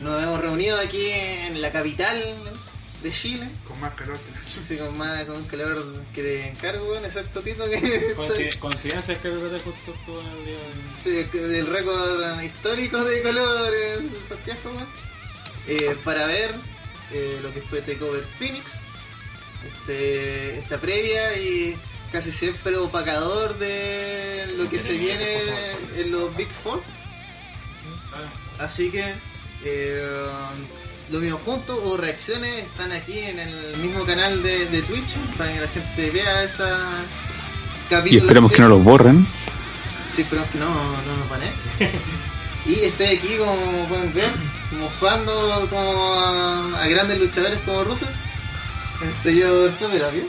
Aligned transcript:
Nos 0.00 0.22
hemos 0.22 0.40
reunido 0.40 0.78
aquí 0.78 1.10
en 1.10 1.62
la 1.62 1.72
capital 1.72 2.22
de 3.04 3.12
Chile. 3.12 3.48
Con 3.68 3.78
más 3.80 3.94
calor 3.94 4.18
que 4.18 4.32
la 4.32 4.38
chucha. 4.46 4.66
Sí, 4.66 4.76
con 4.78 4.98
más 4.98 5.24
con 5.24 5.36
un 5.36 5.44
calor 5.44 6.02
que 6.12 6.22
te 6.22 6.48
encargo, 6.48 6.90
weón, 6.90 7.04
excepto 7.04 7.40
Tito 7.42 7.68
que 7.70 8.14
Coincid- 8.16 8.58
Coincidencia 8.58 9.14
es 9.14 9.20
que 9.20 9.30
te 9.30 9.60
justo 9.60 9.92
estuvo 9.94 10.20
en 10.20 10.26
el 10.26 10.44
día 10.46 10.58
de... 10.58 10.96
Sí, 10.98 11.38
del 11.38 11.66
récord 11.66 12.42
histórico 12.42 13.04
de 13.04 13.22
colores 13.22 14.02
de 14.12 14.18
Santiago, 14.28 14.70
weón. 14.74 14.88
Eh, 15.68 15.96
para 16.04 16.26
ver 16.26 16.54
eh, 17.12 17.38
lo 17.42 17.52
que 17.54 17.60
fue 17.62 17.80
Takeover 17.82 18.24
Phoenix, 18.38 18.80
este, 19.66 20.58
esta 20.58 20.78
previa 20.78 21.36
y 21.38 21.76
casi 22.12 22.32
siempre 22.32 22.76
opacador 22.76 23.56
de 23.58 24.46
lo 24.58 24.68
que 24.68 24.80
se 24.80 24.92
viene 24.94 25.38
en 25.96 26.10
los 26.12 26.34
Big 26.36 26.48
Four. 26.48 26.82
Así 28.58 28.90
que 28.90 29.04
eh, 29.64 30.26
lo 31.10 31.18
mismo 31.20 31.38
juntos 31.44 31.78
o 31.84 31.96
reacciones 31.96 32.64
están 32.64 32.92
aquí 32.92 33.18
en 33.18 33.38
el 33.38 33.76
mismo 33.78 34.04
canal 34.04 34.42
de, 34.42 34.66
de 34.66 34.82
Twitch 34.82 35.14
para 35.36 35.52
que 35.52 35.60
la 35.60 35.68
gente 35.68 36.10
vea 36.10 36.42
esa 36.44 36.68
Y 37.86 37.90
capítulo 37.90 38.20
esperemos 38.22 38.52
que 38.52 38.62
no 38.62 38.68
los 38.68 38.82
borren. 38.82 39.26
Sí, 40.10 40.22
esperemos 40.22 40.48
que 40.50 40.58
no, 40.58 40.68
no 40.68 41.16
nos 41.18 41.28
baneen. 41.28 41.52
y 42.66 42.74
estoy 42.86 43.06
aquí, 43.06 43.36
como 43.38 43.54
pueden 43.88 44.12
ver, 44.14 44.30
mofando 44.80 45.66
como 45.70 46.14
a, 46.14 46.82
a 46.82 46.86
grandes 46.88 47.18
luchadores 47.20 47.58
como 47.64 47.84
Russo. 47.84 48.06
El 49.02 49.14
señor 49.22 49.70
Pepe 49.72 49.98
Tapia. 49.98 50.22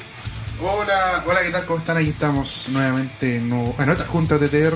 Hola, 0.61 1.23
hola, 1.25 1.41
¿qué 1.43 1.51
tal? 1.51 1.65
¿Cómo 1.65 1.79
están? 1.79 1.97
Aquí 1.97 2.09
estamos 2.09 2.65
nuevamente 2.69 3.37
en, 3.37 3.49
nuevo- 3.49 3.75
en 3.79 3.89
otra 3.89 4.05
junta 4.05 4.37
TTR. 4.39 4.75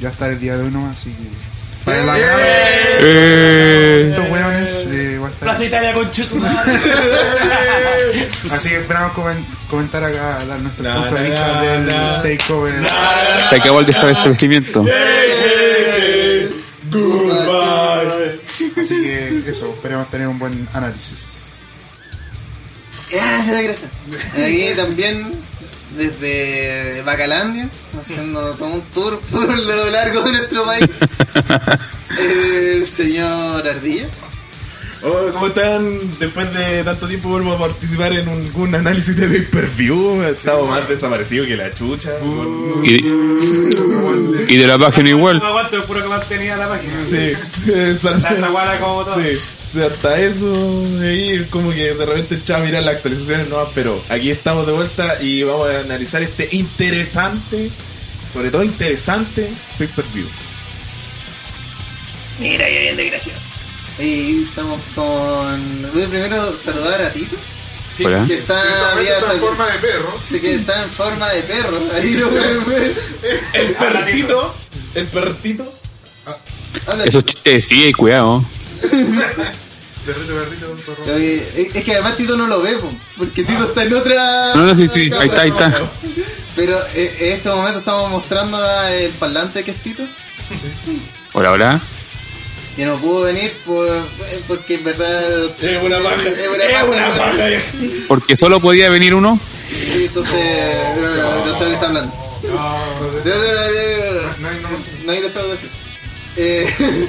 Ya 0.00 0.08
estar 0.10 0.30
el 0.30 0.40
día 0.40 0.56
de 0.56 0.64
hoy 0.64 0.70
nomás, 0.70 0.98
así 0.98 1.10
que. 1.10 1.51
Para 1.84 2.02
la 2.04 2.14
Eh, 3.04 4.08
Estos 4.10 4.30
weones 4.30 4.70
eh. 4.90 5.18
Plaza 5.40 5.64
Italia 5.64 5.92
con 5.92 6.08
Así 8.52 8.68
que 8.68 8.76
esperamos 8.76 9.12
comen- 9.16 9.44
comentar 9.68 10.04
acá 10.04 10.44
dar 10.44 10.60
nuestro 10.60 10.84
Na, 10.84 10.94
punto 11.08 11.14
de 11.16 11.22
vista 11.30 11.62
del 11.62 11.86
takeover. 12.38 12.74
se 13.48 13.56
acabó 13.56 13.80
el 13.80 13.86
desabastecimiento. 13.86 14.84
Así 18.80 19.02
que 19.02 19.42
eso, 19.50 19.66
esperemos 19.74 20.08
tener 20.10 20.28
un 20.28 20.38
buen 20.38 20.68
análisis. 20.72 21.44
Gracias, 23.10 23.62
gracias. 23.62 23.90
Aquí 24.38 24.68
también, 24.76 25.32
desde 25.96 27.02
Bacalandia, 27.02 27.68
haciendo 28.00 28.40
todo 28.54 28.68
un 28.68 28.82
tour 28.94 29.20
por 29.30 29.46
lo 29.58 29.90
largo 29.90 30.22
de 30.22 30.32
nuestro 30.32 30.64
país. 30.64 30.86
El 32.18 32.86
señor 32.86 33.66
Ardilla. 33.66 34.06
Oh, 35.04 35.32
¿Cómo 35.32 35.48
están? 35.48 35.98
Después 36.20 36.54
de 36.54 36.84
tanto 36.84 37.08
tiempo 37.08 37.30
vuelvo 37.30 37.54
a 37.54 37.58
participar 37.58 38.12
en 38.12 38.28
un 38.54 38.72
análisis 38.74 39.16
de 39.16 39.26
pay-per-view. 39.26 40.22
He 40.22 40.28
estado 40.30 40.64
más 40.66 40.88
desaparecido 40.88 41.44
que 41.44 41.56
la 41.56 41.74
chucha. 41.74 42.10
Y, 42.84 42.94
y 44.54 44.56
de 44.56 44.66
la 44.66 44.78
página 44.78 45.10
igual. 45.10 45.38
No 45.38 45.46
aguanto, 45.46 45.84
puro 45.86 46.02
que 46.02 46.08
mantenía 46.08 46.56
la 46.56 46.68
página. 46.68 46.92
Sí, 47.10 47.32
esa- 47.72 48.20
Tanta 48.20 48.48
guara 48.48 48.78
como 48.78 49.04
todo. 49.04 49.16
sí. 49.16 49.38
Hasta 49.74 50.18
eso, 50.20 50.52
ahí 51.00 51.46
como 51.48 51.70
que 51.70 51.94
de 51.94 52.04
repente 52.06 52.34
echaba 52.34 52.60
a 52.60 52.64
mirar 52.64 52.82
las 52.82 52.96
actualizaciones 52.96 53.48
nuevas, 53.48 53.70
pero 53.74 54.02
aquí 54.10 54.30
estamos 54.30 54.66
de 54.66 54.72
vuelta 54.72 55.16
y 55.22 55.42
vamos 55.44 55.70
a 55.70 55.80
analizar 55.80 56.22
este 56.22 56.48
interesante, 56.52 57.70
sobre 58.34 58.50
todo 58.50 58.64
interesante, 58.64 59.50
pay-per-view. 59.78 60.26
Mira 62.38 62.66
que 62.66 62.80
bien 62.80 62.96
desgraciado. 62.96 63.38
Y 63.98 64.42
estamos 64.42 64.80
con. 64.94 65.92
Voy 65.92 66.02
a 66.02 66.08
primero 66.08 66.56
saludar 66.56 67.00
a 67.02 67.12
Tito, 67.12 67.36
Sí. 67.96 68.04
Hola. 68.06 68.24
que 68.26 68.38
está, 68.38 68.60
Ciertamente 68.60 69.00
había 69.00 69.18
está 69.18 69.32
en 69.34 69.40
forma 69.40 69.66
de 69.70 69.78
perro. 69.78 70.20
Sí, 70.26 70.40
que 70.40 70.54
está 70.54 70.82
en 70.82 70.90
forma 70.90 71.28
de 71.30 71.42
perro. 71.42 71.78
Ahí 71.94 72.14
lo 72.14 72.30
pueden 72.30 72.64
ver. 72.66 72.92
El 73.52 73.74
perrito, 73.74 74.54
el 74.94 75.06
perrito. 75.08 75.74
Habla, 76.86 77.04
Esos 77.04 77.24
chistes, 77.26 77.66
sí, 77.68 77.92
cuidado. 77.92 78.44
Perrito, 80.04 80.34
perrito, 80.34 80.76
perro. 80.96 81.14
Oye, 81.14 81.48
Es 81.54 81.74
es 81.76 81.84
que 81.84 81.92
además 81.92 82.16
Tito 82.16 82.36
no 82.36 82.46
lo 82.48 82.60
ve, 82.60 82.72
po, 82.76 82.92
porque 83.16 83.44
Tito 83.44 83.64
está 83.64 83.84
en 83.84 83.94
otra. 83.94 84.54
No, 84.54 84.62
no, 84.62 84.74
sí, 84.74 84.88
sí, 84.88 85.10
ahí 85.18 85.28
está, 85.28 85.42
ahí 85.42 85.50
está. 85.50 85.80
Pero 86.56 86.78
eh, 86.94 87.16
en 87.20 87.32
este 87.34 87.48
momento 87.48 87.78
estamos 87.78 88.10
mostrando 88.10 88.58
el 88.88 89.10
parlante 89.12 89.62
que 89.64 89.70
es 89.70 89.76
Tito. 89.82 90.02
Hola, 91.32 91.52
hola. 91.52 91.80
Que 92.76 92.86
no 92.86 92.98
pudo 92.98 93.24
venir 93.24 93.52
por, 93.66 93.86
porque 94.48 94.74
en 94.74 94.84
verdad. 94.84 95.44
Es 95.60 95.82
una 95.82 95.98
paja. 95.98 96.16
Es 96.28 96.48
una 96.48 96.64
Es 96.64 96.72
paja. 96.72 96.84
una 96.84 97.14
paja. 97.16 97.48
Porque 98.08 98.36
solo 98.36 98.60
podía 98.60 98.88
venir 98.90 99.14
uno. 99.14 99.38
Sí, 99.68 100.04
entonces. 100.06 100.40
No, 100.96 101.02
no, 101.02 101.16
no, 101.22 101.46
no 101.46 101.54
sé 101.58 101.64
lo 101.64 101.68
que 101.68 101.74
está 101.74 101.86
hablando. 101.86 102.14
No, 102.42 102.52
no, 102.52 102.58
no, 102.58 103.08
no, 103.24 103.24
no, 103.24 104.22
no. 104.22 104.38
No 104.40 104.48
hay, 104.48 104.60
no. 104.62 104.68
No 105.04 105.12
hay 105.12 105.20
defraudación. 105.20 105.70
Eh, 106.36 107.08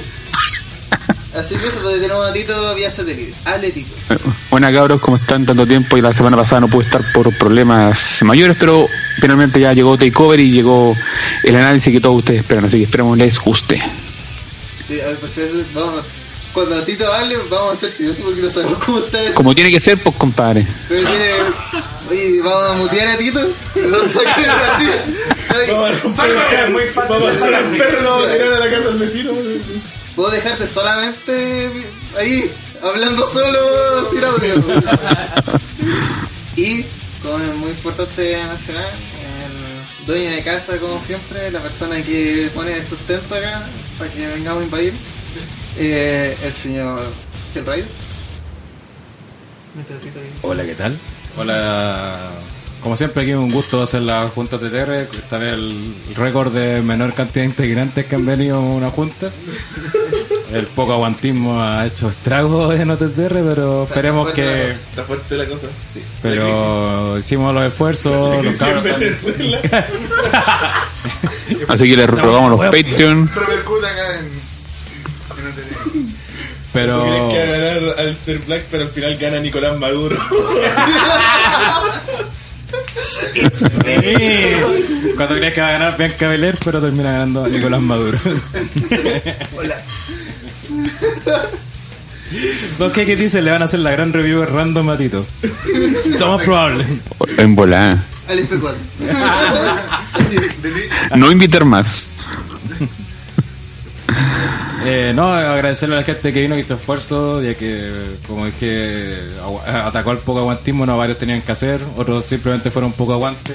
así 1.36 1.54
que 1.56 1.68
eso, 1.68 1.80
pues 1.82 2.00
tenemos 2.00 2.26
a 2.26 2.32
Tito 2.32 2.74
vía 2.74 2.90
satélite. 2.90 3.34
Hable 3.44 3.70
Tito. 3.70 3.94
Eh, 4.10 4.16
Buenas 4.50 4.72
cabros, 4.72 5.00
¿cómo 5.00 5.16
están? 5.16 5.44
Tanto 5.44 5.66
tiempo 5.66 5.96
y 5.96 6.00
la 6.00 6.12
semana 6.12 6.36
pasada 6.36 6.60
no 6.60 6.68
pude 6.68 6.84
estar 6.84 7.02
por 7.12 7.36
problemas 7.36 8.22
mayores, 8.22 8.56
pero 8.58 8.88
finalmente 9.20 9.58
ya 9.58 9.72
llegó 9.72 9.96
Takeover 9.98 10.38
y 10.40 10.52
llegó 10.52 10.96
el 11.42 11.56
análisis 11.56 11.92
que 11.92 12.00
todos 12.00 12.18
ustedes 12.18 12.40
esperan, 12.40 12.66
así 12.66 12.78
que 12.78 12.84
esperemos 12.84 13.18
les 13.18 13.38
guste. 13.38 13.82
Sí, 14.86 15.00
a 15.00 15.06
ver, 15.06 15.16
pues, 15.16 15.36
eso, 15.38 15.56
vamos, 15.74 16.04
cuando 16.52 16.80
Tito 16.84 17.12
hable, 17.12 17.36
vamos 17.50 17.72
a 17.72 17.76
ser 17.76 17.90
silenciosos 17.90 18.24
porque 18.32 18.42
no 18.42 18.50
sabemos 18.50 18.84
cómo 18.84 18.98
está 19.00 19.22
eso. 19.22 19.34
Como 19.34 19.54
tiene 19.56 19.72
que 19.72 19.80
ser, 19.80 19.98
pues 19.98 20.14
compadre. 20.14 20.64
Pero 20.88 21.00
tiene. 21.00 21.30
Oye, 22.10 22.40
vamos 22.42 22.70
a 22.70 22.74
mutear 22.74 23.08
a 23.08 23.18
Tito. 23.18 23.40
Lo 23.40 24.08
saqué 24.08 24.46
así. 24.72 24.86
Muy 26.70 26.82
fácil. 26.84 27.08
Vamos 27.08 27.28
a 27.28 27.38
sacar 27.40 27.54
al 27.54 27.64
perro, 27.76 28.02
lo 28.02 28.10
vamos 28.10 28.26
a 28.28 28.32
tirar 28.32 28.52
a 28.52 28.58
la 28.60 28.70
casa 28.70 28.88
del 28.90 28.98
vecino. 28.98 29.32
Puedo 30.14 30.30
dejarte 30.30 30.66
solamente 30.66 31.70
ahí, 32.16 32.50
hablando 32.82 33.26
solo, 33.26 34.10
sin 34.10 34.24
audio. 34.24 34.54
y, 36.56 36.84
como 37.22 37.38
es 37.38 37.54
muy 37.56 37.70
importante 37.70 38.36
mencionar, 38.46 38.86
el 38.86 40.06
dueño 40.06 40.30
de 40.30 40.42
casa, 40.44 40.78
como 40.78 41.00
siempre, 41.00 41.50
la 41.50 41.60
persona 41.60 42.00
que 42.02 42.48
pone 42.54 42.76
el 42.76 42.86
sustento 42.86 43.34
acá 43.34 43.62
para 43.98 44.12
que 44.12 44.26
vengamos 44.28 44.62
a 44.62 44.64
invadir, 44.64 44.92
eh, 45.78 46.36
el 46.42 46.54
señor 46.54 47.04
Hellrider. 47.52 47.88
Hola, 50.42 50.64
¿qué 50.64 50.74
tal? 50.74 50.96
Hola. 51.36 52.30
Como 52.84 52.98
siempre, 52.98 53.22
aquí 53.22 53.32
un 53.32 53.50
gusto 53.50 53.82
hacer 53.82 54.02
la 54.02 54.28
junta 54.28 54.58
TTR. 54.58 54.92
Esta 54.92 55.38
vez 55.38 55.54
el 55.54 55.94
récord 56.14 56.52
de 56.52 56.82
menor 56.82 57.14
cantidad 57.14 57.42
de 57.42 57.48
integrantes 57.48 58.04
que 58.04 58.14
han 58.14 58.26
venido 58.26 58.58
a 58.58 58.60
una 58.60 58.90
junta. 58.90 59.30
El 60.52 60.66
poco 60.66 60.92
aguantismo 60.92 61.62
ha 61.62 61.86
hecho 61.86 62.10
estragos 62.10 62.78
en 62.78 62.90
OTTR, 62.90 63.42
pero 63.42 63.84
esperemos 63.84 64.30
que. 64.32 64.42
cosa. 64.42 64.66
Está 64.90 65.02
fuerte 65.04 65.36
la 65.38 65.46
cosa. 65.46 65.66
Sí. 65.94 66.02
Pero 66.20 67.18
hicimos 67.18 67.54
los 67.54 67.64
esfuerzos. 67.64 68.44
Los 68.44 68.54
cabros 68.56 68.84
están-. 68.86 69.84
Así 71.68 71.88
que 71.88 71.96
les 71.96 72.06
rogamos 72.06 72.50
los 72.50 72.60
Patreon. 72.60 73.30
Pero. 76.74 77.02
Quieren 77.02 77.28
que 77.30 77.38
va 77.38 77.44
a 77.44 77.58
ganar 77.58 78.00
Alistair 78.00 78.38
Black, 78.40 78.64
pero 78.70 78.82
al 78.82 78.90
final 78.90 79.16
gana 79.16 79.40
Nicolás 79.40 79.78
Maduro. 79.78 80.18
Sí. 83.52 83.70
Cuando 85.16 85.34
creías 85.36 85.54
que 85.54 85.60
va 85.60 85.68
a 85.68 85.72
ganar 85.72 85.96
Bianca 85.96 86.28
Belair, 86.28 86.58
pero 86.64 86.80
termina 86.80 87.12
ganando 87.12 87.46
Nicolás 87.46 87.80
Maduro. 87.80 88.18
Hola. 89.56 89.82
¿Vos 92.78 92.92
qué, 92.92 93.06
qué 93.06 93.16
dices? 93.16 93.42
Le 93.42 93.50
van 93.50 93.62
a 93.62 93.66
hacer 93.66 93.80
la 93.80 93.90
gran 93.92 94.12
review 94.12 94.44
random 94.44 94.90
a 94.90 94.96
Tito. 94.96 95.24
Somos 96.18 96.42
probables. 96.42 96.86
En 97.38 97.54
volada. 97.54 98.04
Al 98.28 98.38
F4. 98.48 98.74
No 101.16 101.30
invitar 101.30 101.64
más. 101.64 102.12
Eh, 104.86 105.12
no, 105.14 105.32
agradecerle 105.32 105.94
a 105.94 105.98
la 106.00 106.04
gente 106.04 106.32
que 106.32 106.40
vino 106.42 106.56
y 106.56 106.60
hizo 106.60 106.74
esfuerzo, 106.74 107.42
ya 107.42 107.54
que, 107.54 107.90
como 108.26 108.44
dije, 108.46 109.16
agua- 109.42 109.86
atacó 109.86 110.10
al 110.10 110.18
poco 110.18 110.40
aguantismo, 110.40 110.84
no 110.84 110.98
varios 110.98 111.18
tenían 111.18 111.40
que 111.42 111.52
hacer, 111.52 111.80
otros 111.96 112.24
simplemente 112.26 112.70
fueron 112.70 112.92
poco 112.92 113.14
aguante. 113.14 113.54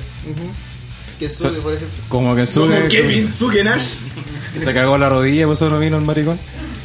Que 1.19 1.29
sube, 1.29 1.51
por 1.61 1.73
ejemplo. 1.73 2.03
Como 2.07 2.33
que 2.35 2.45
Como 2.45 2.65
sube, 2.67 2.87
Kevin 2.87 3.27
Sukenash. 3.27 3.97
se 4.57 4.73
cagó 4.73 4.97
la 4.97 5.09
rodilla, 5.09 5.45
por 5.45 5.53
eso 5.55 5.69
no 5.69 5.77
vino 5.79 5.97
el 5.97 6.03
maricón. 6.03 6.39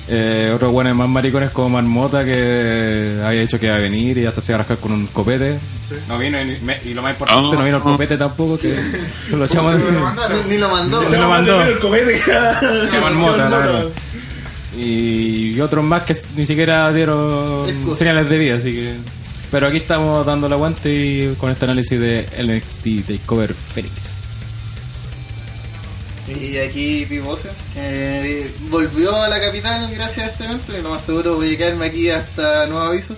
Eh, 0.07 0.53
otros 0.55 0.71
buenos 0.71 0.95
más 0.95 1.09
maricones 1.09 1.49
como 1.51 1.71
Marmota 1.71 2.25
que 2.27 3.23
había 3.25 3.41
dicho 3.41 3.59
que 3.59 3.67
iba 3.67 3.77
a 3.77 3.79
venir 3.79 4.19
y 4.19 4.27
hasta 4.27 4.43
se 4.43 4.53
iba 4.53 4.57
a 4.57 4.59
rascar 4.59 4.77
con 4.77 4.93
un 4.93 5.07
copete. 5.07 5.59
No 6.09 6.19
vino 6.19 6.39
y, 6.43 6.45
me- 6.63 6.79
y 6.85 6.93
lo 6.93 7.01
más 7.01 7.13
importante, 7.13 7.49
Ah. 7.55 7.59
no 7.59 7.65
vino 7.65 7.77
el 7.79 7.83
copete 7.83 8.19
tampoco, 8.19 8.59
que 8.59 8.75
que 9.31 9.37
lo 9.37 9.47
echamos 9.47 9.77
Pero 9.77 9.87
lo 9.87 9.97
de... 9.97 10.01
mandaron. 10.05 10.39
Ni 10.49 10.59
lo 10.59 10.69
mandó. 10.69 11.09
Se 11.11 11.17
lo 11.17 11.29
mandó. 11.29 11.63
El 11.63 11.79
que 11.79 12.21
Que 12.91 13.01
Marmota, 13.01 13.49
la 13.49 13.59
verdad. 13.59 13.85
Y, 14.77 15.53
y 15.57 15.61
otros 15.61 15.85
más 15.85 16.03
que 16.03 16.17
ni 16.37 16.45
siquiera 16.47 16.93
dieron 16.93 17.67
señales 17.97 18.29
de 18.29 18.39
vida, 18.39 18.57
así 18.57 18.73
que... 18.73 18.95
Pero 19.51 19.69
aquí 19.69 19.77
estamos 19.77 20.27
dando 20.27 20.49
la 20.49 20.57
aguante 20.57 20.93
y 20.93 21.35
con 21.39 21.51
este 21.51 21.65
análisis 21.65 21.99
de 22.01 22.27
NXT 22.43 23.07
Takeover 23.07 23.55
Phoenix. 23.55 24.15
Y 26.41 26.59
aquí 26.59 27.07
Pivocio, 27.07 27.51
que 27.75 28.51
volvió 28.69 29.15
a 29.23 29.29
la 29.29 29.41
capital 29.41 29.91
gracias 29.95 30.27
a 30.29 30.31
este 30.31 30.45
evento 30.45 30.77
y 30.77 30.83
lo 30.83 30.91
más 30.91 31.05
seguro 31.05 31.37
voy 31.37 31.55
a 31.55 31.59
quedarme 31.59 31.87
aquí 31.87 32.11
hasta 32.11 32.67
nuevo 32.67 32.87
aviso. 32.87 33.17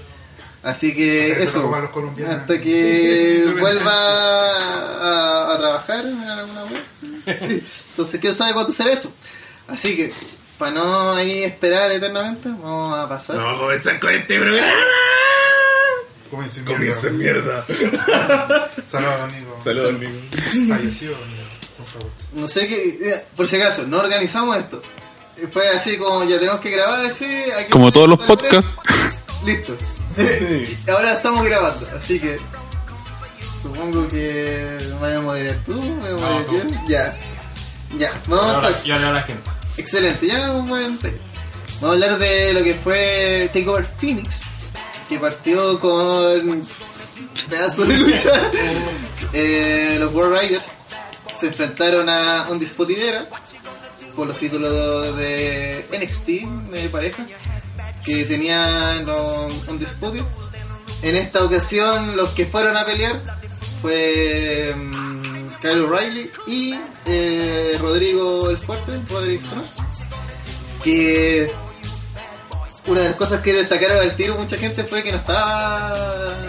Así 0.62 0.94
que 0.94 1.42
eso, 1.42 1.72
hasta 2.28 2.60
que 2.60 3.54
vuelva 3.60 3.92
a, 3.92 5.54
a 5.54 5.58
trabajar 5.58 6.04
en 6.04 6.20
alguna 6.22 6.64
web. 6.64 6.82
Entonces, 7.90 8.20
¿quién 8.20 8.34
sabe 8.34 8.52
cuándo 8.52 8.72
será 8.72 8.92
eso? 8.92 9.12
Así 9.68 9.96
que, 9.96 10.12
para 10.58 10.72
no 10.72 11.12
ahí 11.12 11.44
esperar 11.44 11.92
eternamente, 11.92 12.48
vamos 12.48 12.98
a 12.98 13.08
pasar. 13.08 13.36
Vamos 13.36 13.58
a 13.58 13.60
comenzar 13.62 14.00
con 14.00 14.12
este 14.12 14.40
programa. 14.40 14.72
Comienza 16.30 16.58
en 16.58 16.64
Comienza 16.66 17.06
en 17.08 17.18
mierda. 17.18 17.64
mierda. 17.68 18.70
Saludos, 18.88 19.20
amigo. 19.20 19.60
Saludos, 19.62 19.94
amigo. 19.94 20.12
Fallecido, 20.68 21.14
amigo. 21.14 21.35
No 22.36 22.46
sé 22.48 22.68
qué, 22.68 22.98
eh, 23.02 23.24
por 23.34 23.48
si 23.48 23.56
acaso, 23.56 23.82
no 23.86 23.98
organizamos 23.98 24.56
esto. 24.56 24.82
Fue 25.52 25.68
así 25.68 25.96
como 25.98 26.24
ya 26.24 26.38
tenemos 26.38 26.60
que 26.60 26.70
grabar, 26.70 27.10
sí. 27.12 27.26
aquí- 27.58 27.70
Como 27.70 27.92
todos 27.92 28.08
los 28.08 28.20
podcasts. 28.20 28.70
Listo. 29.44 29.76
Ahora 30.90 31.14
estamos 31.14 31.44
grabando, 31.44 31.86
así 31.96 32.18
que 32.18 32.38
supongo 33.62 34.08
que 34.08 34.78
me 34.80 34.98
voy 34.98 35.12
a 35.12 35.20
moderar 35.20 35.58
tú, 35.66 35.72
me 35.74 36.12
voy 36.12 36.22
a 36.22 36.38
moderar 36.40 36.46
yo. 36.70 36.80
Ya. 36.88 37.16
Ya, 37.98 38.20
vamos 38.28 38.44
Ahora, 38.46 38.56
entonces. 38.68 38.86
y 38.86 38.90
ahora 38.92 39.12
la 39.12 39.22
gente. 39.22 39.50
Excelente, 39.76 40.26
ya 40.26 40.50
un 40.52 40.68
buen 40.68 40.98
tema. 40.98 41.16
Vamos 41.80 41.90
a 41.90 41.92
hablar 42.04 42.18
de 42.18 42.52
lo 42.52 42.62
que 42.64 42.74
fue 42.74 43.50
Takeover 43.52 43.86
Phoenix, 44.00 44.40
que 45.08 45.18
partió 45.18 45.78
con 45.80 46.62
pedazo 47.48 47.84
de 47.86 47.96
lucha. 47.96 48.32
Eh, 49.32 49.96
los 49.98 50.12
World 50.14 50.38
Riders 50.40 50.64
se 51.38 51.48
enfrentaron 51.48 52.08
a 52.08 52.48
Undisputed 52.50 52.98
Era 52.98 53.28
por 54.14 54.26
los 54.26 54.38
títulos 54.38 55.16
de 55.16 55.84
NXT 55.92 56.26
de 56.72 56.88
pareja 56.88 57.26
que 58.04 58.24
tenían 58.24 59.04
los 59.04 59.68
Undisputed. 59.68 60.22
En 61.02 61.16
esta 61.16 61.44
ocasión 61.44 62.16
los 62.16 62.30
que 62.30 62.46
fueron 62.46 62.76
a 62.76 62.86
pelear 62.86 63.20
fue 63.82 64.74
mm, 64.74 65.48
Kyle 65.60 65.82
O'Reilly 65.82 66.30
y 66.46 66.74
eh, 67.04 67.76
Rodrigo 67.80 68.48
el 68.48 68.56
Fuerte, 68.56 69.00
Roderick 69.10 69.42
Strong. 69.42 69.66
Que 70.82 71.52
una 72.86 73.00
de 73.00 73.08
las 73.08 73.16
cosas 73.16 73.42
que 73.42 73.52
destacaron 73.52 73.98
al 73.98 74.14
tiro 74.16 74.36
mucha 74.36 74.56
gente 74.56 74.84
fue 74.84 75.02
que 75.02 75.12
no 75.12 75.18
estaba 75.18 75.88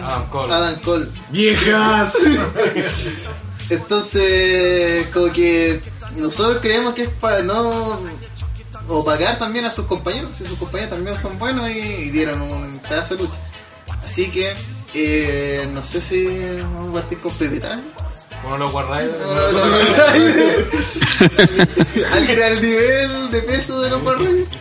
Adam 0.04 0.30
Cole. 0.30 0.54
Adam 0.54 0.76
Cole. 0.80 1.08
¡Viejas! 1.32 2.14
Entonces, 3.70 5.08
como 5.08 5.32
que 5.34 5.82
nosotros 6.16 6.60
creemos 6.62 6.94
que 6.94 7.04
es 7.04 7.10
para 7.10 7.42
no 7.44 8.00
opacar 8.88 9.38
también 9.38 9.66
a 9.66 9.72
sus 9.72 9.86
compañeros, 9.86 10.36
si 10.36 10.46
sus 10.46 10.58
compañeros 10.58 10.96
también 10.96 11.18
son 11.18 11.38
buenos 11.38 11.70
y, 11.70 11.80
y 11.80 12.10
dieron 12.12 12.42
un 12.42 12.80
pedazo 12.80 13.16
de 13.16 13.24
lucha. 13.24 13.38
Así 14.00 14.30
que, 14.30 14.54
eh, 14.94 15.68
no 15.74 15.84
sé 15.84 16.00
si 16.00 16.26
vamos 16.62 16.92
a 16.92 16.94
partir 17.02 17.20
con. 17.20 17.82
Uno 18.44 18.54
de 18.54 18.60
los 18.60 18.74
War 18.74 18.86
Riders, 18.90 19.20
No, 19.20 19.52
no, 19.52 19.52
los 19.52 19.68
no. 19.68 19.76
Alguien 22.14 22.44
al 22.44 22.62
nivel 22.62 23.32
de 23.32 23.42
peso 23.42 23.82
de 23.82 23.90
los 23.90 24.04
Warriors. 24.04 24.52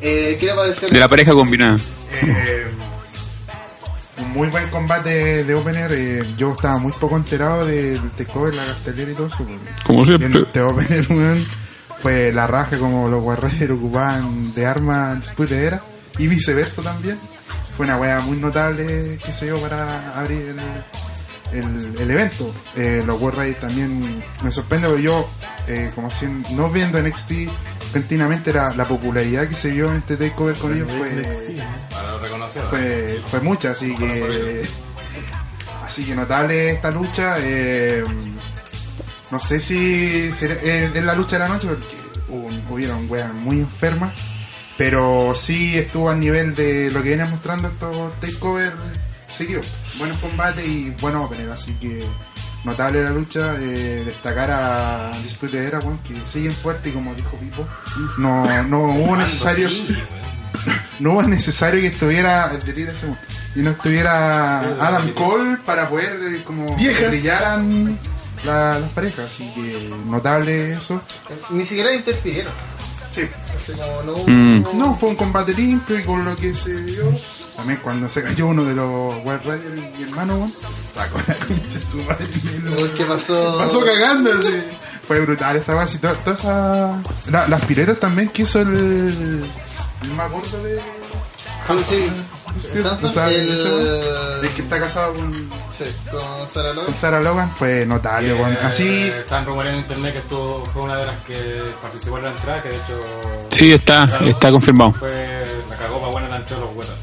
Eh, 0.00 0.36
¿Qué 0.40 0.46
le 0.46 0.54
pareció? 0.54 0.88
De 0.88 0.98
la 0.98 1.08
pareja 1.08 1.32
combinada. 1.32 1.78
Eh, 2.20 2.66
un 4.22 4.32
muy 4.32 4.48
buen 4.48 4.68
combate 4.70 5.44
de 5.44 5.54
opener. 5.54 5.90
eh, 5.92 6.34
yo 6.36 6.52
estaba 6.52 6.78
muy 6.78 6.92
poco 6.92 7.16
enterado 7.16 7.66
del 7.66 8.10
takeover, 8.12 8.54
la 8.54 8.64
cartelera 8.64 9.10
y 9.10 9.14
todo 9.14 9.26
eso. 9.26 9.36
porque 9.38 9.58
Como 9.84 10.04
siempre. 10.04 10.40
este 10.40 10.60
opener, 10.62 11.06
weón, 11.10 11.44
fue 12.02 12.32
la 12.32 12.46
raja 12.46 12.76
como 12.78 13.08
los 13.08 13.22
guarreros 13.22 13.78
ocupaban 13.78 14.54
de 14.54 14.66
arma 14.66 15.14
después 15.16 15.50
de 15.50 15.66
era 15.66 15.80
y 16.18 16.28
viceversa 16.28 16.82
también. 16.82 17.18
Fue 17.76 17.86
una 17.86 17.96
wea 17.96 18.20
muy 18.20 18.36
notable 18.38 19.18
que 19.24 19.32
se 19.32 19.46
dio 19.46 19.56
para 19.58 20.18
abrir 20.18 20.54
el, 21.52 21.58
el, 21.58 22.00
el 22.00 22.10
evento. 22.10 22.52
Eh, 22.76 23.02
los 23.06 23.20
War 23.20 23.34
Raiders 23.36 23.60
también 23.60 24.22
me 24.44 24.50
sorprende 24.50 24.88
porque 24.88 25.02
yo, 25.04 25.28
eh, 25.68 25.90
como 25.94 26.10
si 26.10 26.26
no 26.54 26.68
viendo 26.70 27.00
NXT 27.00 27.32
continuamente, 27.92 28.52
la, 28.52 28.74
la 28.74 28.84
popularidad 28.84 29.48
que 29.48 29.56
se 29.56 29.70
dio 29.70 29.88
en 29.88 29.96
este 29.96 30.16
takeover 30.16 30.56
con 30.56 30.74
ellos 30.74 30.90
fue 30.90 31.22
fue, 32.70 33.20
fue 33.28 33.40
mucha, 33.40 33.70
así 33.70 33.94
que 33.94 34.62
así 35.84 36.04
que 36.04 36.14
notable 36.14 36.70
esta 36.70 36.90
lucha. 36.90 37.36
eh, 37.38 38.02
no 39.30 39.40
sé 39.40 39.58
si 39.60 40.30
eh, 40.42 40.90
es 40.94 41.04
la 41.04 41.14
lucha 41.14 41.36
de 41.36 41.38
la 41.40 41.48
noche 41.48 41.68
porque 41.68 41.96
hubieron 42.70 43.10
weas 43.10 43.32
muy 43.34 43.60
enfermas, 43.60 44.12
pero 44.76 45.34
sí 45.34 45.76
estuvo 45.78 46.10
al 46.10 46.20
nivel 46.20 46.54
de 46.54 46.90
lo 46.90 47.02
que 47.02 47.08
vienen 47.08 47.30
mostrando 47.30 47.68
estos 47.68 48.20
takeover 48.20 48.72
seguidos. 49.30 49.74
Buenos 49.98 50.16
combates 50.18 50.66
y 50.66 50.90
buenos 51.00 51.26
opener, 51.26 51.50
así 51.50 51.72
que 51.74 52.04
notable 52.64 53.02
la 53.02 53.10
lucha. 53.10 53.54
eh, 53.60 54.02
destacar 54.06 54.50
a 54.50 55.12
Dispute 55.22 55.66
Era, 55.66 55.78
weón, 55.80 55.98
que 55.98 56.14
siguen 56.30 56.52
fuerte 56.52 56.88
y 56.90 56.92
como 56.92 57.14
dijo 57.14 57.36
Pipo, 57.38 57.66
no, 58.18 58.62
no 58.64 58.78
hubo 58.84 59.16
necesario 59.16 59.68
no 61.00 61.12
hubo 61.12 61.22
necesario 61.24 61.80
que 61.80 61.88
estuviera 61.88 62.52
y 63.54 63.60
no 63.60 63.70
estuviera 63.70 64.58
Adam 64.80 65.10
Cole 65.12 65.58
para 65.66 65.88
poder 65.88 66.20
eh, 66.34 66.42
como 66.44 66.76
Viejas. 66.76 67.10
brillaran 67.10 67.98
la- 68.44 68.78
las 68.78 68.90
parejas 68.90 69.26
así 69.26 69.50
que 69.54 69.90
notable 70.06 70.72
eso 70.74 71.00
Ni 71.50 71.64
siquiera 71.64 71.94
interfirieron. 71.94 72.52
sí 73.14 73.22
no 74.06 74.14
Mm. 74.26 74.78
no 74.78 74.94
fue 74.94 75.08
un 75.10 75.16
combate 75.16 75.52
limpio 75.54 75.98
y 75.98 76.02
con 76.02 76.24
lo 76.24 76.36
que 76.36 76.54
se 76.54 76.82
dio 76.82 77.04
también 77.56 77.78
cuando 77.82 78.08
se 78.08 78.22
cayó 78.22 78.46
uno 78.46 78.64
de 78.64 78.74
los 78.74 79.14
Wild 79.24 79.42
Riders 79.44 79.96
mi 79.98 80.02
hermano 80.04 80.34
weón, 80.36 80.52
sacó 80.94 81.18
la 81.26 81.34
concha 81.34 81.54
de 81.72 81.80
su 81.80 82.02
madre 82.04 82.26
que 82.96 83.04
pasó. 83.04 83.58
pasó 83.58 83.84
cagando 83.84 84.30
así. 84.32 84.62
fue 85.06 85.20
brutal 85.20 85.56
esa 85.56 85.72
weá 85.74 85.82
así, 85.84 85.98
toda- 85.98 86.16
esa- 86.26 87.02
la- 87.30 87.48
las 87.48 87.64
piletas 87.66 87.98
también 87.98 88.28
que 88.30 88.42
hizo 88.42 88.60
el 88.60 89.44
el 90.02 90.10
más 90.16 90.30
gordo 90.30 90.62
de 90.64 90.80
O 91.68 93.10
sea, 93.12 93.28
el- 93.28 93.50
el 94.42 94.48
que 94.50 94.62
está 94.62 94.78
casado 94.80 95.14
con, 95.14 95.32
sí, 95.70 95.84
con 96.10 96.46
Sarah 96.46 96.70
Logan. 96.72 96.84
con 96.86 96.94
Sarah 96.94 97.20
Logan 97.20 97.50
fue 97.50 97.86
notable, 97.86 98.34
weón. 98.34 98.52
Eh, 98.52 98.58
Así, 98.62 98.88
Están 99.08 99.46
rumoreando 99.46 99.78
en 99.78 99.84
internet 99.84 100.12
que 100.12 100.18
estuvo, 100.18 100.64
fue 100.66 100.82
una 100.82 100.96
de 100.96 101.06
las 101.06 101.22
que 101.24 101.62
participó 101.80 102.18
en 102.18 102.24
la 102.24 102.30
entrada, 102.30 102.62
que 102.62 102.68
de 102.68 102.74
hecho. 102.76 103.00
Sí, 103.50 103.72
está, 103.72 104.04
está 104.26 104.50
confirmado. 104.50 104.92
Fue 104.92 105.44
la 105.70 105.76
cagó 105.76 105.98
para 106.00 106.12
buena 106.12 106.28
la 106.28 106.36
entrada 106.38 106.62
de 106.62 106.68
los 106.68 106.76
huetas. 106.76 106.96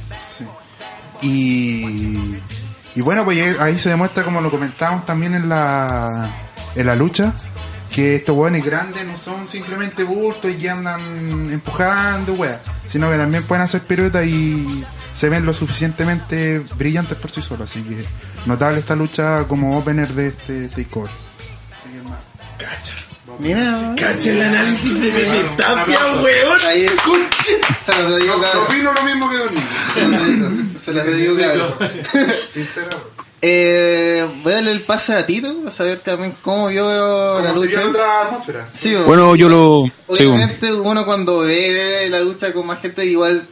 Y, 1.21 2.37
y 2.95 3.01
bueno, 3.01 3.25
pues 3.25 3.59
ahí 3.59 3.77
se 3.77 3.89
demuestra, 3.89 4.23
como 4.23 4.41
lo 4.41 4.49
comentábamos 4.51 5.05
también 5.05 5.35
en 5.35 5.49
la, 5.49 6.29
en 6.75 6.85
la 6.85 6.95
lucha, 6.95 7.33
que 7.91 8.17
estos 8.17 8.35
weones 8.35 8.63
grandes 8.63 9.05
no 9.05 9.17
son 9.17 9.47
simplemente 9.47 10.03
bultos 10.03 10.51
y 10.51 10.55
que 10.55 10.69
andan 10.69 11.01
empujando, 11.51 12.33
weas, 12.33 12.61
sino 12.87 13.09
que 13.09 13.17
también 13.17 13.43
pueden 13.43 13.63
hacer 13.63 13.81
piruetas 13.81 14.25
y 14.25 14.83
se 15.13 15.29
ven 15.29 15.45
lo 15.45 15.53
suficientemente 15.53 16.59
brillantes 16.77 17.17
por 17.17 17.31
sí 17.31 17.41
solos. 17.41 17.69
Así 17.69 17.81
que 17.83 18.03
notable 18.45 18.79
esta 18.79 18.95
lucha 18.95 19.45
como 19.47 19.77
opener 19.77 20.07
de 20.09 20.27
este 20.27 20.69
takeover. 20.69 21.11
Hermano, 21.93 22.17
Mira, 23.39 23.95
Cacha 23.97 24.31
el 24.31 24.41
análisis 24.41 25.01
de 25.01 25.09
Pepe 25.11 25.45
Tapia, 25.57 25.97
weón. 26.21 26.57
ahí 26.67 26.85
es. 26.85 26.91
Se 27.85 28.03
los 28.03 28.21
digo, 28.21 28.39
cabrón. 28.41 28.63
Opino 28.65 28.93
lo 28.93 29.03
mismo 29.03 29.29
que 29.29 29.37
Don. 29.37 29.49
Se 29.93 30.01
los 30.07 30.25
digo, 30.25 30.49
Se 30.83 30.93
los 30.93 31.17
digo, 31.17 31.37
cabrón. 31.37 31.73
Sinceramente. 32.49 33.05
Eh, 33.41 34.27
voy 34.43 34.51
a 34.51 34.55
darle 34.55 34.71
el 34.73 34.81
pase 34.81 35.13
a 35.13 35.25
Tito 35.25 35.55
para 35.59 35.71
saber 35.71 35.99
también 35.99 36.35
cómo 36.41 36.67
vio 36.67 36.83
la 37.41 37.51
Como 37.51 37.61
se 37.61 37.67
vio 37.67 37.77
lucha. 37.77 37.89
otra 37.89 38.21
atmósfera. 38.23 38.67
Sí. 38.73 38.93
Bueno, 39.05 39.33
yo 39.37 39.47
lo. 39.47 39.85
Sí, 39.85 40.25
bueno. 40.25 40.33
Obviamente 40.35 40.73
uno 40.73 41.05
cuando 41.05 41.39
ve 41.39 42.07
la 42.09 42.19
lucha 42.19 42.51
con 42.51 42.67
más 42.67 42.81
gente 42.81 43.05
igual 43.05 43.47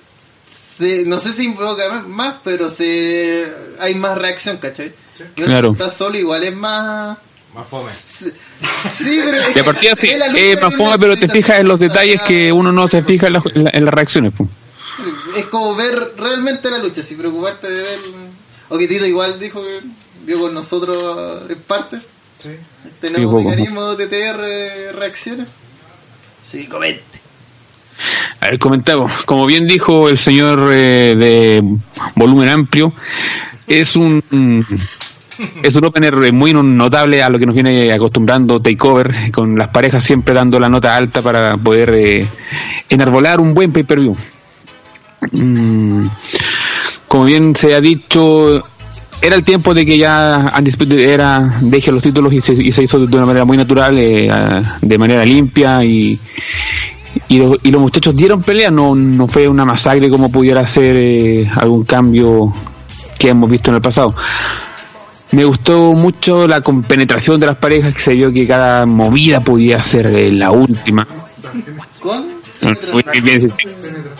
se, 0.53 1.03
no 1.05 1.17
sé 1.19 1.31
si 1.31 1.45
invoca 1.45 2.03
más, 2.05 2.35
pero 2.43 2.69
se 2.69 3.49
hay 3.79 3.95
más 3.95 4.17
reacción, 4.17 4.57
¿cachai? 4.57 4.91
Y 5.37 5.41
uno 5.43 5.51
Claro. 5.53 5.71
está 5.71 5.89
solo 5.89 6.17
igual 6.17 6.43
es 6.43 6.53
más 6.53 7.17
Más 7.55 7.67
fome. 7.69 7.93
se- 8.09 8.33
Sí, 8.95 9.19
pero 9.23 9.37
De 9.53 9.63
partida 9.63 9.95
sí, 9.95 10.09
es 10.09 10.61
más 10.61 10.73
fome, 10.75 10.89
uno 10.89 10.99
pero 10.99 11.15
te 11.17 11.27
fijas 11.27 11.59
en 11.59 11.67
los 11.67 11.79
detalles 11.79 12.21
que 12.23 12.51
uno 12.51 12.71
no 12.71 12.87
se 12.87 13.03
fija 13.03 13.27
en, 13.27 13.33
la- 13.33 13.41
en 13.53 13.63
la- 13.63 13.71
en 13.73 13.85
las 13.85 13.93
reacciones. 13.93 14.33
pues. 14.35 14.49
Es 15.35 15.45
como 15.45 15.75
ver 15.75 16.13
realmente 16.17 16.69
la 16.71 16.79
lucha, 16.79 17.03
sin 17.03 17.17
preocuparte 17.17 17.69
de 17.69 17.81
ver. 17.83 17.99
O 18.69 18.77
que 18.77 18.87
Tito 18.87 19.05
igual 19.05 19.39
dijo 19.39 19.61
que 19.63 19.79
vio 20.25 20.39
con 20.39 20.53
nosotros 20.53 21.43
en 21.49 21.57
parte. 21.59 21.97
Sí. 22.39 22.49
Tenemos 22.99 23.31
poco. 23.31 23.43
mecanismo 23.49 23.95
de 23.95 24.07
TR 24.07 24.95
reacciones. 24.97 25.49
Sí, 26.43 26.65
comente. 26.67 27.03
A 28.41 28.47
ver, 28.47 28.59
comentamos. 28.59 29.23
Como 29.25 29.45
bien 29.45 29.67
dijo 29.67 30.09
el 30.09 30.17
señor 30.17 30.69
eh, 30.71 31.15
de 31.17 31.61
volumen 32.15 32.49
amplio, 32.49 32.93
es 33.67 33.95
un 33.95 34.23
es 35.63 35.75
un 35.75 35.85
opener 35.85 36.33
muy 36.33 36.53
notable 36.53 37.21
a 37.21 37.29
lo 37.29 37.37
que 37.37 37.45
nos 37.45 37.55
viene 37.55 37.91
acostumbrando 37.91 38.59
Takeover, 38.59 39.31
con 39.31 39.55
las 39.55 39.69
parejas 39.69 40.03
siempre 40.03 40.33
dando 40.33 40.59
la 40.59 40.67
nota 40.67 40.95
alta 40.95 41.21
para 41.21 41.55
poder 41.57 41.93
eh, 41.95 42.27
enarbolar 42.89 43.39
un 43.39 43.53
buen 43.53 43.71
pay-per-view. 43.71 44.15
Mm, 45.31 46.07
como 47.07 47.25
bien 47.25 47.55
se 47.55 47.73
ha 47.73 47.81
dicho, 47.81 48.61
era 49.21 49.35
el 49.35 49.43
tiempo 49.43 49.73
de 49.73 49.85
que 49.85 49.97
ya 49.97 50.53
Undisputed 50.57 50.99
era 50.99 51.57
deje 51.61 51.91
los 51.91 52.03
títulos 52.03 52.33
y 52.33 52.41
se, 52.41 52.53
y 52.53 52.71
se 52.71 52.83
hizo 52.83 52.99
de 52.99 53.15
una 53.15 53.25
manera 53.25 53.45
muy 53.45 53.57
natural, 53.57 53.97
eh, 53.97 54.29
de 54.81 54.97
manera 54.97 55.25
limpia 55.25 55.83
y, 55.83 56.19
y, 57.27 57.41
y 57.63 57.71
los 57.71 57.81
muchachos 57.81 58.15
dieron 58.15 58.43
pelea, 58.43 58.71
no, 58.71 58.95
no 58.95 59.27
fue 59.27 59.47
una 59.47 59.65
masacre 59.65 60.09
como 60.09 60.31
pudiera 60.31 60.65
ser 60.67 60.95
eh, 60.95 61.49
algún 61.55 61.83
cambio 61.83 62.53
que 63.17 63.29
hemos 63.29 63.49
visto 63.49 63.71
en 63.71 63.75
el 63.75 63.81
pasado. 63.81 64.13
Me 65.31 65.45
gustó 65.45 65.93
mucho 65.93 66.47
la 66.47 66.61
compenetración 66.61 67.39
de 67.39 67.47
las 67.47 67.57
parejas, 67.57 67.93
que 67.93 68.01
se 68.01 68.13
vio 68.13 68.31
que 68.31 68.47
cada 68.47 68.85
movida 68.85 69.39
podía 69.41 69.81
ser 69.81 70.07
eh, 70.07 70.31
la 70.31 70.51
última. 70.51 71.05
¿Con? 71.99 72.37
Muy 72.91 73.03
bien, 73.21 73.41
sí, 73.41 73.49
sí. 73.49 73.55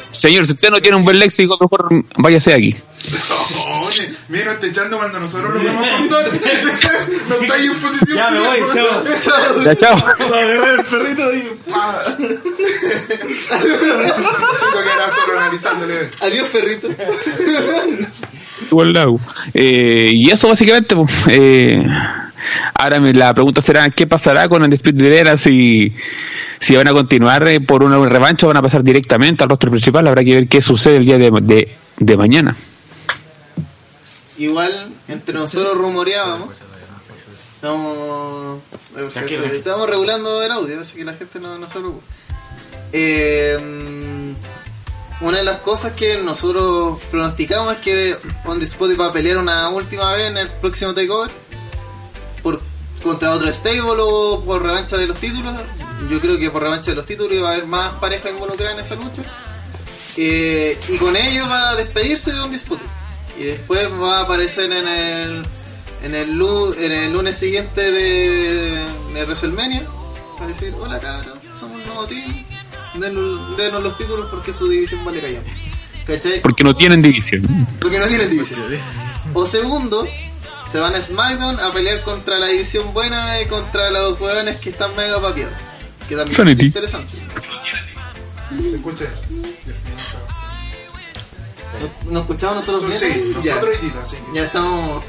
Señor, 0.06 0.46
si 0.46 0.54
usted 0.54 0.70
no 0.70 0.80
tiene 0.82 0.96
un 0.98 1.04
buen 1.04 1.20
léxico, 1.20 1.58
mejor 1.60 1.90
váyase 2.18 2.52
de 2.52 2.56
aquí. 2.56 2.76
Oye, 3.86 4.10
mira, 4.28 4.46
no 4.46 4.52
estoy 4.52 4.70
echando 4.70 4.98
cuando 4.98 5.20
nosotros 5.20 5.54
lo 5.54 5.64
vamos 5.64 5.88
a 5.88 5.98
contar. 5.98 6.26
no 7.30 7.36
está 7.36 7.54
ahí 7.54 7.68
en 7.68 7.76
posición. 7.76 8.18
Ya 8.18 8.30
me 8.32 8.40
voy, 8.40 8.60
chao. 8.74 9.04
Ya, 9.64 9.76
chao. 9.76 9.98
agarré 10.20 10.72
el 10.72 10.84
perrito 10.84 11.34
y. 11.34 11.48
Adiós, 16.22 16.50
perrito. 16.50 16.90
Igual. 18.72 19.20
Eh, 19.54 20.10
y 20.14 20.30
eso 20.32 20.48
básicamente, 20.50 20.96
pues, 20.96 21.12
eh, 21.30 21.84
ahora 22.74 23.00
me- 23.00 23.14
la 23.14 23.34
pregunta 23.34 23.62
será, 23.62 23.90
¿qué 23.90 24.08
pasará 24.08 24.48
con 24.48 24.64
Undisputed 24.64 25.06
Era 25.12 25.38
si, 25.38 25.94
si 26.60 26.76
van 26.76 26.88
a 26.88 26.92
continuar 26.94 27.48
eh, 27.48 27.60
por 27.62 27.84
una 27.84 27.98
revancha 28.08 28.46
o 28.46 28.50
van 28.50 28.58
a 28.58 28.62
pasar 28.62 28.84
directamente 28.84 29.44
al 29.44 29.50
rostro 29.50 29.70
principal? 29.72 30.08
Habrá 30.08 30.24
que 30.24 30.36
ver 30.36 30.48
qué 30.48 30.62
sucede 30.62 30.98
el 30.98 31.06
día 31.06 31.18
de, 31.18 31.32
de, 31.42 31.76
de 31.98 32.18
mañana. 32.18 32.56
Igual, 34.38 34.72
entre 35.08 35.34
nosotros 35.34 35.76
rumoreábamos. 35.78 36.50
Estamos, 37.56 38.60
Tranquilo. 39.14 39.46
estamos 39.46 39.90
regulando 39.90 40.44
el 40.44 40.52
audio, 40.52 40.80
así 40.80 40.98
que 40.98 41.04
la 41.06 41.14
gente 41.14 41.40
no, 41.40 41.58
no 41.58 41.66
se 41.68 41.80
preocupe. 41.80 42.06
Eh, 42.94 44.34
una 45.22 45.38
de 45.38 45.44
las 45.44 45.60
cosas 45.62 45.94
que 45.94 46.22
nosotros 46.22 47.00
pronosticamos 47.10 47.74
es 47.74 47.80
que 47.80 48.18
On 48.46 48.60
The 48.60 48.66
Spot 48.66 49.00
va 49.00 49.08
a 49.08 49.14
pelear 49.14 49.38
una 49.38 49.70
última 49.70 50.14
vez 50.14 50.30
en 50.30 50.38
el 50.38 50.50
próximo 50.50 50.94
takeover 50.94 51.32
por 52.44 52.62
contra 53.04 53.32
otro 53.32 53.52
stable 53.54 54.02
o 54.02 54.44
por 54.44 54.62
revancha 54.62 54.98
de 54.98 55.08
los 55.08 55.18
títulos. 55.18 55.54
Yo 56.10 56.20
creo 56.20 56.38
que 56.38 56.50
por 56.50 56.62
revancha 56.62 56.92
de 56.92 56.96
los 56.96 57.06
títulos 57.06 57.34
iba 57.34 57.50
a 57.50 57.54
haber 57.54 57.66
más 57.66 57.96
parejas 57.96 58.32
involucradas 58.32 58.76
en 58.76 58.80
esa 58.86 58.96
lucha. 58.96 59.24
Eh, 60.18 60.78
y 60.90 60.98
con 60.98 61.16
ello 61.16 61.48
va 61.48 61.70
a 61.70 61.76
despedirse 61.76 62.34
de 62.34 62.40
On 62.40 62.52
Dispute. 62.52 62.84
Y 63.40 63.44
después 63.44 63.88
va 64.02 64.20
a 64.20 64.22
aparecer 64.24 64.72
en 64.72 64.88
el 64.88 65.44
en 66.04 66.16
el, 66.16 66.30
en 66.78 66.92
el 66.92 67.12
lunes 67.12 67.38
siguiente 67.38 67.92
de, 67.92 68.86
de 69.14 69.26
WrestleMania. 69.26 69.84
Para 70.38 70.48
decir, 70.48 70.74
hola 70.80 71.00
cabrón, 71.00 71.40
somos 71.58 71.78
un 71.78 71.86
nuevo 71.86 72.06
team. 72.08 72.47
Den- 73.00 73.56
Denos 73.58 73.84
los 73.84 73.98
títulos 73.98 74.28
porque 74.30 74.54
su 74.54 74.68
división 74.68 75.04
vale 75.06 75.22
callar. 75.22 75.44
¿Cachai? 76.06 76.42
Porque 76.42 76.64
no 76.64 76.74
tienen 76.76 77.02
división. 77.02 77.68
Porque 77.82 78.00
no 78.00 78.08
tienen 78.08 78.30
división. 78.30 78.62
O 79.34 79.46
segundo, 79.46 80.08
se 80.72 80.80
van 80.80 80.96
a 80.96 81.02
SmackDown 81.02 81.60
a 81.60 81.72
pelear 81.74 82.02
contra 82.04 82.40
la 82.40 82.48
división 82.48 82.94
buena 82.94 83.42
y 83.42 83.46
contra 83.48 83.92
los 83.92 84.20
hueones 84.20 84.58
que 84.60 84.70
están 84.70 84.96
mega 84.96 85.22
papiados. 85.22 85.54
Que 86.08 86.16
también 86.16 86.36
Sanity. 86.38 86.62
es 86.62 86.68
interesante. 86.68 87.14
Se 88.70 88.76
escucha. 88.78 89.06
¿Nos, 92.10 92.22
escuchamos 92.22 92.56
nosotros 92.68 92.88
bien? 92.88 93.00
Sí, 93.00 93.32
ya. 93.44 93.56
nosotros 93.56 93.76
y 93.82 93.86
Tita, 93.86 94.06
sí. 94.10 94.16
Ya 94.34 94.44
estamos. 94.46 95.06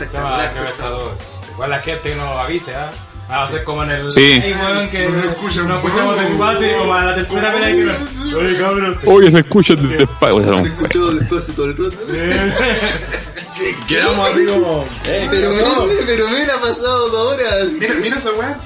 Igual 1.53 1.71
la 1.71 1.79
gente 1.81 2.11
que 2.11 2.15
nos 2.17 2.37
avise, 2.39 2.75
¿ah? 2.75 2.91
Ah, 3.31 3.39
va 3.41 3.45
a 3.45 3.49
ser 3.49 3.63
como 3.65 3.83
en 3.83 3.91
el. 3.91 4.11
Sí. 4.11 4.21
Ey, 4.23 4.55
weón, 4.55 4.89
que 4.89 5.07
No 5.09 5.21
se 5.21 5.29
escuchan, 5.29 5.71
escuchamos 5.71 6.17
weón. 6.17 6.27
despacio 6.29 6.71
y 6.71 6.75
como 6.79 6.95
a 6.95 7.05
la 7.05 7.15
tercera 7.15 7.53
pelea 7.53 7.69
que 7.75 7.85
nos. 7.85 8.35
Oye, 8.35 8.59
cabrón. 8.59 8.99
Oye, 9.05 9.31
se 9.33 9.39
escucha 9.39 9.75
desde 9.75 9.89
Te 9.99 10.03
he 10.05 10.63
escuchado 10.73 11.15
después 11.15 11.47
todo 11.55 11.67
el 11.67 11.77
rato. 11.77 11.97
Quedamos 13.89 14.31
así 14.31 14.45
como. 14.47 14.85
eh, 15.05 15.27
Pero, 15.31 15.51
me, 15.51 15.95
pero 16.07 16.29
me 16.29 16.43
ha 16.45 16.61
pasado 16.61 17.09
dos 17.11 17.35
horas. 17.35 17.73
Mira, 17.79 17.95
mira 18.03 18.17
esa 18.19 18.31
weá. 18.33 18.59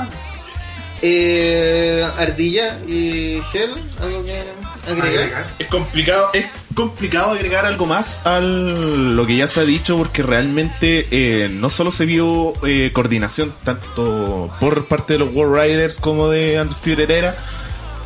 Eh, 1.00 2.06
Ardilla 2.18 2.78
y 2.86 3.40
Gel, 3.50 3.74
algo 4.00 4.24
que 4.24 4.42
agregar. 4.90 5.54
Es 5.58 5.66
complicado, 5.68 6.30
es 6.32 6.46
complicado 6.74 7.30
agregar 7.32 7.66
algo 7.66 7.86
más 7.86 8.24
a 8.26 8.40
lo 8.40 9.26
que 9.26 9.36
ya 9.36 9.46
se 9.48 9.60
ha 9.60 9.64
dicho 9.64 9.96
porque 9.96 10.22
realmente 10.22 11.06
eh, 11.10 11.48
no 11.48 11.70
solo 11.70 11.92
se 11.92 12.06
vio 12.06 12.52
eh, 12.66 12.90
coordinación 12.92 13.52
tanto 13.64 14.50
por 14.60 14.86
parte 14.86 15.14
de 15.14 15.18
los 15.20 15.32
World 15.32 15.54
Riders 15.62 15.96
como 15.96 16.28
de 16.28 16.60
Undisputed 16.60 17.10
Era 17.10 17.36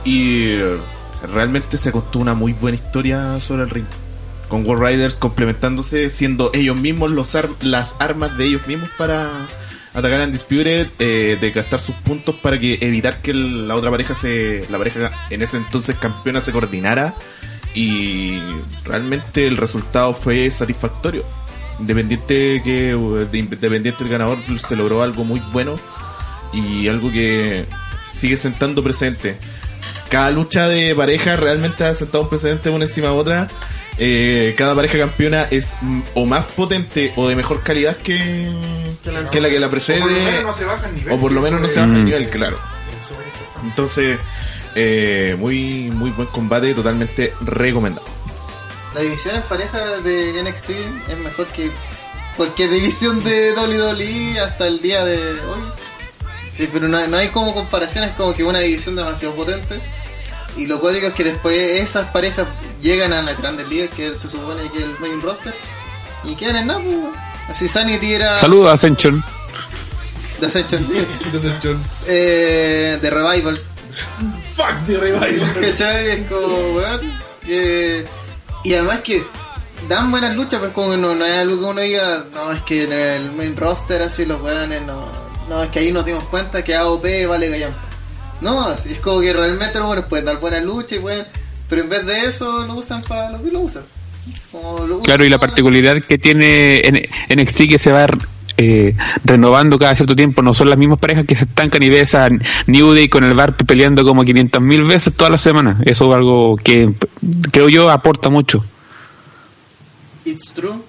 y 0.04 0.56
realmente 1.32 1.78
se 1.78 1.92
contó 1.92 2.18
una 2.18 2.34
muy 2.34 2.52
buena 2.52 2.76
historia 2.76 3.40
sobre 3.40 3.62
el 3.62 3.70
ring 3.70 3.86
con 4.48 4.64
World 4.66 4.84
Riders 4.84 5.16
complementándose 5.16 6.08
siendo 6.10 6.50
ellos 6.54 6.78
mismos 6.78 7.10
los 7.10 7.34
ar- 7.34 7.48
las 7.62 7.96
armas 7.98 8.36
de 8.38 8.44
ellos 8.46 8.66
mismos 8.68 8.88
para 8.96 9.28
atacar 9.96 10.20
a 10.20 10.24
Undisputed 10.24 10.86
eh, 10.98 11.38
de 11.40 11.50
gastar 11.50 11.80
sus 11.80 11.94
puntos 11.96 12.34
para 12.36 12.58
que 12.60 12.78
evitar 12.80 13.20
que 13.22 13.32
la 13.34 13.74
otra 13.74 13.90
pareja 13.90 14.14
se 14.14 14.64
la 14.70 14.78
pareja 14.78 15.10
en 15.30 15.42
ese 15.42 15.56
entonces 15.56 15.96
campeona 15.96 16.40
se 16.40 16.52
coordinara. 16.52 17.14
Y 17.74 18.38
realmente 18.84 19.46
el 19.46 19.56
resultado 19.56 20.14
fue 20.14 20.50
satisfactorio. 20.50 21.24
Independiente 21.78 22.62
que 22.64 22.94
de- 23.30 23.38
independiente 23.38 24.02
el 24.04 24.08
ganador 24.10 24.38
se 24.58 24.76
logró 24.76 25.02
algo 25.02 25.24
muy 25.24 25.40
bueno 25.52 25.76
y 26.52 26.88
algo 26.88 27.10
que 27.12 27.66
sigue 28.06 28.36
sentando 28.36 28.82
presente 28.82 29.36
cada 30.08 30.30
lucha 30.30 30.68
de 30.68 30.94
pareja 30.94 31.36
realmente 31.36 31.84
ha 31.84 31.94
sentado 31.94 32.22
un 32.22 32.30
precedente 32.30 32.70
una 32.70 32.84
encima 32.84 33.08
de 33.08 33.14
otra 33.14 33.48
Eh, 33.98 34.54
cada 34.58 34.74
pareja 34.74 34.98
campeona 34.98 35.44
es 35.50 35.72
o 36.14 36.26
más 36.26 36.44
potente 36.46 37.12
o 37.16 37.28
de 37.28 37.34
mejor 37.36 37.62
calidad 37.62 37.96
que, 37.96 38.52
que 39.32 39.40
la 39.40 39.48
que 39.48 39.58
la 39.58 39.70
precede 39.70 40.02
O 40.02 40.04
por 40.04 40.12
lo 40.12 40.20
menos 40.20 40.42
no 40.44 40.52
se 40.52 40.64
baja 40.66 40.86
el 40.88 40.94
nivel. 40.96 41.12
o 41.14 41.18
por 41.18 41.32
lo 41.32 41.40
que 41.40 41.44
menos 41.46 41.60
no 41.62 41.66
eso 41.66 41.74
se 41.74 41.80
es- 41.80 41.86
baja 41.86 41.98
el 41.98 42.04
nivel 42.04 42.28
claro 42.30 42.58
entonces 43.64 44.18
eh, 44.74 45.34
muy 45.38 45.90
muy 45.92 46.10
buen 46.10 46.28
combate 46.28 46.74
totalmente 46.74 47.32
recomendado 47.40 48.06
La 48.94 49.00
división 49.00 49.36
en 49.36 49.42
pareja 49.42 49.78
de 50.02 50.42
NXT 50.42 50.70
es 51.10 51.18
mejor 51.18 51.46
que 51.48 51.70
cualquier 52.36 52.70
división 52.70 53.24
de 53.24 53.52
WWE 53.52 54.40
hasta 54.40 54.66
el 54.66 54.80
día 54.82 55.04
de 55.06 55.32
hoy. 55.32 55.60
Sí, 56.54 56.68
pero 56.72 56.86
no, 56.88 57.06
no 57.06 57.16
hay 57.16 57.28
como 57.28 57.54
comparaciones 57.54 58.10
como 58.16 58.34
que 58.34 58.44
una 58.44 58.58
división 58.60 58.94
demasiado 58.96 59.34
potente. 59.34 59.78
Y 60.56 60.66
lo 60.66 60.80
cuático 60.80 61.08
es 61.08 61.14
que 61.14 61.24
después 61.24 61.80
esas 61.80 62.08
parejas 62.10 62.46
llegan 62.80 63.12
a 63.12 63.22
las 63.22 63.36
grandes 63.38 63.68
ligas, 63.68 63.90
que 63.94 64.14
se 64.16 64.28
supone 64.28 64.62
que 64.70 64.78
es 64.78 64.84
el 64.84 64.98
main 64.98 65.20
roster, 65.20 65.54
y 66.24 66.34
quedan 66.34 66.56
en 66.56 66.66
nada. 66.68 66.80
pues. 66.80 66.96
Así 67.50 67.68
Sanity 67.68 68.14
era 68.14 68.38
Saludos, 68.38 68.72
Ascension. 68.72 69.22
de 70.40 70.46
Ascension, 70.46 71.82
eh, 72.06 72.98
de 73.00 73.10
Revival. 73.10 73.58
fuck 74.56 74.74
the 74.86 74.98
revival 74.98 75.54
¿Cachai? 75.60 76.08
Es 76.08 76.26
como, 76.30 76.56
weón. 76.74 77.12
eh, 77.46 78.04
y 78.64 78.74
además 78.74 79.00
que 79.00 79.24
dan 79.88 80.10
buenas 80.10 80.34
luchas, 80.34 80.58
pues 80.60 80.72
como 80.72 80.90
que 80.92 80.96
no, 80.96 81.14
no 81.14 81.24
hay 81.24 81.32
algo 81.38 81.58
que 81.58 81.64
uno 81.64 81.80
diga, 81.80 82.24
no, 82.34 82.50
es 82.52 82.62
que 82.62 82.84
en 82.84 82.92
el 82.92 83.32
main 83.32 83.56
roster 83.56 84.02
así 84.02 84.24
los 84.26 84.40
weones 84.42 84.82
no, 84.82 85.06
no, 85.48 85.62
es 85.62 85.70
que 85.70 85.78
ahí 85.78 85.92
nos 85.92 86.04
dimos 86.04 86.24
cuenta 86.24 86.62
que 86.64 86.74
AOP 86.74 87.04
vale 87.28 87.48
gallampa. 87.48 87.80
No, 88.40 88.60
así 88.60 88.92
es 88.92 89.00
como 89.00 89.20
que 89.20 89.32
realmente 89.32 89.78
los 89.78 89.86
buenos 89.88 90.04
pueden 90.06 90.26
dar 90.26 90.40
buenas 90.40 90.62
luchas 90.64 90.98
y 90.98 91.00
pueden, 91.00 91.24
pero 91.68 91.82
en 91.82 91.88
vez 91.88 92.04
de 92.06 92.26
eso 92.26 92.66
lo 92.66 92.74
usan 92.74 93.02
para 93.02 93.30
lo 93.30 93.42
que 93.42 93.50
lo 93.50 93.60
usan. 93.60 93.84
Como 94.50 94.86
lo 94.86 94.94
usan 94.96 95.04
Claro, 95.04 95.24
y 95.24 95.28
la 95.28 95.38
particularidad 95.38 96.02
que 96.02 96.18
tiene 96.18 96.80
en 96.84 97.40
NXT 97.40 97.68
que 97.68 97.78
se 97.78 97.92
va 97.92 98.06
eh, 98.58 98.94
renovando 99.24 99.78
cada 99.78 99.94
cierto 99.94 100.16
tiempo, 100.16 100.42
no 100.42 100.54
son 100.54 100.68
las 100.68 100.78
mismas 100.78 100.98
parejas 100.98 101.24
que 101.26 101.34
se 101.34 101.44
estancan 101.44 101.82
y 101.82 101.90
ves 101.90 102.14
a 102.14 102.28
New 102.66 102.94
Day 102.94 103.08
con 103.08 103.24
el 103.24 103.34
Bar 103.34 103.56
peleando 103.56 104.04
como 104.04 104.24
500 104.24 104.60
mil 104.62 104.84
veces 104.84 105.14
todas 105.14 105.30
las 105.30 105.42
semanas. 105.42 105.80
Eso 105.84 106.04
es 106.04 106.10
algo 106.10 106.56
que 106.56 106.92
creo 107.52 107.68
yo 107.68 107.90
aporta 107.90 108.28
mucho. 108.28 108.64
It's 110.24 110.52
true. 110.52 110.82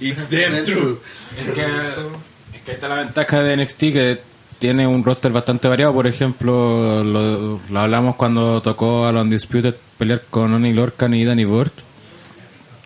It's 0.00 0.28
damn 0.28 0.64
true. 0.64 0.98
Es 1.40 1.50
que, 1.50 1.60
es 1.60 2.62
que 2.64 2.70
ahí 2.70 2.74
está 2.74 2.88
la 2.88 2.96
ventaja 2.96 3.42
de 3.42 3.56
NXT 3.56 3.78
que 3.78 4.20
tiene 4.64 4.86
un 4.86 5.04
roster 5.04 5.30
bastante 5.30 5.68
variado. 5.68 5.92
Por 5.92 6.06
ejemplo, 6.06 7.04
lo, 7.04 7.60
lo 7.68 7.78
hablamos 7.78 8.16
cuando 8.16 8.62
tocó 8.62 9.06
a 9.06 9.12
los 9.12 9.22
Undisputed 9.22 9.74
pelear 9.98 10.22
con 10.30 10.54
Oni 10.54 10.72
Lorcan 10.72 11.12
y 11.12 11.22
Danny 11.22 11.44
Burt. 11.44 11.74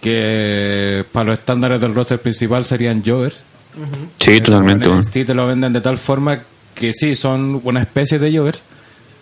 Que 0.01 1.05
para 1.13 1.27
los 1.31 1.39
estándares 1.39 1.81
del 1.81 1.95
roster 1.95 2.19
principal 2.19 2.65
serían 2.65 3.05
Jovers. 3.07 3.37
Sí, 4.17 4.41
totalmente. 4.41 4.89
En 4.89 5.25
te 5.25 5.35
lo 5.35 5.47
venden 5.47 5.73
de 5.73 5.81
tal 5.81 5.99
forma 5.99 6.41
que 6.75 6.93
sí, 6.93 7.15
son 7.15 7.61
una 7.63 7.83
especie 7.83 8.19
de 8.19 8.37
Jovers. 8.37 8.65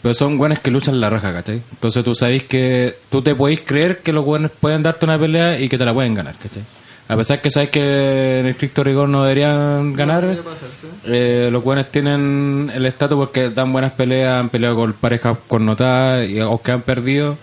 Pero 0.00 0.14
son 0.14 0.38
buenos 0.38 0.58
que 0.60 0.70
luchan 0.70 0.98
la 0.98 1.10
raja, 1.10 1.34
¿cachai? 1.34 1.60
Entonces 1.72 2.02
tú 2.02 2.14
sabéis 2.14 2.44
que 2.44 2.96
tú 3.10 3.20
te 3.20 3.34
podéis 3.34 3.60
creer 3.66 3.98
que 3.98 4.14
los 4.14 4.24
buenos 4.24 4.50
pueden 4.50 4.82
darte 4.82 5.04
una 5.04 5.18
pelea 5.18 5.60
y 5.60 5.68
que 5.68 5.76
te 5.76 5.84
la 5.84 5.92
pueden 5.92 6.14
ganar, 6.14 6.34
¿cachai? 6.42 6.62
A 7.08 7.16
pesar 7.16 7.40
que 7.40 7.50
sabes 7.50 7.70
que 7.70 7.80
en 7.80 8.46
el 8.46 8.52
estricto 8.52 8.82
rigor 8.82 9.08
no 9.08 9.22
deberían 9.22 9.92
ganar, 9.92 10.38
eh, 11.04 11.48
los 11.52 11.62
buenos 11.62 11.86
tienen 11.92 12.70
el 12.74 12.84
estatus 12.84 13.16
porque 13.16 13.50
dan 13.50 13.72
buenas 13.72 13.92
peleas, 13.92 14.40
han 14.40 14.48
peleado 14.48 14.74
con 14.74 14.92
parejas 14.92 15.38
connotadas, 15.46 16.28
y, 16.28 16.40
o 16.40 16.60
que 16.60 16.72
han 16.72 16.82
perdido, 16.82 17.38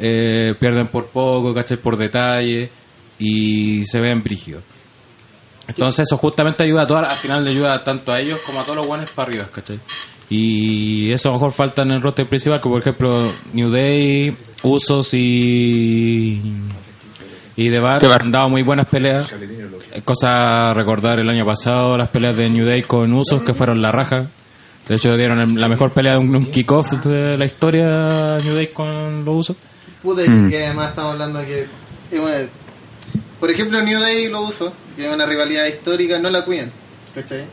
eh, 0.00 0.54
pierden 0.58 0.88
por 0.88 1.06
poco, 1.06 1.54
¿cachai? 1.54 1.76
Por 1.76 1.96
detalle 1.96 2.70
y 3.18 3.84
se 3.84 4.00
ven 4.00 4.20
brígidos. 4.22 4.64
Entonces 5.68 6.06
eso 6.08 6.16
justamente 6.16 6.64
ayuda 6.64 6.82
a 6.82 6.86
todas, 6.86 7.08
al 7.08 7.16
final 7.16 7.44
le 7.44 7.52
ayuda 7.52 7.84
tanto 7.84 8.12
a 8.12 8.20
ellos 8.20 8.40
como 8.44 8.60
a 8.60 8.64
todos 8.64 8.78
los 8.78 8.86
buenos 8.86 9.12
para 9.12 9.28
arriba, 9.28 9.48
¿cachai? 9.52 9.78
Y 10.28 11.12
eso 11.12 11.28
a 11.28 11.32
lo 11.32 11.38
mejor 11.38 11.52
falta 11.52 11.82
en 11.82 11.92
el 11.92 12.02
roster 12.02 12.26
principal, 12.26 12.60
como 12.60 12.74
por 12.74 12.82
ejemplo 12.82 13.32
New 13.52 13.70
Day, 13.70 14.36
Usos 14.62 15.14
y... 15.14 16.40
Y 17.56 17.70
The 17.70 17.78
Bar 17.78 18.04
han 18.22 18.30
dado 18.32 18.48
muy 18.48 18.62
buenas 18.62 18.86
peleas. 18.88 19.26
Es 19.92 20.02
cosa 20.02 20.70
a 20.70 20.74
recordar 20.74 21.20
el 21.20 21.28
año 21.28 21.46
pasado 21.46 21.96
las 21.96 22.08
peleas 22.08 22.36
de 22.36 22.48
New 22.50 22.66
Day 22.66 22.82
con 22.82 23.12
Usos 23.14 23.42
que 23.42 23.54
fueron 23.54 23.80
la 23.80 23.92
raja. 23.92 24.26
De 24.88 24.96
hecho 24.96 25.16
dieron 25.16 25.40
el- 25.40 25.54
la 25.60 25.68
mejor 25.68 25.92
pelea 25.92 26.14
de 26.14 26.18
un, 26.18 26.34
un 26.34 26.46
kickoff 26.50 26.92
de 27.04 27.38
la 27.38 27.44
historia 27.44 28.38
New 28.44 28.54
Day 28.54 28.66
con 28.68 29.24
los 29.24 29.34
Usos. 29.36 29.56
Puta, 30.02 30.22
Mm. 30.28 30.50
que 30.50 30.64
además 30.66 30.90
estamos 30.90 31.12
hablando 31.12 31.38
de 31.38 31.46
que 31.46 31.66
es 32.10 32.20
una... 32.20 32.34
Por 33.40 33.50
ejemplo, 33.50 33.80
New 33.82 34.00
Day 34.00 34.28
lo 34.28 34.42
uso, 34.42 34.72
que 34.96 35.06
es 35.06 35.12
una 35.12 35.24
rivalidad 35.26 35.66
histórica, 35.66 36.18
no 36.18 36.30
la 36.30 36.44
cuidan, 36.44 36.70
¿cachai? 37.14 37.44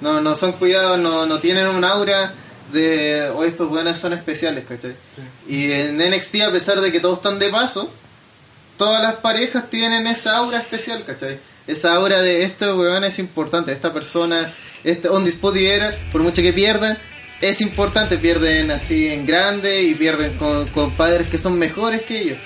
No, 0.00 0.20
no 0.20 0.36
son 0.36 0.52
cuidados, 0.52 0.98
no, 0.98 1.24
no 1.26 1.38
tienen 1.38 1.66
un 1.68 1.82
aura 1.84 2.32
de, 2.72 3.30
o 3.34 3.44
estos 3.44 3.68
buenos 3.68 3.98
son 3.98 4.12
especiales, 4.12 4.64
¿cachai? 4.68 4.94
Y 5.48 5.70
en 5.72 5.96
NXT, 5.98 6.42
a 6.42 6.52
pesar 6.52 6.80
de 6.80 6.92
que 6.92 7.00
todos 7.00 7.18
están 7.18 7.38
de 7.38 7.48
paso, 7.48 7.90
todas 8.76 9.02
las 9.02 9.14
parejas 9.16 9.70
tienen 9.70 10.06
esa 10.06 10.38
aura 10.38 10.58
especial, 10.58 11.04
¿cachai? 11.04 11.38
Esa 11.66 11.94
aura 11.94 12.22
de 12.22 12.44
este 12.44 12.72
weón 12.72 13.04
es 13.04 13.18
importante, 13.18 13.72
esta 13.72 13.92
persona, 13.92 14.52
este 14.84 15.08
on 15.08 15.26
era, 15.56 15.96
por 16.12 16.22
mucho 16.22 16.42
que 16.42 16.52
pierdan, 16.52 16.96
es 17.40 17.60
importante, 17.60 18.18
pierden 18.18 18.70
así 18.70 19.08
en 19.08 19.26
grande 19.26 19.82
y 19.82 19.94
pierden 19.94 20.36
con, 20.38 20.68
con 20.68 20.92
padres 20.92 21.28
que 21.28 21.38
son 21.38 21.58
mejores 21.58 22.02
que 22.02 22.20
ellos. 22.20 22.38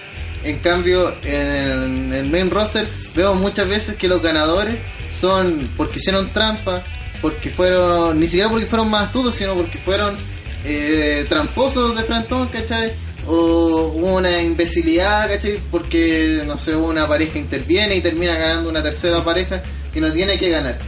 En 0.43 0.59
cambio, 0.61 1.15
en 1.23 2.13
el 2.13 2.31
main 2.31 2.51
roster 2.51 2.89
veo 3.15 3.35
muchas 3.35 3.69
veces 3.69 3.97
que 3.97 4.09
los 4.09 4.23
ganadores 4.23 4.77
son 5.11 5.71
porque 5.77 5.99
hicieron 5.99 6.33
trampa, 6.33 6.83
porque 7.21 7.51
fueron, 7.51 8.19
ni 8.19 8.27
siquiera 8.27 8.49
porque 8.49 8.67
fueron 8.67 8.89
más 8.89 9.05
astutos, 9.05 9.37
sino 9.37 9.55
porque 9.55 9.79
fueron 9.79 10.17
eh, 10.65 11.27
tramposos 11.29 11.95
de 11.97 12.05
frentón, 12.05 12.49
¿cachai? 12.49 12.93
O 13.33 13.93
una 13.95 14.43
imbecilidad, 14.43 15.29
¿cachai? 15.29 15.61
Porque, 15.71 16.43
no 16.47 16.59
sé, 16.59 16.75
una 16.75 17.07
pareja 17.07 17.39
interviene 17.39 17.95
y 17.97 18.01
termina 18.01 18.35
ganando 18.37 18.69
una 18.69 18.83
tercera 18.83 19.25
pareja 19.25 19.63
que 19.95 20.01
no 20.01 20.13
tiene 20.13 20.37
que 20.37 20.51
ganar. 20.51 20.79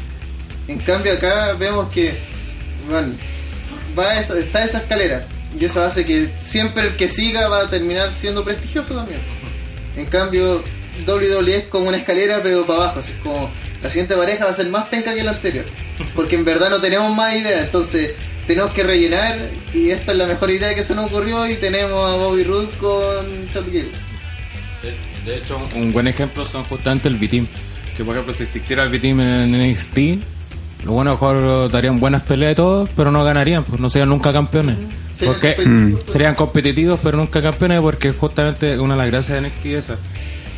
En 0.67 0.79
cambio 0.81 1.13
acá 1.13 1.53
vemos 1.55 1.89
que, 1.93 2.15
bueno, 2.89 3.15
va 3.97 4.19
esa- 4.19 4.39
está 4.39 4.65
esa 4.65 4.79
escalera 4.79 5.25
y 5.59 5.65
eso 5.65 5.85
hace 5.85 6.05
que 6.05 6.29
siempre 6.39 6.83
el 6.89 6.97
que 6.97 7.09
siga 7.09 7.47
va 7.49 7.61
a 7.61 7.71
terminar 7.71 8.13
siendo 8.13 8.43
prestigioso 8.43 8.95
también. 8.97 9.21
En 9.97 10.07
cambio, 10.07 10.65
WWE 11.07 11.57
es 11.57 11.65
como 11.65 11.89
una 11.89 11.99
escalera 11.99 12.41
pero 12.43 12.67
para 12.67 12.85
abajo, 12.85 12.99
así 13.01 13.13
como 13.23 13.51
la 13.83 13.89
siguiente 13.91 14.17
pareja 14.17 14.47
va 14.47 14.51
a 14.51 14.55
ser 14.55 14.69
más 14.69 14.89
penca 14.89 15.15
que 15.15 15.23
la 15.23 15.33
anterior, 15.33 15.65
porque 16.17 16.35
en 16.37 16.45
verdad 16.45 16.71
no 16.71 16.81
tenemos 16.81 17.15
más 17.15 17.37
idea, 17.37 17.61
entonces 17.61 18.13
tenemos 18.47 18.73
que 18.73 18.83
rellenar 18.83 19.39
y 19.75 19.91
esta 19.91 20.13
es 20.13 20.19
la 20.19 20.27
mejor 20.27 20.51
idea 20.51 20.75
que 20.75 20.83
se 20.83 20.95
nos 20.95 21.07
ocurrió 21.07 21.49
y 21.49 21.55
tenemos 21.57 21.93
a 22.11 22.17
Bobby 22.17 22.45
Roode 22.45 22.69
con 22.81 23.27
Chad 23.53 23.65
Gable. 23.67 23.91
De, 24.83 25.31
de 25.31 25.39
hecho, 25.39 25.59
un 25.75 25.93
buen 25.93 26.09
ejemplo 26.09 26.45
son 26.47 26.65
justamente 26.65 27.09
el 27.09 27.17
B-Team. 27.17 27.47
Que 27.97 28.05
por 28.05 28.15
ejemplo, 28.15 28.33
si 28.35 28.45
existiera 28.45 28.83
el 28.85 28.89
B-Team 28.91 29.21
en 29.21 29.71
NXT, 29.71 29.99
los 30.85 30.95
buenos 30.95 31.15
mejor 31.15 31.71
darían 31.71 32.01
buenas 32.01 32.23
peleas 32.23 32.53
y 32.53 32.55
todo, 32.57 32.89
pero 32.97 33.11
no 33.13 33.23
ganarían, 33.23 33.65
pues 33.65 33.81
no 33.81 33.89
serían 33.89 34.09
nunca 34.09 34.33
campeones. 34.33 34.77
Serían 35.17 35.33
Porque 35.35 35.55
competitivos. 35.55 36.05
serían 36.13 36.35
competitivos, 36.35 37.01
pero 37.03 37.19
nunca 37.19 37.41
campeones, 37.43 37.81
porque 37.81 38.13
justamente 38.13 38.79
una 38.79 38.95
de 38.95 38.99
las 39.03 39.11
gracias 39.11 39.41
de 39.43 39.49
NXT 39.49 39.67
es 39.67 39.85
esa. 39.85 39.97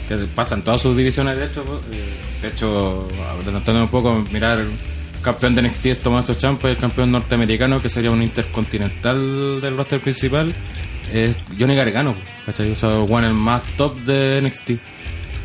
Que 0.09 0.17
pasan 0.35 0.63
todas 0.63 0.81
sus 0.81 0.97
divisiones, 0.97 1.37
de 1.37 1.47
hecho. 1.47 1.63
pues, 1.65 1.81
eh, 1.93 2.05
De 2.43 2.49
hecho, 2.49 3.09
adelantando 3.41 3.83
un 3.83 3.89
poco, 3.89 4.15
mirar 4.33 4.59
campeón 5.25 5.55
de 5.55 5.63
NXT 5.63 5.87
es 5.87 5.99
Tommaso 6.01 6.35
Ciampa 6.35 6.69
y 6.69 6.73
el 6.73 6.77
campeón 6.77 7.11
norteamericano, 7.11 7.81
que 7.81 7.89
sería 7.89 8.11
un 8.11 8.23
intercontinental 8.23 9.61
del 9.61 9.77
roster 9.77 10.01
principal, 10.01 10.55
es 11.13 11.37
Johnny 11.59 11.75
Gargano, 11.75 12.15
¿cachai? 12.47 12.71
O 12.71 12.77
sea, 12.77 12.91
one 12.99 13.27
el 13.27 13.35
más 13.35 13.63
top 13.77 13.97
de 14.01 14.41
NXT. 14.43 14.71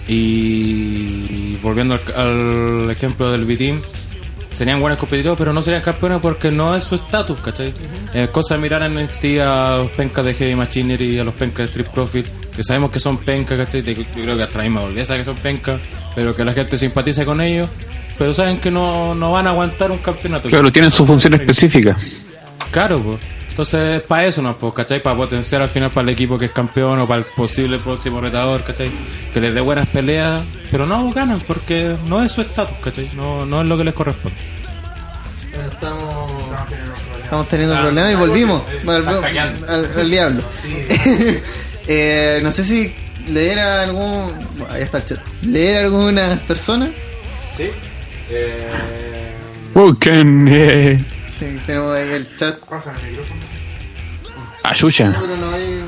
Y 0.07 1.55
volviendo 1.57 1.93
al, 1.93 2.01
al 2.15 2.91
ejemplo 2.91 3.31
del 3.31 3.45
B-Team, 3.45 3.81
serían 4.53 4.81
buenos 4.81 4.99
competitivos, 4.99 5.37
pero 5.37 5.53
no 5.53 5.61
serían 5.61 5.81
campeones 5.81 6.19
porque 6.21 6.51
no 6.51 6.75
es 6.75 6.83
su 6.83 6.95
estatus, 6.95 7.39
¿cachai? 7.39 7.73
Es 8.13 8.29
cosa 8.29 8.55
de 8.55 8.61
mirar 8.61 8.83
en 8.83 8.95
NXT 8.95 9.25
a 9.41 9.77
los 9.77 9.91
pencas 9.91 10.25
de 10.25 10.33
Heavy 10.33 10.55
Machinery 10.55 11.15
y 11.15 11.19
a 11.19 11.23
los 11.23 11.33
pencas 11.33 11.57
de 11.57 11.65
Street 11.65 11.87
Profit, 11.93 12.25
que 12.55 12.63
sabemos 12.63 12.91
que 12.91 12.99
son 12.99 13.17
pencas, 13.17 13.57
¿cachai? 13.57 13.81
Yo 13.83 14.03
creo 14.13 14.35
que 14.35 14.43
hasta 14.43 14.57
la 14.57 14.63
misma 14.65 14.81
sabe 15.05 15.19
que 15.19 15.25
son 15.25 15.37
pencas, 15.37 15.79
pero 16.15 16.35
que 16.35 16.43
la 16.43 16.53
gente 16.53 16.77
simpatiza 16.77 17.23
con 17.23 17.39
ellos, 17.39 17.69
pero 18.19 18.33
saben 18.33 18.59
que 18.59 18.69
no, 18.69 19.15
no 19.15 19.31
van 19.31 19.47
a 19.47 19.51
aguantar 19.51 19.89
un 19.89 19.99
campeonato. 19.99 20.49
Claro, 20.49 20.69
tienen 20.71 20.91
su 20.91 21.05
función 21.05 21.33
específica. 21.35 21.95
Claro, 22.69 23.01
pues. 23.01 23.17
Entonces, 23.49 24.01
para 24.01 24.25
eso 24.25 24.41
no, 24.41 24.57
pues, 24.57 24.73
¿cachai? 24.73 25.01
Para 25.01 25.15
potenciar 25.15 25.61
al 25.61 25.69
final 25.69 25.89
para 25.89 26.03
el 26.03 26.09
equipo 26.09 26.37
que 26.37 26.45
es 26.45 26.51
campeón 26.51 26.99
o 26.99 27.07
para 27.07 27.19
el 27.19 27.25
posible 27.25 27.79
próximo 27.79 28.19
retador, 28.19 28.63
¿cachai? 28.63 28.91
Que 29.33 29.39
les 29.39 29.53
dé 29.53 29.61
buenas 29.61 29.87
peleas, 29.87 30.43
pero 30.69 30.85
no 30.85 31.11
ganan 31.13 31.39
porque 31.47 31.95
no 32.07 32.21
es 32.21 32.33
su 32.33 32.41
estatus, 32.41 32.77
¿cachai? 32.83 33.09
No, 33.15 33.45
no 33.45 33.61
es 33.61 33.67
lo 33.67 33.77
que 33.77 33.85
les 33.85 33.93
corresponde. 33.93 34.37
Bueno, 35.51 35.71
estamos, 35.71 36.31
estamos 37.23 37.47
teniendo 37.47 37.75
problemas 37.79 38.11
y 38.11 38.15
volvimos 38.15 38.63
hackeando. 38.85 39.67
al, 39.67 39.85
al 39.97 40.09
diablo. 40.09 40.43
Eh, 41.91 42.39
no 42.43 42.51
sé 42.51 42.63
si 42.63 42.93
leer 43.27 43.57
a 43.57 43.81
algún. 43.81 44.31
Ahí 44.69 44.83
está 44.83 44.99
el 44.99 45.05
chat. 45.05 45.19
Leer 45.41 45.77
a 45.77 45.85
algunas 45.85 46.39
personas. 46.41 46.91
Sí. 47.57 47.71
Eh, 48.29 49.31
Woken, 49.73 50.47
eh, 50.49 51.03
Sí, 51.29 51.45
tenemos 51.65 51.95
ahí 51.97 52.09
el 52.09 52.35
chat. 52.37 52.59
Pasa 52.59 52.93
el 53.01 53.09
micrófono. 53.09 53.41
Ayuya. 54.63 55.09
No, 55.09 55.21
pero 55.21 55.37
no 55.37 55.51
hay. 55.51 55.79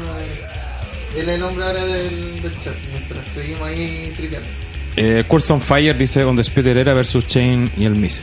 Él 1.17 1.27
el 1.29 1.39
nombre 1.39 1.65
ahora 1.65 1.85
del, 1.85 2.41
del 2.41 2.53
chat. 2.63 2.73
Mientras 2.93 3.25
seguimos 3.33 3.67
ahí 3.67 4.13
tripeando. 4.15 4.47
Eh, 4.95 5.23
Curse 5.27 5.53
on 5.53 5.61
Fire 5.61 5.97
dice 5.97 6.23
On 6.23 6.35
the 6.35 6.41
Spider 6.41 6.77
Era 6.77 6.93
versus 6.93 7.25
Chain 7.27 7.71
y 7.77 7.85
el 7.85 7.95
Miss. 7.95 8.21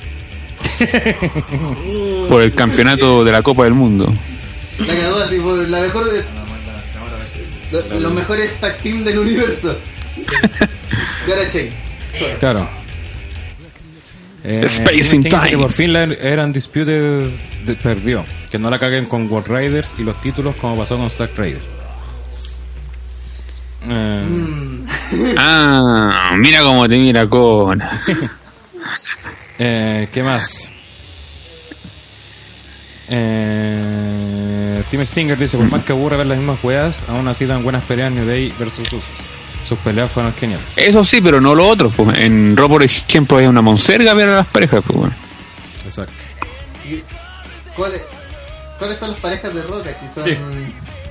Por 2.28 2.42
el 2.42 2.54
campeonato 2.54 3.24
de 3.24 3.33
la 3.33 3.42
Copa 3.42 3.64
del 3.64 3.74
Mundo. 3.74 4.12
La 4.87 4.94
cagó 4.94 5.16
así, 5.16 5.38
por 5.38 5.57
la 5.68 5.81
mejor 5.81 6.11
de. 6.11 6.22
Lo- 7.72 8.00
los 8.00 8.12
mejores 8.12 8.52
tag 8.61 8.78
team 8.78 9.04
del 9.04 9.18
universo. 9.18 9.76
Gara 11.26 11.48
Chain. 11.50 11.70
Claro. 12.38 12.68
Eh, 14.44 14.62
Space 14.66 15.16
in 15.16 15.22
Time. 15.24 15.51
Que 15.51 15.59
por 15.59 15.72
fin 15.72 15.92
la 15.92 16.05
era 16.05 16.44
Undisputed 16.44 17.31
de- 17.66 17.74
perdió. 17.74 18.24
Que 18.51 18.59
no 18.59 18.70
la 18.70 18.79
caguen 18.79 19.07
con 19.07 19.31
World 19.31 19.48
Raiders 19.48 19.94
y 19.98 20.05
los 20.05 20.20
títulos 20.20 20.55
como 20.57 20.77
pasó 20.77 20.96
con 20.96 21.11
Zack 21.11 21.37
Raiders. 21.37 21.64
Eh, 23.88 24.22
Ah, 25.38 26.31
mira 26.38 26.61
cómo 26.62 26.87
te 26.88 26.98
mira 26.98 27.29
Cona. 27.29 28.03
eh, 29.59 30.09
¿Qué 30.12 30.22
más? 30.22 30.70
Eh, 33.11 34.83
Team 34.90 35.05
Stinger 35.07 35.38
dice, 35.38 35.57
por 35.57 35.70
más 35.70 35.83
que 35.83 35.92
aburre 35.92 36.16
ver 36.16 36.27
las 36.27 36.38
mismas 36.38 36.62
weas, 36.62 37.03
aún 37.09 37.27
así 37.29 37.46
dan 37.46 37.62
buenas 37.62 37.85
peleas 37.85 38.12
New 38.12 38.27
Day 38.27 38.53
versus 38.59 38.87
Usos. 38.92 39.05
Sus 39.68 39.78
peleas 39.81 40.11
fueron 40.11 40.33
geniales. 40.35 40.64
Eso 40.76 41.04
sí, 41.04 41.20
pero 41.20 41.40
no 41.40 41.54
lo 41.54 41.68
otro. 41.68 41.90
Pues. 41.90 42.16
En 42.20 42.57
Raw, 42.57 42.68
por 42.68 42.83
ejemplo, 42.83 43.38
es 43.40 43.48
una 43.48 43.61
monserga 43.62 44.14
ver 44.14 44.28
a 44.28 44.37
las 44.37 44.46
parejas. 44.46 44.83
Pues, 44.87 44.98
bueno. 44.98 45.14
Exacto. 45.85 46.12
Y- 46.88 47.02
¿Cuáles, 47.76 48.02
¿Cuáles 48.78 48.98
son 48.98 49.11
las 49.11 49.18
parejas 49.20 49.54
de 49.54 49.62
Roca? 49.62 49.90
Que 49.98 50.09
son... 50.09 50.24
Sí. 50.24 50.37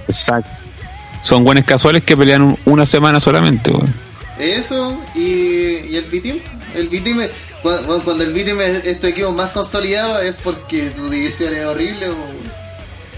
Exacto. 0.08 0.50
Son 1.24 1.44
buenos 1.44 1.66
casuales 1.66 2.04
que 2.04 2.16
pelean 2.18 2.42
un- 2.42 2.58
una 2.66 2.86
semana 2.86 3.20
solamente, 3.20 3.72
weón. 3.72 3.94
Eso 4.40 4.98
y, 5.16 5.20
y 5.90 5.96
el 5.98 6.06
B-Team. 6.06 6.40
El 6.76 6.90
B-Team, 6.90 7.22
cuando, 7.62 8.24
el 8.24 8.34
B-Team 8.34 8.62
es, 8.62 8.86
es 8.86 9.00
tu 9.00 9.08
equipo 9.08 9.32
más 9.32 9.50
consolidado 9.52 10.20
es 10.22 10.36
porque 10.44 10.90
tu 10.92 11.10
división 11.10 11.56
es 11.56 11.66
horrible. 11.66 12.10
O, 12.10 12.16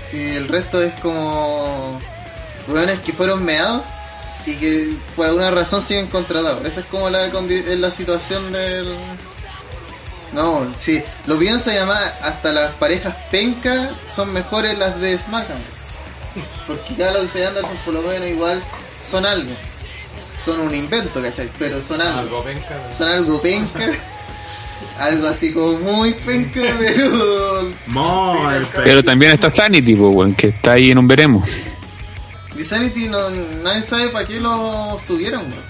si 0.10 0.18
el 0.22 0.48
resto 0.48 0.82
es 0.82 0.94
como 1.02 1.98
hueones 2.68 3.00
que 3.02 3.14
fueron 3.14 3.44
meados 3.44 3.84
y 4.46 4.56
que 4.56 4.94
por 5.16 5.28
alguna 5.28 5.52
razón 5.52 5.82
siguen 5.82 6.08
contratados. 6.08 6.66
Esa 6.66 6.82
es 6.82 6.86
como 6.88 7.10
la, 7.10 7.28
la 7.28 7.92
situación 7.92 8.52
del... 8.52 8.88
No, 10.34 10.68
sí, 10.78 11.02
lo 11.26 11.40
pienso 11.40 11.72
llamar 11.72 12.20
hasta 12.22 12.52
las 12.52 12.72
parejas 12.74 13.16
penca 13.32 13.90
son 14.14 14.32
mejores 14.32 14.78
las 14.78 15.00
de 15.00 15.18
SmackDown. 15.18 15.60
Porque 16.68 16.96
Gallows 16.96 17.36
y 17.36 17.42
Anderson 17.42 17.78
por 17.84 17.96
lo 17.96 18.02
menos 18.04 18.28
igual 18.30 18.62
son 19.00 19.26
algo. 19.26 19.52
Son 20.38 20.60
un 20.60 20.74
invento, 20.74 21.22
¿cachai? 21.22 21.50
Pero 21.58 21.82
son 21.82 22.00
algo. 22.02 22.20
Algo 22.20 22.44
penca. 22.44 22.94
Son 22.96 23.08
algo 23.08 23.42
penca. 23.42 23.88
algo 25.00 25.28
así 25.28 25.52
como 25.52 25.80
muy 25.80 26.14
penca, 26.14 26.62
pero... 26.78 27.72
Muy 27.88 28.66
Pero 28.84 29.04
también 29.04 29.32
está 29.34 29.50
Sanity, 29.50 29.96
pues, 29.96 30.16
weón, 30.16 30.36
que 30.36 30.48
está 30.48 30.74
ahí 30.74 30.92
en 30.92 30.98
un 31.00 31.08
veremos. 31.08 31.48
Insanity 32.60 33.08
no, 33.08 33.30
nadie 33.64 33.82
sabe 33.82 34.10
para 34.10 34.28
qué 34.28 34.40
lo 34.40 35.00
subieron, 35.00 35.46
güey. 35.46 35.62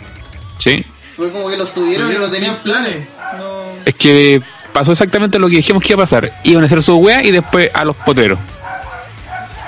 Sí. 0.57 0.83
Fue 1.15 1.31
como 1.31 1.47
que 1.47 1.55
lo 1.55 1.67
subieron, 1.67 2.11
y 2.11 2.15
no 2.15 2.27
tenían 2.27 2.63
planes. 2.63 3.07
No. 3.37 3.63
Es 3.85 3.93
que 3.93 4.41
pasó 4.73 4.93
exactamente 4.93 5.37
lo 5.37 5.47
que 5.49 5.57
dijimos 5.57 5.83
que 5.83 5.93
iba 5.93 6.01
a 6.01 6.05
pasar. 6.05 6.33
Iban 6.43 6.63
a 6.63 6.65
hacer 6.65 6.81
su 6.81 6.97
wea 6.97 7.23
y 7.23 7.29
después 7.29 7.69
a 7.75 7.85
los 7.85 7.95
poteros. 7.97 8.39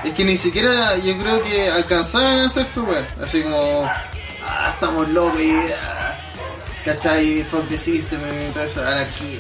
Es 0.04 0.14
que 0.14 0.24
ni 0.24 0.36
siquiera 0.36 0.98
yo 0.98 1.16
creo 1.20 1.44
que 1.44 1.70
alcanzaron 1.70 2.40
a 2.40 2.46
hacer 2.46 2.66
su 2.66 2.84
web. 2.86 3.06
Así 3.24 3.44
como, 3.44 3.86
ah, 4.44 4.72
estamos 4.74 5.08
locos 5.10 5.40
y, 5.40 5.52
ah, 5.52 6.18
¿cachai? 6.84 7.44
Fuck 7.44 7.70
the 7.70 7.78
system 7.78 8.20
y 8.20 8.52
toda 8.52 8.66
esa 8.66 8.82
anarquía. 8.92 9.40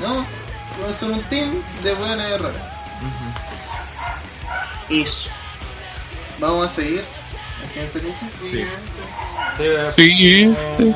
No, 0.00 0.24
son 0.98 1.12
un 1.12 1.22
team 1.24 1.50
de 1.82 1.92
buenas 1.92 2.28
y 2.28 2.32
errores. 2.32 2.60
Eso. 4.88 5.28
Vamos 6.38 6.66
a 6.66 6.70
seguir. 6.70 7.02
¿La 7.62 7.68
siguiente 7.68 8.02
lucha? 8.02 8.28
Sí. 8.46 8.64
Sí. 9.94 10.94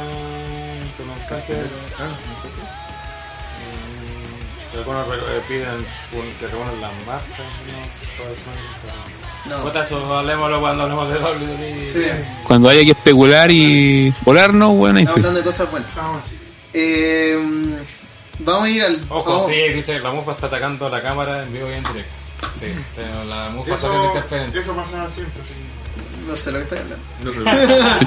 Algunos 4.74 5.07
eh, 5.07 5.40
piden 5.48 5.87
que 6.40 6.46
reúnan 6.48 6.81
las 6.81 6.90
máscaras. 7.07 7.52
¿no? 9.48 10.14
Hablemoslo 10.14 10.61
cuando 10.61 10.83
hablemos 10.85 11.09
de 11.12 11.18
WWE. 11.18 11.85
Sí. 11.85 12.05
Cuando 12.44 12.68
haya 12.70 12.85
que 12.85 12.92
especular 12.92 13.50
y 13.50 14.12
volarnos, 14.24 14.74
bueno. 14.76 15.00
Hablando 15.11 15.38
de 15.40 15.44
cosas 15.44 15.70
buenas. 15.70 15.90
Eh, 16.72 17.37
vamos 18.38 18.64
a 18.64 18.70
ir 18.70 18.83
al. 18.83 19.05
Ojo, 19.11 19.31
vamos- 19.33 19.48
sí, 19.48 19.57
dice, 19.74 19.98
la 19.98 20.11
mufa 20.11 20.33
está 20.33 20.46
atacando 20.46 20.88
la 20.88 21.02
cámara 21.02 21.42
en 21.42 21.52
vivo 21.52 21.68
y 21.68 21.74
en 21.74 21.83
directo. 21.85 22.12
Sí, 22.55 22.66
te- 22.94 23.24
la 23.26 23.48
mufa 23.50 23.74
está 23.74 23.87
haciendo 23.87 23.98
Eso, 24.09 24.14
interferencia. 24.14 24.61
eso 24.61 24.74
pasa 24.76 25.11
siempre, 25.11 25.42
sí. 25.46 25.55
No 26.26 26.37
sé 26.37 26.52
lo 26.52 26.59
que 26.59 26.64
estoy 26.64 26.78
hablando. 26.78 27.05
No 27.22 27.33
sé. 27.33 28.07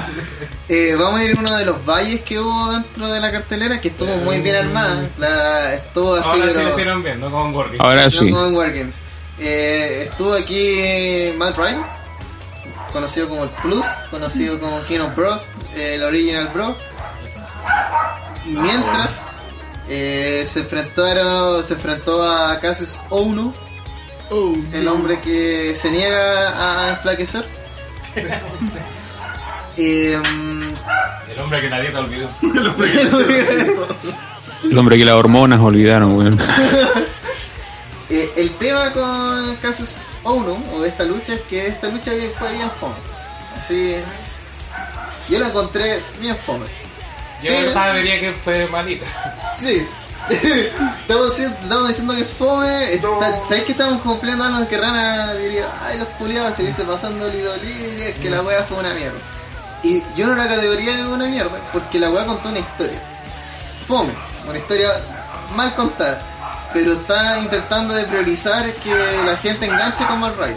Eh, 0.68 0.96
vamos 0.98 1.20
a 1.20 1.24
ir 1.24 1.36
a 1.36 1.40
uno 1.40 1.56
de 1.56 1.64
los 1.64 1.84
valles 1.86 2.22
que 2.22 2.40
hubo 2.40 2.72
dentro 2.72 3.06
de 3.08 3.20
la 3.20 3.30
cartelera 3.30 3.80
que 3.80 3.86
estuvo 3.86 4.12
muy 4.16 4.40
bien 4.40 4.56
armada. 4.56 5.08
La, 5.16 5.74
estuvo 5.74 6.14
así, 6.16 6.28
Ahora 6.28 6.46
sí 6.46 6.50
pero- 6.54 6.62
lo 6.64 6.70
hicieron 6.72 7.02
bien, 7.04 7.20
no 7.20 7.30
como 7.30 7.46
en 7.46 7.52
Gordy. 7.52 7.76
Ahora 7.78 8.04
no 8.06 8.10
sí. 8.10 8.30
como 8.32 8.46
en 8.46 8.54
Wargames. 8.56 8.96
Eh, 9.38 10.08
estuvo 10.10 10.32
aquí 10.34 11.32
Matt 11.36 11.56
Ryan, 11.56 11.86
conocido 12.92 13.28
como 13.28 13.44
el 13.44 13.50
Plus, 13.50 13.86
conocido 14.10 14.58
como 14.58 14.80
King 14.86 15.00
of 15.00 15.14
Bros, 15.14 15.42
el 15.76 16.02
Original 16.02 16.50
Bro. 16.52 16.76
Mientras 18.46 19.22
eh, 19.88 20.44
se 20.48 20.60
enfrentaron, 20.60 21.62
se 21.62 21.74
enfrentó 21.74 22.22
a 22.28 22.58
Cassius 22.60 22.98
Ono, 23.10 23.54
el 24.72 24.88
hombre 24.88 25.20
que 25.20 25.74
se 25.74 25.90
niega 25.90 26.86
a 26.86 26.90
enflaquecer. 26.90 27.44
Eh, 29.78 30.18
El 31.30 31.38
hombre 31.38 31.60
que 31.60 31.68
nadie 31.68 31.90
te 31.90 31.98
olvidó. 31.98 32.30
El 34.64 34.78
hombre 34.78 34.96
que 34.96 35.04
las 35.04 35.14
hormonas 35.14 35.60
olvidaron, 35.60 36.16
weón. 36.16 36.38
Eh, 38.08 38.30
el 38.36 38.50
tema 38.52 38.92
con 38.92 39.56
Casus 39.56 39.96
Ono, 40.22 40.56
o 40.72 40.80
de 40.80 40.88
esta 40.88 41.02
lucha, 41.02 41.34
es 41.34 41.40
que 41.40 41.66
esta 41.66 41.88
lucha 41.88 42.12
fue 42.38 42.52
bien 42.52 42.70
fome. 42.78 42.94
Así. 43.58 43.96
Yo 45.28 45.40
la 45.40 45.48
encontré 45.48 46.00
bien 46.20 46.36
fome. 46.46 46.66
Yo 47.42 47.52
de 47.52 47.66
verdad 47.66 47.96
diría 47.96 48.20
que 48.20 48.32
fue 48.32 48.68
malita. 48.68 49.06
Sí. 49.58 49.84
estamos, 51.00 51.30
diciendo, 51.30 51.56
estamos 51.62 51.88
diciendo 51.88 52.14
que 52.14 52.24
fome. 52.24 52.94
Está- 52.94 53.08
¿Sabéis 53.48 53.64
que 53.64 53.72
estamos 53.72 54.00
cumpliendo 54.02 54.44
algo 54.44 54.68
que 54.68 54.76
Rana 54.76 55.34
diría? 55.34 55.66
Ay, 55.82 55.98
los 55.98 56.08
culiados 56.08 56.56
se 56.56 56.62
hubiese 56.62 56.82
pasando 56.84 57.26
el 57.26 57.34
idolí, 57.36 58.02
es 58.02 58.16
que 58.18 58.30
la 58.30 58.42
wea 58.42 58.62
fue 58.64 58.78
una 58.78 58.92
mierda. 58.94 59.18
Y 59.82 60.02
yo 60.16 60.26
no 60.26 60.34
la 60.34 60.48
categoría 60.48 60.96
de 60.96 61.06
una 61.06 61.26
mierda, 61.26 61.58
porque 61.72 61.98
la 61.98 62.10
wea 62.10 62.26
contó 62.26 62.48
una 62.48 62.58
historia. 62.58 62.98
Fome, 63.86 64.12
una 64.48 64.58
historia 64.58 64.88
mal 65.54 65.74
contada. 65.74 66.20
Pero 66.72 66.94
está 66.94 67.38
intentando 67.38 67.94
de 67.94 68.04
priorizar 68.04 68.70
que 68.74 68.92
la 69.24 69.36
gente 69.36 69.66
enganche 69.66 70.04
con 70.06 70.18
Mal 70.20 70.34
Rider. 70.36 70.56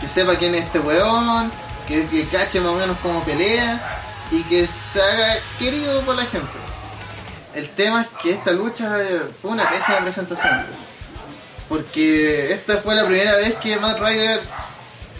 Que 0.00 0.06
sepa 0.08 0.36
quién 0.36 0.54
es 0.54 0.64
este 0.64 0.78
weón, 0.80 1.50
que, 1.88 2.06
que 2.08 2.26
cache 2.28 2.60
más 2.60 2.72
o 2.72 2.76
menos 2.76 2.96
cómo 3.02 3.24
pelea 3.24 3.80
y 4.30 4.42
que 4.42 4.66
se 4.66 5.00
haga 5.00 5.36
querido 5.58 6.00
por 6.02 6.14
la 6.16 6.22
gente. 6.26 6.46
El 7.54 7.68
tema 7.70 8.02
es 8.02 8.08
que 8.22 8.30
esta 8.32 8.52
lucha 8.52 9.00
eh, 9.02 9.20
fue 9.40 9.50
una 9.50 9.68
pésima 9.68 9.98
presentación. 9.98 10.64
Porque 11.68 12.52
esta 12.52 12.78
fue 12.78 12.94
la 12.94 13.06
primera 13.06 13.36
vez 13.36 13.54
que 13.56 13.76
Matt 13.78 13.98
Ryder 14.00 14.40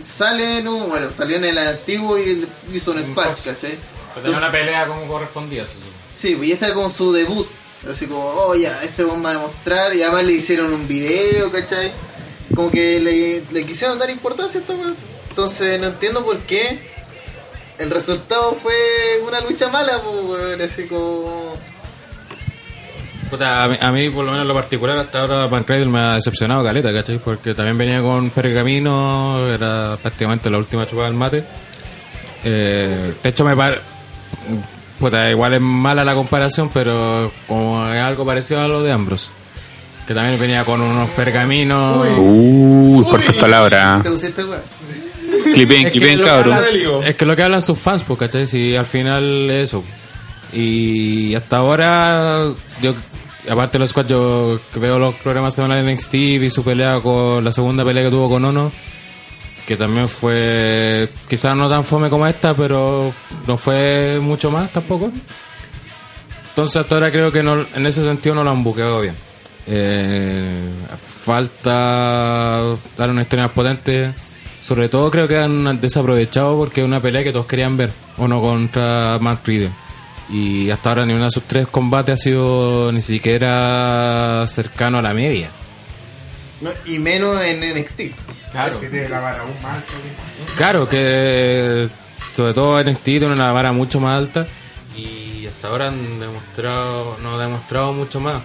sale 0.03 0.59
en 0.59 0.69
un. 0.69 0.89
Bueno, 0.89 1.11
salió 1.11 1.37
en 1.37 1.45
el 1.45 1.59
antiguo 1.59 2.19
y 2.19 2.47
hizo 2.73 2.93
un 2.93 2.99
spark, 3.03 3.37
¿cachai? 3.37 3.55
Pero 3.55 3.77
tenía 3.77 4.17
Entonces- 4.17 4.43
una 4.43 4.53
pelea 4.53 4.87
como 4.87 5.07
correspondía, 5.09 5.65
supone. 5.67 5.93
Sí, 6.11 6.35
pues 6.37 6.49
y 6.49 6.53
este 6.53 6.67
era 6.67 6.75
como 6.75 6.91
su 6.91 7.13
debut. 7.13 7.47
Así 7.91 8.07
como, 8.07 8.25
oh 8.25 8.55
ya, 8.55 8.81
este 8.83 9.03
va 9.03 9.15
a 9.29 9.33
demostrar. 9.33 9.95
Y 9.95 10.03
además 10.03 10.25
le 10.25 10.33
hicieron 10.35 10.73
un 10.73 10.87
video, 10.87 11.51
¿cachai? 11.51 11.93
Como 12.55 12.71
que 12.71 13.01
le, 13.01 13.43
le 13.51 13.67
quisieron 13.67 13.99
dar 13.99 14.11
importancia 14.11 14.59
a 14.59 14.63
esta 14.63 14.75
weá. 14.75 14.93
Entonces 15.31 15.81
no 15.81 15.87
entiendo 15.87 16.23
por 16.25 16.39
qué 16.41 16.79
el 17.79 17.91
resultado 17.91 18.55
fue 18.63 18.75
una 19.27 19.41
lucha 19.41 19.69
mala, 19.69 20.01
pues, 20.03 20.25
weón, 20.25 20.61
así 20.61 20.87
como. 20.87 21.55
Puta, 23.33 23.65
a, 23.65 23.67
mí, 23.69 23.77
a 23.81 23.91
mí, 23.93 24.11
por 24.11 24.27
lo 24.27 24.31
menos 24.33 24.43
en 24.43 24.49
lo 24.49 24.53
particular, 24.53 24.99
hasta 24.99 25.23
ahora 25.23 25.47
Van 25.47 25.65
Cradle 25.65 25.87
me 25.87 25.99
ha 26.01 26.15
decepcionado 26.17 26.63
caleta, 26.63 26.93
¿cachai? 26.93 27.17
Porque 27.17 27.55
también 27.55 27.79
venía 27.79 28.03
con 28.03 28.29
Pergamino, 28.29 29.49
era 29.49 29.97
prácticamente 29.97 30.51
la 30.51 30.59
última 30.59 30.87
chupada 30.87 31.09
del 31.09 31.17
mate. 31.17 31.43
Eh, 32.45 33.15
de 33.23 33.29
hecho, 33.31 33.43
me 33.47 33.57
parece... 33.57 33.81
Puta, 34.99 35.31
igual 35.31 35.55
es 35.55 35.63
mala 35.63 36.05
la 36.05 36.13
comparación, 36.13 36.69
pero 36.75 37.33
como 37.49 37.89
es 37.91 38.03
algo 38.03 38.27
parecido 38.27 38.61
a 38.61 38.69
lo 38.69 38.83
de 38.83 38.93
Ambrose. 38.93 39.31
Que 40.07 40.13
también 40.13 40.39
venía 40.39 40.63
con 40.65 40.83
unos 40.83 41.09
pergaminos... 41.13 42.07
Uy, 42.19 43.03
fuertes 43.05 43.35
palabras. 43.37 44.03
Clipen, 45.55 45.87
Es 45.87 45.93
que, 45.93 45.99
clipen, 45.99 46.23
cabrón. 46.23 46.59
es 47.03 47.17
que 47.17 47.25
lo 47.25 47.35
que 47.35 47.43
hablan 47.45 47.63
sus 47.63 47.79
fans, 47.79 48.03
pues, 48.03 48.19
¿cachai? 48.19 48.47
Si 48.47 48.77
al 48.77 48.85
final 48.85 49.49
es 49.49 49.71
eso. 49.71 49.83
Y 50.53 51.35
hasta 51.35 51.57
ahora, 51.57 52.51
yo, 52.83 52.95
aparte 53.49 53.79
los 53.79 53.91
squads, 53.91 54.09
yo 54.09 54.61
veo 54.77 54.99
los 54.99 55.15
programas 55.17 55.55
semanales 55.55 55.85
de 55.85 55.95
NXT, 55.95 56.13
vi 56.13 56.51
su 56.51 56.63
pelea 56.63 57.01
con 57.01 57.45
la 57.45 57.53
segunda 57.53 57.85
pelea 57.85 58.05
que 58.05 58.11
tuvo 58.11 58.29
con 58.29 58.45
Ono, 58.45 58.73
que 59.67 59.77
también 59.77 60.09
fue, 60.09 61.09
quizás 61.29 61.57
no 61.57 61.69
tan 61.69 61.85
fome 61.85 62.11
como 62.11 62.27
esta, 62.27 62.55
pero 62.55 63.13
no 63.47 63.57
fue 63.57 64.19
mucho 64.21 64.51
más 64.51 64.73
tampoco. 64.73 65.11
Entonces 66.51 66.77
hasta 66.77 66.97
ahora 66.97 67.11
creo 67.11 67.33
que 67.33 67.43
no, 67.43 67.65
en 67.75 67.87
ese 67.87 68.05
sentido 68.05 68.35
no 68.35 68.45
lo 68.45 68.51
han 68.51 68.63
buqueado 68.63 69.01
bien. 69.01 69.15
Eh, 69.67 70.69
falta 71.25 72.77
dar 72.99 73.11
una 73.11 73.23
historia 73.23 73.47
más 73.47 73.55
potente. 73.55 74.13
Sobre 74.61 74.89
todo 74.89 75.11
creo 75.11 75.27
que 75.27 75.39
han 75.39 75.81
desaprovechado 75.81 76.57
porque 76.57 76.83
es 76.83 76.87
una 76.87 77.01
pelea 77.01 77.25
que 77.25 77.33
todos 77.33 77.47
querían 77.47 77.77
ver. 77.77 77.91
Uno 78.19 78.41
contra 78.41 79.19
Matt 79.19 79.47
Riddle. 79.47 79.71
Y 80.33 80.71
hasta 80.71 80.89
ahora 80.91 81.05
ni 81.07 81.13
uno 81.13 81.25
de 81.25 81.31
sus 81.31 81.43
tres 81.43 81.67
combates 81.69 82.15
ha 82.15 82.23
sido 82.23 82.91
ni 82.91 83.03
siquiera 83.03 84.45
cercano 84.47 84.99
a 84.99 85.03
la 85.03 85.13
media. 85.13 85.51
No, 86.63 86.71
y 86.87 86.99
menos 86.99 87.41
en 87.43 87.61
NXT. 87.77 88.01
Claro. 88.53 88.81
Que 88.81 88.89
te 88.89 89.09
la 89.09 89.21
vara 89.21 89.41
aún 89.43 89.53
más 89.63 89.75
alta 89.77 89.93
que- 89.95 90.55
Claro 90.57 90.89
que 90.89 91.89
sobre 92.35 92.55
todo 92.55 92.79
NXT 92.83 93.05
tiene 93.05 93.27
una 93.33 93.53
vara 93.53 93.73
mucho 93.73 94.01
más 94.01 94.17
alta 94.19 94.47
y 94.97 95.47
hasta 95.47 95.69
ahora 95.69 95.89
han 95.89 96.19
demostrado, 96.19 97.19
no 97.23 97.35
ha 97.35 97.43
demostrado 97.43 97.93
mucho 97.93 98.21
más. 98.21 98.43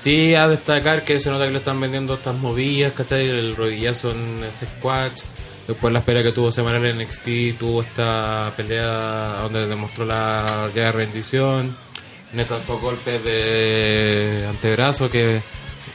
Sí, 0.00 0.34
a 0.34 0.46
destacar 0.48 1.04
que 1.04 1.18
se 1.20 1.30
nota 1.30 1.44
que 1.46 1.52
le 1.52 1.58
están 1.58 1.80
vendiendo 1.80 2.14
estas 2.14 2.34
movidas, 2.36 2.92
¿cachai? 2.92 3.28
El 3.28 3.56
rodillazo 3.56 4.12
en 4.12 4.44
este 4.44 4.66
squash. 4.78 5.20
Después 5.68 5.92
la 5.92 5.98
espera 6.00 6.22
que 6.22 6.32
tuvo 6.32 6.50
semanal 6.50 6.84
en 6.86 6.98
NXT, 6.98 7.58
tuvo 7.58 7.82
esta 7.82 8.52
pelea 8.56 9.40
donde 9.42 9.66
demostró 9.66 10.04
la 10.06 10.68
ya 10.74 10.90
rendición. 10.90 11.76
En 12.32 12.40
estos 12.40 12.66
dos 12.66 12.80
golpes 12.80 13.22
de 13.24 14.46
antebrazo 14.48 15.08
que 15.10 15.42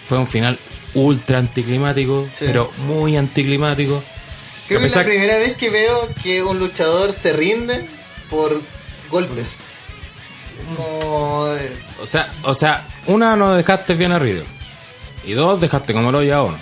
fue 0.03 0.17
un 0.19 0.27
final 0.27 0.57
ultra 0.93 1.39
anticlimático, 1.39 2.27
Sí. 2.33 2.45
pero 2.47 2.71
muy 2.86 3.17
anticlimático. 3.17 4.01
Creo 4.67 4.79
que 4.79 4.86
es 4.86 4.95
la 4.95 5.03
primera 5.03 5.38
vez 5.38 5.57
que 5.57 5.69
veo 5.69 6.07
que 6.23 6.41
un 6.43 6.57
luchador 6.59 7.12
se 7.13 7.33
rinde 7.33 7.86
por 8.29 8.62
golpes. 9.09 9.59
Como... 10.75 11.47
eh, 11.57 11.77
O 12.01 12.05
sea, 12.05 12.31
o 12.43 12.53
sea, 12.53 12.88
una 13.07 13.36
no 13.36 13.53
dejaste 13.53 13.95
bien 13.95 14.12
a 14.12 14.19
Riddle. 14.19 14.45
Y 15.25 15.33
dos 15.33 15.59
dejaste 15.59 15.93
como 15.93 16.12
lo 16.12 16.23
ya 16.23 16.41
uno. 16.43 16.57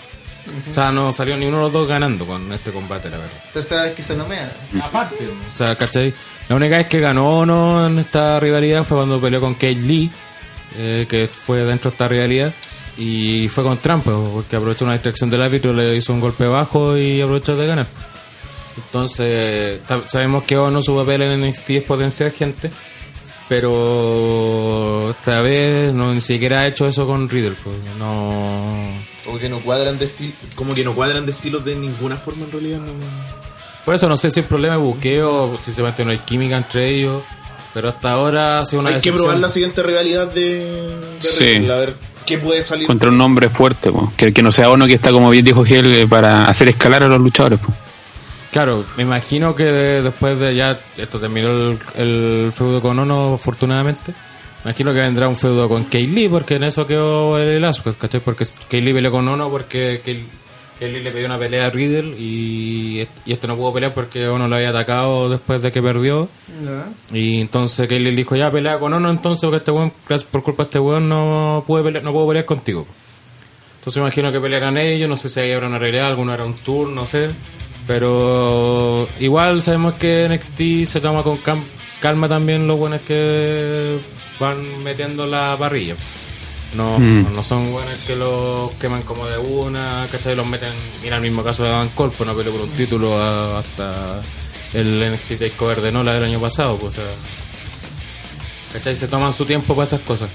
O 0.70 0.74
sea, 0.74 0.92
no 0.92 1.14
salió 1.14 1.38
ni 1.38 1.46
uno 1.46 1.58
de 1.58 1.64
los 1.64 1.74
dos 1.74 1.88
ganando 1.88 2.26
con 2.26 2.52
este 2.52 2.72
combate, 2.72 3.10
la 3.10 3.18
verdad. 3.18 3.44
tercera 3.54 3.84
vez 3.84 3.94
que 3.94 4.02
se 4.02 4.16
nomea. 4.16 4.52
Aparte, 4.82 5.28
o 5.28 5.54
sea, 5.54 5.76
¿cachai? 5.76 6.14
La 6.50 6.56
única 6.56 6.78
vez 6.78 6.88
que 6.88 7.00
ganó 7.00 7.40
Ono 7.40 7.86
en 7.86 8.00
esta 8.00 8.40
rivalidad 8.40 8.84
fue 8.84 8.98
cuando 8.98 9.22
peleó 9.22 9.40
con 9.40 9.54
Kate 9.54 9.76
Lee, 9.76 10.12
eh, 10.78 11.06
que 11.08 11.28
fue 11.28 11.60
dentro 11.60 11.92
de 11.92 11.96
esta 11.96 12.08
rivalidad. 12.08 12.54
Y 12.98 13.48
fue 13.50 13.64
con 13.64 13.78
trampa, 13.78 14.12
porque 14.12 14.58
aprovechó 14.58 14.84
una 14.84 14.94
distracción 14.94 15.30
del 15.30 15.42
árbitro, 15.42 15.72
le 15.72 15.96
hizo 15.96 16.12
un 16.12 16.20
golpe 16.20 16.46
bajo 16.46 16.98
y 16.98 17.22
aprovechó 17.22 17.56
de 17.56 17.68
ganar. 17.68 17.88
Entonces, 18.76 19.80
sabemos 20.06 20.44
que 20.44 20.58
Ono 20.58 20.82
su 20.82 20.96
papel 20.96 21.22
en 21.22 21.42
NXT 21.42 21.70
es 21.70 21.84
potenciar 21.84 22.32
gente, 22.32 22.70
pero 23.48 25.12
esta 25.12 25.42
vez 25.42 25.94
no 25.94 26.14
ni 26.14 26.22
siquiera 26.22 26.62
ha 26.62 26.68
hecho 26.68 26.88
eso 26.88 27.06
con 27.06 27.30
Riddle, 27.30 27.56
pues, 27.64 27.76
no... 27.98 29.11
Como 29.26 29.38
que 29.38 29.50
no 29.50 29.60
cuadran 29.60 30.00
de 30.00 30.06
estilo, 30.06 30.34
como 30.56 30.74
que 30.74 30.84
no 30.84 30.94
cuadran 30.96 31.26
de 31.26 31.32
estilos 31.34 31.64
de 31.64 31.76
ninguna 31.76 32.18
forma 32.18 32.46
en 32.46 32.52
realidad. 32.52 32.80
No. 32.80 32.94
Por 33.86 33.96
eso 33.96 34.08
no 34.10 34.18
sé 34.18 34.32
si 34.32 34.40
el 34.42 34.46
problema 34.46 34.76
es 34.76 34.82
buqueo, 34.82 35.58
si 35.58 35.72
se 35.72 35.82
mantiene 35.82 36.14
no 36.14 36.20
hay 36.20 36.26
química 36.26 36.58
entre 36.58 36.90
ellos, 36.90 37.24
pero 37.74 37.90
hasta 37.90 38.12
ahora 38.12 38.60
ha 38.60 38.66
sido 38.66 38.82
una 38.82 38.92
Hay 38.92 39.02
que 39.02 39.12
probar 39.12 39.38
la 39.40 39.50
siguiente 39.50 39.82
rivalidad 39.84 40.28
de, 40.28 40.66
de 40.66 41.22
Sí. 41.22 41.44
Riddle, 41.46 41.74
a 41.74 41.78
ver 41.78 41.96
qué 42.26 42.38
puede 42.38 42.64
salir. 42.64 42.88
Contra 42.88 43.10
un 43.10 43.20
hombre 43.22 43.50
fuerte, 43.50 43.92
po. 43.92 44.12
Que, 44.18 44.32
que 44.34 44.44
no 44.44 44.52
sea 44.52 44.70
uno 44.70 44.86
que 44.86 44.94
está, 44.94 45.12
como 45.12 45.30
bien 45.30 45.46
dijo 45.46 45.64
Gel, 45.64 45.96
eh, 45.96 46.08
para 46.08 46.44
hacer 46.44 46.70
escalar 46.70 47.04
a 47.04 47.08
los 47.08 47.20
luchadores. 47.20 47.60
po. 47.60 47.74
Claro, 48.52 48.86
me 48.98 49.04
imagino 49.04 49.56
que 49.56 49.64
después 49.64 50.38
de 50.40 50.54
ya, 50.56 50.78
esto 50.98 51.20
terminó 51.20 51.50
el, 51.52 51.80
el 51.96 52.52
feudo 52.54 52.82
con 52.82 53.00
Ono, 53.00 53.36
afortunadamente. 53.36 54.14
Imagino 54.64 54.94
que 54.94 55.00
vendrá 55.00 55.28
un 55.28 55.36
feudo 55.36 55.68
con 55.68 55.86
Kaylee, 55.86 56.30
porque 56.30 56.56
en 56.56 56.64
eso 56.66 56.86
quedó 56.86 57.40
el 57.40 57.62
lazo, 57.62 57.82
pues, 57.84 57.96
¿cachai? 57.96 58.20
Porque 58.22 58.46
Kaylee 58.70 58.94
peleó 58.94 59.10
con 59.12 59.28
Ono 59.28 59.50
porque 59.50 60.02
Kay- 60.06 60.24
Kaylee 60.80 61.02
le 61.02 61.12
pidió 61.12 61.26
una 61.26 61.40
pelea 61.40 61.66
a 61.68 61.70
Riddle 61.72 62.16
y, 62.20 63.08
y 63.26 63.32
este 63.34 63.48
no 63.48 63.56
pudo 63.56 63.74
pelear 63.74 63.94
porque 63.94 64.28
Ono 64.28 64.48
lo 64.48 64.56
había 64.56 64.70
atacado 64.70 65.30
después 65.30 65.62
de 65.64 65.72
que 65.72 65.82
perdió. 65.82 66.30
Y 67.12 67.42
entonces 67.42 67.88
Kaylee 67.88 68.12
le 68.12 68.18
dijo, 68.18 68.36
ya 68.36 68.52
pelea 68.52 68.78
con 68.78 68.94
Ono 68.94 69.10
entonces 69.10 69.42
porque 69.42 69.58
este 69.58 69.72
weón, 69.72 69.92
por 70.32 70.44
culpa 70.44 70.64
de 70.64 70.68
este 70.68 70.80
weón 70.80 71.10
no 71.10 71.64
pude 71.66 71.82
pelear, 71.84 72.04
no 72.04 72.14
puedo 72.14 72.28
pelear 72.28 72.46
contigo. 72.46 72.86
Entonces 73.80 74.00
imagino 74.00 74.32
que 74.32 74.40
pelearán 74.40 74.78
ellos, 74.78 75.10
no 75.10 75.16
sé 75.16 75.28
si 75.30 75.40
ahí 75.40 75.52
habrá 75.54 75.66
una 75.68 75.80
realidad, 75.80 76.06
alguno 76.08 76.34
hará 76.34 76.46
un 76.46 76.54
tour, 76.54 76.88
no 76.90 77.08
sé. 77.08 77.30
Pero 77.88 79.08
igual 79.20 79.62
sabemos 79.62 79.94
que 79.96 80.28
NXT 80.30 80.86
se 80.88 81.02
toma 81.02 81.24
con 81.24 81.38
cam- 81.40 81.64
calma 82.02 82.28
también 82.28 82.68
los 82.68 82.78
buenos 82.78 83.00
que 83.02 84.00
van 84.40 84.84
metiendo 84.84 85.26
la 85.28 85.56
parrilla. 85.58 85.96
No, 86.74 86.98
Mm. 87.00 87.34
no 87.34 87.44
son 87.44 87.72
buenos 87.72 87.94
que 88.08 88.16
los 88.16 88.72
queman 88.76 89.02
como 89.04 89.28
de 89.28 89.38
una, 89.38 90.08
¿cachai? 90.12 90.36
Los 90.36 90.48
meten, 90.48 90.70
mira 91.04 91.18
el 91.18 91.22
mismo 91.22 91.44
caso 91.44 91.64
de 91.64 91.70
Adam 91.70 91.90
Cole, 91.90 92.14
pues 92.18 92.28
no 92.28 92.34
peleó 92.36 92.52
por 92.54 92.62
un 92.62 92.70
título 92.72 93.22
a- 93.22 93.60
hasta 93.60 94.22
el 94.74 95.02
NXT 95.04 95.38
Takeover 95.38 95.82
de 95.82 95.92
Nola 95.92 96.14
del 96.14 96.24
año 96.24 96.40
pasado, 96.40 96.78
pues 96.78 96.94
o 96.94 96.96
sea, 97.02 97.06
¿cachai? 98.74 98.96
Se 98.96 99.08
toman 99.08 99.34
su 99.34 99.46
tiempo 99.46 99.76
para 99.76 99.88
esas 99.88 100.02
cosas. 100.02 100.30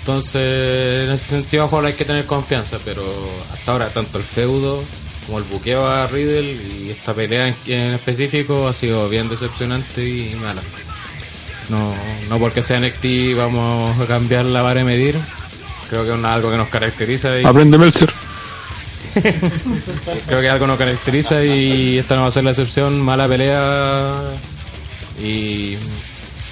Entonces, 0.00 1.04
en 1.06 1.10
ese 1.12 1.26
sentido, 1.28 1.64
ojalá 1.66 1.88
hay 1.88 1.94
que 1.94 2.04
tener 2.04 2.24
confianza, 2.26 2.78
pero 2.84 3.04
hasta 3.52 3.72
ahora, 3.72 3.88
tanto 3.90 4.18
el 4.18 4.24
feudo 4.24 4.82
como 5.26 5.38
el 5.38 5.44
buqueo 5.44 5.86
a 5.86 6.06
Riddle 6.06 6.52
y 6.78 6.90
esta 6.90 7.14
pelea 7.14 7.48
en, 7.48 7.56
en 7.66 7.94
específico 7.94 8.68
ha 8.68 8.72
sido 8.72 9.08
bien 9.08 9.28
decepcionante 9.28 10.02
y 10.06 10.34
mala. 10.36 10.62
No, 11.68 11.94
no 12.28 12.38
porque 12.38 12.62
sea 12.62 12.80
NXT 12.80 13.36
vamos 13.36 13.98
a 14.00 14.06
cambiar 14.06 14.44
la 14.44 14.62
vara 14.62 14.80
de 14.80 14.84
medir. 14.84 15.18
Creo 15.88 16.04
que 16.04 16.12
es 16.12 16.24
algo 16.24 16.50
que 16.50 16.56
nos 16.56 16.68
caracteriza 16.68 17.38
y 17.38 17.44
Aprende 17.44 17.78
Meltzer. 17.78 18.12
creo 20.26 20.40
que 20.40 20.48
algo 20.48 20.66
nos 20.66 20.78
caracteriza 20.78 21.44
y 21.44 21.98
esta 21.98 22.16
no 22.16 22.22
va 22.22 22.28
a 22.28 22.30
ser 22.30 22.44
la 22.44 22.50
excepción. 22.50 23.00
Mala 23.00 23.28
pelea 23.28 24.14
y 25.22 25.76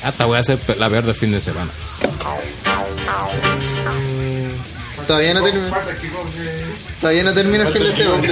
hasta 0.03 0.27
voy 0.27 0.39
a 0.39 0.43
ser 0.43 0.59
la 0.79 0.89
peor 0.89 1.05
del 1.05 1.15
fin 1.15 1.33
de 1.33 1.41
semana. 1.41 1.71
Todavía 5.07 5.35
no 5.35 5.43
termina. 5.43 5.71
Todavía 7.03 7.25
no 7.25 7.35
termina 7.35 7.67
el 7.67 7.73
fin 7.73 7.83
de 7.83 7.93
semana. 7.93 8.29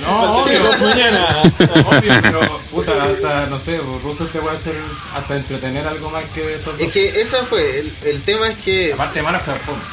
No, 0.00 0.42
obvio, 0.42 0.62
mañana. 0.80 1.42
Obvio, 1.84 2.12
pero 2.22 2.40
puta, 2.70 3.04
hasta, 3.04 3.46
no 3.48 3.58
sé, 3.58 3.78
Russo 4.02 4.24
te 4.28 4.38
puede 4.38 4.56
hacer 4.56 4.74
hasta 5.14 5.36
entretener 5.36 5.86
algo 5.86 6.08
más 6.08 6.24
que 6.34 6.54
estos 6.54 6.80
Es 6.80 6.90
que 6.90 7.20
ese 7.20 7.36
fue. 7.42 7.80
El, 7.80 7.92
el 8.06 8.22
tema 8.22 8.48
es 8.48 8.56
que. 8.60 8.94
Aparte, 8.94 9.20
mala 9.20 9.38
fue 9.38 9.52
al 9.52 9.60
fondo. 9.60 9.84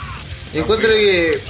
Encuentro 0.53 0.87
que. 0.87 1.41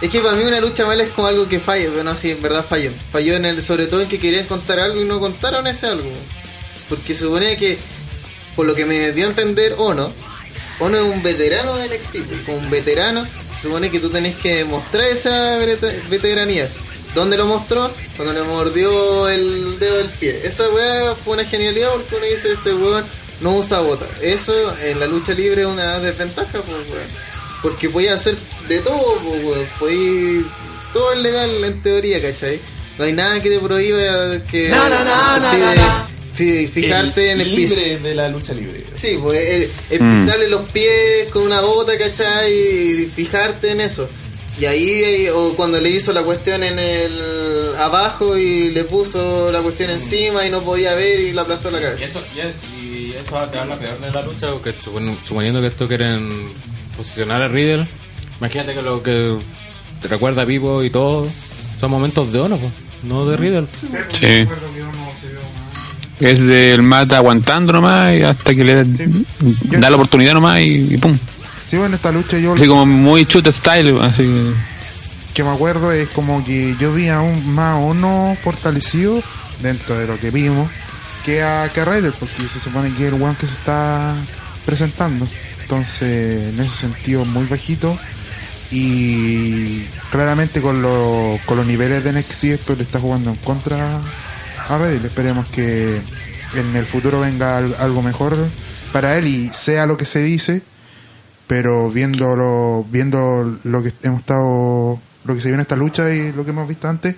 Es 0.00 0.10
que 0.10 0.20
para 0.20 0.36
mí 0.36 0.44
una 0.44 0.60
lucha 0.60 0.86
mala 0.86 1.02
es 1.02 1.10
como 1.10 1.26
algo 1.26 1.48
que 1.48 1.58
falla, 1.58 1.88
pero 1.90 2.04
no, 2.04 2.16
sí, 2.16 2.30
en 2.30 2.40
verdad 2.40 2.64
falló. 2.64 2.92
Falló 3.10 3.34
en 3.34 3.44
el, 3.44 3.60
sobre 3.60 3.88
todo 3.88 4.02
en 4.02 4.08
que 4.08 4.20
querían 4.20 4.46
contar 4.46 4.78
algo 4.78 5.02
y 5.02 5.04
no 5.04 5.18
contaron 5.18 5.66
ese 5.66 5.88
algo. 5.88 6.12
Porque 6.88 7.14
se 7.14 7.24
suponía 7.24 7.56
que, 7.56 7.78
por 8.54 8.64
lo 8.64 8.76
que 8.76 8.86
me 8.86 9.10
dio 9.10 9.26
a 9.26 9.30
entender 9.30 9.74
Ono, 9.78 10.12
Ono 10.78 10.96
es 10.96 11.02
un 11.02 11.22
veterano 11.22 11.76
de 11.76 11.88
NXT, 11.88 12.44
como 12.46 12.58
un 12.58 12.70
veterano, 12.70 13.26
se 13.56 13.62
supone 13.68 13.90
que 13.90 14.00
tú 14.00 14.10
tenés 14.10 14.34
que 14.36 14.56
demostrar 14.56 15.04
esa 15.04 15.58
vete- 15.58 16.08
veteranía. 16.08 16.68
¿Dónde 17.14 17.36
lo 17.36 17.46
mostró? 17.46 17.92
Cuando 18.16 18.32
le 18.34 18.42
mordió 18.42 19.28
el 19.28 19.78
dedo 19.78 19.98
del 19.98 20.08
pie. 20.08 20.40
Esa 20.44 20.68
weá 20.70 21.14
fue 21.24 21.34
una 21.34 21.44
genialidad 21.44 21.90
porque 21.92 22.16
uno 22.16 22.26
dice, 22.26 22.52
este 22.52 22.74
weón 22.74 23.04
no 23.40 23.56
usa 23.56 23.80
bota. 23.80 24.06
Eso 24.20 24.52
en 24.82 24.98
la 24.98 25.06
lucha 25.06 25.32
libre 25.32 25.62
es 25.62 25.68
una 25.68 26.00
desventaja, 26.00 26.50
pues 26.62 26.90
weón. 26.90 27.06
Porque 27.62 27.88
podía 27.88 28.14
hacer 28.14 28.36
de 28.68 28.78
todo, 28.80 29.14
pues 29.22 29.44
weón. 29.44 29.66
Podía- 29.78 30.42
Todo 30.92 31.12
es 31.12 31.18
legal 31.20 31.64
en 31.64 31.82
teoría, 31.82 32.20
¿cachai? 32.20 32.60
No 32.98 33.04
hay 33.04 33.12
nada 33.12 33.40
que 33.40 33.50
te 33.50 33.58
prohíba 33.60 33.98
que... 34.50 34.68
Fijarte 36.34 37.30
en 37.32 37.40
el 37.40 37.54
piso. 37.54 37.74
libre 37.76 37.98
de 37.98 38.14
la 38.14 38.28
lucha 38.28 38.52
libre. 38.54 38.84
Sí, 38.94 39.18
pues 39.22 39.38
el, 39.48 39.70
el 39.90 40.02
Mm. 40.02 40.24
pisarle 40.26 40.48
los 40.48 40.70
pies 40.72 41.28
con 41.32 41.42
una 41.42 41.60
bota, 41.60 41.96
¿cachai? 41.96 42.52
Y 42.52 43.06
fijarte 43.14 43.70
en 43.70 43.80
eso. 43.80 44.08
Y 44.58 44.66
ahí, 44.66 45.26
o 45.34 45.54
cuando 45.56 45.80
le 45.80 45.90
hizo 45.90 46.12
la 46.12 46.22
cuestión 46.22 46.62
en 46.62 46.78
el 46.78 47.74
abajo 47.78 48.36
y 48.38 48.70
le 48.70 48.84
puso 48.84 49.50
la 49.50 49.60
cuestión 49.60 49.90
encima 49.90 50.46
y 50.46 50.50
no 50.50 50.60
podía 50.62 50.94
ver 50.94 51.18
y 51.20 51.32
le 51.32 51.40
aplastó 51.40 51.70
la 51.72 51.78
Y 51.78 51.82
cabeza. 51.82 52.04
eso, 52.04 52.22
y, 52.80 52.84
y 52.84 53.14
eso 53.20 53.36
te 53.50 53.58
habla 53.58 53.76
peor 53.78 53.98
de 54.00 54.10
la 54.12 54.22
lucha, 54.22 54.46
porque 54.52 54.72
supon- 54.74 55.16
suponiendo 55.26 55.60
que 55.60 55.66
esto 55.66 55.88
quieren 55.88 56.30
posicionar 56.96 57.42
a 57.42 57.48
Riddle, 57.48 57.86
imagínate 58.38 58.74
que 58.74 58.82
lo 58.82 59.02
que 59.02 59.36
te 60.00 60.06
recuerda 60.08 60.42
a 60.42 60.46
Pipo 60.46 60.84
y 60.84 60.90
todo 60.90 61.26
son 61.80 61.90
momentos 61.90 62.32
de 62.32 62.38
Ono, 62.38 62.58
no 63.02 63.26
de 63.26 63.36
Riddle. 63.36 63.66
Sí. 64.12 64.26
Es 66.20 66.38
del 66.38 66.82
mata 66.82 67.16
aguantando 67.18 67.72
nomás 67.72 68.12
y 68.12 68.22
hasta 68.22 68.54
que 68.54 68.64
le 68.64 68.84
da 69.78 69.90
la 69.90 69.96
oportunidad 69.96 70.34
nomás 70.34 70.60
y, 70.60 70.94
y 70.94 70.98
pum. 70.98 71.16
Sí, 71.68 71.76
bueno, 71.76 71.96
esta 71.96 72.12
lucha 72.12 72.38
yo 72.38 72.54
Así 72.54 72.66
como 72.66 72.86
muy 72.86 73.24
shoot 73.24 73.48
style, 73.50 73.98
así. 74.00 74.24
que 75.34 75.42
me 75.42 75.50
acuerdo 75.50 75.90
es 75.92 76.08
como 76.10 76.44
que 76.44 76.76
yo 76.78 76.92
vi 76.92 77.08
aún 77.08 77.54
más 77.54 77.82
o 77.84 77.94
no 77.94 78.36
fortalecido 78.42 79.20
dentro 79.60 79.98
de 79.98 80.06
lo 80.06 80.18
que 80.18 80.30
vimos 80.30 80.68
que 81.24 81.42
a, 81.42 81.64
a 81.64 81.68
Ryder, 81.68 82.12
porque 82.12 82.42
se 82.52 82.60
supone 82.60 82.92
que 82.94 83.06
es 83.06 83.12
el 83.12 83.20
one 83.20 83.34
que 83.40 83.46
se 83.46 83.54
está 83.54 84.14
presentando. 84.66 85.26
Entonces, 85.62 86.52
en 86.52 86.60
ese 86.60 86.76
sentido, 86.76 87.24
muy 87.24 87.46
bajito. 87.46 87.98
Y 88.70 89.84
claramente 90.10 90.60
con, 90.60 90.82
los 90.82 91.40
con 91.42 91.56
los 91.56 91.66
niveles 91.66 92.04
de 92.04 92.12
NXT 92.12 92.44
esto 92.44 92.74
le 92.76 92.82
está 92.82 92.98
jugando 93.00 93.30
en 93.30 93.36
contra 93.36 94.00
a 94.68 94.78
Ryder. 94.78 95.04
Esperemos 95.06 95.48
que 95.48 96.00
en 96.56 96.76
el 96.76 96.86
futuro 96.86 97.20
venga 97.20 97.58
al- 97.58 97.74
algo 97.78 98.02
mejor 98.02 98.36
para 98.92 99.18
él 99.18 99.26
y 99.26 99.48
sea 99.52 99.86
lo 99.86 99.96
que 99.96 100.04
se 100.04 100.20
dice 100.22 100.62
pero 101.46 101.90
viendo 101.90 102.36
lo, 102.36 102.86
viendo 102.90 103.58
lo 103.64 103.82
que 103.82 103.92
hemos 104.02 104.20
estado 104.20 104.98
lo 105.24 105.34
que 105.34 105.40
se 105.40 105.48
vio 105.48 105.56
en 105.56 105.60
esta 105.60 105.76
lucha 105.76 106.14
y 106.14 106.32
lo 106.32 106.44
que 106.44 106.52
hemos 106.52 106.66
visto 106.68 106.88
antes 106.88 107.16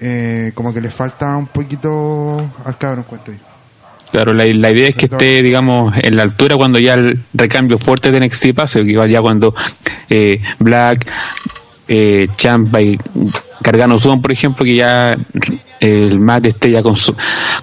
eh, 0.00 0.52
como 0.54 0.72
que 0.72 0.80
le 0.80 0.88
falta 0.88 1.36
un 1.36 1.48
poquito 1.48 2.38
al 2.64 2.78
cabro 2.78 3.00
encuentro 3.02 3.34
yo 3.34 3.40
Claro, 4.12 4.32
la, 4.32 4.44
la 4.44 4.72
idea 4.72 4.88
es 4.88 4.96
que 4.96 5.06
esté, 5.06 5.40
digamos, 5.40 5.92
en 6.02 6.16
la 6.16 6.22
altura 6.22 6.56
cuando 6.56 6.80
ya 6.80 6.94
el 6.94 7.22
recambio 7.32 7.78
fuerte 7.78 8.10
de 8.10 8.18
NXT 8.18 8.54
pase, 8.56 8.82
que 8.84 8.92
ya 9.08 9.20
cuando 9.20 9.54
eh, 10.08 10.40
Black, 10.58 11.06
eh, 11.92 12.28
Champa 12.36 12.80
y 12.80 12.96
Gargano 13.60 13.98
suban, 13.98 14.22
por 14.22 14.30
ejemplo, 14.30 14.64
que 14.64 14.76
ya 14.76 15.16
el 15.80 16.20
match 16.20 16.46
esté 16.46 16.70
ya 16.70 16.82
cons- 16.82 17.14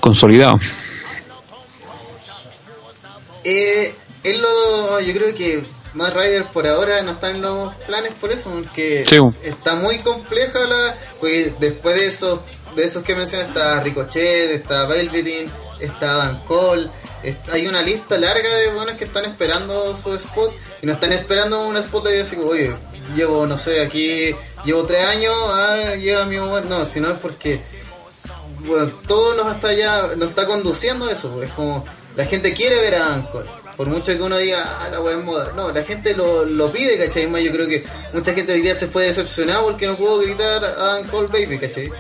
consolidado. 0.01 0.59
Eh, 3.43 3.93
es 4.23 4.39
lo, 4.39 4.99
yo 4.99 5.13
creo 5.13 5.33
que 5.33 5.63
Matt 5.93 6.13
Rider 6.15 6.45
por 6.45 6.67
ahora 6.67 7.01
no 7.03 7.11
está 7.11 7.29
en 7.31 7.41
los 7.41 7.73
planes 7.87 8.11
por 8.19 8.31
eso, 8.31 8.49
porque 8.51 9.05
Sí. 9.05 9.17
está 9.43 9.75
muy 9.75 9.99
compleja 9.99 10.59
la, 10.59 10.95
porque 11.19 11.53
después 11.59 11.95
de 11.95 12.07
esos, 12.07 12.39
de 12.75 12.83
esos 12.83 13.03
que 13.03 13.15
mencioné 13.15 13.45
está 13.45 13.81
Ricochet, 13.81 14.51
está 14.51 14.85
Velveteen, 14.85 15.47
está 15.79 16.15
Dan 16.17 16.39
Cole, 16.45 16.89
hay 17.51 17.67
una 17.67 17.81
lista 17.81 18.17
larga 18.17 18.53
de 18.55 18.73
buenos 18.73 18.95
que 18.95 19.05
están 19.05 19.25
esperando 19.25 19.95
su 19.95 20.13
spot 20.15 20.51
y 20.81 20.85
no 20.85 20.93
están 20.93 21.13
esperando 21.13 21.65
un 21.67 21.77
spot 21.77 22.05
de 22.05 22.15
ellos 22.15 22.27
así 22.27 22.35
como, 22.35 22.49
oye, 22.49 22.75
llevo, 23.15 23.45
no 23.47 23.57
sé, 23.57 23.81
aquí 23.81 24.35
llevo 24.65 24.85
tres 24.85 25.05
años, 25.05 25.33
ah, 25.47 25.95
llega 25.95 26.25
mi 26.25 26.39
momento, 26.39 26.69
no, 26.69 26.85
sino 26.85 27.09
es 27.09 27.19
porque 27.19 27.61
bueno, 28.59 28.91
todo 29.07 29.35
nos 29.35 29.47
hasta 29.47 29.73
ya 29.73 30.15
nos 30.17 30.29
está 30.29 30.45
conduciendo 30.45 31.07
a 31.07 31.11
eso, 31.11 31.31
pues, 31.31 31.49
es 31.49 31.55
como 31.55 31.85
la 32.15 32.25
gente 32.25 32.53
quiere 32.53 32.81
ver 32.81 32.95
a 32.95 33.09
Dan 33.09 33.23
Cole. 33.23 33.47
Por 33.77 33.87
mucho 33.89 34.05
que 34.05 34.21
uno 34.21 34.39
diga, 34.39 34.79
ah, 34.81 34.89
la 34.89 34.99
weá 35.01 35.19
es 35.19 35.23
moda. 35.23 35.53
No, 35.55 35.71
la 35.71 35.83
gente 35.83 36.15
lo, 36.15 36.45
lo 36.45 36.71
pide, 36.71 36.97
¿cachai? 36.97 37.27
Más 37.27 37.43
yo 37.43 37.51
creo 37.51 37.67
que 37.67 37.83
mucha 38.11 38.33
gente 38.33 38.53
hoy 38.53 38.61
día 38.61 38.73
se 38.73 38.87
fue 38.87 39.03
decepcionada 39.03 39.61
porque 39.61 39.85
no 39.85 39.95
pudo 39.95 40.17
gritar 40.17 40.65
a 40.65 40.99
Cole 41.11 41.27
Baby, 41.27 41.59
¿cachai? 41.59 41.91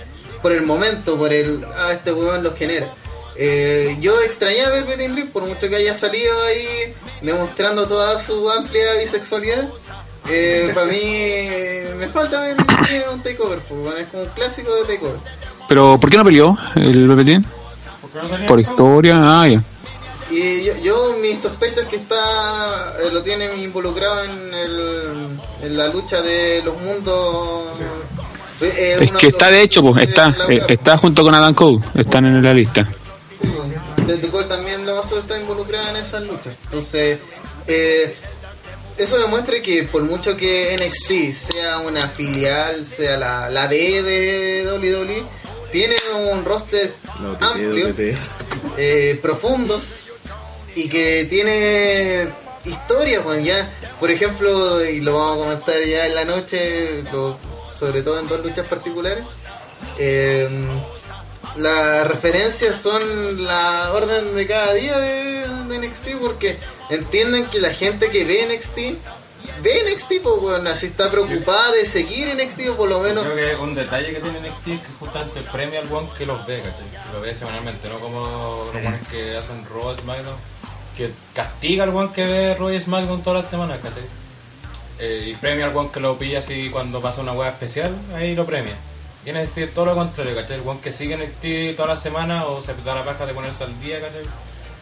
Por 0.41 0.53
el 0.53 0.63
momento, 0.63 1.15
por 1.17 1.31
el, 1.31 1.63
ah, 1.77 1.91
este 1.91 2.11
weón 2.11 2.41
lo 2.41 2.55
genera. 2.55 2.91
Eh, 3.35 3.95
yo 4.01 4.19
extrañé 4.21 4.61
a 4.61 4.71
Velvet 4.71 4.97
Dream 4.97 5.29
por 5.29 5.43
mucho 5.45 5.69
que 5.69 5.75
haya 5.75 5.93
salido 5.93 6.33
ahí 6.45 6.95
demostrando 7.21 7.87
toda 7.87 8.19
su 8.19 8.49
amplia 8.49 8.95
bisexualidad. 8.95 9.69
Eh, 10.29 10.71
para 10.73 10.87
mí 10.87 11.95
me 11.97 12.07
falta 12.09 12.41
ver 12.41 12.55
un 13.11 13.21
takeover, 13.21 13.59
bueno, 13.69 13.97
es 13.97 14.07
como 14.07 14.23
un 14.23 14.29
clásico 14.29 14.75
de 14.75 14.81
takeover. 14.93 15.19
Pero, 15.69 15.99
¿por 15.99 16.09
qué 16.09 16.17
no 16.17 16.23
peleó 16.23 16.55
el 16.75 17.07
Velveteen? 17.07 17.45
Por 18.47 18.59
historia, 18.59 19.17
ah, 19.21 19.47
ya. 19.47 19.63
Y 20.29 20.65
yo, 20.65 20.75
yo 20.77 21.15
mi 21.21 21.35
sospecha 21.35 21.81
es 21.81 21.87
que 21.87 21.95
está 21.97 22.95
eh, 22.99 23.09
lo 23.13 23.21
tiene 23.23 23.45
involucrado 23.57 24.23
en, 24.25 24.53
el, 24.53 25.27
en 25.61 25.77
la 25.77 25.87
lucha 25.87 26.21
de 26.21 26.61
los 26.65 26.75
mundos. 26.81 27.67
Eh, 28.59 28.73
eh, 28.77 28.97
Es 29.01 29.11
que 29.13 29.27
está 29.27 29.49
de 29.49 29.61
hecho, 29.61 29.81
pues, 29.81 30.03
está, 30.09 30.29
la- 30.29 30.45
eh, 30.53 30.63
está 30.67 30.97
junto 30.97 31.23
con 31.23 31.33
Adam 31.33 31.53
Cole, 31.53 31.79
están 31.95 32.25
en 32.25 32.41
la 32.43 32.51
lista. 32.51 32.85
Sí, 33.41 33.47
pues, 33.47 34.07
Desde 34.07 34.27
Cole 34.29 34.47
también 34.47 34.85
lo 34.85 34.95
más 34.95 35.09
está 35.11 35.39
involucrada 35.39 35.89
en 35.91 35.97
esas 35.97 36.23
luchas. 36.23 36.53
Entonces, 36.65 37.19
eh, 37.67 38.15
eso 38.97 39.17
demuestra 39.17 39.61
que 39.61 39.83
por 39.83 40.01
mucho 40.03 40.35
que 40.35 40.75
NXT 40.79 41.33
sea 41.33 41.79
una 41.79 42.07
filial, 42.09 42.85
sea 42.85 43.17
la, 43.17 43.49
la 43.49 43.67
B 43.67 44.01
de 44.03 44.71
WWE, 44.71 45.23
tiene 45.71 45.95
un 46.31 46.43
roster 46.45 46.93
No, 47.19 47.37
amplio, 47.39 47.93
eh, 48.77 49.19
profundo 49.21 49.79
y 50.75 50.87
que 50.89 51.25
tiene 51.29 52.27
historia, 52.65 53.21
pues 53.23 53.43
ya, 53.43 53.69
por 53.99 54.11
ejemplo, 54.11 54.83
y 54.83 55.01
lo 55.01 55.13
vamos 55.15 55.33
a 55.33 55.39
comentar 55.45 55.83
ya 55.83 56.05
en 56.07 56.15
la 56.15 56.25
noche, 56.25 57.03
lo- 57.11 57.37
sobre 57.75 58.01
todo 58.01 58.19
en 58.19 58.27
dos 58.27 58.43
luchas 58.43 58.65
particulares. 58.67 59.23
eh, 59.99 60.49
las 61.55 62.07
referencias 62.07 62.79
son 62.79 63.01
la 63.45 63.91
orden 63.93 64.35
de 64.35 64.45
cada 64.45 64.73
día 64.73 64.99
de, 64.99 65.47
de 65.69 65.79
NXT 65.87 66.07
porque 66.21 66.57
entienden 66.89 67.45
que 67.45 67.59
la 67.59 67.73
gente 67.73 68.09
que 68.09 68.25
ve 68.25 68.47
NXT 68.47 68.97
ve 69.61 69.93
NXT, 69.93 70.21
pues 70.23 70.41
bueno, 70.41 70.69
así 70.69 70.87
está 70.87 71.09
preocupada 71.09 71.71
de 71.71 71.85
seguir 71.85 72.33
NXT 72.35 72.69
o 72.69 72.77
por 72.77 72.89
lo 72.89 72.99
menos 72.99 73.23
Creo 73.23 73.35
que 73.35 73.55
un 73.61 73.75
detalle 73.75 74.13
que 74.13 74.19
tiene 74.19 74.39
NXT 74.39 74.67
es 74.67 74.81
que 74.81 74.87
justamente 74.99 75.41
premia 75.51 75.79
al 75.79 75.91
one 75.91 76.09
que 76.17 76.25
los 76.25 76.45
ve, 76.45 76.61
¿cachai? 76.61 76.85
Que 76.89 77.13
lo 77.13 77.21
ve 77.21 77.33
semanalmente, 77.33 77.89
no 77.89 77.99
como 77.99 78.69
los 78.73 78.85
ones 78.85 79.07
que 79.07 79.37
hacen 79.37 79.65
Raw 79.65 79.95
SmackDown, 79.95 80.35
que 80.95 81.11
castiga 81.33 81.83
al 81.83 81.95
one 81.95 82.09
que 82.13 82.25
ve 82.25 82.55
Raw 82.55 82.71
y 82.71 82.79
SmackDown 82.79 83.23
todas 83.23 83.43
las 83.43 83.51
semanas, 83.51 83.79
¿cachai? 83.81 84.03
Eh, 84.99 85.29
y 85.31 85.35
premia 85.35 85.65
al 85.65 85.75
one 85.75 85.89
que 85.91 85.99
lo 85.99 86.17
pilla 86.17 86.39
así 86.39 86.69
cuando 86.69 87.01
pasa 87.01 87.21
una 87.21 87.33
web 87.33 87.49
especial, 87.49 87.95
ahí 88.15 88.35
lo 88.35 88.45
premia. 88.45 88.75
Y 89.25 89.31
NXT 89.31 89.73
todo 89.73 89.85
lo 89.85 89.95
contrario, 89.95 90.35
¿cachai? 90.35 90.57
El 90.57 90.67
one 90.67 90.79
que 90.81 90.91
sigue 90.91 91.17
NXT 91.17 91.75
toda 91.75 91.95
la 91.95 91.99
semana 91.99 92.45
o 92.45 92.61
se 92.61 92.73
da 92.85 92.95
la 92.95 93.03
paja 93.03 93.25
de 93.25 93.33
ponerse 93.33 93.63
al 93.63 93.79
día, 93.81 93.99
¿cachai? 93.99 94.23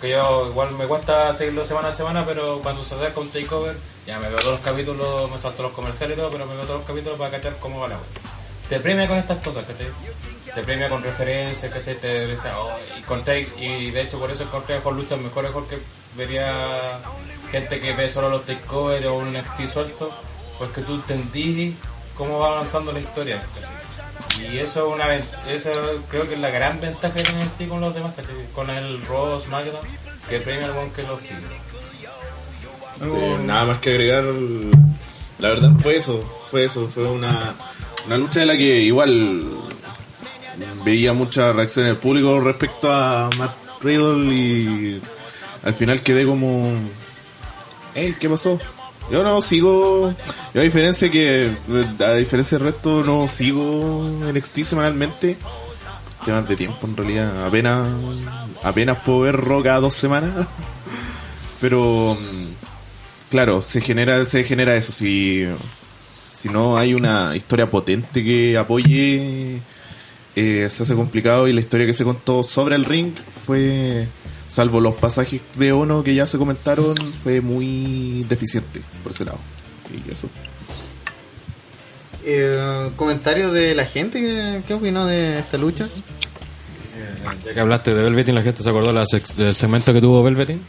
Yo 0.09 0.47
igual 0.49 0.71
me 0.77 0.85
cuesta 0.85 1.35
seguirlo 1.37 1.65
semana 1.65 1.89
a 1.89 1.93
semana, 1.93 2.25
pero 2.25 2.59
cuando 2.61 2.83
se 2.83 2.95
un 2.95 3.29
takeover, 3.29 3.75
ya 4.05 4.19
me 4.19 4.29
veo 4.29 4.37
todos 4.37 4.53
los 4.53 4.61
capítulos, 4.61 5.31
me 5.31 5.39
salto 5.39 5.63
los 5.63 5.71
comerciales 5.71 6.17
y 6.17 6.21
todo, 6.21 6.31
pero 6.31 6.45
me 6.45 6.55
veo 6.55 6.63
todos 6.63 6.79
los 6.79 6.87
capítulos 6.87 7.17
para 7.17 7.31
cachar 7.31 7.57
cómo 7.59 7.79
va 7.79 7.87
la 7.87 7.95
web. 7.95 8.05
Te 8.69 8.79
premia 8.79 9.07
con 9.07 9.17
estas 9.17 9.43
cosas, 9.43 9.65
¿cachai? 9.65 9.87
Te 10.53 10.63
premia 10.63 10.89
con 10.89 11.03
referencias, 11.03 11.71
¿cachai? 11.71 11.95
Te 11.95 12.35
oh, 12.57 12.69
y, 12.97 13.01
conté- 13.03 13.47
y 13.57 13.91
de 13.91 14.01
hecho 14.01 14.19
por 14.19 14.31
eso 14.31 14.43
encontré 14.43 14.79
con 14.79 14.95
luchas 14.95 15.19
mejores 15.19 15.51
porque 15.51 15.79
vería 16.15 16.99
gente 17.51 17.79
que 17.79 17.93
ve 17.93 18.09
solo 18.09 18.29
los 18.29 18.45
takeovers 18.45 19.05
o 19.05 19.15
un 19.15 19.33
NXT 19.33 19.71
suelto, 19.71 20.11
porque 20.57 20.81
tú 20.81 20.95
entendí 20.95 21.75
cómo 22.17 22.39
va 22.39 22.47
avanzando 22.49 22.91
la 22.91 22.99
historia. 22.99 23.43
Y 24.39 24.57
eso 24.57 24.87
es 24.87 24.93
una 24.93 25.15
eso 25.53 25.71
creo 26.09 26.27
que 26.27 26.35
es 26.35 26.39
la 26.39 26.49
gran 26.49 26.79
ventaja 26.79 27.15
que 27.15 27.23
tiene 27.23 27.45
NXT 27.45 27.67
con 27.69 27.81
los 27.81 27.93
demás, 27.93 28.13
¿cachai? 28.15 28.35
Con 28.53 28.69
el 28.69 29.01
Raw 29.05 29.39
SmackDown, 29.39 29.85
que 30.29 30.39
premia 30.39 30.65
al 30.65 30.71
one 30.71 30.91
que 30.95 31.03
lo 31.03 31.17
sigue. 31.17 31.39
Este, 33.01 33.37
nada 33.43 33.65
más 33.65 33.79
que 33.79 33.91
agregar. 33.91 34.23
La 35.39 35.49
verdad 35.49 35.71
fue 35.81 35.97
eso, 35.97 36.23
fue 36.49 36.65
eso, 36.65 36.87
fue 36.87 37.05
una, 37.07 37.55
una 38.05 38.17
lucha 38.17 38.39
de 38.39 38.45
la 38.45 38.57
que 38.57 38.81
igual 38.81 39.43
veía 40.85 41.13
mucha 41.13 41.51
reacción 41.51 41.85
del 41.85 41.97
público 41.97 42.39
respecto 42.39 42.91
a 42.91 43.29
Matt 43.37 43.55
Riddle 43.81 44.33
y 44.33 45.01
al 45.63 45.73
final 45.73 46.01
quedé 46.01 46.25
como, 46.25 46.71
hey, 47.93 48.15
¿qué 48.19 48.29
pasó? 48.29 48.59
Yo 49.11 49.23
no 49.23 49.39
sigo, 49.41 50.13
yo 50.53 50.61
a 50.61 50.63
diferencia 50.63 51.11
que, 51.11 51.51
a 51.99 52.13
diferencia 52.13 52.57
del 52.57 52.67
resto, 52.67 53.03
no 53.03 53.27
sigo 53.27 54.09
NXT 54.33 54.63
semanalmente. 54.63 55.37
Temas 56.25 56.49
de 56.49 56.55
tiempo 56.55 56.87
en 56.87 56.97
realidad, 56.97 57.45
apenas, 57.45 57.87
apenas 58.63 58.97
puedo 59.05 59.19
ver 59.19 59.37
Raw 59.37 59.61
cada 59.61 59.79
dos 59.79 59.93
semanas. 59.93 60.47
Pero 61.61 62.17
mm, 62.19 62.47
claro, 63.29 63.61
se 63.61 63.79
genera, 63.79 64.25
se 64.25 64.43
genera 64.43 64.75
eso. 64.75 64.91
Si, 64.91 65.45
si 66.31 66.49
no 66.49 66.77
hay 66.77 66.95
una 66.95 67.35
historia 67.35 67.69
potente 67.69 68.23
que 68.23 68.57
apoye, 68.57 69.61
eh, 70.35 70.67
se 70.71 70.83
hace 70.83 70.95
complicado. 70.95 71.47
Y 71.47 71.53
la 71.53 71.59
historia 71.59 71.85
que 71.85 71.93
se 71.93 72.03
contó 72.03 72.41
sobre 72.41 72.75
el 72.75 72.85
ring 72.85 73.13
fue, 73.45 74.07
salvo 74.55 74.79
los 74.79 74.95
pasajes 74.95 75.41
de 75.57 75.73
Ono 75.73 76.01
que 76.01 76.15
ya 76.15 76.25
se 76.25 76.37
comentaron, 76.37 76.95
fue 77.19 77.41
muy 77.41 78.25
deficiente 78.29 78.81
por 79.03 79.11
ese 79.11 79.25
lado. 79.25 79.37
Y 79.91 80.09
eso. 80.09 80.29
eh, 82.23 82.89
comentarios 82.95 83.51
de 83.51 83.75
la 83.75 83.85
gente, 83.85 84.63
¿qué, 84.65 84.73
opinó 84.73 85.05
de 85.05 85.39
esta 85.39 85.57
lucha? 85.57 85.89
Ya 87.45 87.53
que 87.53 87.59
hablaste 87.59 87.93
de 87.93 88.01
Velveteen, 88.01 88.33
la 88.33 88.43
gente 88.43 88.63
se 88.63 88.69
acordó 88.69 88.93
del 88.93 89.55
segmento 89.55 89.91
que 89.91 89.99
tuvo 89.99 90.23
Velveteen. 90.23 90.61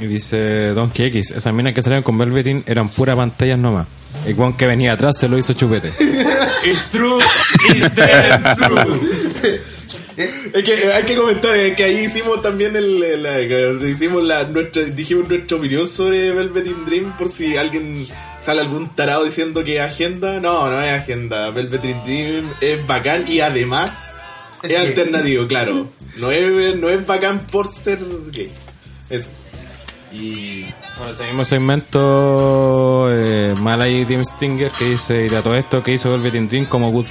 Y 0.00 0.06
dice 0.06 0.68
Donkey 0.68 1.06
X, 1.08 1.32
esas 1.32 1.52
minas 1.54 1.74
que 1.74 1.82
salían 1.82 2.02
con 2.02 2.16
Velveteen 2.16 2.64
eran 2.66 2.88
pura 2.88 3.14
pantallas 3.14 3.58
nomás. 3.58 3.86
El 4.24 4.34
Juan 4.36 4.54
que 4.54 4.66
venía 4.66 4.92
atrás 4.94 5.18
se 5.18 5.28
lo 5.28 5.36
hizo 5.36 5.52
chupete. 5.52 5.92
It's 6.64 6.90
true, 6.90 7.18
it's 7.68 7.94
dead 7.94 8.56
true. 8.56 9.60
Es 10.18 10.64
que 10.64 10.92
hay 10.92 11.04
que 11.04 11.16
comentar 11.16 11.56
es 11.56 11.76
que 11.76 11.84
ahí 11.84 11.98
hicimos 12.06 12.42
también 12.42 12.74
el, 12.74 13.84
hicimos 13.88 14.24
la 14.24 14.42
nuestra 14.44 14.82
dijimos 14.82 15.28
nuestra 15.28 15.56
opinión 15.56 15.86
sobre 15.86 16.32
Velveteen 16.32 16.84
Dream 16.84 17.16
por 17.16 17.30
si 17.30 17.56
alguien 17.56 18.08
sale 18.36 18.62
algún 18.62 18.88
tarado 18.96 19.24
diciendo 19.24 19.62
que 19.62 19.76
es 19.76 19.80
agenda, 19.80 20.40
no, 20.40 20.68
no 20.68 20.82
es 20.82 20.92
agenda, 20.92 21.50
Velveteen 21.50 22.02
Dream 22.04 22.52
es 22.60 22.84
bacán 22.84 23.30
y 23.30 23.40
además 23.40 23.92
es, 24.62 24.76
alternativo, 24.76 25.46
claro. 25.46 25.88
No 26.16 26.32
es 26.32 26.76
no 26.76 26.88
es 26.88 27.06
bacán 27.06 27.46
por 27.46 27.72
ser 27.72 28.00
gay. 28.32 28.50
Eso. 29.08 29.28
Y 30.10 30.66
sobre 30.96 31.12
ese 31.12 31.24
mismo 31.24 31.44
segmento, 31.44 33.08
eh, 33.12 33.54
Malay 33.60 34.04
Tim 34.04 34.24
Stinger 34.24 34.72
que 34.72 34.84
dice, 34.86 35.26
y 35.26 35.28
de 35.28 35.42
todo 35.42 35.54
esto 35.54 35.82
que 35.82 35.92
hizo 35.92 36.10
Velveteen 36.10 36.48
Dream 36.48 36.66
como 36.66 36.90
Good 36.90 37.06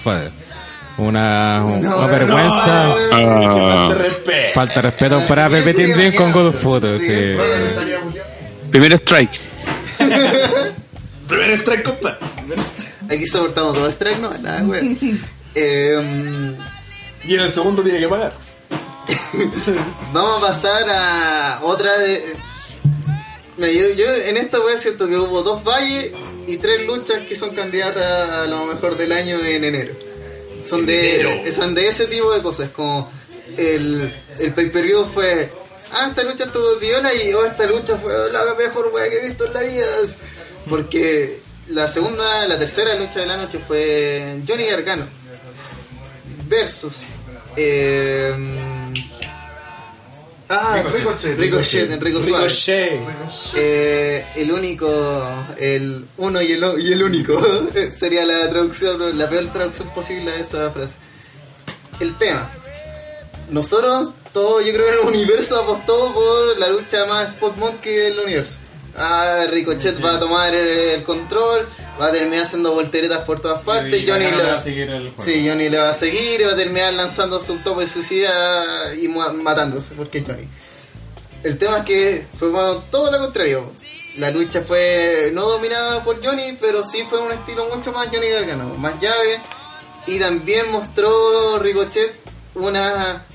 Una, 0.97 1.63
una 1.63 2.07
vergüenza. 2.07 2.85
Ah. 3.11 3.87
Falta 3.87 3.93
de 3.93 3.95
respeto. 4.03 4.53
Falta 4.53 4.73
de 4.75 4.81
respeto 4.81 5.25
para 5.27 5.47
Velveteen 5.47 5.93
Dream 5.93 6.13
con 6.13 6.31
Good 6.31 6.53
Photo. 6.53 6.97
Sí. 6.97 7.35
Primer 8.71 8.93
strike. 8.93 9.39
Primer 11.27 11.51
strike, 11.51 11.83
compa. 11.83 12.17
Aquí 13.09 13.27
soportamos 13.27 13.73
todo 13.75 13.89
strike, 13.89 14.19
no, 14.19 14.29
nada, 14.39 14.61
güey. 14.63 14.97
Eh, 15.55 16.55
Y 17.25 17.33
en 17.33 17.39
el 17.41 17.49
segundo 17.49 17.81
tiene 17.83 17.99
que 17.99 18.07
pagar. 18.07 18.33
Vamos 20.13 20.43
a 20.43 20.47
pasar 20.47 20.83
a 20.89 21.59
otra 21.63 21.97
de. 21.99 22.23
Yo, 23.57 23.89
yo 23.95 24.13
en 24.13 24.37
esta 24.37 24.59
wea 24.59 24.77
siento 24.77 25.07
que 25.07 25.17
hubo 25.17 25.43
dos 25.43 25.63
valles 25.63 26.11
y 26.47 26.57
tres 26.57 26.85
luchas 26.85 27.19
que 27.27 27.35
son 27.35 27.51
candidatas 27.55 28.29
a 28.31 28.45
lo 28.45 28.65
mejor 28.65 28.97
del 28.97 29.11
año 29.11 29.37
en 29.39 29.63
enero. 29.63 29.93
Son 30.67 30.85
de, 30.85 31.51
son 31.55 31.73
de 31.73 31.87
ese 31.87 32.07
tipo 32.07 32.31
de 32.33 32.41
cosas, 32.41 32.69
como 32.71 33.09
el, 33.57 34.13
el 34.39 34.53
pay 34.53 34.69
per 34.69 34.83
view 34.83 35.05
fue. 35.13 35.51
Ah, 35.91 36.07
esta 36.09 36.23
lucha 36.23 36.45
estuvo 36.45 36.75
viola 36.77 37.13
y 37.13 37.33
oh, 37.33 37.45
esta 37.45 37.65
lucha 37.65 37.95
fue 37.97 38.11
la 38.31 38.41
mejor 38.55 38.91
wea 38.93 39.09
que 39.09 39.17
he 39.19 39.27
visto 39.29 39.45
en 39.45 39.53
la 39.53 39.61
vida. 39.61 39.85
Porque 40.69 41.39
la 41.69 41.87
segunda, 41.87 42.45
la 42.47 42.59
tercera 42.59 42.95
lucha 42.95 43.21
de 43.21 43.25
la 43.25 43.37
noche 43.37 43.59
fue 43.65 44.41
Johnny 44.47 44.65
Gargano 44.65 45.05
versus. 46.47 46.97
eh, 47.55 48.33
ah, 50.49 50.83
Ricochet. 50.83 51.37
Ricochet, 51.37 51.91
Enrico. 51.91 52.19
Ricochet. 52.19 52.99
Eh, 53.55 54.25
el 54.35 54.51
único, 54.51 54.87
el 55.57 56.05
uno 56.17 56.41
y 56.41 56.51
el, 56.51 56.65
y 56.79 56.91
el 56.93 57.03
único 57.03 57.39
sería 57.97 58.25
la 58.25 58.49
traducción, 58.49 59.17
la 59.17 59.29
peor 59.29 59.51
traducción 59.51 59.89
posible 59.89 60.31
de 60.31 60.41
esa 60.41 60.71
frase. 60.71 60.95
El 61.99 62.17
tema. 62.17 62.49
Nosotros, 63.49 64.13
todos, 64.33 64.65
yo 64.65 64.73
creo 64.73 64.87
en 64.87 64.93
el 64.93 65.15
universo 65.15 65.61
apostó 65.61 66.13
por 66.13 66.59
la 66.59 66.67
lucha 66.69 67.05
más 67.05 67.31
spot 67.31 67.55
monkey 67.57 67.93
del 67.93 68.19
universo. 68.19 68.57
Ah, 68.99 69.45
Ricochet 69.51 70.03
va 70.03 70.15
a 70.15 70.19
tomar 70.19 70.55
el, 70.55 71.03
control, 71.03 71.67
va 72.01 72.07
a 72.07 72.11
terminar 72.11 72.43
haciendo 72.43 72.73
volteretas 72.73 73.19
por 73.25 73.39
todas 73.39 73.61
partes. 73.61 74.01
Y 74.01 74.07
Johnny 74.07 74.25
le 74.25 74.43
va 74.43 74.55
a 74.55 74.61
seguir 74.61 74.89
el 74.89 75.11
juego. 75.11 75.23
Sí, 75.23 75.47
Johnny 75.47 75.69
le 75.69 75.77
va 75.77 75.91
a 75.91 75.93
seguir 75.93 76.41
y 76.41 76.43
va 76.43 76.53
a 76.53 76.55
terminar 76.55 76.93
lanzándose 76.93 77.51
un 77.51 77.63
topo 77.63 77.81
de 77.81 77.87
suicida 77.87 78.95
y 78.95 79.07
matándose, 79.07 79.93
porque 79.93 80.23
Johnny. 80.25 80.47
El 81.43 81.59
tema 81.59 81.77
es 81.79 81.85
que 81.85 82.25
fue 82.39 82.49
bueno, 82.49 82.77
todo 82.89 83.11
lo 83.11 83.19
contrario. 83.19 83.71
La 84.17 84.31
lucha 84.31 84.61
fue 84.61 85.29
no 85.31 85.47
dominada 85.47 86.03
por 86.03 86.25
Johnny, 86.25 86.57
pero 86.59 86.83
sí 86.83 87.05
fue 87.07 87.21
un 87.21 87.31
estilo 87.31 87.67
mucho 87.71 87.91
más 87.91 88.07
Johnny 88.07 88.29
Gargano, 88.29 88.73
más 88.79 88.99
llave. 88.99 89.39
Y 90.07 90.17
también 90.17 90.71
mostró 90.71 91.59
Ricochet 91.59 92.15
una 92.55 93.25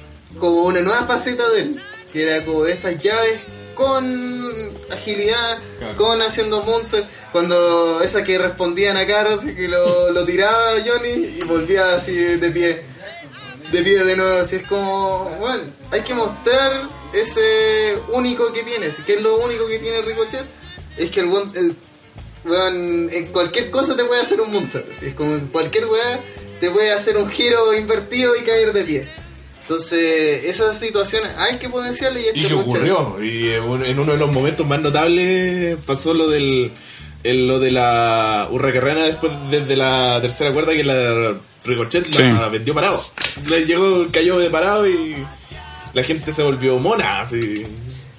como 0.40 0.62
una 0.62 0.80
nueva 0.80 1.06
faceta 1.06 1.48
de 1.50 1.60
él, 1.60 1.82
que 2.12 2.24
era 2.24 2.44
como 2.44 2.66
estas 2.66 3.00
llaves 3.00 3.38
con 3.74 4.70
agilidad, 4.90 5.58
Claro. 5.78 5.96
con 5.96 6.22
haciendo 6.22 6.62
moonsault, 6.62 7.06
cuando 7.32 8.00
esa 8.02 8.22
que 8.24 8.38
respondían 8.38 8.96
a 8.96 9.06
Carlos 9.06 9.40
así 9.42 9.54
que 9.54 9.68
lo, 9.68 10.10
lo 10.12 10.24
tiraba 10.24 10.72
Johnny 10.86 11.36
y 11.38 11.44
volvía 11.44 11.94
así 11.96 12.14
de 12.14 12.50
pie 12.50 12.82
de 13.70 13.82
pie 13.82 14.04
de 14.04 14.16
nuevo, 14.16 14.38
así 14.42 14.56
es 14.56 14.66
como, 14.66 15.34
bueno, 15.40 15.62
hay 15.90 16.02
que 16.02 16.12
mostrar 16.14 16.90
ese 17.14 17.96
único 18.12 18.52
que 18.52 18.62
tiene, 18.64 18.88
que 19.06 19.14
es 19.14 19.20
lo 19.22 19.38
único 19.38 19.66
que 19.66 19.78
tiene 19.78 20.02
Ricochet, 20.02 20.44
es 20.98 21.10
que 21.10 21.20
el, 21.20 21.26
buen- 21.26 21.50
el 21.56 21.74
weón, 22.44 23.08
en 23.10 23.26
cualquier 23.32 23.70
cosa 23.70 23.96
te 23.96 24.04
puede 24.04 24.20
hacer 24.20 24.42
un 24.42 24.52
moonsault, 24.52 24.90
así 24.92 25.06
es 25.06 25.14
como 25.14 25.32
en 25.34 25.46
cualquier 25.46 25.86
weá 25.86 26.20
te 26.60 26.70
puede 26.70 26.92
hacer 26.92 27.16
un 27.16 27.30
giro 27.30 27.72
invertido 27.72 28.36
y 28.36 28.40
caer 28.42 28.72
de 28.74 28.84
pie. 28.84 29.08
Entonces, 29.62 30.44
esas 30.44 30.78
situaciones 30.78 31.30
hay 31.38 31.56
que 31.58 31.68
potenciarle 31.68 32.20
y 32.22 32.26
este 32.26 32.40
Y 32.40 32.46
que 32.46 32.54
ocurrió. 32.54 33.22
Y 33.22 33.50
en 33.52 33.62
un- 33.62 33.84
en 33.84 33.98
uno 33.98 34.12
de 34.12 34.18
los 34.18 34.30
momentos 34.32 34.66
más 34.66 34.80
notables 34.80 35.78
pasó 35.86 36.12
lo 36.14 36.28
del 36.28 36.72
el- 37.24 37.46
lo 37.46 37.60
de 37.60 37.70
la 37.70 38.48
hurracarrana 38.50 39.04
después 39.04 39.32
desde 39.50 39.76
la 39.76 40.18
tercera 40.20 40.52
cuerda 40.52 40.72
que 40.72 40.82
la 40.82 41.34
Ricochet 41.64 42.08
la 42.18 42.48
vendió 42.48 42.74
parado. 42.74 43.00
Le 43.48 43.64
llegó, 43.64 44.06
cayó 44.12 44.38
de 44.40 44.50
parado 44.50 44.88
y 44.88 45.14
la 45.94 46.02
gente 46.02 46.32
se 46.32 46.42
volvió 46.42 46.78
mona, 46.78 47.20
así. 47.20 47.64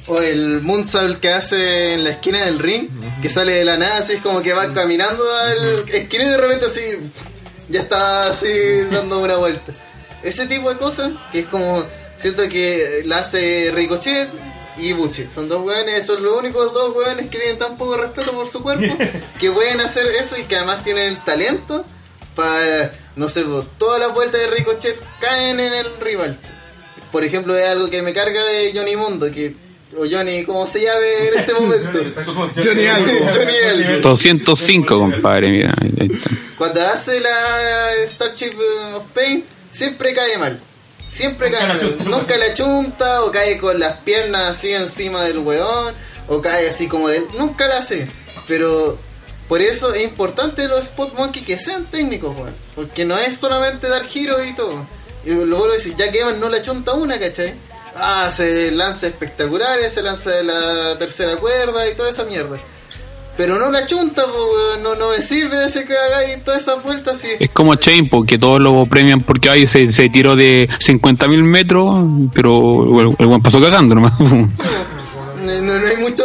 O 0.07 0.19
el 0.21 0.61
moonsault 0.61 1.19
que 1.19 1.29
hace 1.33 1.93
en 1.95 2.05
la 2.05 2.11
esquina 2.11 2.45
del 2.45 2.59
ring, 2.59 2.87
que 3.21 3.29
sale 3.29 3.53
de 3.53 3.65
la 3.65 3.75
nada, 3.77 3.97
así 3.97 4.13
es 4.13 4.21
como 4.21 4.41
que 4.41 4.53
va 4.53 4.71
caminando 4.73 5.21
al 5.37 5.89
esquina 5.89 6.23
y 6.23 6.27
de 6.27 6.37
repente 6.37 6.65
así, 6.67 6.81
ya 7.67 7.81
está 7.81 8.29
así 8.29 8.47
dando 8.91 9.19
una 9.19 9.35
vuelta. 9.35 9.73
Ese 10.23 10.45
tipo 10.47 10.69
de 10.69 10.77
cosas, 10.77 11.11
que 11.31 11.39
es 11.41 11.45
como, 11.47 11.83
siento 12.17 12.47
que 12.49 13.01
la 13.05 13.19
hace 13.19 13.71
Ricochet 13.73 14.29
y 14.77 14.93
Buche. 14.93 15.27
Son 15.27 15.47
dos 15.49 15.61
weones, 15.65 16.05
son 16.05 16.23
los 16.23 16.39
únicos 16.39 16.73
dos 16.73 16.95
weones 16.95 17.29
que 17.29 17.37
tienen 17.37 17.57
tan 17.59 17.77
poco 17.77 17.97
respeto 17.97 18.31
por 18.31 18.47
su 18.47 18.63
cuerpo, 18.63 18.95
que 19.39 19.51
pueden 19.51 19.81
hacer 19.81 20.07
eso 20.19 20.37
y 20.37 20.43
que 20.43 20.55
además 20.55 20.83
tienen 20.83 21.07
el 21.07 21.23
talento 21.23 21.85
para, 22.35 22.91
no 23.15 23.29
sé, 23.29 23.43
todas 23.77 23.99
las 23.99 24.13
vueltas 24.13 24.41
de 24.41 24.47
Ricochet 24.47 24.97
caen 25.19 25.59
en 25.59 25.73
el 25.73 25.87
rival. 25.99 26.37
Por 27.11 27.23
ejemplo, 27.23 27.55
es 27.55 27.67
algo 27.69 27.89
que 27.89 28.01
me 28.01 28.13
carga 28.13 28.43
de 28.43 28.71
Johnny 28.73 28.95
Mundo, 28.95 29.29
que, 29.31 29.53
o 29.95 30.05
Johnny, 30.09 30.43
como 30.45 30.65
se 30.65 30.81
llame 30.81 31.27
en 31.27 31.39
este 31.41 31.53
momento. 31.59 31.99
Johnny 32.63 32.87
algo. 32.87 33.11
Johnny 33.31 33.83
algo. 33.91 34.01
205, 34.01 34.97
compadre, 34.97 35.49
mira. 35.51 35.73
ahí- 35.79 35.93
ahí 36.01 36.07
está. 36.11 36.29
Cuando 36.57 36.81
hace 36.81 37.19
la 37.19 37.91
Starship 38.07 38.53
of 38.95 39.03
Pain, 39.13 39.43
siempre 39.73 40.13
cae 40.13 40.37
mal. 40.37 40.61
Siempre 41.11 41.51
cae 41.51 41.67
mal. 41.67 41.97
Nunca 42.05 42.37
la 42.37 42.53
chunta, 42.53 43.23
o 43.23 43.31
cae 43.31 43.57
con 43.57 43.77
las 43.79 43.97
piernas 43.97 44.49
así 44.49 44.71
encima 44.71 45.23
del 45.23 45.39
weón, 45.39 45.93
o 46.29 46.41
cae 46.41 46.69
así 46.69 46.87
como 46.87 47.09
de. 47.09 47.23
Nunca 47.37 47.67
la 47.67 47.79
hace. 47.79 48.07
Pero 48.47 48.97
por 49.49 49.61
eso 49.61 49.93
es 49.93 50.03
importante 50.03 50.67
los 50.67 50.85
Spot 50.85 51.13
Monkey 51.15 51.43
que 51.43 51.59
sean 51.59 51.85
técnicos, 51.85 52.35
weón. 52.35 52.55
Porque 52.75 53.03
no 53.03 53.17
es 53.17 53.35
solamente 53.35 53.89
dar 53.89 54.05
giros 54.05 54.39
y 54.47 54.55
todo. 54.55 54.85
Y 55.25 55.31
lo 55.31 55.57
vuelvo 55.57 55.71
a 55.71 55.73
decir, 55.73 55.95
Jack 55.95 56.15
Evans 56.15 56.39
no 56.39 56.49
la 56.49 56.61
chunta 56.61 56.93
una, 56.93 57.19
¿cachai? 57.19 57.53
Ah, 57.95 58.29
se 58.31 58.71
lanza 58.71 59.07
espectaculares, 59.07 59.93
se 59.93 60.01
lanza 60.01 60.31
de 60.31 60.43
la 60.43 60.97
tercera 60.97 61.35
cuerda 61.37 61.87
y 61.87 61.95
toda 61.95 62.09
esa 62.09 62.23
mierda. 62.23 62.57
Pero 63.35 63.57
no 63.57 63.71
la 63.71 63.85
chunta, 63.87 64.25
po, 64.25 64.47
no, 64.81 64.93
no 64.95 65.09
me 65.09 65.21
sirve 65.21 65.57
de 65.57 65.65
ese 65.65 65.85
que 65.85 65.97
hagáis 65.97 66.43
todas 66.43 66.61
esas 66.61 66.83
vueltas 66.83 67.17
así. 67.17 67.29
Es 67.39 67.49
como 67.51 67.73
Chain, 67.75 68.07
porque 68.09 68.37
todos 68.37 68.59
lo 68.61 68.85
premian 68.85 69.19
porque 69.21 69.49
ay, 69.49 69.65
se, 69.65 69.91
se 69.91 70.09
tiró 70.09 70.35
de 70.35 70.67
50.000 70.69 71.43
metros, 71.43 71.95
pero 72.33 73.01
el, 73.01 73.15
el 73.17 73.25
buen 73.25 73.41
pasó 73.41 73.59
cagando 73.59 73.95
nomás. 73.95 74.19
No, 74.19 75.61
no, 75.61 75.79
no 75.79 75.87
hay 75.87 75.97
mucho, 75.97 76.23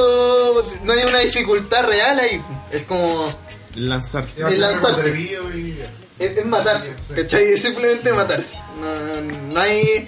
no 0.84 0.92
hay 0.92 1.00
una 1.08 1.18
dificultad 1.20 1.86
real 1.86 2.20
ahí. 2.20 2.40
Es 2.70 2.82
como, 2.82 3.32
Lanzarse. 3.74 4.42
El 4.42 4.60
lanzarse. 4.60 5.10
Y- 5.18 5.78
es, 6.18 6.36
es 6.36 6.46
matarse, 6.46 6.94
¿cachai? 7.14 7.44
Es 7.52 7.62
simplemente 7.62 8.12
matarse. 8.12 8.56
No, 8.80 9.52
no 9.54 9.60
hay 9.60 10.06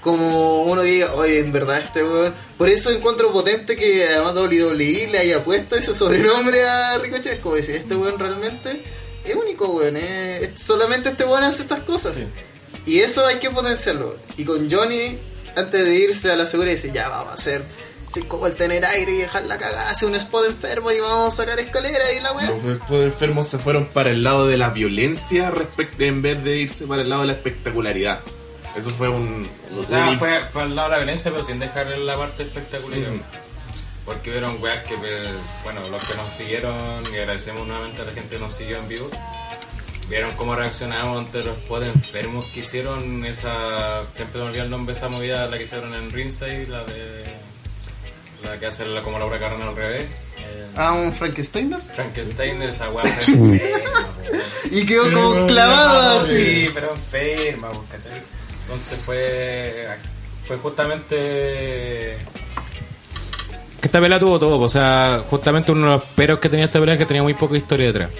como 0.00 0.62
uno 0.62 0.82
que 0.82 0.88
diga, 0.88 1.12
oye, 1.14 1.38
en 1.40 1.52
verdad 1.52 1.78
este 1.78 2.02
weón. 2.02 2.34
Por 2.56 2.68
eso 2.68 2.90
encuentro 2.90 3.30
potente 3.32 3.76
que 3.76 4.04
además 4.06 4.34
WWE 4.34 5.08
le 5.10 5.18
haya 5.18 5.44
puesto 5.44 5.76
ese 5.76 5.92
sobrenombre 5.94 6.66
a 6.68 6.98
Ricochet. 6.98 7.34
Es 7.34 7.38
como 7.40 7.56
decir, 7.56 7.74
este 7.76 7.94
weón 7.96 8.18
realmente 8.18 8.82
es 9.24 9.34
único, 9.36 9.68
weón. 9.70 9.96
es- 9.96 10.42
es- 10.42 10.62
solamente 10.62 11.10
este 11.10 11.24
weón 11.24 11.44
hace 11.44 11.62
estas 11.62 11.80
cosas. 11.84 12.16
Y 12.86 13.00
eso 13.00 13.26
hay 13.26 13.38
que 13.38 13.50
potenciarlo. 13.50 14.16
Y 14.38 14.44
con 14.44 14.70
Johnny, 14.70 15.18
antes 15.54 15.84
de 15.84 15.94
irse 15.94 16.30
a 16.32 16.36
la 16.36 16.46
seguridad, 16.46 16.74
dice, 16.76 16.90
ya 16.92 17.08
vamos 17.08 17.28
a 17.28 17.34
hacer 17.34 17.62
vueltas 18.28 18.62
en 18.66 18.72
el 18.72 18.84
aire 18.84 19.12
y 19.12 19.16
dejar 19.18 19.44
la 19.44 19.56
cagada, 19.56 19.88
hacer 19.88 20.08
un 20.08 20.16
spot 20.16 20.46
enfermo 20.46 20.90
y 20.90 20.98
vamos 20.98 21.32
a 21.34 21.36
sacar 21.36 21.60
escalera 21.60 22.12
y 22.12 22.20
la 22.20 22.32
weá. 22.32 22.50
Los 22.50 22.64
después 22.64 23.02
enfermos 23.04 23.46
se 23.48 23.58
fueron 23.58 23.86
para 23.86 24.10
el 24.10 24.24
lado 24.24 24.48
de 24.48 24.56
la 24.56 24.70
violencia 24.70 25.52
en 25.98 26.20
vez 26.22 26.42
de 26.42 26.56
irse 26.56 26.86
para 26.86 27.02
el 27.02 27.08
lado 27.08 27.20
de 27.20 27.28
la 27.28 27.32
espectacularidad. 27.34 28.20
Eso 28.76 28.90
fue 28.90 29.08
un. 29.08 29.48
O 29.78 29.84
sea, 29.84 30.08
un- 30.10 30.18
fue, 30.18 30.40
fue 30.52 30.62
al 30.62 30.74
lado 30.76 30.88
de 30.88 30.92
la 30.96 30.98
violencia, 31.02 31.30
pero 31.30 31.44
sin 31.44 31.58
dejar 31.58 31.86
la 31.98 32.16
parte 32.16 32.42
espectacular. 32.44 32.98
Mm. 33.00 33.22
Porque 34.04 34.30
vieron 34.30 34.60
weas 34.62 34.84
que, 34.84 34.96
pues, 34.96 35.28
bueno, 35.62 35.86
los 35.88 36.02
que 36.04 36.16
nos 36.16 36.32
siguieron, 36.34 37.02
y 37.12 37.16
agradecemos 37.18 37.66
nuevamente 37.66 38.02
a 38.02 38.04
la 38.06 38.12
gente 38.12 38.36
que 38.36 38.40
nos 38.42 38.54
siguió 38.54 38.78
en 38.78 38.88
vivo, 38.88 39.10
vieron 40.08 40.32
cómo 40.36 40.54
reaccionamos 40.56 41.18
ante 41.26 41.44
los 41.44 41.56
spots 41.58 41.86
enfermos 41.86 42.46
que 42.46 42.60
hicieron 42.60 43.24
esa. 43.24 44.02
Siempre 44.12 44.40
me 44.40 44.46
olvidé 44.48 44.62
el 44.62 44.70
nombre 44.70 44.94
de 44.94 44.98
esa 44.98 45.08
movida, 45.08 45.46
la 45.46 45.58
que 45.58 45.64
hicieron 45.64 45.94
en 45.94 46.10
Ringside, 46.10 46.68
la 46.68 46.84
de. 46.84 47.24
La 48.42 48.58
que 48.58 48.66
hace 48.66 48.86
la- 48.86 49.02
como 49.02 49.18
la 49.18 49.26
huracarana 49.26 49.68
al 49.68 49.76
revés. 49.76 50.04
Eh, 50.38 50.66
Ah, 50.74 50.94
un 50.94 51.12
Frankensteiner. 51.12 51.78
Frankenstein, 51.94 52.62
esa 52.62 52.88
wea 52.90 53.04
fue 53.04 53.34
enferma. 53.34 54.08
Y 54.70 54.86
quedó 54.86 55.12
como 55.12 55.46
clavada 55.46 56.22
así. 56.22 56.64
Sí, 56.66 56.70
pero 56.72 56.92
enferma, 56.94 57.68
¿cachai? 57.90 58.22
Entonces 58.70 59.00
fue. 59.00 59.88
Fue 60.46 60.56
justamente. 60.58 62.18
Que 63.80 63.86
esta 63.86 64.00
pelea 64.00 64.18
tuvo 64.20 64.38
todo, 64.38 64.60
o 64.60 64.68
sea, 64.68 65.24
justamente 65.28 65.72
uno 65.72 65.86
de 65.86 65.92
los 65.92 66.02
peros 66.10 66.38
que 66.38 66.48
tenía 66.48 66.66
esta 66.66 66.78
pelea 66.78 66.94
es 66.94 66.98
que 67.00 67.06
tenía 67.06 67.24
muy 67.24 67.34
poca 67.34 67.56
historia 67.56 67.86
detrás. 67.86 68.10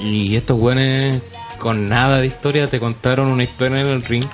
Y 0.00 0.34
estos 0.34 0.58
güeyes 0.58 1.22
con 1.58 1.88
nada 1.88 2.20
de 2.20 2.26
historia 2.26 2.66
te 2.66 2.80
contaron 2.80 3.28
una 3.28 3.44
historia 3.44 3.80
en 3.80 3.86
el 3.86 4.02
ring. 4.02 4.24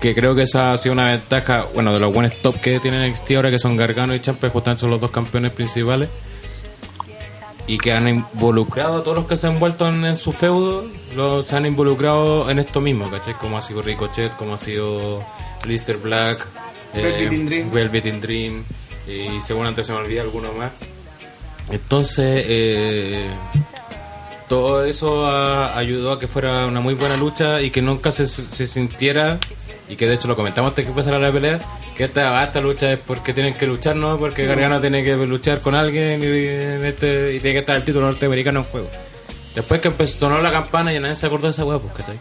Que 0.00 0.14
creo 0.14 0.34
que 0.34 0.42
esa 0.42 0.72
ha 0.72 0.78
sido 0.78 0.94
una 0.94 1.06
ventaja, 1.06 1.66
bueno, 1.72 1.92
de 1.92 2.00
los 2.00 2.12
buenos 2.12 2.34
top 2.40 2.58
que 2.58 2.80
tienen 2.80 3.08
NXT 3.08 3.32
ahora, 3.32 3.50
que 3.50 3.58
son 3.58 3.76
Gargano 3.76 4.14
y 4.14 4.18
Ciampa, 4.18 4.48
justamente 4.48 4.80
son 4.80 4.90
los 4.90 5.00
dos 5.00 5.10
campeones 5.12 5.52
principales. 5.52 6.08
Y 7.66 7.78
que 7.78 7.92
han 7.92 8.08
involucrado 8.08 8.98
a 8.98 9.02
todos 9.04 9.16
los 9.18 9.26
que 9.26 9.36
se 9.36 9.46
han 9.46 9.60
vuelto 9.60 9.88
en, 9.88 10.04
en 10.04 10.16
su 10.16 10.32
feudo, 10.32 10.84
los, 11.14 11.46
se 11.46 11.56
han 11.56 11.66
involucrado 11.66 12.50
en 12.50 12.58
esto 12.58 12.80
mismo, 12.80 13.08
¿cachai? 13.10 13.34
Como 13.34 13.56
ha 13.56 13.62
sido 13.62 13.82
Ricochet, 13.82 14.34
como 14.36 14.54
ha 14.54 14.58
sido 14.58 15.24
Lister 15.66 15.98
Black, 15.98 16.46
eh, 16.94 17.02
Velvet 17.02 17.32
in 17.32 17.46
Dream. 17.46 17.70
Velvet 17.70 18.06
in 18.06 18.20
Dream, 18.20 18.64
y 19.06 19.40
seguramente 19.40 19.84
se 19.84 19.92
me 19.92 19.98
olvida 19.98 20.22
alguno 20.22 20.52
más. 20.52 20.72
Entonces, 21.70 22.44
eh, 22.48 23.30
todo 24.48 24.84
eso 24.84 25.26
ah, 25.26 25.76
ayudó 25.76 26.12
a 26.12 26.18
que 26.18 26.26
fuera 26.26 26.66
una 26.66 26.80
muy 26.80 26.94
buena 26.94 27.16
lucha 27.16 27.62
y 27.62 27.70
que 27.70 27.82
nunca 27.82 28.10
se, 28.10 28.26
se 28.26 28.66
sintiera, 28.66 29.38
y 29.90 29.96
que 29.96 30.06
de 30.06 30.14
hecho 30.14 30.28
lo 30.28 30.36
comentamos 30.36 30.70
antes 30.70 30.84
que 30.84 30.90
empezara 30.90 31.18
la 31.18 31.32
pelea, 31.32 31.58
que 31.96 32.04
esta, 32.04 32.42
esta 32.44 32.60
lucha 32.60 32.92
es 32.92 32.98
porque 33.00 33.34
tienen 33.34 33.54
que 33.54 33.66
luchar, 33.66 33.96
¿no? 33.96 34.16
Porque 34.18 34.46
Gargano 34.46 34.80
tiene 34.80 35.02
que 35.02 35.16
luchar 35.16 35.58
con 35.58 35.74
alguien 35.74 36.22
y, 36.22 36.26
en 36.26 36.84
este, 36.84 37.34
y 37.34 37.40
tiene 37.40 37.54
que 37.54 37.58
estar 37.58 37.74
el 37.74 37.82
título 37.82 38.06
norteamericano 38.06 38.60
en 38.60 38.66
juego. 38.66 38.88
Después 39.52 39.80
que 39.80 39.88
empezó, 39.88 40.16
sonó 40.16 40.40
la 40.40 40.52
campana 40.52 40.94
y 40.94 41.00
nadie 41.00 41.16
se 41.16 41.26
acordó 41.26 41.48
de 41.48 41.54
esa 41.54 41.64
hueá, 41.64 41.80
pues, 41.80 41.92
¿cachai? 41.92 42.16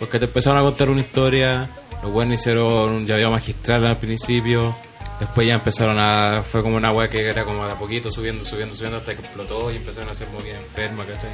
Porque 0.00 0.18
te 0.18 0.24
empezaron 0.24 0.58
a 0.58 0.62
contar 0.62 0.90
una 0.90 1.02
historia, 1.02 1.68
los 2.02 2.10
buenos 2.10 2.40
hicieron 2.40 2.90
un 2.90 3.06
llaveo 3.06 3.30
magistral 3.30 3.86
al 3.86 3.96
principio, 3.96 4.74
después 5.20 5.46
ya 5.46 5.54
empezaron 5.54 5.96
a... 6.00 6.42
fue 6.42 6.62
como 6.62 6.76
una 6.76 6.90
hueá 6.90 7.08
que 7.08 7.24
era 7.24 7.44
como 7.44 7.64
de 7.64 7.72
a 7.72 7.76
poquito, 7.76 8.10
subiendo, 8.10 8.44
subiendo, 8.44 8.74
subiendo, 8.74 8.98
hasta 8.98 9.14
que 9.14 9.20
explotó 9.20 9.70
y 9.70 9.76
empezaron 9.76 10.08
a 10.08 10.12
hacer 10.12 10.26
movidas 10.30 10.58
enfermas, 10.58 11.06
¿cachai? 11.06 11.30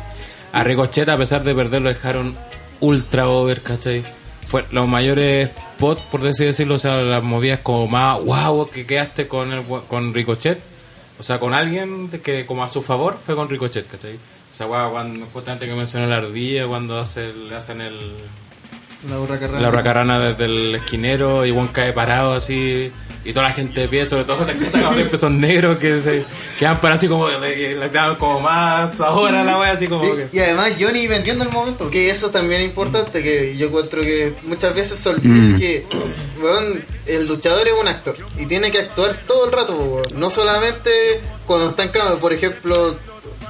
A 0.52 0.62
Ricochet, 0.62 1.08
a 1.08 1.16
pesar 1.16 1.42
de 1.42 1.54
perder, 1.54 1.80
lo 1.80 1.88
dejaron 1.88 2.36
ultra 2.80 3.30
over, 3.30 3.62
¿cachai? 3.62 4.04
Fue 4.50 4.64
los 4.72 4.88
mayores 4.88 5.50
spots, 5.76 6.00
por 6.10 6.26
así 6.26 6.44
decirlo, 6.44 6.74
o 6.74 6.78
sea, 6.78 7.02
las 7.02 7.22
movidas 7.22 7.60
como 7.60 7.86
más, 7.86 8.20
wow, 8.24 8.68
que 8.68 8.84
quedaste 8.84 9.28
con, 9.28 9.52
el, 9.52 9.64
con 9.86 10.12
Ricochet, 10.12 10.58
o 11.20 11.22
sea, 11.22 11.38
con 11.38 11.54
alguien 11.54 12.08
que 12.08 12.46
como 12.46 12.64
a 12.64 12.68
su 12.68 12.82
favor 12.82 13.16
fue 13.24 13.36
con 13.36 13.48
Ricochet, 13.48 13.88
¿cachai? 13.88 14.16
O 14.16 14.56
sea, 14.56 14.66
guau, 14.66 14.90
cuando, 14.90 15.24
justamente 15.26 15.66
que 15.66 15.74
mencionó 15.74 16.08
la 16.08 16.16
ardilla, 16.16 16.66
cuando 16.66 16.98
hace, 16.98 17.32
le 17.32 17.54
hacen 17.54 17.80
el, 17.80 18.12
La 19.08 19.18
hurracarrana. 19.18 19.60
la 19.60 19.68
huracarana 19.68 20.18
desde 20.20 20.44
el 20.44 20.74
esquinero 20.74 21.46
y 21.46 21.50
Juan 21.52 21.68
cae 21.68 21.92
parado 21.92 22.34
así 22.34 22.92
y 23.24 23.32
toda 23.34 23.48
la 23.48 23.54
gente 23.54 23.80
de 23.80 23.88
pie, 23.88 24.06
sobre 24.06 24.24
todo 24.24 24.46
la 24.46 24.54
gente 24.54 25.04
pesos 25.04 25.30
negros 25.30 25.78
que 25.78 26.00
se 26.00 26.24
quedan 26.58 26.80
para 26.80 26.94
así 26.94 27.06
como 27.06 27.26
como 28.18 28.40
más 28.40 28.98
ahora 29.00 29.44
la 29.44 29.58
wea 29.58 29.72
así 29.72 29.88
como 29.88 30.02
que 30.02 30.28
Y, 30.32 30.36
y 30.36 30.40
además 30.40 30.72
Johnny 30.80 31.06
vendiendo 31.06 31.44
el 31.44 31.50
momento, 31.50 31.88
que 31.88 32.08
eso 32.10 32.30
también 32.30 32.60
es 32.62 32.68
importante, 32.68 33.22
que 33.22 33.56
yo 33.56 33.66
encuentro 33.68 34.00
que 34.00 34.34
muchas 34.44 34.74
veces 34.74 34.98
se 34.98 35.08
olvida 35.10 35.34
Mm. 35.34 35.58
que 35.58 35.86
weón, 36.42 36.82
el 37.06 37.26
luchador 37.26 37.66
es 37.68 37.74
un 37.80 37.88
actor 37.88 38.16
y 38.38 38.46
tiene 38.46 38.70
que 38.70 38.78
actuar 38.78 39.18
todo 39.26 39.46
el 39.46 39.52
rato, 39.52 39.74
weón. 39.76 40.02
no 40.16 40.30
solamente 40.30 40.90
cuando 41.46 41.70
está 41.70 41.82
en 41.84 41.88
cámara, 41.90 42.16
por 42.16 42.32
ejemplo, 42.32 42.96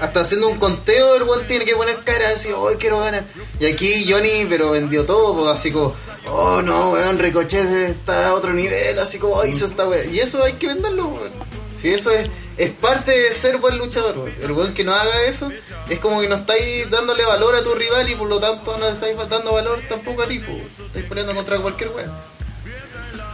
hasta 0.01 0.21
haciendo 0.21 0.49
un 0.49 0.59
conteo 0.59 1.15
el 1.15 1.23
weón 1.25 1.47
tiene 1.47 1.65
que 1.65 1.77
poner 1.77 1.99
cara 1.99 2.31
así, 2.31 2.51
hoy 2.51 2.77
quiero 2.77 2.99
ganar. 3.01 3.25
Y 3.61 3.67
aquí 3.67 4.11
Johnny, 4.11 4.47
pero 4.49 4.71
vendió 4.71 5.05
todo, 5.05 5.35
pues, 5.35 5.49
así 5.49 5.71
como, 5.71 5.95
oh 6.29 6.63
no, 6.63 6.93
weón, 6.93 7.19
Ricochet 7.19 7.67
está 7.67 8.29
a 8.29 8.35
otro 8.35 8.53
nivel, 8.53 8.99
así 8.99 9.19
como, 9.19 9.35
oh, 9.35 9.45
hizo 9.45 9.67
esta 9.67 9.87
weón. 9.87 10.13
Y 10.13 10.21
eso 10.21 10.43
hay 10.43 10.55
que 10.55 10.69
venderlo, 10.69 11.07
weón. 11.09 11.31
Si 11.77 11.93
eso 11.93 12.11
es, 12.11 12.29
es 12.57 12.71
parte 12.73 13.13
de 13.13 13.33
ser 13.35 13.59
buen 13.59 13.79
luchador, 13.79 14.19
weón. 14.19 14.35
El 14.43 14.53
weón 14.53 14.75
que 14.75 14.85
no 14.85 14.95
haga 14.95 15.23
eso 15.23 15.51
es 15.89 15.99
como 15.99 16.21
que 16.21 16.29
no 16.29 16.37
estáis 16.37 16.89
dándole 16.91 17.25
valor 17.27 17.55
a 17.55 17.63
tu 17.63 17.75
rival 17.75 18.09
y 18.09 18.15
por 18.15 18.29
lo 18.29 18.41
tanto 18.41 18.77
no 18.79 18.89
estáis 18.89 19.17
dando 19.29 19.53
valor 19.53 19.81
tampoco 19.89 20.23
a 20.23 20.27
ti, 20.27 20.39
pues. 20.39 20.87
Estáis 20.87 21.05
peleando 21.05 21.35
contra 21.35 21.59
cualquier 21.59 21.91
weón. 21.91 22.30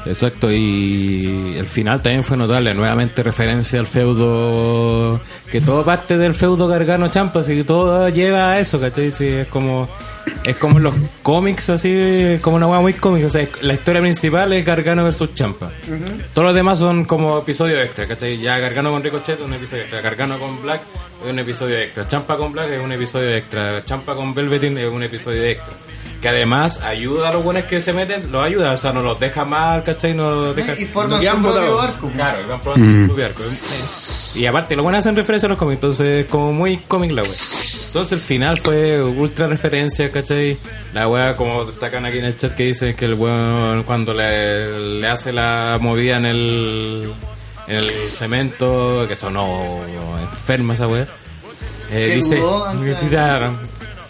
Exacto, 0.07 0.51
y 0.51 1.57
el 1.59 1.67
final 1.67 2.01
también 2.01 2.23
fue 2.23 2.37
notable, 2.37 2.73
nuevamente 2.75 3.23
referencia 3.23 3.81
al 3.81 3.87
feudo, 3.87 5.21
que 5.51 5.61
todo 5.61 5.85
parte 5.85 6.17
del 6.17 6.35
feudo 6.35 6.69
Gargano 6.69 7.09
Champa, 7.09 7.41
así 7.41 7.57
que 7.57 7.65
todo 7.65 8.09
lleva 8.09 8.53
a 8.53 8.61
eso, 8.61 8.81
¿cachai? 8.81 9.11
Sí, 9.11 9.27
es 9.27 9.49
como, 9.49 9.89
es 10.45 10.57
como 10.57 10.79
los 10.79 10.95
cómics, 11.23 11.71
así, 11.71 11.91
es 11.93 12.41
como 12.41 12.57
una 12.57 12.69
hueá 12.69 12.81
muy 12.81 12.95
cómica, 12.95 13.27
o 13.27 13.31
sea, 13.31 13.47
la 13.63 13.75
historia 13.75 14.01
principal 14.01 14.53
es 14.53 14.65
Gargano 14.65 15.03
versus 15.03 15.35
Champa. 15.35 15.71
Todos 16.33 16.47
los 16.47 16.55
demás 16.55 16.79
son 16.79 17.05
como 17.05 17.39
episodios 17.39 17.81
extra, 17.81 18.07
¿cachai? 18.07 18.39
Ya 18.39 18.59
Gargano 18.59 18.93
con 18.93 19.03
Ricochet 19.03 19.41
es 19.41 19.45
un 19.45 19.55
episodio 19.55 19.83
extra, 19.83 20.01
Gargano 20.01 20.39
con 20.39 20.63
Black 20.63 20.83
es 21.25 21.33
un 21.33 21.39
episodio 21.39 21.79
extra, 21.79 22.07
Champa 22.07 22.37
con 22.37 22.53
Black 22.53 22.71
es 22.71 22.81
un 22.81 22.93
episodio 22.93 23.31
extra, 23.35 23.85
Champa 23.85 24.15
con 24.15 24.35
Velveteen 24.35 24.79
es 24.79 24.89
un 24.89 25.03
episodio 25.03 25.43
extra. 25.43 25.75
Que 26.21 26.29
además 26.31 26.81
ayuda 26.83 27.29
a 27.29 27.33
los 27.33 27.45
buenos 27.45 27.65
que 27.65 27.81
se 27.81 27.93
meten, 27.93 28.33
los 28.33 28.45
ayuda, 28.45 28.73
o 28.73 28.77
sea, 28.77 28.93
no 28.93 29.03
los 29.03 29.21
deja 29.21 29.45
mal, 29.45 29.83
¿cachai? 29.83 30.15
No 30.15 30.31
los 30.31 30.57
deja... 30.57 30.75
Y 30.79 30.87
forman 30.87 31.21
que 31.21 31.27
su 31.27 31.33
han 31.33 31.43
propio 31.43 31.81
arco. 31.81 32.01
pues. 32.01 32.15
Claro, 32.15 32.43
y 32.43 32.47
van 32.47 32.61
probando 32.61 33.01
su 33.01 33.07
propio 33.07 33.27
arco. 33.27 33.43
Y 34.35 34.47
aparte, 34.47 34.77
lo 34.77 34.83
bueno 34.83 34.99
hacen 34.99 35.17
referencia 35.17 35.47
a 35.47 35.51
los 35.51 35.59
cómics, 35.59 35.77
entonces 35.77 36.27
como 36.27 36.53
muy 36.53 36.79
cómic 36.79 37.11
la 37.13 37.23
wea. 37.23 37.33
Entonces 37.87 38.13
el 38.13 38.21
final 38.21 38.59
fue 38.59 39.03
ultra 39.03 39.47
referencia, 39.47 40.11
¿cachai? 40.11 40.59
La 40.93 41.09
wea, 41.09 41.37
como 41.37 41.65
destacan 41.65 42.05
aquí 42.05 42.19
en 42.19 42.27
el 42.27 42.37
chat, 42.37 42.55
que 42.55 42.65
dicen 42.65 42.95
que 42.95 43.07
el 43.07 43.15
weón 43.15 43.83
cuando 43.85 44.13
le, 44.13 45.01
le 45.01 45.09
hace 45.09 45.33
la 45.33 45.79
movida 45.81 46.17
en 46.17 46.27
el, 46.27 47.13
en 47.69 47.77
el 47.77 48.11
cemento, 48.11 49.07
que 49.09 49.17
sonó 49.17 49.81
enferma 50.21 50.75
esa 50.75 50.87
wea. 50.87 51.07
Eh, 51.91 52.13
dice, 52.17 52.43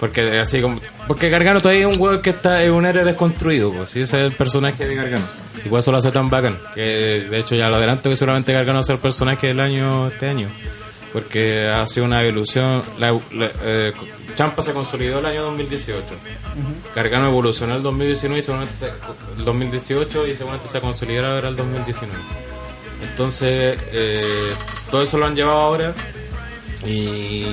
porque 0.01 0.39
así 0.41 0.61
como 0.61 0.81
porque 1.07 1.29
Gargano 1.31 1.61
todavía 1.61 1.89
es 1.89 1.95
un 1.95 2.01
weón 2.01 2.21
que 2.23 2.31
está 2.31 2.63
es 2.63 2.71
un 2.71 2.85
héroe 2.87 3.05
desconstruido 3.05 3.73
pues 3.73 3.89
sí 3.91 4.01
ese 4.03 4.17
es 4.17 4.23
el 4.23 4.33
personaje 4.33 4.87
de 4.87 4.95
Gargano. 4.95 5.27
Y 5.65 5.69
por 5.69 5.79
eso 5.81 5.91
lo 5.91 5.99
hace 5.99 6.13
tan 6.13 6.29
bacán 6.31 6.59
que 6.75 6.83
de 6.83 7.39
hecho 7.39 7.55
ya 7.55 7.69
lo 7.69 7.77
adelanto 7.77 8.11
que 8.11 8.17
seguramente 8.17 8.53
Gargano 8.53 8.83
sea 8.83 8.95
el 8.97 9.01
personaje 9.01 9.49
del 9.49 9.61
año 9.61 10.09
este 10.09 10.29
año. 10.29 10.49
Porque 11.13 11.67
ha 11.67 11.87
sido 11.87 12.05
una 12.05 12.23
evolución 12.23 12.83
la, 12.99 13.11
la- 13.33 13.51
eh, 13.65 13.93
Champa 14.35 14.63
se 14.63 14.75
consolidó 14.75 15.21
el 15.21 15.27
año 15.27 15.45
2018 15.45 16.03
Gargano 16.95 17.29
evolucionó 17.29 17.77
el 17.77 17.83
2019 17.83 18.41
y 18.41 18.43
seguramente 18.43 18.77
se- 18.77 18.93
el 19.39 19.45
2018 19.45 20.27
y 20.27 20.35
seguramente 20.35 20.69
se 20.69 20.79
consolidará 20.81 21.33
ahora 21.35 21.49
el 21.49 21.57
2019 21.57 22.19
entonces 23.11 23.79
eh, 23.93 24.21
todo 24.91 25.03
eso 25.03 25.17
lo 25.17 25.25
han 25.27 25.35
llevado 25.37 25.59
ahora 25.59 25.95
y 26.87 27.47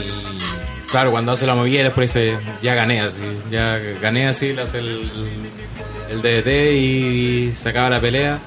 claro, 0.93 1.11
cuando 1.11 1.33
hace 1.33 1.45
la 1.45 1.55
movida 1.55 1.81
y 1.81 1.83
después 1.83 2.13
dice, 2.13 2.37
ya 2.61 2.73
gané 2.75 3.01
así, 3.01 3.23
ya 3.51 3.77
gané 4.01 4.29
así, 4.29 4.53
le 4.53 4.61
hace 4.61 4.79
el, 4.79 5.11
el 6.11 6.21
DDT 6.21 6.47
y 6.77 7.51
se 7.53 7.67
acaba 7.69 7.89
la 7.89 7.99
pelea. 7.99 8.39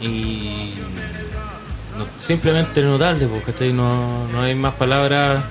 Y 0.00 0.74
no- 1.98 2.06
simplemente 2.18 2.82
notable, 2.82 3.26
porque 3.26 3.72
no, 3.72 4.28
no 4.28 4.42
hay 4.42 4.54
más 4.54 4.74
palabras. 4.74 5.44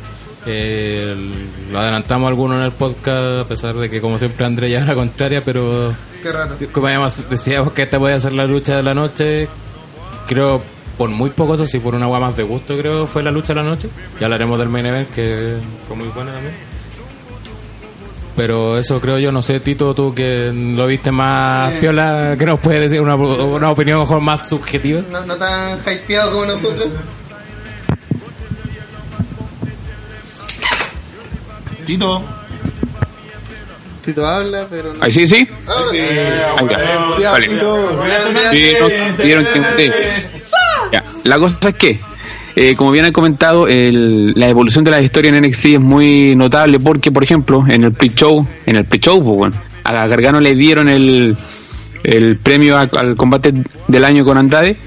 Eh, 0.45 1.13
lo 1.72 1.80
adelantamos 1.80 2.28
algunos 2.30 2.57
en 2.57 2.63
el 2.63 2.72
podcast, 2.72 3.41
a 3.41 3.47
pesar 3.47 3.76
de 3.76 3.89
que 3.89 4.01
como 4.01 4.17
siempre 4.17 4.45
André 4.45 4.69
lleva 4.69 4.86
la 4.86 4.95
contraria, 4.95 5.43
pero 5.43 5.93
Qué 6.24 6.32
raro. 6.32 6.55
como 6.72 6.88
además 6.88 7.24
decíamos 7.30 7.74
que 7.74 7.84
esta 7.84 7.99
podía 7.99 8.19
ser 8.19 8.34
la 8.34 8.45
lucha 8.45 8.76
de 8.78 8.84
la 8.84 8.93
noche, 8.95 9.47
creo 10.28 10.61
por 11.02 11.10
muy 11.10 11.32
poco 11.32 11.56
eso 11.56 11.66
sí 11.66 11.80
por 11.80 11.95
una 11.95 12.06
agua 12.06 12.20
más 12.20 12.38
de 12.38 12.43
gusto 12.43 12.78
creo 12.78 13.08
fue 13.08 13.24
la 13.24 13.32
lucha 13.32 13.56
de 13.56 13.62
la 13.64 13.68
noche 13.68 13.89
ya 14.20 14.28
hablaremos 14.28 14.60
del 14.60 14.70
main 14.70 14.86
event 14.86 15.10
que 15.10 15.56
fue 15.88 15.95
muy 15.97 16.08
buena 16.10 16.32
también 16.32 16.54
pero 18.36 18.78
eso 18.78 19.02
creo 19.02 19.18
yo 19.18 19.32
no 19.32 19.41
sé 19.41 19.62
Tito 19.62 19.95
tú 19.95 20.14
que 20.14 20.52
lo 20.54 20.86
viste 20.86 21.12
más 21.12 21.74
Sí. 21.74 21.78
piola 21.80 22.36
que 22.38 22.45
nos 22.45 22.60
puedes 22.60 22.82
decir 22.82 23.02
una, 23.02 23.16
una 23.16 23.72
opinión 23.72 23.97
mejor 24.02 24.22
más 24.22 24.47
subjetiva 24.47 25.02
No, 25.12 25.26
no 25.26 25.36
tan 25.38 25.80
hypeado 25.80 26.34
como 26.34 26.45
nosotros. 26.45 26.89
Tito. 31.84 32.24
Tito 34.06 34.28
habla, 34.28 34.68
pero 34.70 34.93
no. 34.93 35.04
Ahí 35.04 35.12
sí, 35.12 35.28
sí. 35.28 35.47
Sí. 35.91 35.97
Ahí 35.99 36.68
ya. 37.20 37.32
Vale. 37.32 37.47
Vieron 39.24 39.45
que. 39.45 40.41
Ya, 40.92 41.04
La 41.24 41.39
cosa 41.39 41.70
es 41.70 41.76
que, 41.76 42.00
eh, 42.56 42.76
como 42.76 42.92
bien 42.92 43.06
han 43.06 43.12
comentado, 43.14 43.68
el- 43.68 44.34
la 44.36 44.50
evolución 44.50 44.84
de 44.84 44.92
la 44.92 45.02
historia 45.02 45.30
en 45.30 45.36
NXT 45.36 45.66
es 45.76 45.80
muy 45.80 46.36
notable 46.36 46.80
porque, 46.80 47.12
por 47.12 47.24
ejemplo, 47.24 47.64
en 47.68 47.84
el 47.86 47.94
pre-show, 47.94 48.46
en 48.66 48.76
el 48.76 48.86
pre-show, 48.86 49.24
pues, 49.24 49.38
bueno, 49.38 49.56
a 49.84 50.08
Gargano 50.08 50.39
le 50.42 50.54
dieron 50.56 50.89
el, 50.89 51.38
el 52.04 52.38
premio 52.38 52.78
al 52.78 53.16
combate 53.16 53.54
del 53.88 54.04
año 54.06 54.26
con 54.26 54.38
Andrade 54.38 54.78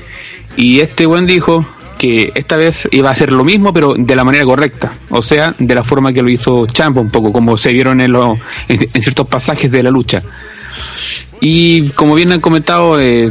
y 0.57 0.81
este 0.81 1.07
buen 1.07 1.27
dijo 1.27 1.65
que 1.99 2.33
esta 2.35 2.57
vez 2.57 2.89
iba 2.93 3.09
a 3.09 3.13
hacer 3.13 3.33
lo 3.33 3.45
mismo 3.45 3.73
pero 3.73 3.95
de 3.97 4.15
la 4.17 4.25
manera 4.25 4.45
correcta, 4.45 4.93
o 5.11 5.23
sea, 5.23 5.55
de 5.59 5.75
la 5.75 5.83
forma 5.85 6.13
que 6.13 6.23
lo 6.23 6.29
hizo 6.31 6.67
Champa 6.67 7.01
un 7.01 7.11
poco, 7.11 7.33
como 7.33 7.57
se 7.57 7.73
vieron 7.73 8.01
en, 8.01 8.13
los 8.13 8.37
en, 8.69 8.89
en 8.93 9.03
ciertos 9.03 9.27
pasajes 9.29 9.71
de 9.71 9.83
la 9.83 9.91
lucha. 9.91 10.23
Y 11.41 11.89
como 11.91 12.15
bien 12.15 12.33
han 12.33 12.41
comentado, 12.41 13.01
eh, 13.01 13.31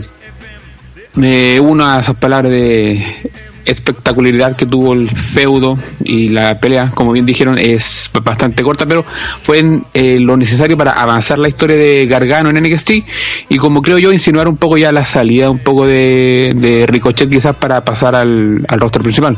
me 1.16 1.60
uno 1.60 1.86
a 1.86 2.00
esas 2.00 2.18
palabras 2.18 2.52
de 2.52 3.32
espectacularidad 3.66 4.56
que 4.56 4.66
tuvo 4.66 4.94
el 4.94 5.10
feudo 5.10 5.76
y 6.04 6.30
la 6.30 6.60
pelea, 6.60 6.92
como 6.94 7.14
bien 7.14 7.26
dijeron, 7.26 7.58
es 7.58 8.10
bastante 8.24 8.64
corta, 8.64 8.86
pero 8.86 9.06
fue 9.44 9.82
eh, 9.94 10.20
lo 10.20 10.36
necesario 10.36 10.78
para 10.78 10.92
avanzar 10.92 11.40
la 11.40 11.48
historia 11.48 11.78
de 11.78 12.06
Gargano 12.06 12.50
en 12.50 12.62
NXT 12.62 12.92
y 13.50 13.58
como 13.58 13.82
creo 13.82 13.98
yo 13.98 14.12
insinuar 14.12 14.48
un 14.48 14.58
poco 14.58 14.78
ya 14.78 14.92
la 14.92 15.06
salida 15.06 15.50
un 15.50 15.60
poco 15.60 15.88
de, 15.88 16.54
de 16.56 16.86
Ricochet 16.88 17.30
quizás 17.30 17.56
para 17.56 17.84
pasar 17.86 18.16
al, 18.16 18.66
al 18.68 18.80
roster 18.80 19.02
principal. 19.02 19.38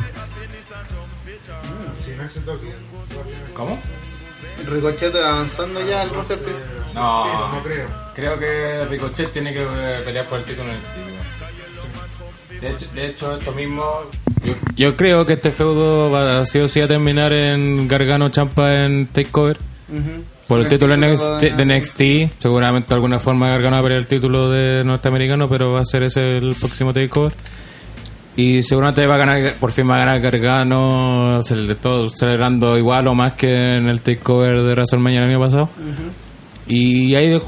¿cómo? 3.54 3.80
Ricochet 4.68 5.16
avanzando 5.16 5.86
ya 5.88 6.02
al 6.02 6.10
roster 6.10 6.38
principal. 6.40 6.72
No. 6.96 7.52
no 7.52 7.64
creo. 7.64 7.88
Creo 8.16 8.40
que 8.40 8.86
Ricochet 8.90 9.32
tiene 9.32 9.54
que 9.54 9.62
eh, 9.62 10.02
pelear 10.06 10.28
por 10.28 10.40
el 10.40 10.46
título 10.46 10.70
en 10.70 10.76
el 10.76 10.82
De 12.62 12.72
hecho, 12.72 12.86
de 12.94 13.08
hecho, 13.08 13.38
esto 13.38 13.52
mismo. 13.52 13.84
Yo, 14.44 14.54
yo 14.76 14.96
creo 14.96 15.26
que 15.26 15.34
este 15.34 15.52
feudo 15.52 16.10
va 16.12 16.40
a 16.40 16.46
sí 16.46 16.60
o 16.60 16.68
sí 16.68 16.82
a 16.82 16.88
terminar 16.88 17.34
en 17.34 17.88
Gargano 17.88 18.30
Champa 18.30 18.84
en 18.84 19.08
Takeover. 19.08 19.58
Por 20.48 20.60
el 20.60 20.68
título 20.68 20.96
de 20.96 21.08
NXT, 21.08 21.58
de 21.58 21.66
NXT. 21.66 22.42
Seguramente 22.42 22.90
de 22.90 22.96
alguna 22.96 23.18
forma 23.20 23.50
Gargano 23.50 23.78
va 23.78 23.80
a 23.80 23.84
pelear 23.84 24.02
el 24.02 24.08
título 24.08 24.50
de 24.52 24.84
norteamericano, 24.84 25.50
pero 25.50 25.74
va 25.74 25.82
a 25.82 25.86
ser 25.86 26.04
ese 26.04 26.38
el 26.38 26.56
próximo 26.56 26.94
Takeover. 26.94 27.34
Y 28.38 28.62
seguramente 28.64 29.08
va 29.08 29.16
a 29.16 29.18
ganar, 29.18 29.56
por 29.56 29.72
fin 29.72 29.90
va 29.90 29.96
a 29.96 30.00
ganar 30.00 30.20
Gargano, 30.20 31.40
todo 31.82 32.10
celebrando 32.10 32.78
igual 32.78 33.08
o 33.08 33.16
más 33.16 33.34
que 33.34 33.54
en 33.54 33.88
el 33.90 34.02
Takeover 34.02 34.62
de 34.62 34.74
WrestleMania 34.74 35.20
el 35.22 35.30
año 35.30 35.40
pasado. 35.40 35.70
Y 36.68 37.16
ahí 37.16 37.40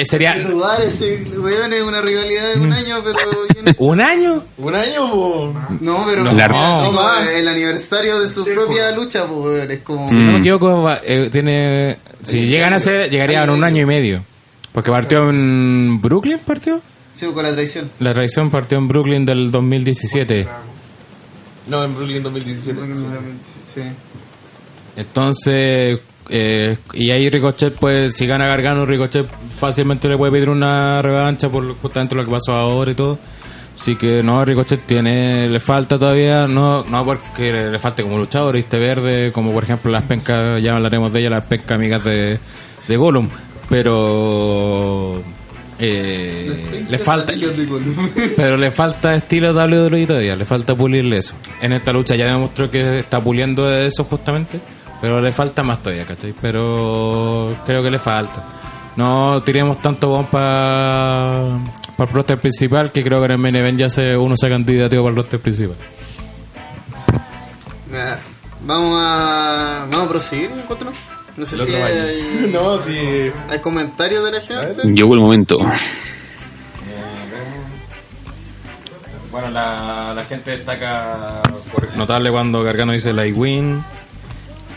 eh, 0.00 0.04
sería 0.06 0.34
Sin 0.34 0.44
dudar, 0.50 0.80
ese 0.82 1.24
weón 1.38 1.72
es 1.72 1.82
una 1.82 2.00
rivalidad 2.00 2.54
de 2.54 2.60
un 2.60 2.72
año, 2.72 2.96
pero. 3.04 3.18
no- 3.64 3.72
un 3.78 4.00
año. 4.00 4.44
Un 4.58 4.74
año, 4.74 5.10
po. 5.10 5.54
No, 5.80 6.04
pero 6.08 6.24
No. 6.24 6.32
no, 6.32 6.48
No. 6.48 6.86
como 6.86 7.00
el 7.32 7.48
aniversario 7.48 8.20
de 8.20 8.28
su 8.28 8.44
propia 8.44 8.90
lucha, 8.92 9.26
pues 9.26 9.38
weón, 9.40 9.70
es 9.70 9.80
como. 9.80 10.08
Si 10.08 10.16
no 10.16 10.32
me 10.32 10.32
Mm. 10.38 10.40
equivoco, 10.42 10.82
va- 10.82 11.00
eh, 11.04 11.28
tiene. 11.32 11.98
Si 12.22 12.46
llegan 12.46 12.72
a 12.72 12.80
ser, 12.80 13.10
llegarían 13.10 13.48
a 13.48 13.52
un 13.52 13.64
año 13.64 13.82
y 13.82 13.86
medio. 13.86 14.24
Porque 14.72 14.90
partió 14.90 15.30
en 15.30 16.00
Brooklyn, 16.02 16.38
partió. 16.44 16.80
Sí, 17.14 17.26
con 17.32 17.44
la 17.44 17.52
traición. 17.52 17.90
La 18.00 18.12
traición 18.12 18.50
partió 18.50 18.76
en 18.76 18.88
Brooklyn 18.88 19.24
del 19.24 19.50
2017. 19.52 20.48
No, 21.68 21.84
en 21.84 21.94
Brooklyn 21.94 22.22
2017. 22.22 22.80
Sí. 23.72 23.82
Entonces, 24.96 25.98
eh, 26.28 26.76
y 26.92 27.10
ahí 27.10 27.28
Ricochet, 27.28 27.74
pues, 27.74 28.16
si 28.16 28.26
gana 28.26 28.46
Gargano, 28.46 28.86
Ricochet 28.86 29.26
fácilmente 29.50 30.08
le 30.08 30.16
puede 30.16 30.32
pedir 30.32 30.50
una 30.50 31.02
revancha 31.02 31.48
por 31.48 31.76
justamente 31.78 32.14
lo 32.14 32.24
que 32.24 32.30
pasó 32.30 32.52
ahora 32.52 32.90
y 32.90 32.94
todo. 32.94 33.18
Así 33.78 33.96
que 33.96 34.22
no, 34.22 34.44
Ricochet 34.44 34.86
tiene, 34.86 35.48
le 35.48 35.60
falta 35.60 35.98
todavía, 35.98 36.46
no, 36.46 36.84
no 36.84 37.04
porque 37.04 37.52
le, 37.52 37.70
le 37.70 37.78
falte 37.78 38.02
como 38.02 38.18
luchador, 38.18 38.54
viste 38.54 38.78
verde, 38.78 39.32
como 39.32 39.52
por 39.52 39.64
ejemplo 39.64 39.90
las 39.90 40.04
pencas, 40.04 40.62
ya 40.62 40.74
hablaremos 40.74 41.12
de 41.12 41.20
ella, 41.20 41.30
las 41.30 41.44
pencas 41.44 41.72
amigas 41.72 42.04
de, 42.04 42.38
de 42.86 42.96
Gollum, 42.96 43.28
pero 43.68 45.20
eh, 45.78 46.86
le 46.88 46.98
falta, 46.98 47.32
pero 48.36 48.56
le 48.56 48.70
falta 48.70 49.14
estilo 49.14 49.52
WWE 49.52 50.06
todavía, 50.06 50.36
le 50.36 50.44
falta 50.44 50.74
pulirle 50.76 51.18
eso. 51.18 51.34
En 51.60 51.72
esta 51.72 51.92
lucha 51.92 52.14
ya 52.14 52.26
demostró 52.26 52.70
que 52.70 53.00
está 53.00 53.20
puliendo 53.22 53.72
eso 53.74 54.04
justamente, 54.04 54.60
pero 55.04 55.20
le 55.20 55.32
falta 55.32 55.62
más 55.62 55.80
todavía, 55.82 56.06
¿cachai? 56.06 56.32
Pero 56.40 57.54
creo 57.66 57.82
que 57.82 57.90
le 57.90 57.98
falta. 57.98 58.42
No 58.96 59.42
tiremos 59.42 59.82
tanto 59.82 60.08
bomba 60.08 60.30
para 61.94 62.08
el 62.10 62.14
roster 62.14 62.38
principal, 62.40 62.90
que 62.90 63.04
creo 63.04 63.18
que 63.18 63.26
en 63.26 63.32
el 63.32 63.38
main 63.38 63.54
event 63.54 63.78
ya 63.78 63.90
se, 63.90 64.16
uno 64.16 64.34
se 64.34 64.46
ha 64.46 64.48
candidatado 64.48 65.02
para 65.02 65.10
el 65.10 65.16
roster 65.16 65.40
principal. 65.40 65.76
Vamos 68.62 68.98
a. 68.98 69.86
Vamos 69.90 70.06
a 70.06 70.08
proseguir, 70.08 70.50
encuentro. 70.52 70.90
No 71.36 71.44
sé 71.44 71.58
si 71.58 71.74
hay, 71.74 72.50
No, 72.54 72.78
sí. 72.78 73.30
hay 73.50 73.58
comentarios 73.58 74.24
de 74.24 74.32
la 74.32 74.40
gente. 74.40 74.88
Llegó 74.90 75.12
el 75.12 75.20
momento. 75.20 75.58
Bueno, 79.30 79.50
la, 79.50 80.14
la 80.14 80.24
gente 80.24 80.52
destaca 80.52 81.42
por 81.74 81.94
notable 81.94 82.30
cuando 82.30 82.62
Gargano 82.62 82.92
dice 82.94 83.12
like 83.12 83.38
win. 83.38 83.84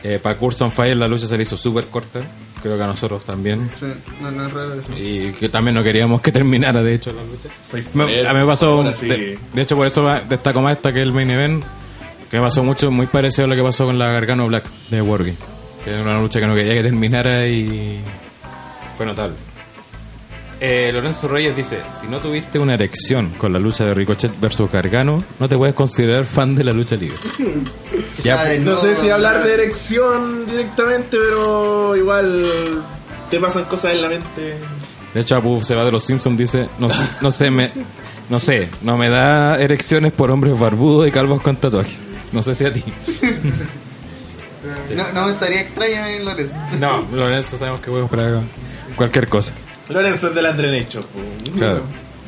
Eh, 0.04 0.20
para 0.22 0.38
Curse 0.38 0.64
on 0.64 0.72
Fire 0.72 0.95
la 0.95 1.08
lucha 1.08 1.28
se 1.28 1.36
le 1.38 1.43
hizo 1.43 1.58
súper 1.58 1.86
corta. 1.86 2.22
Creo 2.62 2.76
que 2.78 2.84
a 2.84 2.88
nosotros 2.88 3.24
también. 3.24 3.70
Sí, 3.76 3.86
no, 4.22 4.32
no 4.32 4.48
es 4.48 4.54
raro 4.54 4.74
eso. 4.74 4.91
Y 4.98 5.32
que 5.34 5.48
también 5.50 5.76
no 5.76 5.84
queríamos 5.84 6.22
que 6.22 6.32
terminara, 6.32 6.82
de 6.82 6.95
hecho, 6.95 7.12
la 7.14 7.22
lucha. 7.24 7.50
Me- 7.93 8.28
a 8.28 8.34
mí 8.34 8.39
me 8.39 8.45
pasó, 8.45 8.78
Ahora 8.78 8.93
sí. 8.93 9.08
de, 9.08 9.38
de 9.54 9.62
hecho, 9.62 9.76
por 9.76 9.86
eso 9.88 10.04
destaco 10.28 10.62
más 10.62 10.74
esta 10.78 10.91
que 10.93 11.02
el 11.02 11.14
main 11.14 11.30
event. 11.30 11.64
Que 12.32 12.38
me 12.38 12.43
pasó 12.43 12.62
mucho, 12.64 12.91
muy 12.91 13.08
parecido 13.08 13.45
a 13.45 13.48
lo 13.48 13.56
que 13.56 13.64
pasó 13.64 13.86
con 13.86 13.98
la 13.98 14.08
Gargano 14.12 14.48
Black 14.48 14.66
de 14.89 15.02
Wargame. 15.02 15.36
Que 15.86 15.91
era 15.91 16.02
una 16.02 16.20
lucha 16.20 16.39
que 16.41 16.48
no 16.48 16.56
quería 16.56 16.74
que 16.74 16.84
terminara 16.84 17.48
y 17.48 18.02
fue 18.98 19.06
notable. 19.06 19.36
Eh, 20.60 20.89
Lorenzo 20.91 21.28
Reyes 21.28 21.55
dice, 21.55 21.82
si 22.01 22.08
no 22.08 22.20
tuviste 22.20 22.58
una 22.58 22.74
erección 22.74 23.30
con 23.38 23.53
la 23.53 23.60
lucha 23.60 23.86
de 23.86 23.93
Ricochet 23.93 24.39
versus 24.39 24.72
Gargano, 24.72 25.24
no 25.39 25.47
te 25.47 25.55
puedes 25.55 25.76
considerar 25.76 26.26
fan 26.26 26.55
de 26.55 26.64
la 26.64 26.74
lucha 26.74 26.95
libre. 26.95 27.18
ya, 28.24 28.39
Ay, 28.41 28.60
No 28.60 28.76
sé 28.82 28.95
si 28.95 29.10
hablar 29.10 29.43
de 29.43 29.53
erección 29.53 30.47
directamente, 30.47 31.18
pero 31.18 31.95
igual 31.95 32.43
te 33.30 33.39
pasan 33.39 33.66
cosas 33.66 33.93
en 33.93 34.01
la 34.01 34.10
mente. 34.10 34.58
De 35.14 35.22
hecho, 35.22 35.36
Apu 35.36 35.64
se 35.64 35.76
va 35.76 35.86
de 35.86 35.91
los 35.91 36.03
Simpsons 36.03 36.38
dice, 36.38 36.68
no, 36.80 36.88
no 37.22 37.32
sé, 37.32 37.51
me, 37.51 37.72
no 38.30 38.39
sé, 38.39 38.68
no 38.82 38.97
me 38.97 39.10
da 39.10 39.60
erecciones 39.60 40.12
por 40.12 40.32
hombres 40.32 40.58
barbudos 40.58 41.08
y 41.08 41.12
calvos 41.12 41.41
con 41.41 41.55
tatuajes. 41.58 41.97
No 42.32 42.41
sé 42.41 42.55
si 42.55 42.66
a 42.66 42.74
ti. 42.74 42.84
No, 44.95 45.14
no 45.14 45.26
me 45.26 45.32
estaría 45.32 45.62
extraño 45.62 46.05
en 46.08 46.26
Lorenzo. 46.26 46.58
No, 46.80 47.05
Lorenzo 47.14 47.58
sabemos 47.58 47.80
que 47.80 47.89
podemos 47.89 48.12
esperar 48.12 48.41
cualquier 48.97 49.30
cosa. 49.30 49.53
Lorenzo 49.89 50.27
es 50.27 50.35
del 50.35 50.45
Andre 50.45 50.79
Nature, 50.79 51.07
po. 51.07 51.57
Claro. 51.57 51.83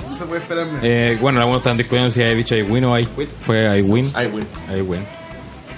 No 0.08 0.16
se 0.16 0.26
puede 0.26 0.42
esperar 0.42 0.66
menos. 0.66 0.82
Eh, 0.84 1.18
bueno, 1.22 1.40
algunos 1.40 1.62
están 1.62 1.78
discutiendo 1.78 2.10
si 2.10 2.22
hay 2.22 2.36
dicho 2.36 2.56
I 2.56 2.64
win 2.64 2.86
o 2.86 2.98
I 2.98 3.06
quit. 3.06 3.30
Fue 3.42 3.78
I 3.78 3.82
win. 3.82 4.06
I 4.06 4.26
win. 4.28 4.48
I 4.76 4.82
win. 4.82 5.06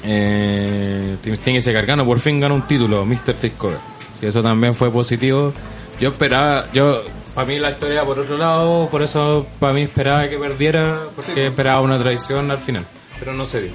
Eh, 0.04 1.18
Tim 1.22 1.34
Sting 1.34 1.56
y 1.56 1.74
Gargano 1.74 2.06
por 2.06 2.20
fin 2.20 2.40
ganó 2.40 2.56
un 2.56 2.64
título, 2.64 3.06
Mr. 3.06 3.34
Takeover. 3.34 3.80
Si 4.14 4.26
eso 4.26 4.42
también 4.42 4.74
fue 4.74 4.92
positivo. 4.92 5.54
Yo 6.00 6.10
esperaba, 6.10 6.66
yo, 6.74 7.04
para 7.36 7.48
mí 7.48 7.60
la 7.60 7.72
historia 7.72 8.04
por 8.04 8.20
otro 8.20 8.38
lado, 8.38 8.88
por 8.90 9.04
eso 9.04 9.46
para 9.60 9.74
mí 9.74 9.84
esperaba 9.84 10.28
que 10.28 10.38
perdiera, 10.38 11.02
porque 11.16 11.48
esperaba 11.48 11.82
una 11.82 12.00
traición 12.00 12.50
al 12.50 12.58
final. 12.60 12.86
Pero 13.20 13.34
no 13.34 13.46
se 13.46 13.62
dio. 13.62 13.72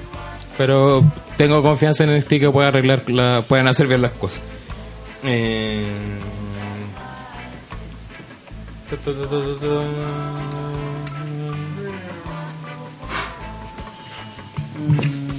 Pero 0.57 1.01
tengo 1.37 1.61
confianza 1.61 2.03
en 2.03 2.17
NXT 2.17 2.29
que 2.29 2.49
puede 2.49 2.67
arreglar, 2.67 3.09
la, 3.09 3.41
pueden 3.43 3.67
hacer 3.67 3.87
bien 3.87 4.01
las 4.01 4.11
cosas. 4.11 4.41
Eh, 5.23 5.87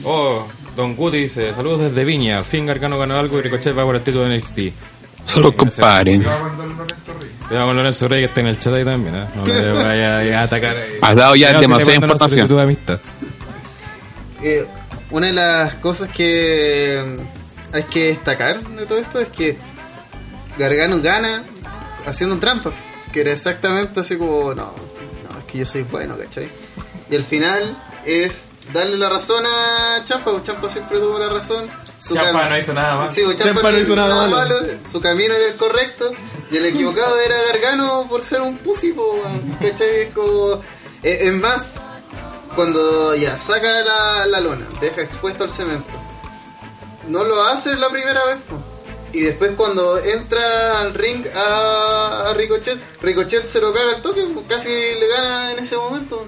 Oh, 0.04 0.46
Don 0.76 0.94
Guti 0.94 1.18
dice, 1.18 1.52
saludos 1.54 1.80
desde 1.80 2.04
Viña, 2.04 2.44
fin 2.44 2.66
Gargano 2.66 2.98
ganó 2.98 3.16
algo 3.16 3.38
y 3.38 3.42
Ricochet 3.42 3.76
va 3.76 3.84
por 3.84 3.96
el 3.96 4.02
título 4.02 4.24
de 4.24 4.38
NXT. 4.38 4.58
Solo 5.24 5.54
compadre. 5.54 6.22
Yo 6.22 6.38
cuando 6.38 6.64
el 6.64 6.70
Lorenzo 6.70 7.12
Rey. 7.12 7.30
Cuidado 7.46 7.66
con 7.66 7.76
Lorenzo 7.76 8.08
Rey 8.08 8.20
que 8.20 8.26
está 8.26 8.40
en 8.40 8.46
el 8.46 8.58
chat 8.58 8.74
ahí 8.74 8.84
también, 8.84 9.14
¿eh? 9.14 9.26
No 9.34 9.44
le 9.44 9.72
vaya 9.72 10.40
a 10.40 10.42
atacar. 10.44 10.76
Has 11.02 11.16
dado 11.16 11.36
ya 11.36 11.48
Cuidado, 11.48 11.60
demasiada 11.60 11.94
información. 11.94 12.30
solicitud 12.30 12.56
de 12.56 12.62
amistad. 12.62 13.00
Eh, 14.42 14.66
una 15.10 15.26
de 15.26 15.32
las 15.32 15.74
cosas 15.76 16.08
que 16.10 17.02
mm, 17.18 17.74
hay 17.74 17.82
que 17.84 18.08
destacar 18.08 18.60
de 18.62 18.86
todo 18.86 18.98
esto 18.98 19.20
es 19.20 19.28
que 19.28 19.58
Gargano 20.58 21.00
gana 21.02 21.44
haciendo 22.06 22.38
trampa. 22.38 22.72
Que 23.12 23.22
era 23.22 23.32
exactamente 23.32 24.00
así 24.00 24.16
como, 24.16 24.54
no, 24.54 24.72
no, 24.72 25.38
es 25.38 25.44
que 25.46 25.58
yo 25.58 25.64
soy 25.64 25.82
bueno, 25.82 26.16
¿cachai? 26.18 26.50
Y 27.10 27.16
al 27.16 27.24
final 27.24 27.76
es 28.04 28.48
darle 28.72 28.98
la 28.98 29.08
razón 29.08 29.44
a 29.46 30.04
Champa, 30.04 30.30
porque 30.32 30.46
Champa 30.48 30.68
siempre 30.68 30.98
tuvo 30.98 31.18
la 31.18 31.28
razón. 31.30 31.66
Su 31.98 32.14
Champa 32.14 32.48
no 32.48 32.58
hizo 32.58 32.74
nada 32.74 32.96
más. 32.96 33.14
Sí, 33.14 33.22
pues 33.24 33.38
Champa, 33.38 33.54
Champa 33.54 33.72
no 33.72 33.78
hizo 33.78 33.96
nada 33.96 34.26
malo. 34.28 34.56
Su 34.86 35.00
camino 35.00 35.34
era 35.34 35.48
el 35.48 35.56
correcto 35.56 36.12
y 36.50 36.56
el 36.58 36.66
equivocado 36.66 37.18
era 37.18 37.36
Gargano 37.50 38.06
por 38.08 38.22
ser 38.22 38.42
un 38.42 38.58
pussy, 38.58 38.92
po, 38.92 39.14
weón, 39.14 39.56
¿cachai? 39.60 40.02
Es 40.02 40.14
como... 40.14 40.60
eh, 41.02 41.18
en 41.22 41.40
más, 41.40 41.66
cuando 42.54 43.14
ya 43.14 43.38
saca 43.38 43.68
la, 43.82 44.26
la 44.26 44.40
lona, 44.40 44.66
deja 44.80 45.00
expuesto 45.00 45.44
el 45.44 45.50
cemento, 45.50 45.92
no 47.08 47.24
lo 47.24 47.42
hace 47.44 47.74
la 47.76 47.88
primera 47.88 48.22
vez, 48.26 48.36
po. 48.48 48.62
Y 49.12 49.20
después 49.20 49.52
cuando 49.56 49.98
entra 49.98 50.80
al 50.80 50.94
ring 50.94 51.24
a, 51.34 52.32
Ricochet, 52.36 52.78
Ricochet 53.00 53.48
se 53.48 53.60
lo 53.60 53.72
caga 53.72 53.96
al 53.96 54.02
toque, 54.02 54.22
po, 54.34 54.42
casi 54.48 54.68
le 54.68 55.06
gana 55.08 55.52
en 55.52 55.58
ese 55.60 55.76
momento. 55.76 56.26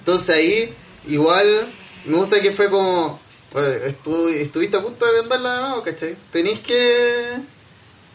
Entonces 0.00 0.30
ahí, 0.36 0.74
igual, 1.08 1.66
me 2.04 2.16
gusta 2.16 2.40
que 2.40 2.52
fue 2.52 2.68
como, 2.68 3.18
estu- 3.54 4.28
estuviste 4.30 4.76
a 4.76 4.82
punto 4.82 5.06
de 5.06 5.20
venderla 5.20 5.54
de 5.54 5.60
nuevo, 5.62 5.82
¿cachai? 5.82 6.16
Tenéis 6.32 6.60
que... 6.60 7.38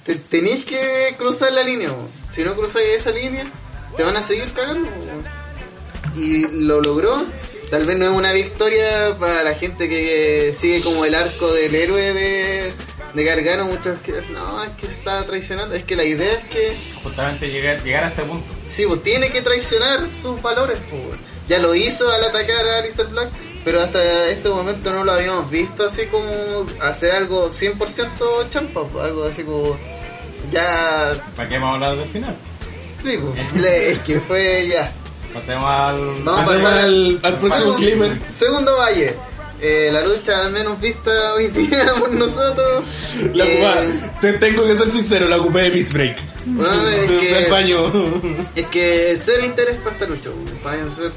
te- 0.06 0.16
tenéis 0.16 0.64
que 0.66 1.16
cruzar 1.18 1.52
la 1.54 1.64
línea, 1.64 1.90
po. 1.90 2.08
si 2.32 2.44
no 2.44 2.56
cruzáis 2.56 2.90
esa 2.90 3.12
línea, 3.12 3.52
te 3.96 4.04
van 4.04 4.16
a 4.18 4.22
seguir 4.24 4.52
cagando. 4.54 4.88
po 4.90 4.96
y 6.20 6.48
lo 6.48 6.82
logró. 6.82 7.26
Tal 7.70 7.84
vez 7.86 7.98
no 7.98 8.06
es 8.06 8.12
una 8.12 8.32
victoria 8.32 9.18
para 9.20 9.44
la 9.44 9.54
gente 9.54 9.90
que 9.90 10.56
sigue 10.58 10.82
como 10.82 11.04
el 11.06 11.14
arco 11.14 11.52
del 11.52 11.76
héroe 11.76 12.14
de, 12.14 12.74
de 13.14 13.24
Gargano. 13.24 13.66
Muchos 13.66 14.00
que 14.02 14.14
dicen, 14.14 14.34
no, 14.34 14.64
es 14.64 14.70
que 14.72 14.88
está 14.88 15.26
traicionando. 15.26 15.76
Es 15.76 15.84
que 15.84 15.96
la 15.96 16.04
idea 16.04 16.32
es 16.34 16.44
que, 16.46 16.76
Justamente 17.04 17.50
llegar, 17.50 17.84
llegar 17.84 18.04
a 18.06 18.08
este 18.10 18.24
punto. 18.24 18.46
sí, 18.68 18.86
pues 18.88 19.04
tiene 19.04 19.30
que 19.32 19.42
traicionar 19.42 20.10
sus 20.10 20.42
valores. 20.42 20.80
Pues. 20.90 21.20
Ya 21.48 21.60
lo 21.60 21.74
hizo 21.76 22.10
al 22.12 22.24
atacar 22.26 22.68
a 22.68 22.78
Alistair 22.80 23.08
Black, 23.08 23.30
pero 23.64 23.82
hasta 23.82 24.28
este 24.28 24.50
momento 24.50 24.92
no 24.94 25.04
lo 25.06 25.14
habíamos 25.14 25.50
visto 25.50 25.86
así 25.88 26.06
como 26.08 26.26
hacer 26.82 27.12
algo 27.14 27.50
100% 27.50 28.50
champa. 28.50 28.84
pues, 28.86 29.06
Algo 29.06 29.24
así 29.24 29.44
como 29.44 29.78
ya. 30.52 31.14
¿Para 31.36 31.48
qué 31.50 31.56
vamos 31.58 31.70
a 31.72 31.74
hablar 31.76 31.98
del 31.98 32.10
final? 32.10 32.36
Sí, 33.04 33.18
pues, 33.18 33.66
es 33.66 34.00
que 34.00 34.20
fue 34.20 34.68
ya. 34.68 34.92
Pasemos 35.34 35.66
al. 35.70 36.00
Vamos 36.24 36.42
a 36.42 36.46
Pasemos 36.46 36.64
pasar 36.64 36.78
al, 36.80 37.20
al 37.24 37.32
próximo 37.40 37.54
Segundo- 37.56 37.78
Slimmer. 37.78 38.18
Segundo 38.34 38.78
Valle. 38.78 39.16
Eh, 39.60 39.90
la 39.92 40.02
lucha 40.06 40.50
menos 40.50 40.80
vista 40.80 41.34
hoy 41.34 41.48
día 41.48 41.86
por 42.00 42.12
nosotros. 42.14 42.86
La 43.34 43.46
Eh, 43.46 43.54
ocupaba- 43.56 44.20
te 44.22 44.34
tengo 44.34 44.66
que 44.66 44.78
ser 44.78 44.88
sincero, 44.90 45.28
la 45.28 45.38
ocupé 45.38 45.64
de 45.64 45.72
Peace 45.72 45.94
Break. 45.94 46.18
bueno, 46.46 46.88
es, 46.90 47.10
que, 48.54 48.56
es 48.62 48.68
que 48.68 49.18
cero 49.24 49.46
interés 49.46 49.76
para 49.78 49.92
esta 49.96 50.06
lucha, 50.06 50.30
para 50.64 50.78
ser 50.92 51.12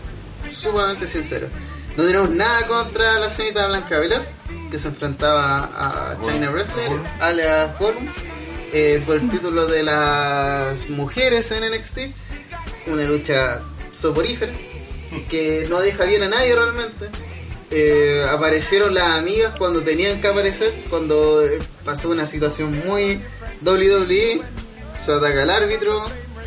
sumamente 0.54 1.06
sincero. 1.06 1.48
No 1.96 2.04
tenemos 2.04 2.30
nada 2.30 2.66
contra 2.66 3.18
la 3.18 3.28
señorita 3.30 3.66
Blanca 3.66 3.98
Belair, 3.98 4.22
que 4.70 4.78
se 4.78 4.88
enfrentaba 4.88 5.64
a 5.72 6.16
China 6.24 6.50
Wrestler, 6.50 6.90
alias 7.20 7.76
Forum, 7.78 8.06
eh, 8.72 9.02
por 9.04 9.16
el 9.16 9.28
título 9.28 9.66
de 9.66 9.82
las 9.82 10.88
mujeres 10.88 11.50
en 11.50 11.64
NXT. 11.70 11.98
Una 12.86 13.02
lucha 13.02 13.60
soporífera, 13.92 14.52
que 15.28 15.66
no 15.68 15.80
deja 15.80 16.04
bien 16.04 16.22
a 16.22 16.28
nadie 16.28 16.54
realmente. 16.54 17.08
Eh, 17.72 18.26
aparecieron 18.28 18.94
las 18.94 19.18
amigas 19.18 19.54
cuando 19.56 19.82
tenían 19.82 20.20
que 20.20 20.26
aparecer, 20.26 20.72
cuando 20.88 21.46
eh, 21.46 21.60
pasó 21.84 22.10
una 22.10 22.26
situación 22.26 22.76
muy 22.84 23.20
WWE, 23.64 24.42
se 24.98 25.12
ataca 25.12 25.42
al 25.42 25.50
árbitro, 25.50 26.02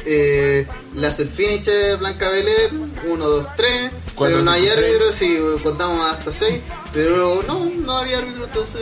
eh, 0.05 0.67
hace 1.01 1.23
el 1.23 1.29
finish 1.29 1.63
de 1.63 1.95
Blanca 1.95 2.29
Belair, 2.29 2.71
1, 3.05 3.25
2, 3.25 3.47
3, 3.55 3.91
Cuatro, 4.15 4.35
pero 4.35 4.43
no 4.43 4.51
hay 4.51 4.67
árbitro, 4.67 5.11
sí, 5.13 5.39
contamos 5.63 6.05
hasta 6.11 6.31
6, 6.31 6.59
pero 6.93 7.41
no, 7.47 7.65
no 7.65 7.97
había 7.97 8.17
árbitro, 8.17 8.43
entonces 8.43 8.81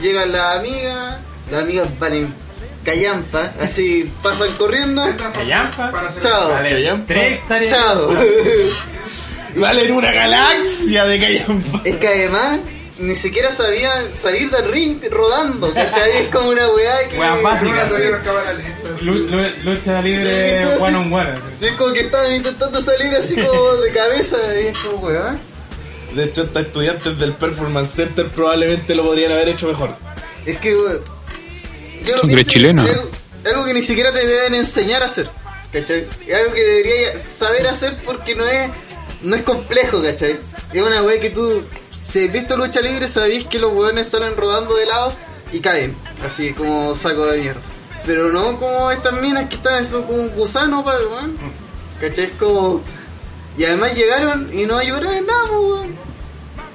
llegan 0.00 0.32
las 0.32 0.58
amigas, 0.58 1.18
las 1.50 1.62
amigas 1.62 1.88
valen 1.98 2.34
callampa, 2.84 3.52
así 3.60 4.12
pasan 4.22 4.52
corriendo, 4.52 5.02
Callampa. 5.32 5.82
Chao, 6.20 6.50
Callampa. 6.68 7.14
Chao. 7.64 8.10
Vale, 9.56 9.86
en 9.86 9.92
una 9.92 10.12
galaxia 10.12 11.04
de 11.06 11.20
Callampa. 11.20 11.82
Es 11.84 11.96
que 11.96 12.08
además 12.08 12.60
ni 12.98 13.14
siquiera 13.14 13.50
sabía 13.50 13.90
salir 14.14 14.50
del 14.50 14.72
ring 14.72 14.98
rodando, 15.10 15.72
¿cachai? 15.72 16.24
Es 16.24 16.28
como 16.28 16.48
una 16.48 16.68
weá 16.70 17.08
que. 17.08 17.18
Weá 17.18 17.34
básica, 17.36 17.88
Lucha 19.00 20.00
libre 20.00 20.56
Entonces, 20.56 20.80
one 20.80 20.96
on 20.96 21.12
one. 21.12 21.34
Sí, 21.58 21.66
es 21.66 21.72
como 21.72 21.92
que 21.92 22.00
estaban 22.00 22.32
intentando 22.34 22.80
salir 22.80 23.14
así 23.14 23.34
como 23.36 23.76
de 23.76 23.92
cabeza 23.92 24.36
y 24.60 24.66
es 24.68 24.78
como 24.78 25.06
weá. 25.06 25.36
De 26.14 26.24
hecho, 26.24 26.44
estos 26.44 26.62
estudiantes 26.62 27.18
del 27.18 27.34
Performance 27.34 27.92
Center 27.94 28.26
probablemente 28.28 28.94
lo 28.94 29.04
podrían 29.04 29.32
haber 29.32 29.50
hecho 29.50 29.68
mejor. 29.68 29.94
Es 30.46 30.58
que 30.58 30.74
weá, 30.74 30.94
yo 32.04 32.12
lo 32.12 32.18
Son 32.20 32.30
tres 32.30 32.46
chilenos. 32.46 32.88
Algo 33.44 33.64
que 33.64 33.74
ni 33.74 33.82
siquiera 33.82 34.12
te 34.12 34.26
deben 34.26 34.54
enseñar 34.54 35.02
a 35.02 35.06
hacer, 35.06 35.28
¿cachai? 35.72 36.06
Es 36.26 36.34
algo 36.34 36.52
que 36.52 36.62
deberías 36.62 37.20
saber 37.20 37.66
hacer 37.66 37.96
porque 38.04 38.34
no 38.34 38.44
es, 38.46 38.70
no 39.26 39.36
es 39.36 39.42
complejo, 39.42 40.02
¿cachai? 40.02 40.38
Es 40.72 40.82
una 40.82 41.02
weá 41.02 41.20
que 41.20 41.30
tú, 41.30 41.64
si 42.08 42.24
has 42.26 42.32
visto 42.32 42.56
lucha 42.56 42.80
libre, 42.80 43.08
sabéis 43.08 43.46
que 43.46 43.58
los 43.58 43.72
weones 43.72 44.08
salen 44.08 44.36
rodando 44.36 44.74
de 44.76 44.86
lado 44.86 45.12
y 45.52 45.60
caen, 45.60 45.94
así 46.24 46.52
como 46.52 46.94
saco 46.96 47.26
de 47.26 47.40
mierda. 47.40 47.60
Pero 48.04 48.28
no 48.32 48.58
como 48.58 48.90
estas 48.90 49.20
minas 49.20 49.48
que 49.48 49.56
están, 49.56 49.84
son 49.84 50.04
como 50.04 50.18
un 50.18 50.28
gusano, 50.30 50.84
pa, 50.84 50.94
weón. 50.96 51.36
¿cachai? 52.00 52.24
Es 52.26 52.30
como. 52.32 52.80
Y 53.58 53.64
además 53.64 53.94
llegaron 53.96 54.48
y 54.52 54.66
no 54.66 54.76
ayudaron 54.76 55.14
en 55.14 55.26
nada, 55.26 55.50
weón. 55.50 55.94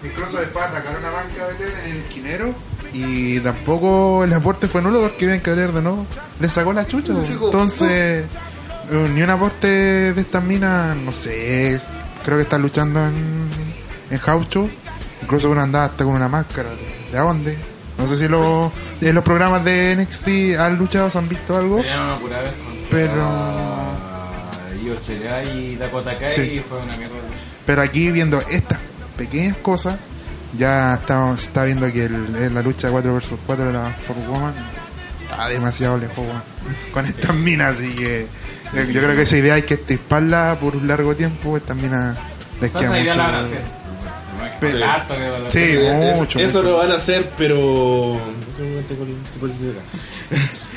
Incluso 0.03 0.37
después 0.39 0.65
atacaron 0.65 1.05
a 1.05 1.11
Banca 1.11 1.47
Belén 1.47 1.77
en 1.85 1.91
el 1.91 1.97
esquinero 2.01 2.53
y 2.91 3.39
tampoco 3.39 4.23
el 4.23 4.33
aporte 4.33 4.67
fue 4.67 4.81
nulo 4.81 4.99
porque 4.99 5.27
Bianca 5.27 5.51
Belair 5.51 5.71
de 5.71 5.81
nuevo 5.83 6.05
le 6.39 6.49
sacó 6.49 6.73
la 6.73 6.85
chucha. 6.87 7.13
Entonces, 7.13 8.25
eh, 8.91 9.09
ni 9.13 9.21
un 9.21 9.29
aporte 9.29 9.67
de 10.11 10.19
estas 10.21 10.43
minas, 10.43 10.97
no 10.97 11.13
sé, 11.13 11.75
es- 11.75 11.91
creo 12.23 12.37
que 12.37 12.43
están 12.43 12.61
luchando 12.61 13.05
en, 13.07 13.49
en 14.09 14.17
Jaucho. 14.19 14.69
Incluso 15.21 15.49
una 15.49 15.63
andaba 15.63 15.85
hasta 15.85 16.03
con 16.03 16.15
una 16.15 16.27
máscara. 16.27 16.69
¿De, 16.69 17.11
de 17.11 17.17
dónde? 17.17 17.57
No 17.97 18.07
sé 18.07 18.17
si 18.17 18.23
en 18.25 18.31
los 19.15 19.23
programas 19.23 19.63
de 19.63 19.95
NXT 19.95 20.57
han 20.59 20.77
luchado, 20.77 21.09
se 21.09 21.17
han 21.17 21.29
visto 21.29 21.55
algo. 21.57 21.81
Pero- 22.89 23.91
Io 24.83 24.95
y 25.53 25.75
Dakota 25.75 26.17
Kai 26.17 26.31
Sí. 26.33 26.41
y 26.41 26.59
fue 26.59 26.79
una 26.79 26.97
mierda. 26.97 27.13
Pero 27.65 27.81
aquí 27.83 28.09
viendo 28.11 28.39
estas 28.49 28.79
pequeñas 29.15 29.57
cosas, 29.57 29.97
ya 30.57 30.95
está, 30.95 31.31
está 31.33 31.65
viendo 31.65 31.91
que 31.93 32.05
el- 32.05 32.53
la 32.53 32.61
lucha 32.63 32.89
4 32.89 33.13
vs 33.13 33.29
4 33.45 33.65
de 33.65 33.73
la 33.73 33.91
For 34.05 34.15
Woman 34.27 34.53
está 35.23 35.47
demasiado 35.49 35.97
lejos 35.99 36.25
con 36.91 37.05
estas 37.05 37.35
minas. 37.35 37.75
Así 37.77 37.93
que 37.93 38.27
yo, 38.73 38.83
yo 38.83 39.01
creo 39.01 39.15
que 39.15 39.21
esa 39.23 39.37
idea 39.37 39.53
hay 39.55 39.63
que 39.63 39.73
estirparla 39.75 40.57
por 40.59 40.75
un 40.75 40.87
largo 40.87 41.15
tiempo. 41.15 41.57
Estas 41.57 41.75
minas 41.77 42.17
les 42.61 42.71
queda 42.71 42.81
Esa 42.85 42.99
idea 42.99 43.15
la 43.15 43.23
van 43.23 43.35
a 43.35 43.37
mucho. 43.41 43.47
hacer. 43.55 43.81
Pero- 44.59 44.77
Sí. 44.77 44.83
Harto 44.83 45.13
a 45.13 45.51
Sí, 45.51 45.77
mucho. 46.15 46.39
Eso 46.39 46.59
mucho. 46.59 46.69
lo 46.71 46.77
van 46.77 46.91
a 46.91 46.95
hacer, 46.95 47.29
pero. 47.37 48.19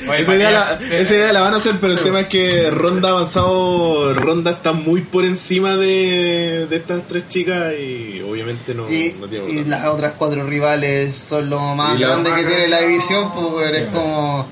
Oye, 0.09 0.19
Esa 0.21 0.35
idea, 0.35 0.51
la, 0.51 0.79
esa 0.91 1.13
idea 1.15 1.33
la 1.33 1.41
van 1.41 1.53
a 1.53 1.57
hacer, 1.57 1.75
pero 1.79 1.93
el 1.93 1.99
tema 1.99 2.21
es 2.21 2.27
que 2.27 2.69
Ronda 2.69 3.09
avanzado, 3.09 4.13
Ronda 4.13 4.51
está 4.51 4.71
muy 4.73 5.01
por 5.01 5.23
encima 5.25 5.75
de, 5.75 6.67
de 6.69 6.75
estas 6.75 7.07
tres 7.07 7.27
chicas 7.29 7.73
y 7.79 8.21
obviamente 8.21 8.73
no, 8.75 8.91
Y, 8.91 9.15
no 9.19 9.27
tiene 9.27 9.49
y 9.51 9.63
las 9.65 9.85
otras 9.85 10.13
cuatro 10.17 10.43
rivales 10.45 11.15
son 11.15 11.49
lo 11.49 11.59
más 11.75 11.99
la- 11.99 12.07
grande 12.07 12.31
que 12.35 12.43
tiene 12.43 12.67
la 12.67 12.81
división, 12.81 13.31
pues 13.33 13.71
es 13.73 13.87
como. 13.87 14.47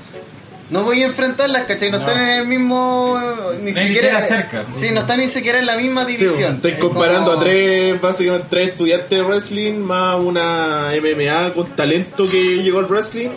No 0.69 0.83
voy 0.83 1.03
a 1.03 1.07
enfrentarlas, 1.07 1.63
¿cachai? 1.63 1.91
No, 1.91 1.99
No. 1.99 2.07
están 2.07 2.23
en 2.23 2.29
el 2.39 2.47
mismo. 2.47 3.19
Ni 3.61 3.71
No 3.71 3.79
siquiera. 3.79 4.21
cerca. 4.27 4.65
Sí, 4.71 4.89
no 4.91 5.01
están 5.01 5.19
ni 5.19 5.27
siquiera 5.27 5.59
en 5.59 5.65
la 5.65 5.77
misma 5.77 6.05
Sí, 6.05 6.15
división. 6.17 6.55
estoy 6.55 6.71
Es 6.71 6.79
comparando 6.79 7.31
como- 7.31 7.41
a 7.41 7.43
tres, 7.43 8.01
básicamente 8.01 8.47
tres 8.49 8.69
estudiantes 8.69 9.09
de 9.09 9.21
wrestling 9.23 9.73
más 9.79 10.15
una 10.19 10.89
MMA 10.95 11.53
con 11.53 11.67
talento 11.75 12.27
que 12.29 12.63
llegó 12.63 12.79
al 12.79 12.87
wrestling 12.87 13.29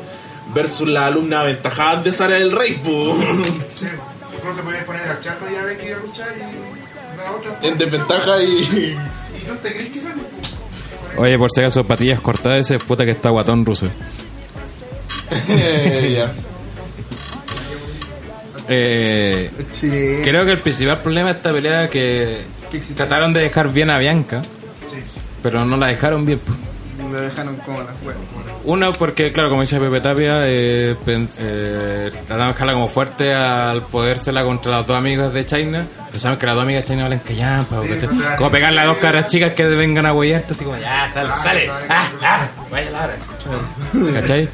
versus 0.54 0.88
la 0.88 1.06
alumna 1.06 1.40
aventajada 1.40 2.02
de 2.02 2.12
Sara 2.12 2.36
del 2.36 2.52
Rey, 2.52 2.74
po. 2.82 3.16
Sí. 3.74 3.86
Incluso 4.36 4.62
puedes 4.62 4.84
poner 4.84 5.08
a 5.08 5.20
Charlo 5.20 5.50
y 5.50 5.56
a 5.56 5.62
Becky 5.64 5.90
a 5.90 5.96
luchar 5.98 6.28
y 6.36 7.18
la 7.18 7.32
otra. 7.32 7.68
en 7.68 7.76
desventaja 7.78 8.42
y. 8.42 8.46
¿Y 8.62 8.96
tú 9.46 9.54
te 9.62 9.72
crees 9.72 9.90
que 9.90 10.00
gane? 10.00 10.22
Oye, 11.18 11.36
por 11.38 11.50
si 11.50 11.60
acaso, 11.60 11.82
patillas 11.84 12.20
cortadas, 12.20 12.60
ese 12.70 12.78
puta 12.78 13.04
que 13.04 13.10
está 13.10 13.30
guatón 13.30 13.64
ruso. 13.66 13.88
ya. 16.14 16.32
Eh, 18.68 19.50
Sí. 19.72 20.20
creo 20.22 20.44
que 20.44 20.52
el 20.52 20.58
principal 20.58 20.98
problema 21.00 21.30
de 21.30 21.36
esta 21.36 21.52
pelea 21.52 21.84
es 21.84 21.90
que 21.90 22.44
trataron 22.96 23.32
de 23.32 23.40
dejar 23.42 23.72
bien 23.72 23.90
a 23.90 23.98
Bianca, 23.98 24.42
Sí. 24.42 25.02
pero 25.42 25.64
no 25.64 25.76
la 25.76 25.86
dejaron 25.86 26.26
bien. 26.26 26.40
Lo 27.12 27.20
dejaron 27.20 27.56
como 27.58 27.78
huevas. 27.78 27.94
Una, 28.64 28.90
porque, 28.92 29.30
claro, 29.30 29.48
como 29.48 29.60
dice 29.60 29.78
Pepe 29.78 30.00
Tapia, 30.00 30.40
eh, 30.44 30.96
eh, 31.06 32.10
trataron 32.26 32.46
de 32.48 32.52
dejarla 32.52 32.72
como 32.72 32.88
fuerte 32.88 33.32
al 33.32 33.82
podérsela 33.82 34.42
contra 34.42 34.72
las 34.72 34.86
dos 34.86 34.96
amigas 34.96 35.32
de 35.32 35.46
China. 35.46 35.86
Pero 36.08 36.18
saben 36.18 36.36
que 36.38 36.46
las 36.46 36.54
dos 36.56 36.64
amigas 36.64 36.82
de 36.82 36.88
China 36.88 37.02
valen 37.04 37.20
callampa, 37.20 37.80
Sí, 37.82 37.88
¿cachai? 37.90 38.08
pues, 38.08 38.26
como 38.38 38.50
pegarle 38.50 38.80
a 38.80 38.84
dos 38.86 38.96
caras 38.96 39.28
chicas 39.28 39.52
que 39.52 39.64
vengan 39.66 40.06
a 40.06 40.12
huellarte, 40.14 40.52
así 40.52 40.64
como, 40.64 40.76
ya, 40.78 41.10
sale, 41.14 41.28
sale, 41.44 41.70
ah, 41.88 42.10
ah, 42.22 42.48
vaya 42.70 42.90
la 42.90 43.04
hora. 43.04 43.16
¿Cachai? 44.20 44.48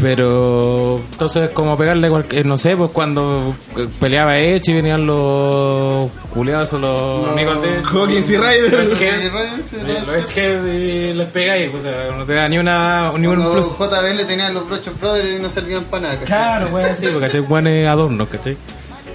Pero 0.00 0.98
entonces 1.12 1.50
como 1.50 1.76
pegarle 1.76 2.08
cualquier, 2.08 2.46
no 2.46 2.56
sé, 2.56 2.76
pues 2.76 2.90
cuando 2.90 3.54
peleaba 4.00 4.38
Edge 4.38 4.70
y 4.70 4.72
venían 4.74 5.06
los 5.06 6.08
culeados 6.32 6.72
o 6.72 6.78
los 6.78 7.26
No. 7.26 7.32
amigos 7.32 7.60
de 7.62 7.68
Hawkins 7.84 8.30
y 8.30 8.36
Ryder. 8.36 8.84
Los 8.84 8.92
Edgehead, 8.94 10.64
y 10.66 11.12
les 11.14 11.28
pegáis, 11.28 11.70
pues, 11.70 11.84
o 11.84 11.88
sea, 11.88 12.16
no 12.16 12.24
te 12.24 12.32
da 12.34 12.48
ni 12.48 12.58
una 12.58 13.12
ni 13.18 13.26
un 13.26 13.34
plus. 13.52 13.76
JB 13.78 14.14
le 14.16 14.24
tenían 14.24 14.54
los 14.54 14.66
brochos 14.68 14.98
brothers 14.98 15.30
y 15.38 15.42
no 15.42 15.48
servían 15.48 15.84
para 15.84 16.02
nada. 16.02 16.14
¿cachai? 16.14 16.26
Claro, 16.28 16.68
pues 16.70 16.86
así, 16.86 17.06
porque 17.08 17.26
¿cachai? 17.26 17.40
Buen 17.40 17.66
adorno, 17.86 18.26
¿cachai? 18.26 18.56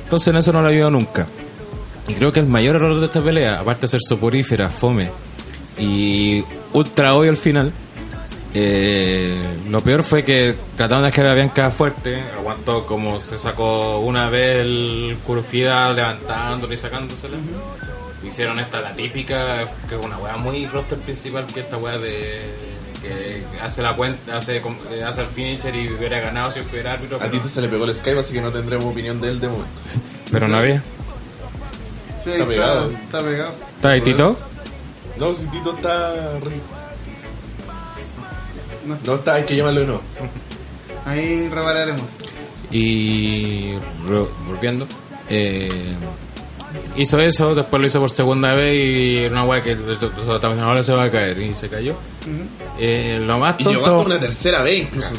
Entonces 0.03 0.27
en 0.27 0.35
eso 0.37 0.53
no 0.53 0.61
lo 0.61 0.67
ayudado 0.67 0.91
nunca. 0.91 1.25
Y 2.07 2.13
creo 2.13 2.31
que 2.31 2.39
el 2.39 2.45
mayor 2.45 2.75
error 2.75 2.99
de 2.99 3.07
esta 3.07 3.21
pelea, 3.21 3.59
aparte 3.59 3.81
de 3.81 3.87
ser 3.87 4.01
soporífera, 4.07 4.69
fome 4.69 5.09
y 5.79 6.43
ultra 6.73 7.15
obvio 7.15 7.31
al 7.31 7.37
final, 7.37 7.71
eh, 8.57 9.57
lo 9.69 9.81
peor 9.81 10.01
fue 10.01 10.23
que 10.23 10.55
trataron 10.77 11.03
de 11.03 11.09
dejar 11.09 11.25
a 11.25 11.35
Bianca 11.35 11.69
fuerte, 11.71 12.23
aguantó 12.37 12.85
como 12.85 13.19
se 13.19 13.37
sacó 13.37 13.99
una 13.99 14.29
vez 14.29 14.59
el 14.61 15.17
Kurufida 15.25 15.91
levantándolo 15.91 16.73
y 16.73 16.77
sacándosela. 16.77 17.35
Hicieron 18.25 18.57
esta, 18.59 18.79
la 18.79 18.93
típica, 18.93 19.67
que 19.89 19.95
es 19.95 20.05
una 20.05 20.17
weá 20.19 20.37
muy 20.37 20.65
roster 20.67 20.97
principal, 20.99 21.45
que 21.47 21.59
esta 21.59 21.75
weá 21.75 21.97
de 21.97 22.43
que 23.01 23.43
hace 23.61 23.81
la 23.81 23.93
cuenta, 23.93 24.37
hace, 24.37 24.57
eh, 24.57 25.03
hace 25.05 25.21
el 25.21 25.27
finisher 25.27 25.75
y 25.75 25.89
hubiera 25.89 26.21
ganado 26.21 26.49
si 26.49 26.61
hubiera 26.61 26.93
árbitro. 26.93 27.21
A 27.21 27.29
Tito 27.29 27.49
se 27.49 27.61
le 27.61 27.67
pegó 27.67 27.83
el 27.83 27.93
Skype, 27.93 28.19
así 28.21 28.33
que 28.33 28.41
no 28.41 28.51
tendremos 28.51 28.85
opinión 28.85 29.19
de 29.19 29.31
él 29.31 29.39
de 29.41 29.49
momento. 29.49 29.81
Pero 30.31 30.47
no 30.47 30.57
había. 30.57 30.81
Sí, 32.23 32.31
Está 32.31 32.47
pegado. 32.47 32.89
Está 32.89 33.21
pegado. 33.21 33.55
¿Está 33.75 33.89
ahí 33.89 34.01
Tito? 34.01 34.39
No, 35.17 35.33
si 35.33 35.45
Tito 35.47 35.75
está. 35.75 36.13
No 39.05 39.15
está, 39.15 39.35
hay 39.35 39.43
que 39.43 39.55
llamarlo 39.55 39.79
de 39.81 39.85
nuevo. 39.87 40.01
Ahí 41.05 41.47
repararemos. 41.49 42.01
Y 42.71 43.73
re- 44.07 44.27
volviendo, 44.47 44.87
eh, 45.29 45.95
hizo 46.95 47.19
eso, 47.19 47.53
después 47.55 47.79
lo 47.81 47.87
hizo 47.87 47.99
por 47.99 48.09
segunda 48.09 48.53
vez 48.55 48.75
y 48.75 49.17
era 49.17 49.31
una 49.31 49.45
weá 49.45 49.61
que 49.63 49.75
también 50.41 50.63
ahora 50.63 50.83
se 50.83 50.91
va 50.93 51.03
a 51.03 51.11
caer 51.11 51.39
y 51.39 51.53
se 51.55 51.69
cayó. 51.69 51.95
Eh, 52.79 53.21
lo 53.25 53.37
más 53.39 53.55
Y 53.59 53.63
llegó 53.65 53.85
hasta 53.85 53.93
una 53.97 54.19
tercera 54.19 54.61
vez 54.63 54.83
incluso. 54.83 55.09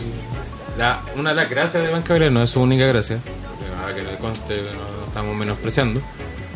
la, 0.76 1.00
una 1.16 1.30
de 1.30 1.36
las 1.36 1.48
gracias 1.48 1.82
de 1.84 1.90
Banca 1.90 2.08
Gabriel, 2.10 2.34
no 2.34 2.42
es 2.42 2.50
su 2.50 2.60
única 2.60 2.86
gracia, 2.86 3.18
para 3.80 3.94
que 3.94 4.02
le 4.02 4.16
conste 4.16 4.56
que 4.56 4.62
no, 4.62 5.00
no 5.00 5.06
estamos 5.06 5.36
menospreciando, 5.36 6.00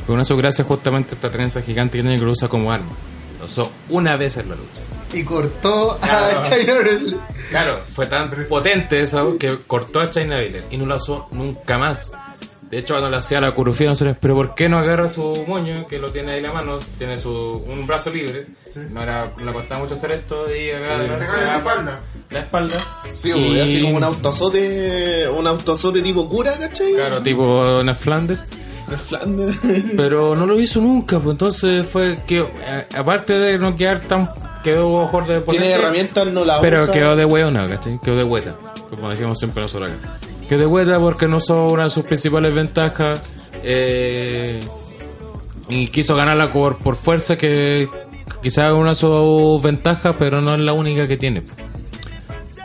pero 0.03 0.15
una 0.15 0.23
de 0.23 0.27
sus 0.27 0.37
gracias 0.39 0.67
justamente 0.67 1.15
esta 1.15 1.31
trenza 1.31 1.63
gigante 1.63 1.99
que 1.99 2.03
tiene 2.03 2.19
que 2.19 2.25
lo 2.25 2.33
usa 2.33 2.49
como 2.49 2.73
arma. 2.73 2.91
Lo 3.41 3.47
usó 3.47 3.73
una 3.89 4.17
vez 4.17 4.37
en 4.37 4.51
la 4.51 4.55
lucha. 4.55 4.83
Y 5.13 5.25
cortó 5.25 5.99
a. 6.03 6.43
China 6.43 6.75
Wrestling. 6.79 7.19
Claro, 7.49 7.81
fue 7.93 8.07
tan 8.07 8.31
potente 8.49 9.01
eso 9.01 9.37
que 9.39 9.59
cortó 9.67 10.01
a 10.01 10.11
China 10.11 10.39
Biller 10.39 10.65
y 10.71 10.77
no 10.77 10.87
lo 10.87 10.97
usó 10.97 11.27
nunca 11.33 11.79
más. 11.79 12.13
De 12.71 12.79
hecho, 12.79 12.95
cuando 12.95 13.11
le 13.11 13.17
hacía 13.17 13.41
la 13.41 13.51
curufía, 13.51 13.89
no 13.89 13.97
sé, 13.97 14.15
pero 14.21 14.37
¿por 14.37 14.55
qué 14.55 14.69
no 14.69 14.79
agarra 14.79 15.09
su 15.09 15.45
moño, 15.49 15.89
que 15.89 15.99
lo 15.99 16.13
tiene 16.13 16.33
ahí 16.33 16.37
en 16.39 16.45
la 16.45 16.53
mano, 16.53 16.79
tiene 16.99 17.17
su 17.17 17.33
un 17.33 17.85
brazo 17.85 18.11
libre? 18.11 18.47
No, 18.93 19.03
era, 19.03 19.33
no 19.39 19.45
le 19.47 19.53
costaba 19.53 19.81
mucho 19.81 19.95
hacer 19.95 20.13
esto 20.13 20.55
y 20.55 20.71
agarra 20.71 21.19
Te 21.19 21.25
agarra 21.25 21.47
la 21.47 21.57
espalda. 21.57 22.01
la 22.31 22.39
espalda. 22.39 22.77
Sí, 23.13 23.33
y, 23.33 23.59
así 23.59 23.83
como 23.83 23.97
un 23.97 24.05
autoazote, 24.05 25.29
un 25.31 25.47
autoazote 25.49 26.01
tipo 26.01 26.29
cura, 26.29 26.57
¿cachai? 26.59 26.95
Claro, 26.95 27.21
tipo 27.21 27.83
Ned 27.83 27.95
Flanders. 27.95 28.43
Pero 29.97 30.35
no 30.37 30.47
lo 30.47 30.59
hizo 30.61 30.81
nunca, 30.81 31.19
pues 31.21 31.33
entonces 31.35 31.87
fue 31.87 32.19
que, 32.27 32.41
eh, 32.41 32.87
aparte 32.97 33.35
de 33.39 33.59
no 33.59 33.77
quedar 33.77 34.01
tan. 34.01 34.31
quedó 34.63 35.03
mejor 35.03 35.27
de 35.27 35.41
Tiene 35.43 35.71
herramientas, 35.73 36.27
no 36.29 36.45
la 36.45 36.61
Pero 36.61 36.83
usa. 36.85 36.93
quedó 36.93 37.17
de 37.17 37.25
hueona, 37.25 37.69
¿cachai? 37.69 37.99
Quedó 38.03 38.17
de 38.17 38.25
hueta, 38.25 38.55
como 38.91 39.09
decíamos 39.11 39.39
siempre 39.39 39.63
nosotros 39.63 39.91
acá. 39.91 40.17
Quedó 40.49 40.61
de 40.61 40.67
hueta 40.67 40.99
porque 40.99 41.29
no 41.29 41.41
son 41.41 41.71
una 41.73 41.85
de 41.85 41.91
sus 41.91 42.05
principales 42.05 42.55
ventajas. 42.55 43.51
eh, 43.63 44.61
y 45.69 45.87
quiso 45.89 46.17
ganarla 46.17 46.51
por, 46.51 46.79
por 46.79 46.97
fuerza, 46.97 47.37
que 47.37 47.89
quizás 48.43 48.69
es 48.69 48.73
una 48.75 48.91
de 48.91 48.95
sus 48.97 49.63
ventajas, 49.63 50.17
pero 50.19 50.41
no 50.41 50.55
es 50.55 50.61
la 50.61 50.73
única 50.73 51.07
que 51.07 51.17
tiene. 51.17 51.43
pues. 51.43 51.57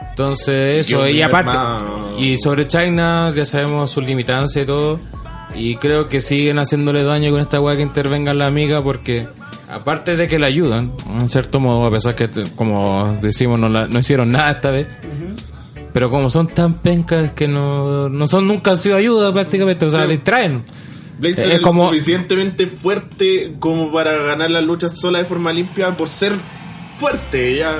Entonces, 0.09 0.88
eso, 0.88 1.07
y 1.07 1.21
aparte, 1.21 1.51
más- 1.53 1.84
y 2.17 2.38
sobre 2.38 2.67
China, 2.67 3.32
ya 3.36 3.45
sabemos 3.45 3.91
sus 3.91 4.03
limitancias 4.05 4.63
y 4.63 4.65
todo. 4.65 4.99
Y 5.53 5.75
creo 5.77 6.07
que 6.09 6.21
siguen 6.21 6.57
haciéndole 6.59 7.03
daño 7.03 7.31
con 7.31 7.39
esta 7.41 7.61
weá 7.61 7.75
que 7.75 7.81
intervenga 7.83 8.33
la 8.33 8.47
amiga 8.47 8.83
porque 8.83 9.27
aparte 9.69 10.15
de 10.17 10.27
que 10.27 10.39
la 10.39 10.47
ayudan, 10.47 10.91
en 11.19 11.29
cierto 11.29 11.59
modo, 11.59 11.85
a 11.85 11.91
pesar 11.91 12.15
que, 12.15 12.29
como 12.55 13.17
decimos, 13.21 13.59
no, 13.59 13.69
la- 13.69 13.87
no 13.87 13.99
hicieron 13.99 14.31
nada 14.31 14.51
esta 14.51 14.71
vez. 14.71 14.87
Pero 15.93 16.09
como 16.09 16.29
son 16.29 16.47
tan 16.47 16.73
pencas 16.79 17.31
que 17.31 17.47
no, 17.47 18.09
no 18.09 18.27
son 18.27 18.47
nunca 18.47 18.71
han 18.71 18.77
sido 18.77 18.97
ayuda 18.97 19.31
prácticamente, 19.31 19.85
o 19.85 19.91
sea, 19.91 20.05
distraen. 20.05 20.63
Blazer 21.19 21.45
Es 21.47 21.51
es 21.53 21.61
como- 21.61 21.87
suficientemente 21.87 22.67
fuerte 22.67 23.53
como 23.59 23.93
para 23.93 24.13
ganar 24.23 24.51
las 24.51 24.63
luchas 24.65 24.97
sola 24.99 25.19
de 25.19 25.25
forma 25.25 25.53
limpia 25.53 25.95
por 25.95 26.09
ser 26.09 26.33
fuerte. 26.97 27.55
Ya. 27.55 27.77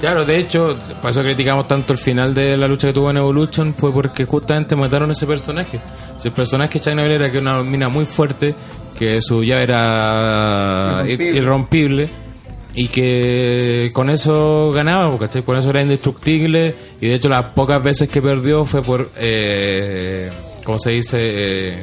Claro, 0.00 0.24
de 0.24 0.38
hecho, 0.38 0.78
por 1.02 1.10
eso 1.10 1.22
criticamos 1.22 1.68
tanto 1.68 1.92
el 1.92 1.98
final 1.98 2.32
de 2.32 2.56
la 2.56 2.66
lucha 2.66 2.86
que 2.88 2.94
tuvo 2.94 3.10
en 3.10 3.18
Evolution, 3.18 3.74
fue 3.74 3.92
porque 3.92 4.24
justamente 4.24 4.74
mataron 4.74 5.10
a 5.10 5.12
ese 5.12 5.26
personaje. 5.26 5.78
Ese 6.16 6.30
personaje 6.30 6.80
China 6.80 7.02
Belair 7.02 7.20
era 7.22 7.30
que 7.32 7.38
una 7.38 7.62
mina 7.62 7.90
muy 7.90 8.06
fuerte, 8.06 8.54
que 8.98 9.20
su 9.20 9.42
llave 9.42 9.64
era 9.64 11.02
ir- 11.04 11.20
Irrompible. 11.20 11.38
irrompible, 11.38 12.10
y 12.72 12.88
que 12.88 13.90
con 13.92 14.08
eso 14.08 14.70
ganaba, 14.72 15.18
¿cachai? 15.18 15.42
Con 15.42 15.56
eso 15.58 15.68
era 15.68 15.82
indestructible, 15.82 16.74
y 16.98 17.08
de 17.08 17.16
hecho 17.16 17.28
las 17.28 17.44
pocas 17.52 17.82
veces 17.82 18.08
que 18.08 18.22
perdió 18.22 18.64
fue 18.64 18.82
por, 18.82 19.10
eh, 19.16 20.30
¿cómo 20.64 20.78
se 20.78 20.92
dice? 20.92 21.18
Eh, 21.20 21.78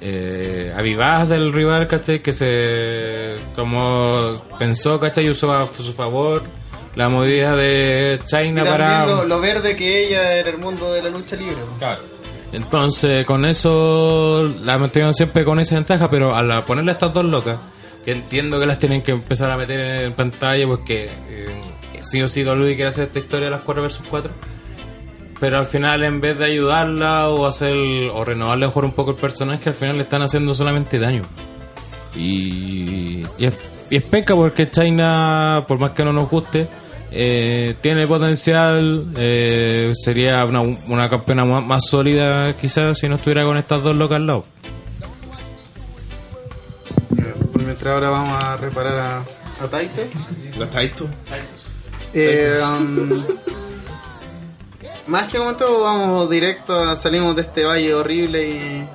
eh, 0.00 0.72
avivadas 0.74 1.28
del 1.28 1.52
rival, 1.52 1.86
¿cachai? 1.88 2.20
Que 2.20 2.32
se 2.32 3.34
tomó, 3.54 4.32
pensó, 4.58 4.98
¿cachai? 4.98 5.26
Y 5.26 5.30
usó 5.30 5.52
a 5.52 5.66
su 5.66 5.92
favor 5.92 6.42
la 6.94 7.08
movida 7.08 7.56
de 7.56 8.20
China 8.26 8.64
para... 8.64 9.06
lo, 9.06 9.24
lo 9.24 9.40
verde 9.40 9.76
que 9.76 10.06
ella 10.06 10.34
era 10.34 10.50
el 10.50 10.58
mundo 10.58 10.92
de 10.92 11.02
la 11.02 11.10
lucha 11.10 11.36
libre. 11.36 11.56
Claro. 11.78 12.02
Entonces, 12.52 13.24
con 13.24 13.46
eso 13.46 14.54
la 14.62 14.76
mantuvieron 14.76 15.14
siempre 15.14 15.44
con 15.44 15.58
esa 15.58 15.74
ventaja, 15.74 16.08
pero 16.10 16.36
al 16.36 16.64
ponerle 16.64 16.90
a 16.90 16.94
estas 16.94 17.12
dos 17.14 17.24
locas, 17.24 17.58
que 18.04 18.12
entiendo 18.12 18.60
que 18.60 18.66
las 18.66 18.78
tienen 18.78 19.00
que 19.00 19.12
empezar 19.12 19.50
a 19.50 19.56
meter 19.56 20.04
en 20.04 20.12
pantalla 20.12 20.66
porque 20.66 21.10
eh, 21.28 21.60
sí 22.02 22.20
o 22.20 22.28
sí 22.28 22.44
WWE 22.44 22.74
quiere 22.74 22.88
hacer 22.88 23.04
esta 23.04 23.20
historia 23.20 23.46
de 23.46 23.52
las 23.52 23.62
4 23.62 23.82
versus 23.82 24.06
4. 24.08 24.30
Pero 25.40 25.58
al 25.58 25.64
final, 25.64 26.04
en 26.04 26.20
vez 26.20 26.38
de 26.38 26.44
ayudarla 26.44 27.28
o 27.28 27.46
hacer 27.46 27.74
o 28.12 28.22
renovarle 28.22 28.66
mejor 28.66 28.84
un 28.84 28.92
poco 28.92 29.12
el 29.12 29.16
personaje, 29.16 29.70
al 29.70 29.74
final 29.74 29.96
le 29.96 30.02
están 30.02 30.22
haciendo 30.22 30.54
solamente 30.54 30.98
daño. 30.98 31.22
Y, 32.14 33.24
y 33.38 33.46
es, 33.46 33.58
y 33.88 33.96
es 33.96 34.02
penca 34.02 34.34
porque 34.34 34.70
China, 34.70 35.64
por 35.66 35.78
más 35.78 35.92
que 35.92 36.04
no 36.04 36.12
nos 36.12 36.28
guste, 36.28 36.68
eh, 37.14 37.74
tiene 37.82 38.06
potencial, 38.06 39.12
eh, 39.16 39.92
sería 40.02 40.44
una, 40.46 40.60
una 40.62 41.10
campeona 41.10 41.44
más, 41.44 41.64
más 41.64 41.84
sólida 41.86 42.56
quizás 42.56 42.98
si 42.98 43.08
no 43.08 43.16
estuviera 43.16 43.44
con 43.44 43.58
estas 43.58 43.82
dos 43.82 43.94
locas 43.94 44.16
al 44.16 44.26
lado. 44.26 44.44
Por 47.52 47.62
mientras 47.62 47.92
ahora 47.92 48.08
vamos 48.08 48.42
a 48.42 48.56
reparar 48.56 48.98
a, 48.98 49.64
a 49.64 49.68
Taito. 49.68 50.02
¿La 50.58 50.70
Taito? 50.70 51.06
Eh, 52.14 52.50
um, 52.62 53.24
más 55.06 55.30
que 55.30 55.38
un 55.38 55.44
momento 55.44 55.82
vamos 55.82 56.30
directo 56.30 56.78
a, 56.78 56.96
salimos 56.96 57.36
de 57.36 57.42
este 57.42 57.64
valle 57.64 57.94
horrible 57.94 58.48
y 58.48 58.88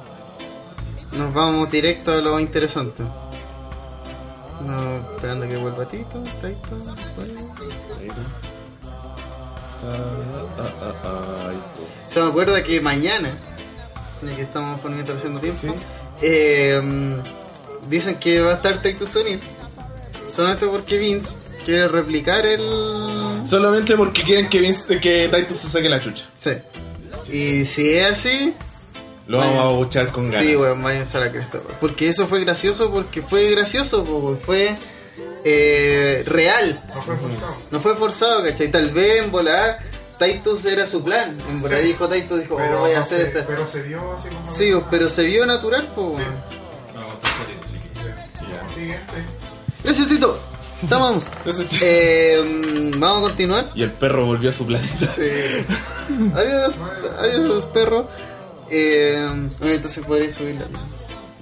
nos 1.17 1.33
vamos 1.33 1.69
directo 1.71 2.13
a 2.13 2.17
lo 2.17 2.39
interesante. 2.39 3.03
No, 4.65 4.97
esperando 5.15 5.47
que 5.47 5.55
vuelva 5.57 5.87
Tito, 5.87 6.23
Taito. 6.41 6.77
Se 12.07 12.19
me 12.21 12.27
acuerda 12.27 12.63
que 12.63 12.81
mañana, 12.81 13.29
ya 14.23 14.35
que 14.35 14.41
estamos 14.43 14.79
por 14.79 14.91
mientras 14.91 15.17
haciendo 15.17 15.39
tiempo, 15.39 15.75
eh, 16.21 16.79
um, 16.81 17.21
dicen 17.89 18.15
que 18.15 18.41
va 18.41 18.51
a 18.51 18.55
estar 18.55 18.75
Take 18.81 18.95
to 18.95 19.05
Sony. 19.05 19.39
Solamente 20.27 20.65
porque 20.67 20.97
Vince 20.97 21.35
quiere 21.65 21.87
replicar 21.87 22.45
el. 22.45 23.41
Solamente 23.45 23.95
porque 23.95 24.23
quieren 24.23 24.49
que, 24.49 24.61
Vince- 24.61 24.99
que 24.99 25.27
Taito 25.29 25.53
se 25.53 25.69
saque 25.69 25.89
la 25.89 25.99
chucha. 25.99 26.25
Sí. 26.35 26.51
Y 27.31 27.65
si 27.65 27.93
es 27.93 28.11
así, 28.11 28.53
Lo 29.27 29.39
vamos 29.39 29.59
a 29.59 29.67
buchar 29.77 30.11
con 30.11 30.29
ganas. 30.31 30.45
sí, 30.47 30.55
weón, 30.55 30.81
váyanse 30.81 31.17
a 31.17 31.19
la 31.21 31.31
cresta. 31.31 31.59
Porque 31.81 32.07
eso 32.09 32.27
fue 32.27 32.39
gracioso, 32.41 32.89
porque 32.91 33.21
fue 33.21 33.49
gracioso, 33.51 34.03
po, 34.05 34.17
weón. 34.19 34.37
fue 34.39 34.77
eh, 35.43 36.23
real. 36.25 36.81
No 36.95 37.01
fue 37.03 37.15
forzado. 37.17 37.55
No 37.71 37.79
fue 37.81 37.95
forzado, 37.95 38.43
¿cachai? 38.43 38.71
Tal 38.71 38.91
vez 38.91 39.23
en 39.23 39.31
volar 39.31 39.79
Titus 40.17 40.65
era 40.65 40.85
su 40.85 41.03
plan. 41.03 41.37
En 41.49 41.61
volar 41.61 41.81
dijo 41.81 42.07
Titus, 42.07 42.39
dijo, 42.39 42.55
oh, 42.55 42.79
voy 42.79 42.91
a 42.91 42.95
no 42.95 43.01
hacer 43.01 43.21
se- 43.21 43.27
esta. 43.27 43.45
pero 43.45 43.67
se 43.67 43.81
vio 43.83 44.13
así 44.17 44.29
como. 44.29 44.51
Sí, 44.51 44.71
pero 44.89 45.09
se 45.09 45.23
vio 45.25 45.45
natural, 45.45 45.87
po, 45.93 46.07
weón. 46.07 46.57
Siguiente. 48.73 49.13
Gracias, 49.83 50.07
Tito. 50.07 50.39
Vamos. 50.83 51.25
Eh, 51.81 52.91
vamos 52.97 53.19
a 53.19 53.21
continuar. 53.23 53.71
Y 53.73 53.83
el 53.83 53.91
perro 53.91 54.25
volvió 54.25 54.49
a 54.51 54.53
su 54.53 54.65
planeta. 54.65 55.07
Sí. 55.07 55.21
Adiós, 56.35 56.75
adiós, 57.19 57.65
perro. 57.67 58.07
Eh, 58.69 59.27
entonces 59.61 60.05
podréis 60.05 60.35
subir 60.35 60.55
la. 60.55 60.67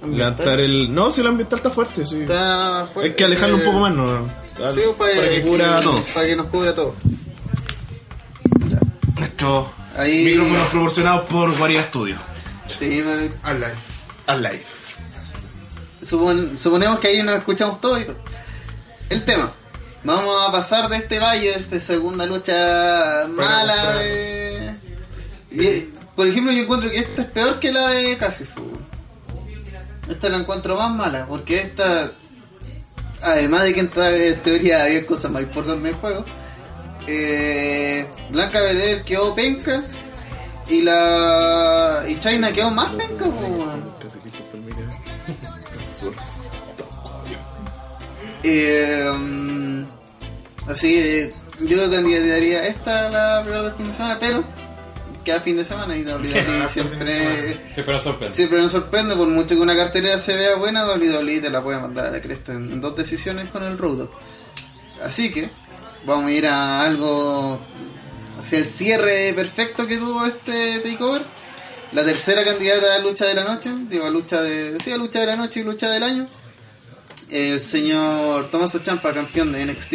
Levantar 0.06 0.60
el. 0.60 0.94
No, 0.94 1.10
si 1.10 1.20
el 1.20 1.26
ambiental 1.26 1.58
está 1.58 1.70
fuerte, 1.70 2.06
sí. 2.06 2.20
Está 2.20 2.88
fuerte. 2.92 3.10
Hay 3.10 3.16
que 3.16 3.24
alejarlo 3.24 3.56
un 3.56 3.62
poco 3.64 3.78
más, 3.80 3.92
¿no? 3.92 4.26
Sí, 4.72 4.80
para, 4.96 5.14
para 5.14 5.28
que 5.28 5.42
cubra 5.42 5.76
a 5.78 5.80
todos. 5.80 6.00
Para 6.10 6.26
que 6.26 6.36
nos 6.36 6.46
cubra 6.46 6.74
todo. 6.74 6.94
Nuestros 9.18 9.66
Ahí- 9.96 10.24
micrófonos 10.24 10.68
proporcionados 10.68 11.26
por 11.28 11.58
varios 11.58 11.84
estudios. 11.84 12.20
Sí, 12.78 13.02
me- 13.04 13.30
Al 13.42 13.60
live. 13.60 13.74
Al 14.26 14.42
live. 14.42 14.64
supon- 16.02 16.56
suponemos 16.56 16.98
que 17.00 17.08
ahí 17.08 17.22
nos 17.22 17.36
escuchamos 17.36 17.80
todo 17.80 17.98
y 18.00 18.04
todo. 18.04 18.16
El 19.08 19.24
tema. 19.24 19.52
Vamos 20.04 20.48
a 20.48 20.52
pasar 20.52 20.88
de 20.88 20.98
este 20.98 21.18
valle, 21.18 21.50
de 21.52 21.58
esta 21.60 21.80
segunda 21.80 22.26
lucha 22.26 23.26
mala 23.28 23.96
de... 23.96 24.74
por 26.16 26.26
ejemplo, 26.26 26.52
yo 26.52 26.62
encuentro 26.62 26.90
que 26.90 26.98
esta 26.98 27.22
es 27.22 27.28
peor 27.28 27.60
que 27.60 27.70
la 27.70 27.90
de 27.90 28.16
Cassius. 28.16 28.48
po. 28.48 28.62
Esta 30.08 30.28
la 30.30 30.38
encuentro 30.38 30.76
más 30.76 30.90
mala, 30.90 31.26
porque 31.26 31.60
esta... 31.60 32.12
Además 33.22 33.62
de 33.62 33.74
que 33.74 33.80
en 33.80 34.42
teoría 34.42 34.84
había 34.84 35.06
cosas 35.06 35.30
más 35.30 35.42
importantes 35.42 35.88
en 35.88 35.94
el 35.94 36.00
juego. 36.00 36.24
eh, 37.06 38.06
Blanca 38.30 38.60
Belair 38.60 39.04
quedó 39.04 39.34
penca 39.34 39.82
y 40.68 40.82
la 40.82 42.04
y 42.08 42.18
China 42.18 42.52
quedó 42.52 42.70
más 42.70 42.92
penca. 42.94 43.26
Eh, 48.48 49.84
así 50.68 50.92
que 50.92 51.34
yo 51.60 51.90
candidataría 51.90 52.68
esta 52.68 53.06
a 53.06 53.10
la 53.10 53.44
peor 53.44 53.62
del 53.64 53.72
fin 53.74 53.88
de 53.88 53.92
semana, 53.92 54.18
pero 54.20 54.44
cada 55.26 55.40
fin 55.40 55.56
de 55.56 55.64
semana 55.64 55.96
y 55.96 56.04
WWE 56.04 56.68
siempre, 56.68 57.60
Siempre 57.74 57.92
nos 57.94 58.02
sorprende. 58.02 58.34
siempre 58.34 58.62
nos 58.62 58.72
sorprende, 58.72 59.16
por 59.16 59.28
mucho 59.28 59.48
que 59.54 59.60
una 59.60 59.76
cartelera 59.76 60.18
se 60.18 60.36
vea 60.36 60.54
buena, 60.56 60.86
WWE 60.86 61.40
te 61.40 61.50
la 61.50 61.62
puede 61.62 61.80
mandar 61.80 62.06
a 62.06 62.10
la 62.10 62.20
cresta 62.20 62.52
en, 62.52 62.72
en 62.72 62.80
dos 62.80 62.96
decisiones 62.96 63.48
con 63.50 63.62
el 63.62 63.76
Road. 63.76 64.08
Así 65.02 65.30
que 65.32 65.50
vamos 66.06 66.26
a 66.26 66.32
ir 66.32 66.46
a 66.46 66.82
algo 66.82 67.60
hacia 68.40 68.58
el 68.58 68.64
cierre 68.66 69.32
perfecto 69.34 69.86
que 69.86 69.98
tuvo 69.98 70.24
este 70.24 70.78
takeover. 70.80 71.22
La 71.92 72.04
tercera 72.04 72.44
candidata 72.44 72.94
a 72.94 72.98
lucha 72.98 73.26
de 73.26 73.34
la 73.34 73.44
noche, 73.44 73.70
digo 73.88 74.06
a 74.06 74.10
lucha 74.10 74.42
de, 74.42 74.78
sí, 74.82 74.90
a 74.92 74.96
lucha 74.96 75.20
de 75.20 75.26
la 75.26 75.36
noche 75.36 75.60
y 75.60 75.62
lucha 75.64 75.88
del 75.90 76.02
año. 76.02 76.26
El 77.30 77.60
señor 77.60 78.50
Tommaso 78.50 78.78
Ciampa, 78.78 79.12
campeón 79.12 79.52
de 79.52 79.66
NXT, 79.66 79.94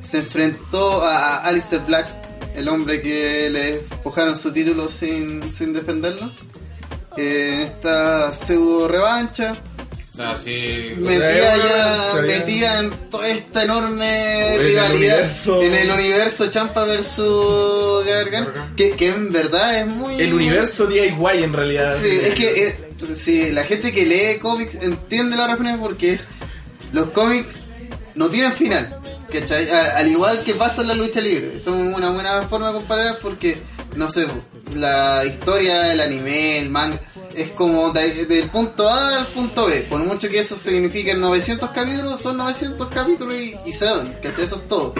se 0.00 0.18
enfrentó 0.18 1.02
a 1.02 1.36
Alistair 1.44 1.82
Black, 1.82 2.06
el 2.54 2.68
hombre 2.68 3.00
que 3.00 3.48
le 3.50 3.78
despojaron 3.78 4.36
su 4.36 4.52
título 4.52 4.88
sin, 4.88 5.50
sin 5.52 5.72
defenderlo. 5.72 6.30
En 7.16 7.60
esta 7.62 8.32
pseudo 8.32 8.86
revancha, 8.86 9.56
sí. 10.40 10.92
metía 10.98 11.56
ya, 11.56 12.22
metía 12.22 12.80
en 12.80 12.90
toda 13.10 13.28
esta 13.28 13.64
enorme 13.64 14.46
En 14.46 14.52
el 14.60 14.66
rivalidad 14.66 15.18
universo- 15.18 15.62
en 15.62 15.74
el 15.74 15.90
universo 15.90 16.46
Champa 16.48 16.84
versus 16.84 18.04
Gargano, 18.06 18.48
que, 18.76 18.92
que 18.92 19.08
en 19.08 19.32
verdad 19.32 19.80
es 19.80 19.86
muy 19.88 20.14
El 20.20 20.32
universo 20.34 20.86
DIY 20.86 21.42
en 21.42 21.52
realidad. 21.52 21.96
Sí, 22.00 22.08
es 22.22 22.34
que 22.34 22.66
eh, 22.68 22.76
si 23.16 23.50
la 23.50 23.64
gente 23.64 23.92
que 23.92 24.06
lee 24.06 24.38
cómics 24.40 24.74
entiende 24.76 25.36
la 25.36 25.46
referencia 25.48 25.80
porque 25.80 26.12
es 26.14 26.28
los 26.92 27.10
cómics 27.10 27.56
no 28.14 28.28
tienen 28.28 28.52
final, 28.52 28.97
al 29.96 30.08
igual 30.08 30.42
que 30.44 30.54
pasa 30.54 30.82
en 30.82 30.88
la 30.88 30.94
lucha 30.94 31.20
libre. 31.20 31.58
Son 31.60 31.94
una 31.94 32.10
buena 32.10 32.42
forma 32.48 32.68
de 32.68 32.74
comparar 32.74 33.18
porque, 33.20 33.60
no 33.96 34.08
sé, 34.08 34.26
la 34.74 35.24
historia 35.24 35.82
del 35.82 36.00
anime, 36.00 36.58
el 36.58 36.70
manga, 36.70 36.98
es 37.34 37.50
como 37.50 37.90
de- 37.90 38.24
del 38.26 38.48
punto 38.50 38.88
A 38.88 39.18
al 39.18 39.26
punto 39.26 39.66
B. 39.66 39.86
Por 39.88 40.00
mucho 40.00 40.28
que 40.28 40.38
eso 40.40 40.56
signifique 40.56 41.14
900 41.14 41.70
capítulos, 41.70 42.20
son 42.20 42.36
900 42.38 42.88
capítulos 42.88 43.34
y, 43.36 43.54
y 43.66 43.72
se 43.72 43.84
van, 43.84 44.14
¿cachai? 44.22 44.44
Eso 44.44 44.56
es 44.56 44.68
todo. 44.68 44.94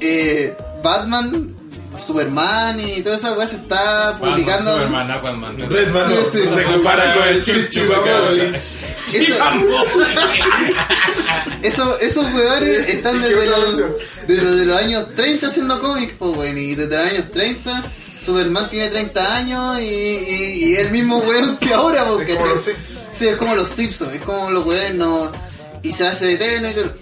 Eh, 0.00 0.56
Batman, 0.82 1.54
Superman 1.98 2.80
y 2.80 3.02
toda 3.02 3.16
esa 3.16 3.32
weá 3.32 3.46
se 3.46 3.56
está 3.56 4.16
publicando. 4.18 4.72
Superman, 4.72 5.08
no 5.08 5.14
Aquaman. 5.14 5.56
Redman 5.68 6.06
Sí, 6.08 6.38
sí, 6.42 6.48
se 6.54 6.62
compara 6.64 7.14
con 7.14 7.28
el 7.28 7.42
Chichibaboli. 7.42 8.52
Eso- 9.12 9.34
Eso, 11.62 11.98
esos 12.00 12.24
weones 12.32 12.88
están 12.88 13.20
desde 13.20 13.46
los, 13.46 13.76
desde 14.26 14.64
los 14.64 14.76
años 14.76 15.06
30 15.14 15.48
haciendo 15.48 15.80
cómics, 15.80 16.14
pues, 16.18 16.36
weón. 16.36 16.58
Y 16.58 16.74
desde 16.74 16.96
los 16.96 17.06
años 17.06 17.32
30, 17.32 17.82
Superman 18.18 18.70
tiene 18.70 18.88
30 18.88 19.36
años 19.36 19.80
y, 19.80 19.84
y, 19.84 20.64
y 20.70 20.76
el 20.76 20.90
mismo 20.90 21.18
weón 21.18 21.56
que 21.58 21.72
ahora, 21.74 22.04
pues, 22.06 22.28
Es 22.28 22.34
como 22.36 22.46
los 22.46 22.60
Simpsons. 22.62 22.98
Sí, 23.12 23.28
es 23.28 23.36
como 23.36 23.54
los 23.54 23.68
Simpsons, 23.68 24.14
es 24.14 24.22
como 24.22 24.50
los 24.50 24.64
weones 24.66 24.94
no. 24.94 25.32
Y 25.82 25.92
se 25.92 26.06
hace 26.06 26.32
eterno 26.34 26.70
y 26.70 26.74
todo. 26.74 26.94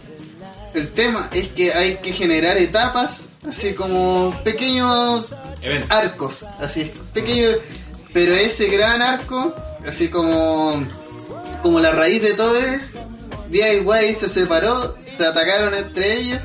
El 0.74 0.92
tema 0.92 1.28
es 1.32 1.48
que 1.48 1.72
hay 1.72 1.96
que 1.96 2.12
generar 2.12 2.56
etapas, 2.56 3.28
así 3.48 3.72
como 3.74 4.34
pequeños 4.44 5.34
Eventos. 5.62 5.90
arcos, 5.90 6.42
así, 6.60 6.90
pequeños. 7.12 7.56
Pero 8.12 8.34
ese 8.34 8.68
gran 8.68 9.02
arco, 9.02 9.54
así 9.86 10.08
como 10.08 10.82
como 11.62 11.80
la 11.80 11.90
raíz 11.90 12.22
de 12.22 12.34
todo 12.34 12.56
es, 12.56 12.92
DIY 13.50 14.14
se 14.18 14.28
separó, 14.28 14.96
se 14.98 15.26
atacaron 15.26 15.74
entre 15.74 16.18
ellos 16.18 16.40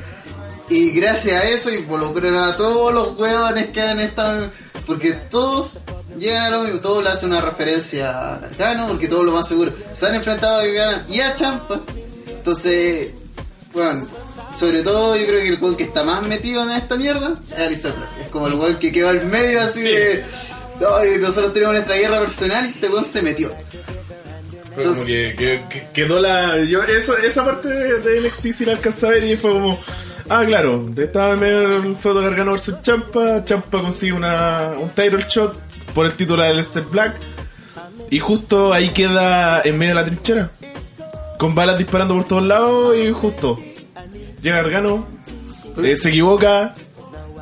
y 0.68 0.92
gracias 0.92 1.42
a 1.42 1.48
eso 1.48 1.70
involucraron 1.72 2.36
a 2.36 2.56
todos 2.56 2.92
los 2.92 3.18
huevones 3.18 3.68
que 3.68 3.80
han 3.80 4.00
estado, 4.00 4.50
porque 4.86 5.12
todos 5.12 5.78
llegan 6.18 6.46
a 6.46 6.50
lo 6.50 6.62
mismo, 6.62 6.80
todos 6.80 7.04
le 7.04 7.10
hacen 7.10 7.30
una 7.30 7.40
referencia 7.40 8.34
a 8.34 8.38
Gargano, 8.38 8.88
porque 8.88 9.08
todos 9.08 9.24
lo 9.24 9.32
más 9.32 9.46
seguro 9.46 9.72
se 9.92 10.06
han 10.06 10.14
enfrentado 10.14 10.60
a 10.60 10.66
Gargano 10.66 11.04
y 11.08 11.20
a 11.20 11.34
Champa, 11.36 11.82
entonces, 12.26 13.12
bueno, 13.74 14.06
sobre 14.54 14.82
todo 14.82 15.16
yo 15.16 15.26
creo 15.26 15.40
que 15.40 15.48
el 15.48 15.60
weón 15.60 15.76
que 15.76 15.84
está 15.84 16.04
más 16.04 16.26
metido 16.26 16.62
en 16.62 16.70
esta 16.70 16.96
mierda 16.96 17.38
es 17.46 17.52
Alistair 17.58 17.94
Black, 17.94 18.08
es 18.22 18.28
como 18.28 18.46
el 18.46 18.54
weón 18.54 18.76
que 18.76 18.92
quedó 18.92 19.08
al 19.10 19.24
medio 19.26 19.60
así 19.62 19.82
de... 19.82 20.24
"Ay, 20.96 21.16
nosotros 21.20 21.52
tenemos 21.52 21.74
nuestra 21.74 21.96
guerra 21.96 22.20
personal 22.20 22.66
y 22.66 22.70
este 22.70 22.88
weón 22.88 23.04
se 23.04 23.22
metió. 23.22 23.52
Fue 24.74 24.84
como 24.84 25.04
que, 25.04 25.34
que- 25.38 25.60
que 25.68 25.88
quedó 25.92 26.18
la. 26.18 26.58
Yo, 26.64 26.82
eso, 26.82 27.16
esa 27.18 27.44
parte 27.44 27.68
de, 27.68 28.00
de 28.00 28.20
NXT 28.28 28.46
sí 28.58 28.64
la 28.64 28.72
alcanzé 28.72 29.06
a 29.06 29.10
ver 29.10 29.22
y 29.24 29.36
fue 29.36 29.52
como. 29.52 29.78
Ah, 30.28 30.42
claro, 30.44 30.90
estaba 30.96 31.34
en 31.34 31.38
medio 31.38 31.68
del 31.68 31.94
feudo 31.96 32.22
Gargano 32.22 32.54
vs 32.54 32.80
Champa. 32.82 33.44
Champa 33.44 33.80
consigue 33.80 34.12
una, 34.14 34.72
un 34.76 34.88
title 34.90 35.24
shot 35.28 35.54
por 35.94 36.06
el 36.06 36.14
título 36.14 36.42
del 36.42 36.60
Step 36.64 36.90
Black. 36.90 37.14
Y 38.10 38.18
justo 38.18 38.72
ahí 38.72 38.88
queda 38.88 39.60
en 39.64 39.78
medio 39.78 39.94
de 39.94 40.00
la 40.00 40.04
trinchera. 40.06 40.50
Con 41.38 41.54
balas 41.54 41.78
disparando 41.78 42.14
por 42.14 42.24
todos 42.24 42.44
lados 42.44 42.96
y 42.96 43.10
justo. 43.12 43.60
Llega 44.40 44.56
Gargano, 44.56 45.06
eh, 45.82 45.96
se 45.96 46.10
equivoca, 46.10 46.74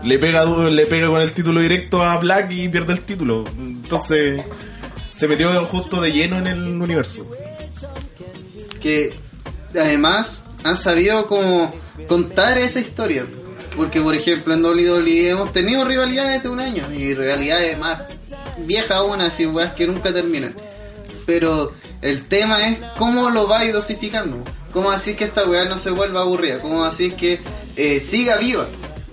le 0.02 0.18
pega, 0.18 0.44
le 0.44 0.86
pega 0.86 1.08
con 1.08 1.20
el 1.20 1.32
título 1.32 1.60
directo 1.60 2.02
a 2.02 2.18
Black 2.18 2.50
y 2.52 2.68
pierde 2.68 2.92
el 2.94 3.00
título. 3.00 3.44
Entonces 3.58 4.42
se 5.10 5.28
metió 5.28 5.64
justo 5.66 6.00
de 6.00 6.12
lleno 6.12 6.38
en 6.38 6.46
el 6.46 6.62
universo. 6.62 7.26
que 8.80 9.14
además 9.74 10.42
han 10.64 10.76
sabido 10.76 11.26
como 11.26 11.72
contar 12.08 12.58
esa 12.58 12.80
historia. 12.80 13.26
Porque, 13.76 14.00
por 14.00 14.14
ejemplo, 14.14 14.52
en 14.52 14.64
WWE 14.64 15.30
hemos 15.30 15.52
tenido 15.52 15.84
rivalidades 15.84 16.42
de 16.42 16.48
un 16.48 16.60
año 16.60 16.92
y 16.92 17.14
rivalidades 17.14 17.78
más 17.78 18.02
viejas 18.58 18.90
aún, 18.92 19.20
así 19.20 19.46
weas 19.46 19.72
que 19.72 19.86
nunca 19.86 20.12
terminan. 20.12 20.54
Pero 21.24 21.72
el 22.02 22.26
tema 22.26 22.68
es 22.68 22.78
cómo 22.98 23.30
lo 23.30 23.46
vais 23.46 23.72
dosificando. 23.72 24.42
Cómo 24.72 24.90
así 24.90 25.14
que 25.14 25.24
esta 25.24 25.44
weá 25.46 25.64
no 25.66 25.78
se 25.78 25.90
vuelva 25.90 26.20
aburrida. 26.22 26.58
Cómo 26.60 26.84
así 26.84 27.10
que 27.12 27.40
eh, 27.76 28.00
siga 28.00 28.36
viva. 28.36 28.66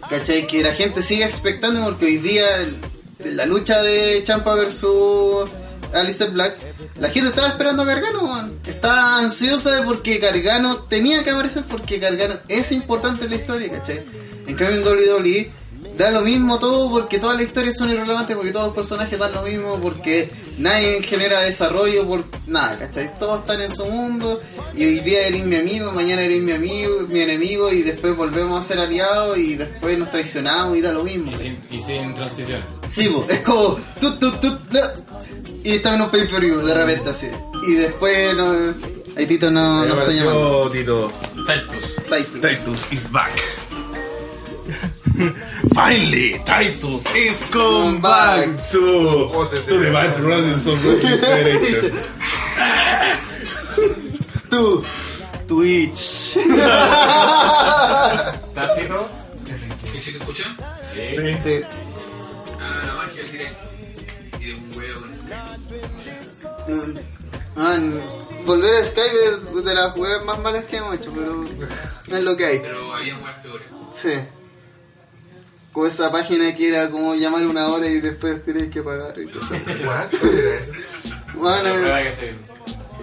¿Cachai? 0.10 0.48
Que 0.48 0.64
la 0.64 0.74
gente 0.74 1.04
siga 1.04 1.26
expectando 1.26 1.84
porque 1.84 2.06
hoy 2.06 2.18
día 2.18 2.46
el- 2.58 3.36
la 3.36 3.46
lucha 3.46 3.82
de 3.82 4.24
Champa 4.26 4.56
versus 4.56 5.50
Alistair 5.94 6.32
Black, 6.32 6.56
la 7.00 7.10
gente 7.10 7.30
estaba 7.30 7.48
esperando 7.50 7.84
a 7.84 7.86
Gargano, 7.86 8.24
weón. 8.24 8.60
Estaba 8.66 9.20
ansiosa 9.20 9.72
de 9.76 9.84
porque 9.84 10.18
Gargano 10.20 10.78
tenía 10.84 11.24
que 11.24 11.32
aparecer 11.32 11.64
porque 11.68 11.98
Gargano 12.00 12.36
es 12.48 12.72
importante 12.72 13.26
en 13.26 13.32
la 13.32 13.36
historia, 13.38 13.70
¿cachai? 13.72 14.04
En 14.48 14.56
cambio 14.56 14.78
en 14.78 14.84
WWE 14.88 15.52
da 16.00 16.12
lo 16.12 16.22
mismo 16.22 16.60
todo 16.60 16.90
porque 16.90 17.20
todas 17.20 17.36
las 17.36 17.46
historias 17.46 17.76
son 17.76 17.90
irrelevantes, 17.90 18.34
porque 18.34 18.54
todos 18.54 18.68
los 18.68 18.76
personajes 18.76 19.20
dan 19.20 19.34
lo 19.34 19.42
mismo, 19.44 19.78
porque 19.82 20.32
nadie 20.58 21.04
genera 21.04 21.42
desarrollo 21.42 22.08
por 22.08 22.24
nada, 22.48 22.80
¿cachai? 22.80 23.20
Todos 23.20 23.42
están 23.42 23.62
en 23.62 23.70
su 23.70 23.86
mundo 23.86 24.40
y 24.74 24.86
hoy 24.86 25.02
día 25.02 25.28
eres 25.28 25.44
mi 25.44 25.58
amigo, 25.58 25.92
mañana 25.92 26.22
eres 26.22 26.42
mi 26.42 26.54
amigo, 26.54 27.02
mi 27.10 27.20
enemigo 27.20 27.74
y 27.74 27.82
después 27.82 28.16
volvemos 28.16 28.58
a 28.58 28.66
ser 28.66 28.80
aliados 28.80 29.38
y 29.38 29.56
después 29.56 30.00
nos 30.00 30.10
traicionamos 30.10 30.78
y 30.78 30.82
da 30.82 30.94
lo 30.94 31.04
mismo. 31.04 31.32
Y 31.32 31.38
sin, 31.38 31.60
y 31.70 31.82
sin 31.82 32.14
transiciones. 32.14 32.66
Sí, 32.92 33.10
po, 33.10 33.28
es 33.30 33.42
como 33.42 33.78
tut, 34.00 34.20
tut, 34.20 34.40
tut, 34.40 34.60
no. 34.72 34.80
y 35.66 35.72
está 35.72 35.96
en 35.96 36.02
un 36.02 36.10
pay 36.10 36.28
per 36.28 36.40
view 36.40 36.62
de 36.62 36.74
repente 36.76 37.10
así. 37.10 37.28
Y 37.68 37.74
después 37.74 38.38
no, 38.38 38.74
ahí 39.18 39.26
Tito 39.26 39.52
no, 39.52 39.82
Me 39.82 39.90
no 39.90 40.00
está 40.00 40.14
llamando. 40.14 40.72
Tito. 40.72 41.12
Titus. 41.46 41.96
Titus. 42.06 42.42
Titus 42.42 42.94
is 42.94 43.12
back. 43.12 43.34
Finally, 45.74 46.40
Titus 46.46 47.04
is 47.14 47.52
come 47.52 48.00
back 48.02 48.48
to, 48.72 49.30
to 49.68 49.78
the 49.78 49.92
Bad 49.92 50.16
Brothers 50.22 50.66
of. 50.66 50.80
Tú, 54.50 54.82
Twitch. 55.46 56.38
¿Estás 58.48 58.76
Tito? 58.80 59.10
¿Y 59.94 59.98
si 60.00 60.12
te 60.14 60.18
escuchan? 60.20 60.56
Sí. 60.94 61.38
Sí. 61.44 61.62
Ah, 62.60 62.84
la 62.88 62.94
magia 62.94 63.22
del 63.24 63.32
directo. 63.32 63.64
Y 64.40 64.46
de 64.46 64.54
un 64.56 64.72
huevo. 64.78 65.06
Man, 67.56 68.02
volver 68.46 68.76
a 68.76 68.84
Skype 68.86 69.18
es 69.26 69.66
de 69.66 69.74
las 69.74 69.98
webs 69.98 70.24
más 70.24 70.40
malas 70.40 70.64
que 70.64 70.78
hemos 70.78 70.96
hecho, 70.96 71.12
pero 71.14 71.44
es 72.08 72.24
lo 72.24 72.38
que 72.38 72.46
hay. 72.46 72.60
Pero 72.60 72.96
había 72.96 73.18
huevas 73.18 73.38
peores. 73.40 73.68
Sí. 73.92 74.14
Con 75.72 75.88
esa 75.88 76.12
página 76.12 76.56
que 76.56 76.70
era 76.70 76.90
como 76.90 77.16
llamar 77.16 77.46
una 77.46 77.68
hora 77.68 77.88
y 77.88 78.00
después 78.02 78.44
tenéis 78.44 78.70
que 78.70 78.82
pagar 78.82 79.14
y 79.20 79.28
cosas. 79.28 79.62
¿Cuál 79.84 80.18
era 80.34 80.56
eso? 80.60 80.72
Bueno, 81.36 81.70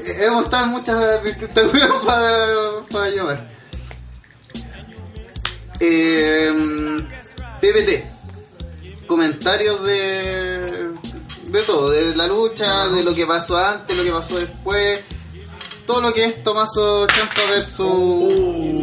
eh, 0.05 0.17
hemos 0.21 0.45
estado 0.45 0.65
en 0.65 0.71
muchas 0.71 1.25
distintas 1.25 1.65
para, 2.07 2.37
para 2.91 3.11
llamar. 3.11 3.51
Eh, 5.81 6.53
PPT. 7.61 9.07
Comentarios 9.07 9.85
de, 9.85 10.91
de 11.45 11.63
todo, 11.67 11.91
de 11.91 12.17
la 12.17 12.27
lucha, 12.27 12.89
de 12.89 13.05
lo 13.05 13.15
que 13.15 13.27
pasó 13.27 13.57
antes, 13.57 13.97
lo 13.97 14.05
que 14.05 14.11
pasó 14.11 14.39
después. 14.39 15.01
Todo 15.87 16.01
lo 16.01 16.13
que 16.13 16.25
es 16.25 16.43
Tomaso 16.43 17.07
Champa 17.07 17.41
versus. 17.51 18.76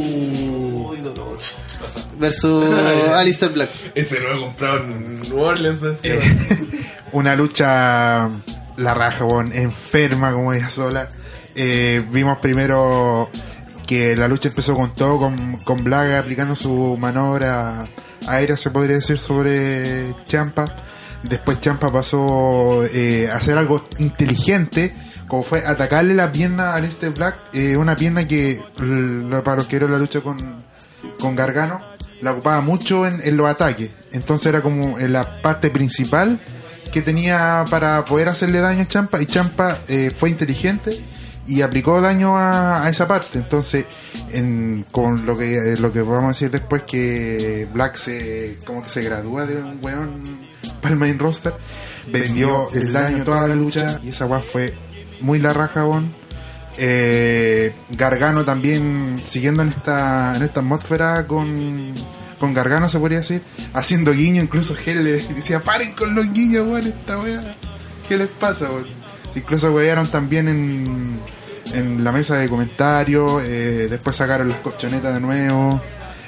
Versus 2.24 2.65
Alistair 3.15 3.51
Black. 3.51 3.69
Ese 3.95 4.17
lo 4.21 4.38
he 4.38 4.39
comprado 4.39 4.86
en 4.86 5.19
New 5.24 5.41
Orleans, 5.41 5.80
pues, 5.80 5.97
una 7.11 7.36
lucha 7.36 8.30
la 8.78 8.93
raja, 8.93 9.26
weón, 9.26 9.51
enferma 9.51 10.32
como 10.32 10.53
ella 10.53 10.69
sola. 10.69 11.09
Eh, 11.53 12.01
vimos 12.11 12.38
primero 12.38 13.30
que 13.86 14.15
la 14.15 14.30
lucha 14.30 14.47
empezó 14.47 14.74
con 14.74 14.93
todo, 14.93 15.19
con, 15.19 15.57
con 15.65 15.84
Black 15.84 16.13
aplicando 16.13 16.55
su 16.55 16.95
maniobra 16.97 17.89
aérea, 18.26 18.55
se 18.55 18.69
podría 18.69 18.95
decir, 18.95 19.19
sobre 19.19 20.15
Champa. 20.26 20.74
Después 21.24 21.59
Champa 21.59 21.91
pasó 21.91 22.86
eh, 22.86 23.30
a 23.30 23.36
hacer 23.36 23.57
algo 23.57 23.86
inteligente, 23.97 24.95
como 25.28 25.43
fue 25.43 25.65
atacarle 25.65 26.13
la 26.13 26.32
pierna 26.32 26.74
a 26.74 26.80
este 26.80 27.09
Black, 27.09 27.36
eh, 27.51 27.76
una 27.76 27.97
pierna 27.97 28.26
que, 28.30 28.61
para 29.43 29.57
los 29.57 29.67
que 29.67 29.78
la 29.78 29.97
lucha 29.97 30.21
con, 30.21 30.63
con 31.19 31.36
Gargano, 31.36 31.93
la 32.24 32.32
ocupaba 32.32 32.61
mucho 32.61 33.05
en, 33.05 33.21
en 33.21 33.38
los 33.38 33.47
ataques. 33.47 33.91
Entonces 34.11 34.47
era 34.47 34.61
como 34.61 34.97
en 34.97 35.13
la 35.13 35.41
parte 35.41 35.69
principal 35.69 36.39
que 36.91 37.01
tenía 37.01 37.65
para 37.69 38.05
poder 38.05 38.30
hacerle 38.30 38.59
daño 38.59 38.84
a 38.84 38.88
Champa 38.88 39.21
y 39.21 39.26
Champa 39.26 39.78
eh, 39.88 40.11
fue 40.15 40.30
inteligente 40.30 41.03
y 41.45 41.61
aplicó 41.61 41.99
daño 41.99 42.38
a, 42.38 42.86
a 42.86 42.89
esa 42.89 43.07
parte. 43.07 43.39
Entonces, 43.39 43.86
en, 44.32 44.86
con 44.91 45.26
lo 45.26 45.38
que 45.38 45.74
eh, 45.74 45.78
lo 45.78 45.91
que 45.91 46.01
vamos 46.01 46.26
a 46.26 46.28
decir 46.30 46.51
después 46.51 46.84
que 46.84 47.67
Black 47.74 47.97
se 47.97 48.57
como 48.65 48.84
que 48.84 48.89
se 48.89 49.01
gradúa 49.01 49.45
de 49.45 49.57
un 49.57 49.80
weón 49.82 50.39
para 50.82 50.93
el 50.93 50.99
main 50.99 51.19
roster, 51.19 51.53
vendió 52.07 52.71
el 52.74 52.93
daño 52.93 53.24
toda 53.26 53.47
la 53.47 53.55
lucha 53.55 53.99
y 54.03 54.09
esa 54.09 54.26
weá 54.26 54.39
fue 54.39 54.74
muy 55.19 55.39
la 55.39 55.51
raja, 55.51 55.86
weón. 55.86 56.22
Eh, 56.78 57.74
Gargano 57.91 58.45
también 58.45 59.21
siguiendo 59.24 59.61
en 59.61 59.69
esta 59.69 60.36
en 60.36 60.41
esta 60.41 60.61
atmósfera 60.61 61.28
con 61.28 61.93
con 62.39 62.53
Gargano 62.53 62.89
se 62.89 62.97
podría 62.97 63.19
decir 63.19 63.43
haciendo 63.74 64.11
guiño 64.11 64.41
incluso 64.41 64.76
Gel 64.76 65.03
le 65.03 65.11
decía 65.36 65.59
paren 65.59 65.93
con 65.93 66.15
los 66.15 66.34
guiños 66.34 66.67
weón 66.67 66.88
esta 66.88 67.19
weá 67.19 67.41
¿qué 68.09 68.17
les 68.17 68.28
pasa 68.30 68.71
weón? 68.71 68.86
incluso 69.36 69.71
wearon 69.71 70.07
también 70.07 70.47
en, 70.47 71.19
en 71.74 72.03
la 72.03 72.11
mesa 72.11 72.38
de 72.38 72.49
comentarios 72.49 73.43
eh, 73.45 73.88
después 73.89 74.15
sacaron 74.15 74.49
las 74.49 74.57
colchonetas 74.57 75.13
de 75.13 75.19
nuevo 75.19 75.80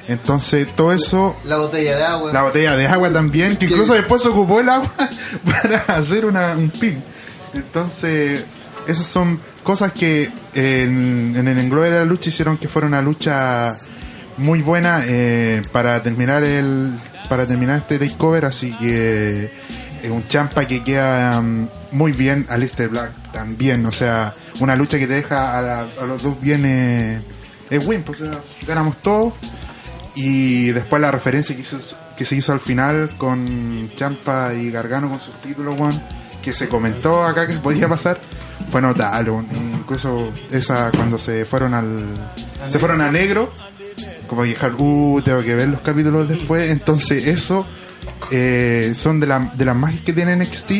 entonces 0.08 0.68
todo 0.76 0.94
eso 0.94 1.36
La 1.44 1.58
botella 1.58 1.98
de 1.98 2.04
agua. 2.04 2.32
la 2.34 2.44
botella 2.44 2.76
de 2.76 2.86
agua 2.88 3.12
también, 3.12 3.58
que 3.58 3.66
incluso 3.70 3.94
después 3.94 4.22
se 4.22 4.30
ocupó 4.30 4.60
el 4.60 4.70
agua 4.70 4.92
para 5.46 5.78
hacer 5.98 6.26
una, 6.26 6.56
un 6.56 6.70
pin. 6.70 7.02
Entonces, 7.54 8.46
esas 8.86 9.08
son 9.08 9.40
cosas 9.66 9.92
que 9.92 10.30
en, 10.54 11.36
el 11.36 11.58
englobe 11.60 11.90
de 11.90 12.00
la 12.00 12.06
lucha 12.06 12.30
hicieron 12.30 12.58
que 12.58 12.70
fuera 12.70 12.88
una 12.88 13.02
lucha 13.02 13.76
muy 14.38 14.62
buena 14.62 15.02
eh, 15.06 15.62
para 15.74 16.02
terminar 16.02 16.44
el 16.44 16.92
para 17.28 17.46
terminar 17.48 17.80
este 17.80 17.98
takeover, 18.00 18.46
así 18.46 18.72
que 18.78 19.50
eh, 20.04 20.10
un 20.12 20.26
champa 20.28 20.66
que 20.68 20.84
queda 20.84 21.42
mm, 21.42 21.68
muy 21.92 22.12
bien. 22.12 22.46
A 22.50 22.58
Lister 22.58 22.88
Black 22.88 23.12
también, 23.34 23.86
o 23.86 23.92
sea, 23.92 24.34
una 24.60 24.76
lucha 24.76 24.98
que 25.00 25.08
te 25.08 25.14
deja 25.14 25.58
a, 25.58 25.62
la- 25.62 25.88
a 26.02 26.06
los 26.06 26.22
dos 26.22 26.40
bien 26.40 26.64
eh, 26.66 27.20
es 27.70 27.86
win, 27.86 28.04
pues, 28.04 28.22
o 28.22 28.30
sea, 28.30 28.40
ganamos 28.68 29.02
todo 29.02 29.34
y 30.16 30.68
después 30.72 31.02
la 31.02 31.10
referencia 31.12 31.56
que, 31.56 31.64
hizo- 31.64 31.80
que 32.16 32.24
se 32.26 32.36
hizo 32.36 32.54
al 32.54 32.60
final 32.60 33.16
con 33.18 33.90
Champa 33.96 34.54
y 34.54 34.70
Gargano 34.70 35.10
con 35.10 35.20
sus 35.20 35.34
títulos, 35.42 35.78
weón, 35.80 36.00
que 36.44 36.54
se 36.54 36.68
comentó 36.70 37.24
acá 37.26 37.48
que 37.48 37.54
se 37.54 37.60
podía 37.60 37.90
pasar, 37.90 38.20
fue 38.72 38.82
notable. 38.82 39.32
Incluso 39.74 40.32
esa 40.52 40.92
cuando 40.92 41.18
se 41.18 41.46
fueron 41.46 41.74
al. 41.74 42.06
se 42.70 42.80
fueron 42.80 43.02
a 43.02 43.12
negro, 43.12 43.52
como 44.28 44.44
que 44.44 44.50
dijeron, 44.50 44.76
uh, 44.80 45.22
tengo 45.24 45.42
que 45.42 45.56
ver 45.56 45.70
los 45.70 45.82
capítulos 45.82 46.28
después. 46.30 46.70
Entonces, 46.72 47.28
eso 47.28 47.66
eh, 48.32 48.94
son 48.96 49.20
de, 49.20 49.28
la- 49.28 49.52
de 49.56 49.66
las 49.66 49.76
magias 49.76 50.02
que 50.02 50.14
tiene 50.14 50.36
NXT 50.36 50.72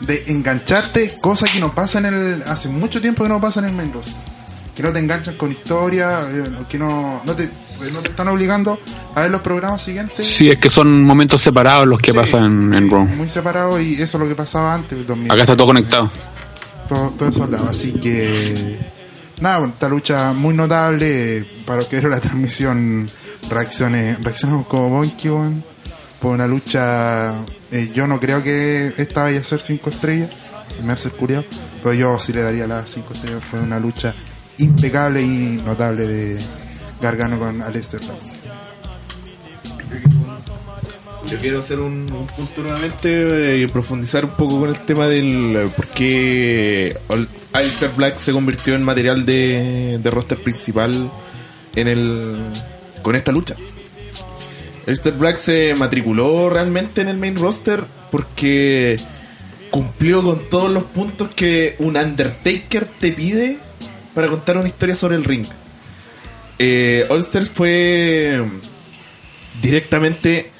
de 0.00 0.24
engancharte, 0.28 1.12
cosas 1.20 1.50
que 1.50 1.60
no 1.60 1.74
pasan 1.74 2.06
en 2.06 2.14
el. 2.14 2.42
hace 2.46 2.68
mucho 2.68 3.00
tiempo 3.00 3.22
que 3.22 3.28
no 3.28 3.40
pasan 3.40 3.64
en 3.66 3.78
el 3.80 3.92
roster 3.92 4.14
que 4.74 4.82
no 4.82 4.90
te 4.92 4.98
enganchan 4.98 5.36
con 5.36 5.52
historia, 5.52 6.22
eh, 6.28 6.42
que 6.68 6.78
no, 6.80 7.22
no, 7.24 7.32
te, 7.36 7.48
no 7.92 8.00
te 8.00 8.08
están 8.08 8.26
obligando 8.26 8.76
a 9.14 9.20
ver 9.20 9.30
los 9.30 9.40
programas 9.40 9.80
siguientes. 9.82 10.26
Sí, 10.28 10.48
es 10.50 10.58
que 10.58 10.68
son 10.68 11.00
momentos 11.04 11.40
separados 11.42 11.86
los 11.86 12.00
que 12.00 12.10
Sí. 12.10 12.18
pasan 12.18 12.74
en 12.74 12.90
Raw. 12.90 13.04
Muy 13.06 13.28
separados 13.28 13.80
y 13.80 13.92
eso 14.02 14.18
es 14.18 14.22
lo 14.24 14.28
que 14.28 14.34
pasaba 14.34 14.74
antes. 14.74 14.98
el 14.98 15.06
2000. 15.06 15.30
Acá 15.30 15.42
está 15.42 15.54
todo 15.56 15.68
conectado. 15.68 16.10
Todo, 16.88 17.10
todo 17.10 17.28
eso 17.28 17.44
hablaba. 17.44 17.70
Así 17.70 17.92
que, 17.92 18.78
nada, 19.40 19.66
esta 19.66 19.88
lucha 19.88 20.32
muy 20.32 20.54
notable. 20.54 21.38
eh, 21.38 21.44
Para 21.66 21.78
los 21.78 21.88
que 21.88 21.96
vieron 21.96 22.12
la 22.12 22.20
transmisión, 22.20 23.10
reacciones, 23.50 24.22
reaccionamos 24.22 24.66
como 24.66 24.90
Monkey 24.90 25.30
weón, 25.30 25.64
por 26.20 26.32
una 26.32 26.46
lucha. 26.46 27.34
eh, 27.70 27.90
yo 27.94 28.06
no 28.06 28.20
creo 28.20 28.42
que 28.42 28.92
esta 28.96 29.24
vaya 29.24 29.40
a 29.40 29.44
ser 29.44 29.60
5 29.60 29.90
estrellas, 29.90 30.30
me 30.84 30.92
hace 30.92 31.08
el 31.08 31.14
curiado, 31.14 31.44
pero 31.82 31.94
yo 31.94 32.18
sí 32.18 32.32
le 32.32 32.42
daría 32.42 32.66
las 32.66 32.90
5 32.90 33.14
estrellas. 33.14 33.42
Fue 33.50 33.60
una 33.60 33.78
lucha 33.80 34.14
impecable 34.58 35.22
y 35.22 35.60
notable 35.64 36.06
de 36.06 36.40
Gargano 37.00 37.38
con 37.38 37.60
Aleister. 37.62 38.00
Quiero 41.40 41.58
hacer 41.60 41.78
un, 41.80 42.10
un 42.12 42.26
punto 42.26 42.62
nuevamente 42.62 43.54
eh, 43.56 43.62
y 43.62 43.66
profundizar 43.66 44.24
un 44.24 44.32
poco 44.32 44.60
con 44.60 44.68
el 44.70 44.78
tema 44.80 45.06
del 45.06 45.56
eh, 45.56 45.68
por 45.76 45.86
qué 45.88 46.96
Al- 47.08 47.28
Alistair 47.52 47.90
Black 47.96 48.18
se 48.18 48.32
convirtió 48.32 48.74
en 48.74 48.82
material 48.82 49.26
de, 49.26 49.98
de 50.02 50.10
roster 50.10 50.38
principal 50.38 51.10
en 51.76 51.88
el 51.88 52.36
con 53.02 53.14
esta 53.16 53.32
lucha. 53.32 53.54
Alistair 54.86 55.14
Black 55.16 55.36
se 55.36 55.74
matriculó 55.76 56.48
realmente 56.48 57.00
en 57.02 57.08
el 57.08 57.16
main 57.18 57.36
roster 57.36 57.84
porque 58.10 58.98
cumplió 59.70 60.22
con 60.22 60.48
todos 60.48 60.70
los 60.70 60.84
puntos 60.84 61.34
que 61.34 61.76
un 61.78 61.96
Undertaker 61.96 62.86
te 62.86 63.12
pide 63.12 63.58
para 64.14 64.28
contar 64.28 64.56
una 64.56 64.68
historia 64.68 64.96
sobre 64.96 65.16
el 65.16 65.24
ring. 65.24 65.44
Eh, 66.58 67.06
fue 67.52 68.42
directamente 69.60 70.50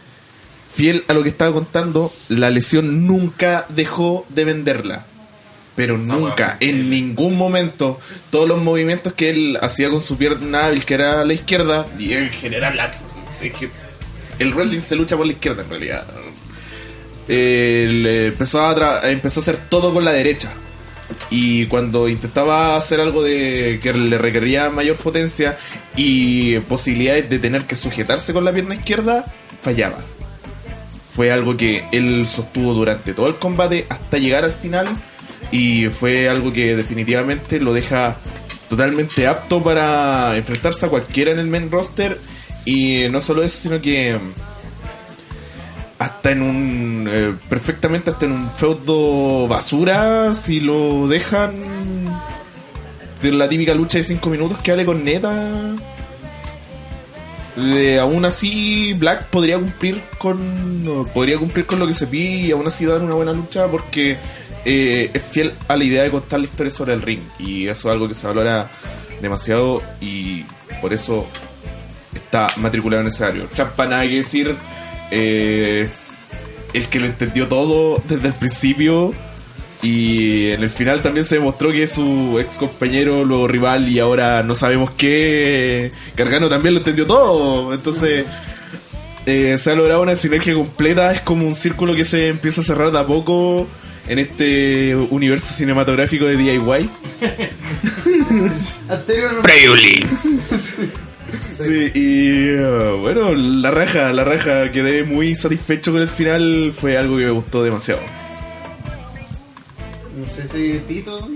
fiel 0.74 1.04
a 1.08 1.12
lo 1.14 1.22
que 1.22 1.28
estaba 1.28 1.52
contando, 1.52 2.10
la 2.28 2.50
lesión 2.50 3.06
nunca 3.06 3.66
dejó 3.68 4.26
de 4.28 4.44
venderla. 4.44 5.06
Pero 5.76 5.98
nunca, 5.98 6.56
en 6.60 6.88
ningún 6.88 7.36
momento, 7.36 7.98
todos 8.30 8.48
los 8.48 8.62
movimientos 8.62 9.12
que 9.14 9.30
él 9.30 9.58
hacía 9.60 9.90
con 9.90 10.00
su 10.02 10.16
pierna 10.16 10.66
hábil, 10.66 10.84
que 10.84 10.94
era 10.94 11.20
a 11.20 11.24
la 11.24 11.34
izquierda, 11.34 11.86
y 11.98 12.12
en 12.12 12.28
general, 12.30 12.76
la- 12.76 12.90
es 13.42 13.52
que 13.52 13.70
el 14.38 14.54
wrestling 14.54 14.80
se 14.80 14.94
lucha 14.94 15.16
por 15.16 15.26
la 15.26 15.32
izquierda 15.32 15.62
en 15.62 15.70
realidad. 15.70 16.04
Él 17.26 18.04
eh, 18.06 18.26
empezó, 18.26 18.64
a 18.64 19.10
empezó 19.10 19.40
a 19.40 19.42
hacer 19.42 19.56
todo 19.68 19.92
con 19.92 20.04
la 20.04 20.12
derecha. 20.12 20.52
Y 21.30 21.66
cuando 21.66 22.08
intentaba 22.08 22.76
hacer 22.76 23.00
algo 23.00 23.22
de 23.22 23.78
que 23.82 23.92
le 23.92 24.16
requería 24.18 24.70
mayor 24.70 24.96
potencia 24.96 25.56
y 25.96 26.58
posibilidades 26.60 27.28
de 27.30 27.38
tener 27.38 27.64
que 27.66 27.76
sujetarse 27.76 28.32
con 28.32 28.44
la 28.44 28.52
pierna 28.52 28.74
izquierda, 28.74 29.24
fallaba. 29.62 29.98
Fue 31.14 31.32
algo 31.32 31.56
que 31.56 31.86
él 31.92 32.26
sostuvo 32.26 32.74
durante 32.74 33.14
todo 33.14 33.28
el 33.28 33.36
combate 33.36 33.86
hasta 33.88 34.18
llegar 34.18 34.44
al 34.44 34.52
final 34.52 34.88
y 35.52 35.86
fue 35.86 36.28
algo 36.28 36.52
que 36.52 36.74
definitivamente 36.74 37.60
lo 37.60 37.72
deja 37.72 38.16
totalmente 38.68 39.26
apto 39.26 39.62
para 39.62 40.36
enfrentarse 40.36 40.86
a 40.86 40.88
cualquiera 40.88 41.30
en 41.30 41.38
el 41.38 41.46
main 41.46 41.70
roster. 41.70 42.20
Y 42.64 43.06
no 43.10 43.20
solo 43.20 43.42
eso, 43.42 43.58
sino 43.60 43.80
que 43.80 44.18
hasta 45.98 46.32
en 46.32 46.42
un 46.42 47.10
eh, 47.12 47.34
perfectamente 47.48 48.10
hasta 48.10 48.26
en 48.26 48.32
un 48.32 48.50
feudo 48.50 49.46
basura 49.46 50.34
si 50.34 50.60
lo 50.60 51.06
dejan 51.06 51.52
de 53.22 53.32
la 53.32 53.48
típica 53.48 53.74
lucha 53.74 53.98
de 53.98 54.04
5 54.04 54.28
minutos 54.28 54.58
que 54.58 54.72
hable 54.72 54.84
con 54.84 55.04
neta 55.04 55.32
eh, 57.56 57.98
aún 57.98 58.24
así 58.24 58.94
Black 58.94 59.26
podría 59.26 59.58
cumplir 59.58 60.02
con 60.18 61.06
podría 61.14 61.38
cumplir 61.38 61.66
con 61.66 61.78
lo 61.78 61.86
que 61.86 61.94
se 61.94 62.06
pide 62.06 62.46
y 62.46 62.50
aún 62.50 62.66
así 62.66 62.84
dar 62.84 63.00
una 63.00 63.14
buena 63.14 63.32
lucha 63.32 63.68
porque 63.68 64.18
eh, 64.64 65.10
es 65.12 65.22
fiel 65.22 65.52
a 65.68 65.76
la 65.76 65.84
idea 65.84 66.02
de 66.02 66.10
contar 66.10 66.40
la 66.40 66.46
historia 66.46 66.72
sobre 66.72 66.94
el 66.94 67.02
ring. 67.02 67.20
Y 67.38 67.68
eso 67.68 67.88
es 67.88 67.92
algo 67.92 68.08
que 68.08 68.14
se 68.14 68.26
valora 68.26 68.70
demasiado 69.20 69.82
y 70.00 70.44
por 70.80 70.92
eso 70.92 71.26
está 72.14 72.48
matriculado 72.56 73.02
en 73.02 73.08
ese 73.08 73.24
área. 73.24 73.44
Champa 73.52 73.86
nada 73.86 74.02
que 74.04 74.16
decir. 74.16 74.56
Eh, 75.10 75.82
es 75.84 76.42
el 76.72 76.88
que 76.88 76.98
lo 76.98 77.06
entendió 77.06 77.46
todo 77.46 78.02
desde 78.08 78.28
el 78.28 78.34
principio 78.34 79.12
y 79.84 80.50
en 80.50 80.62
el 80.62 80.70
final 80.70 81.02
también 81.02 81.26
se 81.26 81.34
demostró 81.36 81.70
que 81.70 81.86
su 81.86 82.38
ex 82.40 82.56
compañero, 82.56 83.22
luego 83.24 83.46
rival 83.46 83.86
y 83.88 83.98
ahora 83.98 84.42
no 84.42 84.54
sabemos 84.54 84.90
qué, 84.96 85.92
Gargano 86.16 86.48
también 86.48 86.74
lo 86.74 86.80
entendió 86.80 87.06
todo. 87.06 87.74
Entonces 87.74 88.24
eh, 89.26 89.58
se 89.60 89.70
ha 89.70 89.74
logrado 89.74 90.00
una 90.00 90.16
sinergia 90.16 90.54
completa, 90.54 91.12
es 91.12 91.20
como 91.20 91.46
un 91.46 91.54
círculo 91.54 91.94
que 91.94 92.06
se 92.06 92.28
empieza 92.28 92.62
a 92.62 92.64
cerrar 92.64 92.92
de 92.92 92.98
a 92.98 93.06
poco 93.06 93.66
en 94.08 94.18
este 94.18 94.96
universo 94.96 95.52
cinematográfico 95.52 96.24
de 96.24 96.36
DIY. 96.38 96.58
Previously. 99.42 100.06
Sí, 101.58 101.90
y 101.94 102.54
uh, 102.56 102.96
bueno, 103.00 103.34
la 103.34 103.70
raja, 103.70 104.12
la 104.12 104.24
raja, 104.24 104.70
quedé 104.72 105.04
muy 105.04 105.34
satisfecho 105.34 105.92
con 105.92 106.00
el 106.00 106.08
final, 106.08 106.72
fue 106.74 106.96
algo 106.96 107.18
que 107.18 107.24
me 107.24 107.30
gustó 107.30 107.62
demasiado. 107.62 108.23
No 110.24 110.30
sé 110.30 110.48
si 110.48 110.78
Tito. 110.88 111.28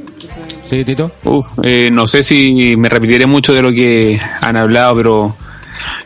Sí, 0.64 0.82
Tito. 0.82 1.12
Uf, 1.24 1.46
eh, 1.62 1.90
no 1.92 2.06
sé 2.06 2.22
si 2.22 2.74
me 2.78 2.88
repetiré 2.88 3.26
mucho 3.26 3.52
de 3.52 3.60
lo 3.60 3.68
que 3.68 4.18
han 4.40 4.56
hablado, 4.56 4.96
pero 4.96 5.36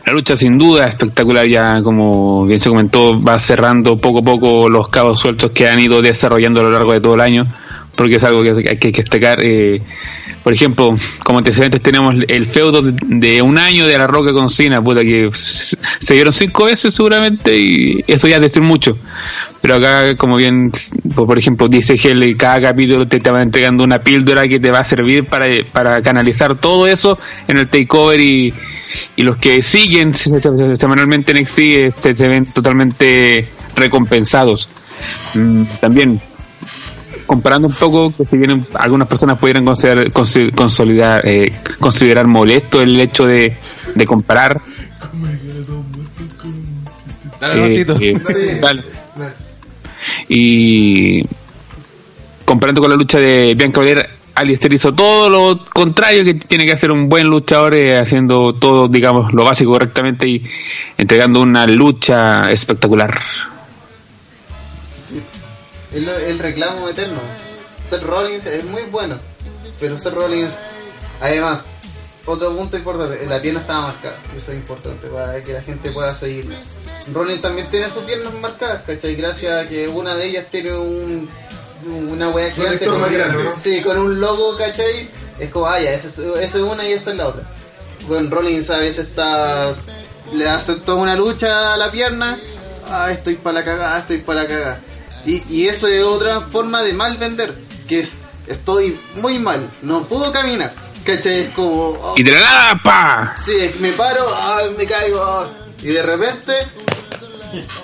la 0.05 0.11
lucha 0.11 0.35
sin 0.35 0.57
duda 0.57 0.83
es 0.83 0.89
espectacular 0.89 1.47
ya, 1.47 1.81
como 1.81 2.45
bien 2.45 2.59
se 2.59 2.67
comentó, 2.67 3.23
va 3.23 3.39
cerrando 3.39 3.97
poco 3.97 4.19
a 4.19 4.23
poco 4.23 4.69
los 4.69 4.89
cabos 4.89 5.21
sueltos 5.21 5.51
que 5.51 5.69
han 5.69 5.79
ido 5.79 6.01
desarrollando 6.01 6.59
a 6.59 6.63
lo 6.65 6.71
largo 6.71 6.91
de 6.91 6.99
todo 6.99 7.15
el 7.15 7.21
año, 7.21 7.45
porque 7.95 8.17
es 8.17 8.23
algo 8.25 8.43
que 8.43 8.49
hay 8.69 8.77
que 8.77 8.91
destacar. 8.91 9.39
Eh, 9.41 9.81
por 10.43 10.51
ejemplo, 10.53 10.97
como 11.23 11.39
antecedentes 11.39 11.81
tenemos 11.81 12.15
el 12.27 12.45
feudo 12.47 12.81
de, 12.83 13.41
un 13.41 13.57
año 13.57 13.87
de 13.87 13.97
La 13.97 14.07
Roca 14.07 14.33
con 14.33 14.49
Cena, 14.49 14.81
puta 14.83 15.01
que 15.01 15.29
se 15.33 16.13
dieron 16.13 16.33
cinco 16.33 16.65
veces 16.65 16.93
seguramente 16.93 17.57
y 17.57 18.03
eso 18.07 18.27
ya 18.27 18.35
es 18.35 18.41
decir 18.41 18.61
mucho. 18.61 18.97
Pero 19.61 19.75
acá, 19.75 20.15
como 20.17 20.35
bien, 20.35 20.69
por 21.15 21.37
ejemplo, 21.39 21.69
dice 21.69 21.95
Hell, 22.01 22.35
cada 22.35 22.61
capítulo 22.61 23.05
te, 23.07 23.19
te 23.21 23.31
va 23.31 23.41
entregando 23.41 23.83
una 23.85 23.99
píldora 23.99 24.45
que 24.47 24.59
te 24.59 24.69
va 24.69 24.79
a 24.79 24.83
servir 24.83 25.25
para, 25.25 25.45
para 25.71 26.01
canalizar 26.01 26.57
todo 26.59 26.87
eso 26.87 27.17
en 27.47 27.57
el 27.59 27.69
takeover 27.69 28.19
y, 28.19 28.53
y 29.15 29.21
los 29.21 29.37
que 29.37 29.61
siguen 29.63 30.13
se- 30.13 30.41
se- 30.41 30.75
semanalmente 30.75 31.31
en 31.31 31.37
NXT 31.43 31.59
eh, 31.59 31.89
se, 31.93 32.13
se 32.15 32.27
ven 32.27 32.45
totalmente 32.47 33.47
recompensados. 33.77 34.67
Mm, 35.35 35.63
también 35.79 36.21
comparando 37.33 37.67
un 37.67 37.73
poco 37.73 38.13
que 38.15 38.25
si 38.25 38.37
bien 38.37 38.63
algunas 38.75 39.07
personas 39.07 39.39
pudieran 39.39 39.65
considerar, 39.65 40.11
consi- 40.11 40.53
consolidar, 40.53 41.27
eh, 41.27 41.51
considerar 41.79 42.27
molesto 42.27 42.79
el 42.81 42.99
hecho 42.99 43.25
de, 43.25 43.57
de 43.95 44.05
comparar 44.05 44.61
Dale, 47.39 47.81
eh, 47.81 47.85
eh, 47.99 48.59
dale. 48.61 48.83
y 50.29 51.23
comparando 52.45 52.81
con 52.81 52.89
la 52.91 52.95
lucha 52.97 53.19
de 53.19 53.55
Bianca 53.55 53.79
Belair 53.81 54.07
Alistair 54.35 54.73
hizo 54.73 54.93
todo 54.93 55.29
lo 55.29 55.65
contrario 55.65 56.23
que 56.23 56.35
tiene 56.35 56.65
que 56.65 56.71
hacer 56.71 56.91
un 56.91 57.09
buen 57.09 57.27
luchador 57.27 57.73
eh, 57.75 57.97
haciendo 57.97 58.53
todo 58.53 58.87
digamos 58.87 59.33
lo 59.33 59.43
básico 59.43 59.71
correctamente 59.71 60.27
y 60.27 60.41
entregando 60.97 61.41
una 61.41 61.65
lucha 61.67 62.49
espectacular 62.51 63.19
El, 65.93 66.07
el 66.07 66.39
reclamo 66.39 66.89
eterno. 66.89 67.19
Seth 67.89 68.03
Rollins 68.03 68.45
es 68.45 68.63
muy 68.65 68.83
bueno. 68.83 69.19
Pero 69.79 69.97
Seth 69.97 70.13
Rollins, 70.13 70.53
además, 71.21 71.61
otro 72.25 72.55
punto 72.55 72.77
importante, 72.77 73.25
la 73.27 73.41
pierna 73.41 73.59
estaba 73.59 73.87
marcada. 73.87 74.15
Eso 74.35 74.51
es 74.51 74.57
importante 74.57 75.07
para 75.07 75.41
que 75.41 75.53
la 75.53 75.61
gente 75.61 75.91
pueda 75.91 76.15
seguirlo. 76.15 76.55
Rollins 77.11 77.41
también 77.41 77.67
tiene 77.67 77.89
sus 77.89 78.03
piernas 78.03 78.33
marcadas, 78.35 78.83
¿cachai? 78.87 79.15
Gracias 79.15 79.65
a 79.65 79.67
que 79.67 79.87
una 79.87 80.15
de 80.15 80.25
ellas 80.25 80.45
tiene 80.49 80.71
un, 80.71 81.29
una 81.85 82.29
wea 82.29 82.49
gigante 82.51 82.85
con, 82.85 83.01
más 83.01 83.11
grande, 83.11 83.43
¿no? 83.43 83.59
sí, 83.59 83.81
con 83.81 83.97
un 83.97 84.21
logo, 84.21 84.55
¿cachai? 84.57 85.09
Es 85.37 85.49
como, 85.49 85.67
ah, 85.67 85.79
ya, 85.81 85.93
esa 85.93 86.07
es, 86.07 86.19
esa 86.19 86.57
es 86.57 86.63
una 86.63 86.87
y 86.87 86.93
esa 86.93 87.11
es 87.11 87.17
la 87.17 87.27
otra. 87.27 87.43
Bueno, 88.07 88.29
Rollins 88.29 88.69
a 88.69 88.77
veces 88.77 89.07
está. 89.07 89.73
Le 90.33 90.47
hace 90.47 90.75
toda 90.75 91.01
una 91.01 91.15
lucha 91.15 91.73
a 91.73 91.77
la 91.77 91.91
pierna. 91.91 92.37
Ah, 92.89 93.11
estoy 93.11 93.35
para 93.35 93.59
la 93.59 93.65
cagada, 93.65 93.99
estoy 93.99 94.19
para 94.19 94.43
la 94.43 94.47
cagada. 94.47 94.81
Y, 95.25 95.43
y 95.49 95.67
eso 95.67 95.87
es 95.87 96.03
otra 96.03 96.41
forma 96.41 96.83
de 96.83 96.93
mal 96.93 97.17
vender. 97.17 97.53
Que 97.87 97.99
es, 97.99 98.13
estoy 98.47 98.97
muy 99.15 99.39
mal, 99.39 99.69
no 99.81 100.03
puedo 100.05 100.31
caminar. 100.31 100.73
¿Cachai? 101.05 101.41
Es 101.41 101.49
como. 101.49 101.89
oh, 101.89 102.13
y 102.15 102.23
de 102.23 102.31
la 102.31 102.39
nada 102.39 102.79
pa 102.83 103.35
Sí, 103.43 103.71
me 103.79 103.91
paro, 103.91 104.25
me 104.77 104.85
caigo, 104.85 105.47
y 105.81 105.87
de 105.87 106.01
repente 106.01 106.53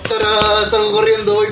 tará, 0.08 0.66
salgo 0.70 0.92
corriendo, 0.92 1.34
voy, 1.34 1.46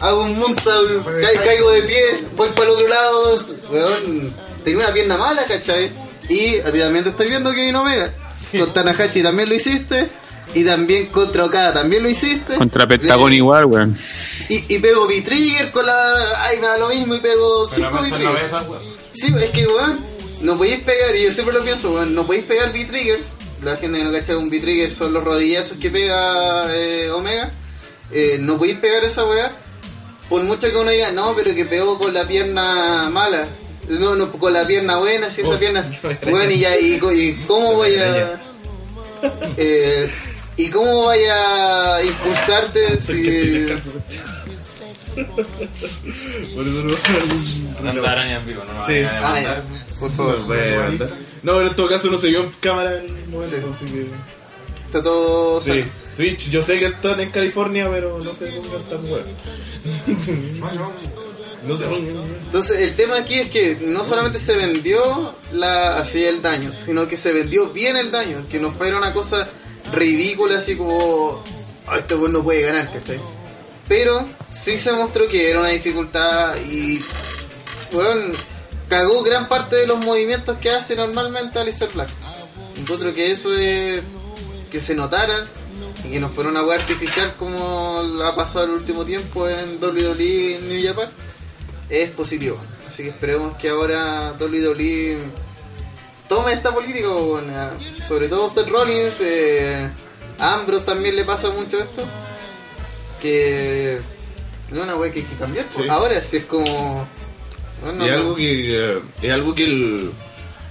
hago 0.00 0.22
un 0.22 0.38
moonsault, 0.38 1.04
ca- 1.04 1.42
caigo 1.44 1.70
de 1.72 1.82
pie, 1.82 2.24
voy 2.36 2.48
para 2.50 2.64
el 2.64 2.70
otro 2.70 2.88
lado, 2.88 3.36
weón, 3.70 4.34
tengo 4.64 4.80
una 4.80 4.92
pierna 4.92 5.16
mala, 5.16 5.44
¿cachai? 5.44 5.90
Y 6.28 6.58
a 6.60 6.70
ti 6.72 6.78
también 6.78 7.04
te 7.04 7.10
estoy 7.10 7.28
viendo 7.28 7.50
Kevin 7.52 7.76
Omega, 7.76 8.12
con 8.56 8.72
Tanahashi 8.72 9.22
también 9.22 9.48
lo 9.48 9.54
hiciste, 9.54 10.08
y 10.54 10.64
también 10.64 11.06
contra 11.06 11.44
Okada 11.44 11.72
también 11.74 12.02
lo 12.02 12.08
hiciste. 12.10 12.54
contra 12.56 12.86
Pentagón 12.88 13.30
De- 13.30 13.36
igual 13.36 13.66
weón 13.66 13.98
y, 14.48 14.64
y 14.74 14.78
pego 14.78 15.06
V-Trigger 15.06 15.70
con 15.70 15.84
la... 15.84 16.14
Ay, 16.44 16.58
me 16.58 16.66
da 16.66 16.78
lo 16.78 16.88
mismo 16.88 17.14
y 17.14 17.20
pego 17.20 17.68
5 17.68 17.90
V-Triggers. 18.00 18.52
Sí, 19.12 19.34
es 19.38 19.50
que, 19.50 19.66
weón, 19.66 19.98
no 20.40 20.56
podéis 20.56 20.80
pegar, 20.80 21.14
y 21.14 21.24
yo 21.24 21.32
siempre 21.32 21.54
lo 21.54 21.62
pienso, 21.62 21.92
weón, 21.92 22.14
no 22.14 22.24
podéis 22.26 22.44
pegar 22.46 22.70
V-Triggers. 22.72 23.26
La 23.62 23.76
gente 23.76 23.98
que 23.98 24.04
no 24.04 24.12
cacha 24.12 24.38
un 24.38 24.48
V-Trigger 24.48 24.90
son 24.90 25.12
los 25.12 25.22
rodillazos 25.22 25.76
que 25.78 25.90
pega 25.90 26.66
eh, 26.74 27.10
Omega. 27.10 27.50
Eh, 28.10 28.38
no 28.40 28.56
podéis 28.56 28.78
pegar 28.78 29.04
esa 29.04 29.26
weá. 29.26 29.52
Por 30.30 30.42
mucho 30.44 30.70
que 30.70 30.76
uno 30.76 30.90
diga, 30.90 31.10
no, 31.12 31.34
pero 31.36 31.54
que 31.54 31.64
pegó 31.66 31.98
con 31.98 32.14
la 32.14 32.26
pierna 32.26 33.10
mala. 33.10 33.46
No, 33.88 34.14
no, 34.14 34.30
con 34.32 34.52
la 34.54 34.66
pierna 34.66 34.96
buena, 34.98 35.30
si 35.30 35.42
esa 35.42 35.50
Oh, 35.50 35.58
pierna. 35.58 35.84
Bueno, 36.30 36.50
y 36.52 36.60
ya, 36.60 36.78
y, 36.78 36.94
y 36.94 37.32
cómo 37.46 37.74
voy 37.74 37.96
a. 37.96 38.40
Eh, 39.56 40.10
¿Y 40.58 40.68
cómo 40.70 40.92
voy 41.04 41.18
a 41.30 41.98
impulsarte 42.04 42.98
si.? 43.00 43.66
Por 46.54 46.66
eso 46.66 46.84
no. 47.82 48.06
araña 48.06 48.36
en 48.36 48.46
vivo, 48.46 48.62
no 48.64 48.86
Sí. 48.86 48.92
Ah, 49.08 49.40
ya, 49.40 49.62
por 49.98 50.10
favor. 50.12 50.44
Bueno, 50.46 50.82
anda. 50.82 51.08
No, 51.42 51.52
pero 51.54 51.68
en 51.68 51.74
todo 51.76 51.88
caso 51.88 52.08
no 52.10 52.18
se 52.18 52.28
vio 52.28 52.44
en 52.44 52.50
cámara 52.60 52.98
en 52.98 53.16
el 53.16 53.26
momento, 53.28 53.56
Sí. 53.56 53.62
así 53.72 53.84
que. 53.92 54.06
Está 54.86 55.02
todo. 55.02 55.60
Sí, 55.60 55.84
Twitch, 56.16 56.50
yo 56.50 56.62
sé 56.62 56.78
que 56.78 56.86
están 56.86 57.18
en 57.20 57.30
California, 57.30 57.88
pero 57.90 58.18
no 58.22 58.32
sé 58.32 58.54
cómo 58.56 58.76
están 58.76 59.04
weón. 59.10 59.24
No 61.66 61.74
sé. 61.74 61.84
Entonces 62.46 62.78
el 62.80 62.94
tema 62.94 63.16
aquí 63.16 63.34
es 63.34 63.48
que 63.50 63.78
no 63.88 64.04
solamente 64.04 64.38
se 64.38 64.56
vendió 64.56 65.34
la, 65.52 65.98
así 65.98 66.22
el 66.24 66.40
daño, 66.40 66.70
sino 66.72 67.08
que 67.08 67.16
se 67.16 67.32
vendió 67.32 67.70
bien 67.70 67.96
el 67.96 68.12
daño, 68.12 68.44
que 68.48 68.60
no 68.60 68.70
fuera 68.70 68.96
una 68.96 69.12
cosa 69.12 69.48
ridícula 69.92 70.58
así 70.58 70.76
como 70.76 71.42
"Ah, 71.86 71.98
este 71.98 72.14
weón 72.14 72.32
no 72.32 72.42
puede 72.42 72.62
ganar, 72.62 72.92
¿cachai? 72.92 73.18
Pero 73.86 74.24
sí 74.52 74.78
se 74.78 74.92
mostró 74.92 75.28
que 75.28 75.50
era 75.50 75.60
una 75.60 75.70
dificultad 75.70 76.56
y 76.70 77.00
weón 77.92 78.32
cagó 78.88 79.22
gran 79.22 79.48
parte 79.48 79.76
de 79.76 79.86
los 79.86 80.04
movimientos 80.04 80.58
que 80.58 80.70
hace 80.70 80.96
normalmente 80.96 81.58
Alistair 81.58 81.90
Black. 81.94 82.08
Encuentro 82.78 83.14
que 83.14 83.32
eso 83.32 83.54
es 83.54 84.02
que 84.70 84.80
se 84.80 84.94
notara 84.94 85.46
y 86.04 86.10
que 86.10 86.20
no 86.20 86.28
fuera 86.28 86.50
una 86.50 86.62
weá 86.62 86.78
artificial 86.78 87.34
como 87.38 87.98
ha 88.24 88.34
pasado 88.36 88.66
el 88.66 88.70
último 88.72 89.04
tiempo 89.04 89.48
en 89.48 89.82
WWE 89.82 90.56
en 90.56 90.68
New 90.68 90.86
Japan 90.86 91.08
es 91.88 92.10
positivo. 92.10 92.58
Así 92.86 93.02
que 93.02 93.08
esperemos 93.10 93.56
que 93.56 93.68
ahora 93.70 94.34
WWE 94.38 95.18
tome 96.28 96.52
esta 96.52 96.72
política, 96.74 97.08
sobre 98.06 98.28
todo 98.28 98.48
Seth 98.50 98.68
Rollins, 98.68 99.20
eh, 99.20 99.88
a 100.38 100.54
Ambrose 100.54 100.84
también 100.86 101.16
le 101.16 101.24
pasa 101.24 101.50
mucho 101.50 101.78
esto, 101.78 102.04
que 103.20 103.98
no 104.70 104.78
es 104.78 104.82
una 104.84 104.96
wea 104.96 105.12
que 105.12 105.20
hay 105.20 105.24
que 105.24 105.36
cambiar. 105.36 105.66
Sí. 105.74 105.88
Ahora 105.88 106.20
sí 106.20 106.38
es 106.38 106.44
como... 106.44 107.06
bueno, 107.82 108.04
Y 108.06 108.08
no- 108.10 108.14
algo 108.14 108.34
que 108.36 108.98
es 109.22 109.32
algo 109.32 109.54
que 109.54 109.64
el 109.64 110.10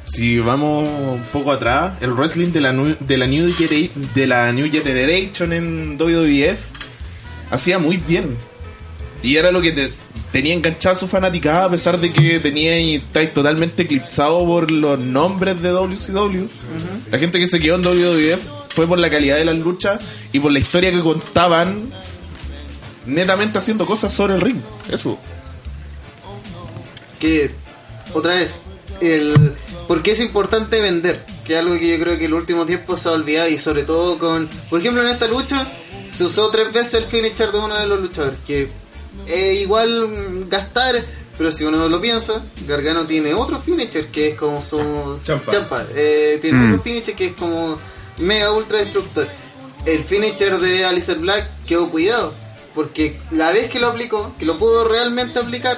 si 0.06 0.40
vamos 0.40 0.88
un 0.88 1.22
poco 1.34 1.52
atrás, 1.52 1.94
el 2.00 2.14
wrestling 2.14 2.54
de 2.54 2.62
la 2.62 2.72
de 2.72 3.18
la 3.18 3.26
New 3.28 3.50
de 4.16 4.28
la 4.28 4.54
New 4.54 4.72
Generation 4.72 5.52
en 5.52 5.98
WWF 5.98 6.58
hacía 7.52 7.78
muy 7.78 7.98
bien. 7.98 8.38
Y 9.22 9.36
era 9.36 9.52
lo 9.52 9.62
que 9.62 9.74
te, 9.74 9.92
tenía 10.38 10.54
enganchada 10.54 10.94
su 10.94 11.08
fanaticada 11.08 11.64
a 11.64 11.70
pesar 11.72 12.00
de 12.00 12.14
que 12.14 12.40
tenía 12.40 12.80
y 12.80 12.98
estáis 12.98 13.34
totalmente 13.34 13.82
eclipsado 13.82 14.46
por 14.46 14.70
los 14.70 15.00
nombres 15.00 15.60
de 15.64 15.70
WCW. 15.70 16.46
La 17.10 17.18
gente 17.18 17.40
que 17.40 17.48
se 17.48 17.60
quedó 17.60 17.74
en 17.74 17.82
WWF 17.82 18.44
fue 18.70 18.86
por 18.86 19.00
la 19.00 19.10
calidad 19.10 19.38
de 19.38 19.46
las 19.46 19.58
luchas 19.58 20.00
y 20.32 20.40
por 20.40 20.52
la 20.52 20.60
historia 20.60 20.92
que 20.92 21.02
contaban 21.02 21.90
netamente 23.08 23.58
haciendo 23.58 23.84
cosas 23.84 24.14
sobre 24.14 24.36
el 24.36 24.42
ring. 24.42 24.62
Eso. 24.92 25.18
que 27.20 27.50
otra 28.14 28.36
vez 28.36 28.60
el 29.02 29.56
por 29.88 30.04
qué 30.04 30.12
es 30.12 30.22
importante 30.22 30.80
vender 30.82 31.26
que 31.46 31.54
es 31.54 31.60
algo 31.60 31.80
que 31.80 31.98
yo 31.98 32.04
creo 32.04 32.20
que 32.20 32.26
el 32.26 32.36
último 32.36 32.68
tiempo 32.68 32.96
se 32.96 33.10
ha 33.10 33.14
olvidado 33.14 33.50
y 33.50 33.58
sobre 33.58 33.82
todo 33.82 34.20
con 34.20 34.48
por 34.70 34.82
ejemplo 34.82 35.02
en 35.02 35.10
esta 35.10 35.28
lucha 35.28 35.68
se 36.12 36.26
usó 36.26 36.52
tres 36.52 36.72
veces 36.72 36.94
el 36.94 37.06
finisher 37.06 37.52
de 37.52 37.58
uno 37.58 37.76
de 37.76 37.88
los 37.88 38.00
luchadores 38.02 38.40
que 38.46 38.70
es 39.26 39.56
igual 39.62 40.08
mm, 40.08 40.50
gastar 40.50 41.04
pero 41.38 41.52
si 41.52 41.64
uno 41.64 41.88
lo 41.88 42.02
piensa 42.02 42.44
Gargano 42.68 43.06
tiene 43.06 43.34
otro 43.34 43.60
finisher 43.60 44.08
que 44.08 44.30
es 44.30 44.38
como 44.38 44.62
su 44.62 45.20
Champa. 45.24 45.52
champa, 45.52 45.86
eh, 45.96 46.40
tiene 46.42 46.60
Mm. 46.60 46.72
otro 46.74 46.84
finisher 46.84 47.16
que 47.16 47.26
es 47.28 47.34
como 47.34 47.78
mega 48.20 48.52
ultra 48.52 48.80
destructor 48.80 49.28
el 49.86 50.04
finisher 50.04 50.60
de 50.60 50.84
Alistair 50.86 51.20
Black 51.20 51.48
quedó 51.66 51.90
cuidado 51.90 52.34
porque 52.76 53.20
la 53.32 53.52
vez 53.52 53.70
que 53.70 53.80
lo 53.80 53.88
aplicó 53.88 54.34
que 54.40 54.46
lo 54.46 54.58
pudo 54.58 54.88
realmente 54.88 55.40
aplicar 55.40 55.78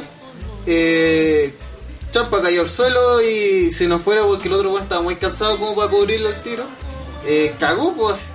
eh, 0.66 1.54
Champa 2.12 2.42
cayó 2.42 2.62
al 2.62 2.70
suelo 2.70 3.22
y 3.22 3.72
se 3.72 3.88
nos 3.88 4.02
fuera 4.02 4.24
porque 4.24 4.48
el 4.48 4.54
otro 4.56 4.78
estaba 4.80 5.02
muy 5.04 5.16
cansado 5.18 5.58
como 5.58 5.76
para 5.76 5.92
cubrirle 5.92 6.30
el 6.30 6.42
tiro. 6.42 6.64
eh, 7.28 7.54
cagó, 7.60 7.94
pues. 7.94 8.26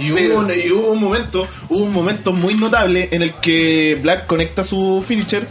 Y 0.00 0.10
hubo, 0.12 0.16
Pero- 0.16 0.38
un, 0.38 0.50
y 0.52 0.70
hubo 0.70 0.92
un 0.92 1.00
momento, 1.00 1.46
hubo 1.68 1.84
un 1.84 1.92
momento 1.92 2.32
muy 2.32 2.54
notable 2.54 3.08
en 3.12 3.22
el 3.22 3.34
que 3.34 3.98
Black 4.02 4.26
conecta 4.26 4.64
su 4.64 5.04
finisher, 5.06 5.46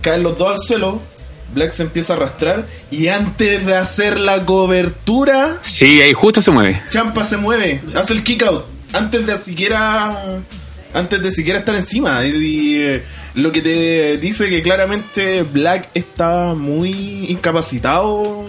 caen 0.00 0.22
los 0.22 0.38
dos 0.38 0.50
al 0.52 0.58
suelo, 0.58 1.00
Black 1.54 1.70
se 1.70 1.82
empieza 1.84 2.12
a 2.12 2.16
arrastrar 2.16 2.66
y 2.90 3.08
antes 3.08 3.64
de 3.64 3.74
hacer 3.74 4.20
la 4.20 4.44
cobertura, 4.44 5.58
Sí, 5.62 6.00
ahí 6.02 6.12
justo 6.12 6.40
se 6.42 6.50
mueve. 6.50 6.82
Champa 6.90 7.24
se 7.24 7.36
mueve, 7.38 7.80
hace 7.94 8.12
el 8.12 8.22
kick 8.22 8.42
out 8.44 8.64
antes 8.92 9.26
de 9.26 9.36
siquiera 9.38 10.22
antes 10.94 11.22
de 11.22 11.30
siquiera 11.32 11.58
estar 11.58 11.74
encima 11.76 12.24
y, 12.24 12.30
y, 12.36 12.74
eh, 12.82 13.02
lo 13.34 13.52
que 13.52 13.60
te 13.60 14.16
dice 14.16 14.48
que 14.48 14.62
claramente 14.62 15.42
Black 15.42 15.90
está 15.94 16.54
muy 16.54 17.26
incapacitado 17.28 18.44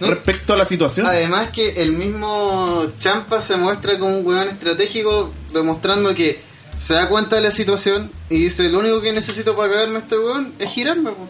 No. 0.00 0.08
respecto 0.08 0.52
a 0.52 0.56
la 0.56 0.64
situación. 0.64 1.06
Además 1.06 1.50
que 1.50 1.82
el 1.82 1.92
mismo 1.92 2.86
Champa 2.98 3.40
se 3.40 3.56
muestra 3.56 3.98
como 3.98 4.18
un 4.18 4.26
weón 4.26 4.48
estratégico, 4.48 5.30
demostrando 5.52 6.14
que 6.14 6.40
se 6.76 6.94
da 6.94 7.08
cuenta 7.08 7.36
de 7.36 7.42
la 7.42 7.50
situación 7.52 8.10
y 8.28 8.38
dice, 8.44 8.68
lo 8.68 8.80
único 8.80 9.00
que 9.00 9.12
necesito 9.12 9.54
para 9.56 9.72
cagarme 9.72 9.96
a 9.96 9.98
este 10.00 10.18
weón 10.18 10.52
es 10.58 10.70
girarme. 10.70 11.10
po". 11.10 11.28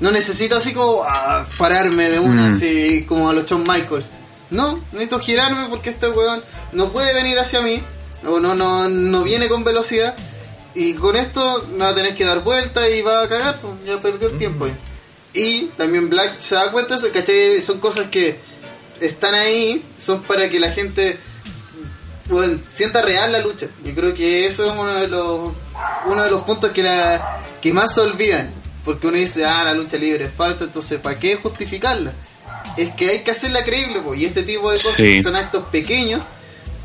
No 0.00 0.10
necesito 0.10 0.56
así 0.56 0.72
como 0.72 1.02
ah, 1.06 1.44
pararme 1.58 2.08
de 2.08 2.18
una, 2.20 2.46
Mm. 2.46 2.48
así 2.48 3.04
como 3.08 3.28
a 3.28 3.32
los 3.32 3.44
Shawn 3.46 3.64
Michaels. 3.64 4.06
No, 4.50 4.82
necesito 4.92 5.18
girarme 5.18 5.66
porque 5.68 5.90
este 5.90 6.08
weón 6.08 6.42
no 6.72 6.90
puede 6.92 7.12
venir 7.12 7.38
hacia 7.38 7.60
mí, 7.60 7.82
o 8.26 8.40
no, 8.40 8.54
no, 8.54 8.88
no 8.88 9.22
viene 9.24 9.48
con 9.48 9.64
velocidad. 9.64 10.16
Y 10.74 10.94
con 10.94 11.16
esto 11.16 11.66
me 11.72 11.78
va 11.84 11.88
a 11.90 11.94
tener 11.94 12.14
que 12.14 12.24
dar 12.24 12.42
vuelta 12.42 12.88
y 12.88 13.02
va 13.02 13.22
a 13.24 13.28
cagar, 13.28 13.58
pues, 13.60 13.74
ya 13.84 14.00
perdió 14.00 14.28
el 14.28 14.38
tiempo. 14.38 14.64
ahí. 14.66 14.72
Y 15.34 15.64
también 15.76 16.08
Black 16.08 16.40
se 16.40 16.54
da 16.54 16.70
cuenta, 16.72 16.96
eso, 16.96 17.08
¿cachai? 17.12 17.60
Son 17.60 17.78
cosas 17.80 18.08
que 18.08 18.38
están 19.00 19.34
ahí, 19.34 19.84
son 19.98 20.22
para 20.22 20.48
que 20.48 20.58
la 20.58 20.72
gente 20.72 21.18
bueno, 22.28 22.58
sienta 22.72 23.02
real 23.02 23.32
la 23.32 23.38
lucha. 23.40 23.68
Yo 23.84 23.94
creo 23.94 24.14
que 24.14 24.46
eso 24.46 24.66
es 24.66 24.72
uno 24.78 24.94
de 24.94 25.08
los, 25.08 25.50
uno 26.06 26.22
de 26.22 26.30
los 26.30 26.42
puntos 26.42 26.72
que, 26.72 26.82
la, 26.82 27.40
que 27.62 27.72
más 27.72 27.94
se 27.94 28.00
olvidan. 28.02 28.52
Porque 28.84 29.06
uno 29.06 29.16
dice, 29.16 29.44
ah, 29.44 29.64
la 29.64 29.74
lucha 29.74 29.96
libre 29.96 30.24
es 30.24 30.32
falsa, 30.32 30.64
entonces 30.64 30.98
¿para 31.00 31.18
qué 31.18 31.36
justificarla? 31.36 32.12
Es 32.76 32.94
que 32.94 33.08
hay 33.10 33.22
que 33.22 33.30
hacerla 33.32 33.64
creíble, 33.64 34.00
po, 34.00 34.14
y 34.14 34.24
este 34.24 34.42
tipo 34.42 34.70
de 34.70 34.76
cosas 34.78 34.96
Sí. 34.96 35.16
que 35.16 35.22
son 35.22 35.36
actos 35.36 35.64
pequeños 35.70 36.22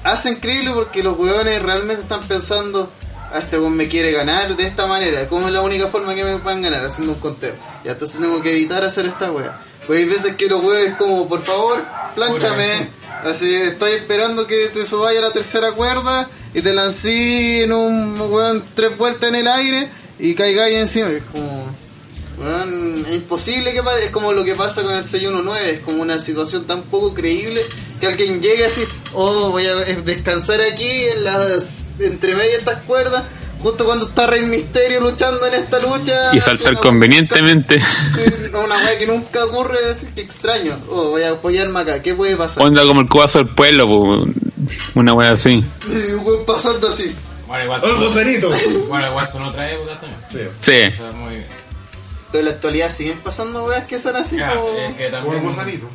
hacen 0.03 0.35
creíble 0.35 0.71
porque 0.73 1.01
los 1.01 1.17
huevones 1.17 1.61
realmente 1.61 2.01
están 2.01 2.21
pensando, 2.23 2.91
este 3.39 3.59
weón 3.59 3.75
me 3.75 3.87
quiere 3.87 4.11
ganar 4.11 4.55
de 4.55 4.63
esta 4.63 4.85
manera, 4.85 5.27
¿cómo 5.27 5.47
es 5.47 5.53
la 5.53 5.61
única 5.61 5.87
forma 5.87 6.15
que 6.15 6.23
me 6.23 6.37
puedan 6.37 6.61
ganar? 6.61 6.85
Haciendo 6.85 7.13
un 7.13 7.19
conteo. 7.19 7.55
Y 7.83 7.89
entonces 7.89 8.19
tengo 8.19 8.41
que 8.41 8.51
evitar 8.51 8.83
hacer 8.83 9.05
esta 9.05 9.31
wea. 9.31 9.59
Porque 9.85 10.03
hay 10.03 10.07
veces 10.07 10.35
que 10.35 10.47
los 10.47 10.63
huevones 10.63 10.95
como, 10.95 11.27
por 11.27 11.43
favor, 11.43 11.83
planchame. 12.13 12.87
Así, 13.23 13.53
estoy 13.53 13.93
esperando 13.93 14.47
que 14.47 14.67
te 14.67 14.85
subáis 14.85 15.19
a 15.19 15.21
la 15.21 15.31
tercera 15.31 15.71
cuerda 15.71 16.29
y 16.53 16.61
te 16.61 16.73
lancí 16.73 17.61
en 17.61 17.73
un 17.73 18.19
weón 18.19 18.63
tres 18.75 18.97
vueltas 18.97 19.29
en 19.29 19.35
el 19.35 19.47
aire 19.47 19.89
y 20.19 20.35
caigáis 20.35 20.77
encima. 20.77 21.09
Es 21.09 21.23
como, 21.23 21.75
weón, 22.37 23.05
es 23.07 23.15
imposible 23.15 23.73
que 23.73 23.81
pase. 23.81 24.05
Es 24.05 24.11
como 24.11 24.33
lo 24.33 24.43
que 24.43 24.55
pasa 24.55 24.83
con 24.83 24.93
el 24.95 25.03
619. 25.03 25.71
Es 25.71 25.79
como 25.79 26.01
una 26.01 26.19
situación 26.19 26.65
tan 26.65 26.83
poco 26.83 27.13
creíble 27.13 27.61
que 28.03 28.23
alguien 28.23 28.41
llegue 28.41 28.65
así, 28.65 28.83
oh, 29.13 29.49
voy 29.51 29.65
a 29.65 29.75
descansar 29.75 30.59
aquí 30.61 30.89
en 31.15 31.23
las 31.23 31.87
entre 31.99 32.35
medio 32.35 32.51
de 32.51 32.57
estas 32.57 32.81
cuerdas. 32.83 33.23
Justo 33.61 33.85
cuando 33.85 34.07
está 34.09 34.27
Rey 34.27 34.41
Misterio 34.41 34.99
luchando 34.99 35.45
en 35.47 35.53
esta 35.53 35.79
lucha. 35.79 36.35
Y 36.35 36.41
saltar 36.41 36.73
Una- 36.73 36.81
convenientemente. 36.81 37.81
Una 38.53 38.75
weá 38.77 38.99
que 38.99 39.07
nunca 39.07 39.45
ocurre, 39.45 39.77
así 39.89 40.05
que 40.13 40.19
extraño. 40.21 40.77
Oh, 40.89 41.11
voy 41.11 41.23
a 41.23 41.31
apoyarme 41.31 41.79
acá, 41.79 42.01
¿qué 42.01 42.13
puede 42.13 42.35
pasar? 42.35 42.61
Onda 42.61 42.83
como 42.83 42.99
el 42.99 43.07
cubazo 43.07 43.39
del 43.39 43.47
pueblo, 43.55 43.85
po. 43.85 44.25
una 44.95 45.13
wea 45.13 45.31
así. 45.31 45.63
Y 45.87 46.45
pasando 46.45 46.89
así. 46.89 47.15
Bueno, 47.47 47.63
igual 47.63 47.81
¡Oh, 47.83 47.87
el 47.87 47.91
son, 47.95 48.03
gusanito! 48.03 48.51
bueno, 48.89 49.07
igual 49.07 49.27
son 49.29 49.43
otra 49.43 49.71
época 49.71 49.93
también. 49.99 50.19
Sí. 50.29 50.39
Sí. 50.59 50.93
O 50.93 50.97
sea, 50.97 51.11
muy 51.13 51.35
bien. 51.35 51.47
Pero 52.31 52.39
en 52.39 52.45
la 52.45 52.51
actualidad 52.51 52.91
siguen 52.91 53.19
pasando 53.19 53.63
weas 53.65 53.85
que 53.85 53.97
son 53.99 54.15
así 54.17 54.37
Ya, 54.37 54.55
como... 54.55 54.67
es 54.77 54.95
que 54.97 55.03
Como 55.05 55.05
el 55.05 55.11
también... 55.11 55.33
Del 55.35 55.43
gusanito. 55.43 55.89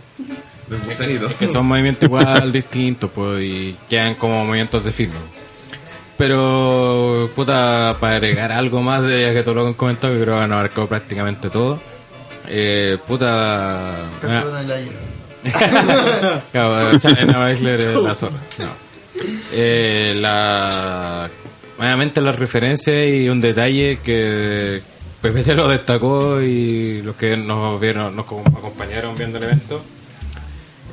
Es 1.31 1.35
que 1.37 1.51
son 1.53 1.67
movimientos 1.67 2.09
igual 2.09 2.53
distintos, 2.53 3.11
pues, 3.15 3.43
y 3.43 3.77
quedan 3.89 4.15
como 4.17 4.45
movimientos 4.45 4.85
de 4.85 4.93
firme. 4.93 5.17
Pero, 6.17 7.31
puta, 7.37 7.97
para 8.01 8.17
agregar 8.17 8.51
algo 8.53 8.81
más 8.83 9.03
de 9.03 9.23
ya 9.23 9.33
que 9.33 9.43
todo 9.43 9.55
lo 9.55 9.63
que 9.63 9.69
han 9.69 9.75
comentado, 9.75 10.13
que 10.15 10.21
creo 10.23 10.37
que 10.37 10.43
han 10.43 10.53
abarcado 10.53 10.87
prácticamente 10.89 11.49
todo. 11.49 11.81
Eh, 12.49 12.99
puta. 13.07 13.95
Casi 14.21 14.43
con 14.47 14.57
el 14.57 14.71
aire. 14.73 14.93
Claro, 16.53 16.71
Baszler 17.39 17.81
es 17.81 17.95
la 17.95 18.15
zorra. 18.15 18.37
No. 18.59 18.89
Eh, 19.53 20.15
la, 20.17 21.29
nuevamente 21.79 22.21
la 22.21 22.33
referencia 22.33 23.07
y 23.07 23.29
un 23.29 23.41
detalle 23.41 23.99
que 24.03 24.81
Pepe 25.23 25.55
lo 25.55 25.69
destacó 25.69 26.41
y 26.41 27.03
los 27.03 27.15
que 27.17 27.37
nos 27.37 27.81
vieron, 27.81 28.15
nos 28.17 28.27
co- 28.27 28.43
acompañaron 28.57 29.17
viendo 29.17 29.39
el 29.39 29.45
evento, 29.45 29.83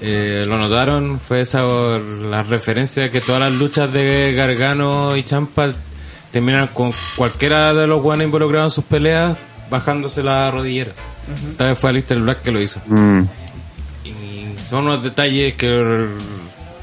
eh, 0.02 0.44
lo 0.48 0.58
notaron, 0.58 1.20
fue 1.20 1.42
esa 1.42 1.64
la 1.64 2.44
referencia 2.44 3.10
que 3.10 3.22
todas 3.22 3.42
las 3.42 3.54
luchas 3.54 3.92
de 3.94 4.34
Gargano 4.34 5.16
y 5.16 5.24
Champa 5.24 5.72
terminan 6.32 6.68
con 6.68 6.92
cualquiera 7.16 7.74
de 7.74 7.88
los 7.88 8.02
guanes 8.02 8.26
involucrados 8.26 8.74
en 8.74 8.76
sus 8.76 8.84
peleas 8.86 9.38
bajándose 9.70 10.22
la 10.22 10.52
rodillera. 10.52 10.92
Esta 11.52 11.68
vez 11.68 11.80
fue 11.80 11.90
Alistair 11.90 12.20
Black 12.22 12.42
que 12.44 12.52
lo 12.52 12.62
hizo. 12.62 12.80
Mm. 12.86 13.22
Y 14.04 14.46
son 14.62 14.86
unos 14.86 15.02
detalles 15.02 15.56
que 15.56 16.08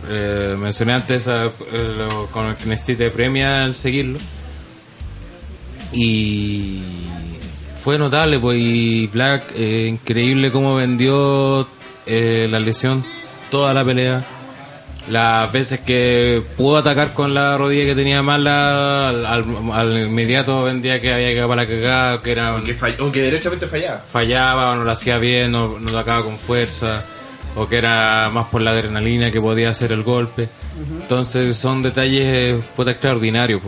eh, 0.09 0.57
mencioné 0.59 0.95
antes 0.95 1.29
a- 1.29 1.45
eh, 1.47 1.51
lo- 1.97 2.27
con 2.29 2.47
el 2.47 2.57
que 2.57 2.67
Nestite 2.67 3.11
premia 3.11 3.63
al 3.65 3.75
seguirlo. 3.75 4.19
Y 5.93 6.81
fue 7.77 7.99
notable, 7.99 8.41
pues, 8.41 8.59
y 8.59 9.07
Black, 9.09 9.53
eh, 9.55 9.87
increíble 9.89 10.51
cómo 10.51 10.75
vendió 10.77 11.67
eh, 12.07 12.49
la 12.51 12.59
lesión 12.61 13.05
toda 13.51 13.73
la 13.75 13.85
pelea. 13.85 14.25
Las 15.09 15.51
veces 15.51 15.81
que 15.81 16.41
pudo 16.57 16.77
atacar 16.77 17.13
con 17.13 17.35
la 17.35 17.59
rodilla 17.59 17.85
que 17.87 17.95
tenía 17.97 18.23
mala, 18.23 19.09
al, 19.09 19.27
al- 19.27 19.45
al 19.73 20.07
inmediato 20.07 20.63
vendía 20.63 21.01
que 21.01 21.13
había 21.13 21.35
que 21.35 21.43
para 21.45 21.63
la 21.63 21.67
cagada, 21.69 22.21
que 22.23 22.31
era 22.31 22.55
O 22.55 22.63
que, 22.63 22.77
fall- 22.79 23.01
o 23.01 23.11
que 23.11 23.21
derechamente 23.21 23.67
fallaba. 23.67 23.99
fallaba 23.99 24.71
o 24.71 24.75
no 24.77 24.85
lo 24.85 24.91
hacía 24.93 25.19
bien, 25.19 25.51
no, 25.51 25.77
no 25.81 25.89
atacaba 25.91 26.23
con 26.23 26.39
fuerza, 26.39 27.03
o 27.57 27.69
que 27.69 27.79
era 27.79 28.31
más 28.33 28.47
por 28.47 28.61
la 28.63 28.71
adrenalina 28.71 29.33
que 29.33 29.41
podía 29.41 29.71
hacer 29.71 29.91
el 29.91 30.05
golpe. 30.05 30.49
Entonces 31.01 31.57
son 31.59 31.83
detalles 31.83 32.63
puta 32.77 32.93
extraordinarios. 32.93 33.61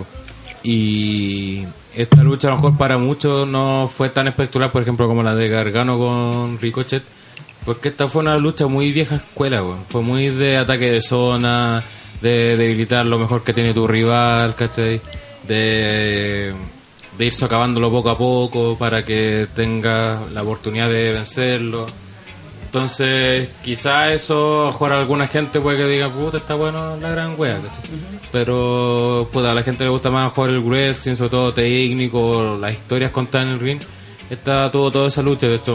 Y 0.62 1.66
esta 1.94 2.22
lucha 2.22 2.46
a 2.48 2.50
lo 2.52 2.56
mejor 2.58 2.76
para 2.78 2.96
muchos 2.96 3.46
no 3.46 3.90
fue 3.92 4.08
tan 4.08 4.28
espectacular, 4.28 4.70
por 4.70 4.82
ejemplo, 4.82 5.06
como 5.08 5.22
la 5.22 5.34
de 5.34 5.48
Gargano 5.48 5.98
con 5.98 6.58
Ricochet, 6.60 7.02
porque 7.64 7.88
esta 7.88 8.08
fue 8.08 8.22
una 8.22 8.36
lucha 8.38 8.66
muy 8.66 8.92
vieja 8.92 9.16
escuela, 9.16 9.60
po. 9.60 9.76
fue 9.88 10.02
muy 10.02 10.28
de 10.28 10.58
ataque 10.58 10.90
de 10.90 11.02
zona, 11.02 11.84
de 12.20 12.56
debilitar 12.56 13.06
lo 13.06 13.18
mejor 13.18 13.42
que 13.42 13.52
tiene 13.52 13.72
tu 13.72 13.86
rival, 13.86 14.54
¿cachai? 14.54 15.00
De, 15.46 16.54
de 17.18 17.26
ir 17.26 17.34
socavándolo 17.34 17.90
poco 17.90 18.10
a 18.10 18.18
poco 18.18 18.76
para 18.78 19.04
que 19.04 19.46
tenga 19.54 20.22
la 20.32 20.42
oportunidad 20.42 20.88
de 20.88 21.12
vencerlo. 21.12 21.86
Entonces, 22.66 23.50
quizá 23.62 24.12
eso, 24.12 24.64
a 24.64 24.66
mejor 24.66 24.92
a 24.92 25.00
alguna 25.00 25.28
gente 25.28 25.60
puede 25.60 25.78
que 25.78 25.86
diga, 25.86 26.08
puta, 26.10 26.38
está 26.38 26.56
bueno 26.56 26.96
la 26.96 27.10
gran 27.10 27.38
wea, 27.38 27.60
¿cachai? 27.60 27.90
Pero, 28.32 29.28
puta, 29.32 29.52
a 29.52 29.54
la 29.54 29.62
gente 29.62 29.84
le 29.84 29.90
gusta 29.90 30.10
más 30.10 30.32
jugar 30.32 30.50
el 30.50 30.58
wrestling, 30.58 31.14
sobre 31.14 31.30
todo 31.30 31.54
técnico, 31.54 32.58
las 32.60 32.72
historias 32.72 33.12
contadas 33.12 33.46
en 33.46 33.52
el 33.52 33.60
ring. 33.60 33.80
Esta 34.34 34.70
tuvo 34.70 34.90
toda 34.90 35.08
esa 35.08 35.22
lucha, 35.22 35.46
de 35.46 35.56
hecho, 35.56 35.72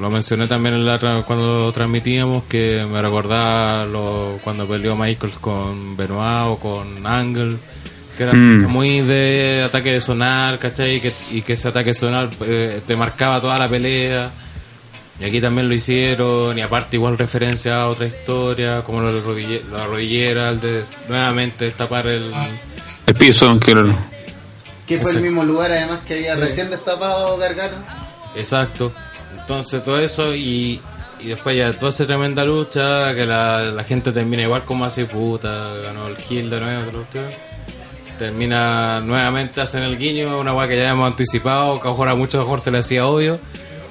lo 0.00 0.10
mencioné 0.10 0.46
también 0.46 0.74
en 0.76 0.84
la 0.86 1.24
cuando 1.26 1.72
transmitíamos, 1.72 2.44
que 2.44 2.86
me 2.88 3.02
recordaba 3.02 3.84
lo, 3.84 4.38
cuando 4.44 4.66
peleó 4.66 4.96
Michaels 4.96 5.38
con 5.38 5.96
Benoit 5.96 6.42
o 6.44 6.56
con 6.58 7.06
Angle, 7.06 7.56
que 8.16 8.22
era 8.22 8.32
Mm. 8.32 8.66
muy 8.68 9.00
de 9.00 9.62
ataque 9.66 9.92
de 9.92 10.00
sonar, 10.00 10.58
¿cachai? 10.58 10.96
Y 10.96 11.00
que, 11.00 11.12
y 11.32 11.42
que 11.42 11.54
ese 11.54 11.68
ataque 11.68 11.92
sonar 11.94 12.30
eh, 12.42 12.80
te 12.86 12.96
marcaba 12.96 13.40
toda 13.40 13.58
la 13.58 13.68
pelea. 13.68 14.30
Y 15.18 15.24
aquí 15.24 15.40
también 15.40 15.66
lo 15.68 15.74
hicieron, 15.74 16.56
y 16.58 16.60
aparte 16.60 16.96
igual 16.96 17.16
referencia 17.18 17.76
a 17.82 17.88
otra 17.88 18.06
historia, 18.06 18.82
como 18.82 19.00
lo 19.00 19.12
de 19.14 19.22
rodille- 19.22 19.62
la 19.72 19.86
rodillera, 19.86 20.50
el 20.50 20.60
de 20.60 20.84
nuevamente 21.08 21.70
tapar 21.70 22.06
el... 22.06 22.30
El 23.06 23.14
piso, 23.14 23.48
claro. 23.58 23.98
Que 24.86 24.98
fue 25.00 25.10
Ese. 25.10 25.18
el 25.18 25.24
mismo 25.24 25.42
lugar 25.42 25.72
además 25.72 26.00
que 26.06 26.14
había 26.14 26.36
recién 26.36 26.68
destapado 26.70 27.36
Gargano. 27.38 27.76
Exacto. 28.36 28.92
Entonces 29.40 29.82
todo 29.84 29.98
eso 29.98 30.34
y, 30.34 30.80
y 31.20 31.26
después 31.28 31.56
ya 31.56 31.72
toda 31.72 31.90
esa 31.90 32.06
tremenda 32.06 32.44
lucha, 32.44 33.14
que 33.14 33.24
la, 33.26 33.60
la 33.60 33.84
gente 33.84 34.12
termina 34.12 34.42
igual 34.42 34.64
como 34.64 34.84
así, 34.84 35.04
puta, 35.04 35.74
ganó 35.82 36.08
el 36.08 36.16
Gil 36.16 36.50
de 36.50 36.60
nuevo. 36.60 37.04
Termina 38.18 38.98
nuevamente, 39.00 39.60
hacen 39.60 39.82
el 39.82 39.98
guiño, 39.98 40.40
una 40.40 40.54
weá 40.54 40.66
que 40.66 40.76
ya 40.76 40.90
hemos 40.90 41.06
anticipado, 41.06 41.74
que 41.80 41.86
a 41.86 41.90
lo 41.90 41.92
mejor 41.92 42.08
a 42.08 42.14
muchos 42.14 42.40
mejor 42.40 42.60
se 42.60 42.70
le 42.70 42.78
hacía 42.78 43.06
obvio. 43.06 43.38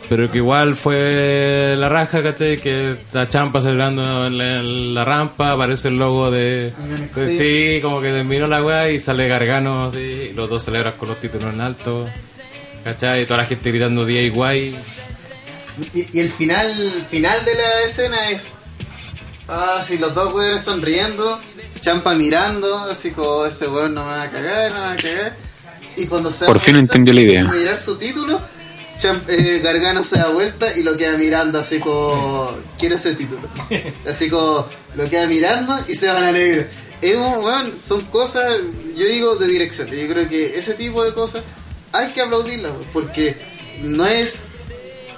pero 0.10 0.30
que 0.32 0.38
igual 0.40 0.76
fue 0.76 1.76
la 1.78 1.90
raja, 1.90 2.22
¿cachai? 2.24 2.58
Que 2.58 2.96
la 3.14 3.30
champa 3.30 3.62
celebrando 3.62 4.26
en 4.28 4.38
la, 4.38 4.60
en 4.60 4.94
la 4.96 5.06
rampa, 5.06 5.52
aparece 5.52 5.90
el 5.90 5.98
logo 5.98 6.32
de... 6.32 6.74
De- 7.16 7.38
sí, 7.78 7.82
como 7.82 8.02
que 8.02 8.10
terminó 8.12 8.46
la 8.48 8.64
weá 8.64 8.90
y 8.90 9.00
sale 9.00 9.28
Gargano, 9.28 9.86
así, 9.86 10.30
y 10.32 10.34
los 10.34 10.50
dos 10.50 10.64
celebran 10.64 10.94
con 10.98 11.10
los 11.10 11.20
títulos 11.20 11.54
en 11.54 11.62
alto, 11.62 12.08
¿cachai? 12.86 13.24
Y 13.24 13.26
toda 13.26 13.42
la 13.42 13.46
gente 13.48 13.70
gritando 13.70 14.06
DIY. 14.06 14.76
Y, 15.94 16.08
y 16.14 16.20
el 16.22 16.32
final 16.32 17.06
final 17.12 17.44
de 17.44 17.56
la 17.56 17.82
escena 17.86 18.30
es. 18.30 18.52
Ah, 19.50 19.82
si 19.84 19.98
los 19.98 20.16
dos 20.16 20.34
weones 20.34 20.64
sonriendo, 20.64 21.40
Champa 21.82 22.16
mirando, 22.16 22.78
así 22.86 23.12
como 23.12 23.46
este 23.46 23.68
weón 23.68 23.94
no 23.94 24.02
me 24.06 24.12
va 24.12 24.24
a 24.24 24.32
cagar, 24.32 24.70
no 24.72 24.76
me 24.78 24.82
va 24.82 24.92
a 24.94 24.96
cagar. 24.96 25.36
Y 25.98 26.08
cuando 26.08 26.32
se 26.32 26.46
Por 26.46 26.60
fin 26.60 26.78
entendió 26.78 27.14
la 27.14 27.22
idea. 27.22 27.44
Mirar 27.44 27.78
su 27.80 27.96
título, 27.98 28.40
Champ- 29.00 29.28
eh, 29.30 29.60
Gargano 29.64 30.04
se 30.04 30.18
da 30.18 30.30
vuelta 30.30 30.76
y 30.78 30.84
lo 30.84 30.96
queda 30.98 31.18
mirando, 31.18 31.60
así 31.60 31.80
como. 31.80 32.56
Quiero 32.80 32.96
ese 32.96 33.16
título. 33.16 33.42
Así 34.10 34.30
como 34.30 34.68
lo 34.96 35.10
queda 35.10 35.26
mirando 35.28 35.78
y 35.88 35.96
se 35.96 36.08
van 36.08 36.24
a 36.24 36.32
negro. 36.32 36.66
Es 37.02 37.16
un, 37.18 37.44
weón, 37.44 37.74
son 37.80 38.02
cosas, 38.06 38.46
yo 38.96 39.06
digo, 39.06 39.36
de 39.36 39.48
dirección. 39.48 39.90
Yo 39.90 40.08
creo 40.08 40.28
que 40.30 40.58
ese 40.58 40.74
tipo 40.76 41.04
de 41.04 41.14
cosas 41.14 41.44
hay 41.98 42.12
que 42.12 42.22
aplaudirlas, 42.22 42.72
weón, 42.72 42.86
porque 42.94 43.36
no 43.82 44.06
es 44.06 44.42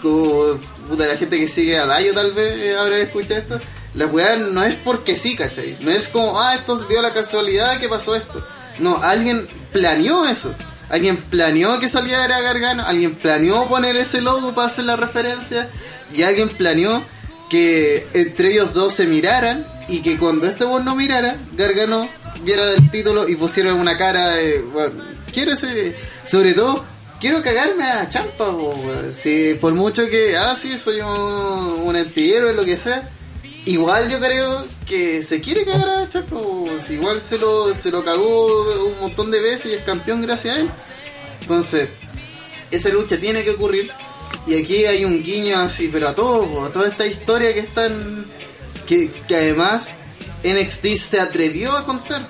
como 0.02 0.60
puta, 0.88 1.06
la 1.06 1.18
gente 1.18 1.40
que 1.40 1.48
sigue 1.48 1.78
a 1.78 1.86
Dayo 1.86 2.14
tal 2.14 2.32
vez 2.34 2.58
eh, 2.60 2.78
habrá 2.78 2.98
escuchado 3.00 3.40
esto. 3.40 3.60
La 3.94 4.06
weá 4.06 4.36
no 4.36 4.64
es 4.64 4.76
porque 4.76 5.16
sí, 5.16 5.36
¿cachai? 5.36 5.78
No 5.80 5.92
es 5.92 6.10
como, 6.10 6.40
ah, 6.40 6.56
esto 6.56 6.78
se 6.78 6.88
dio 6.88 7.02
la 7.02 7.14
casualidad 7.14 7.80
que 7.80 7.90
pasó 7.90 8.16
esto. 8.16 8.46
No, 8.80 8.98
alguien 9.02 9.48
planeó 9.72 10.26
eso. 10.26 10.54
Alguien 10.90 11.18
planeó 11.18 11.80
que 11.80 11.90
saliera 11.90 12.40
Gargano, 12.42 12.84
alguien 12.86 13.16
planeó 13.16 13.68
poner 13.68 13.98
ese 13.98 14.22
logo 14.22 14.54
para 14.54 14.68
hacer 14.68 14.86
la 14.86 14.96
referencia 14.96 15.70
y 16.16 16.24
alguien 16.24 16.48
planeó 16.48 17.04
que 17.50 18.08
entre 18.14 18.54
ellos 18.54 18.74
dos 18.74 18.94
se 18.94 19.06
miraran 19.06 19.68
y 19.90 20.02
que 20.02 20.18
cuando 20.18 20.48
este 20.48 20.66
no 20.66 20.96
mirara, 20.96 21.38
Gargano 21.58 22.08
viera 22.44 22.72
el 22.72 22.90
título 22.90 23.28
y 23.28 23.36
pusiera 23.36 23.74
una 23.74 23.98
cara 23.98 24.30
de, 24.30 24.62
bueno, 24.62 25.04
quiero 25.34 25.54
ese, 25.54 25.96
sobre 26.28 26.54
todo, 26.54 26.84
quiero 27.20 27.42
cagarme 27.42 27.84
a 27.84 28.10
Champa, 28.10 28.54
si 29.14 29.56
por 29.60 29.74
mucho 29.74 30.08
que, 30.10 30.38
ah, 30.38 30.56
sí, 30.56 30.78
soy 30.78 31.02
un, 31.02 31.82
un 31.86 31.96
antihéroe, 31.96 32.54
lo 32.54 32.66
que 32.66 32.78
sea, 32.78 33.10
igual 33.66 34.10
yo 34.10 34.20
creo 34.20 34.66
que 34.86 35.24
se 35.24 35.42
quiere 35.42 35.66
cagar 35.66 35.90
a 35.90 36.10
Champa, 36.10 36.38
si 36.80 36.94
igual 36.94 37.22
se 37.22 37.38
lo, 37.38 37.74
se 37.74 37.92
lo 37.92 38.04
cagó 38.04 38.86
un 38.88 39.00
montón 39.00 39.32
de 39.32 39.42
veces 39.42 39.72
y 39.72 39.76
es 39.76 39.84
campeón 39.84 40.22
gracias 40.22 40.56
a 40.56 40.60
él. 40.60 40.70
Entonces, 41.42 41.90
esa 42.72 42.90
lucha 42.90 43.18
tiene 43.18 43.44
que 43.44 43.52
ocurrir. 43.52 43.92
Y 44.46 44.62
aquí 44.62 44.86
hay 44.86 45.06
un 45.06 45.24
guiño 45.24 45.60
así, 45.60 45.90
pero 45.92 46.10
a 46.10 46.16
todo, 46.16 46.66
a 46.66 46.72
toda 46.72 46.88
esta 46.88 47.06
historia 47.06 47.54
que 47.54 47.62
están. 47.62 48.26
Que, 48.86 49.12
que 49.28 49.36
además 49.36 49.90
NXT 50.44 50.96
se 50.98 51.20
atrevió 51.20 51.74
a 51.74 51.86
contar. 51.86 52.28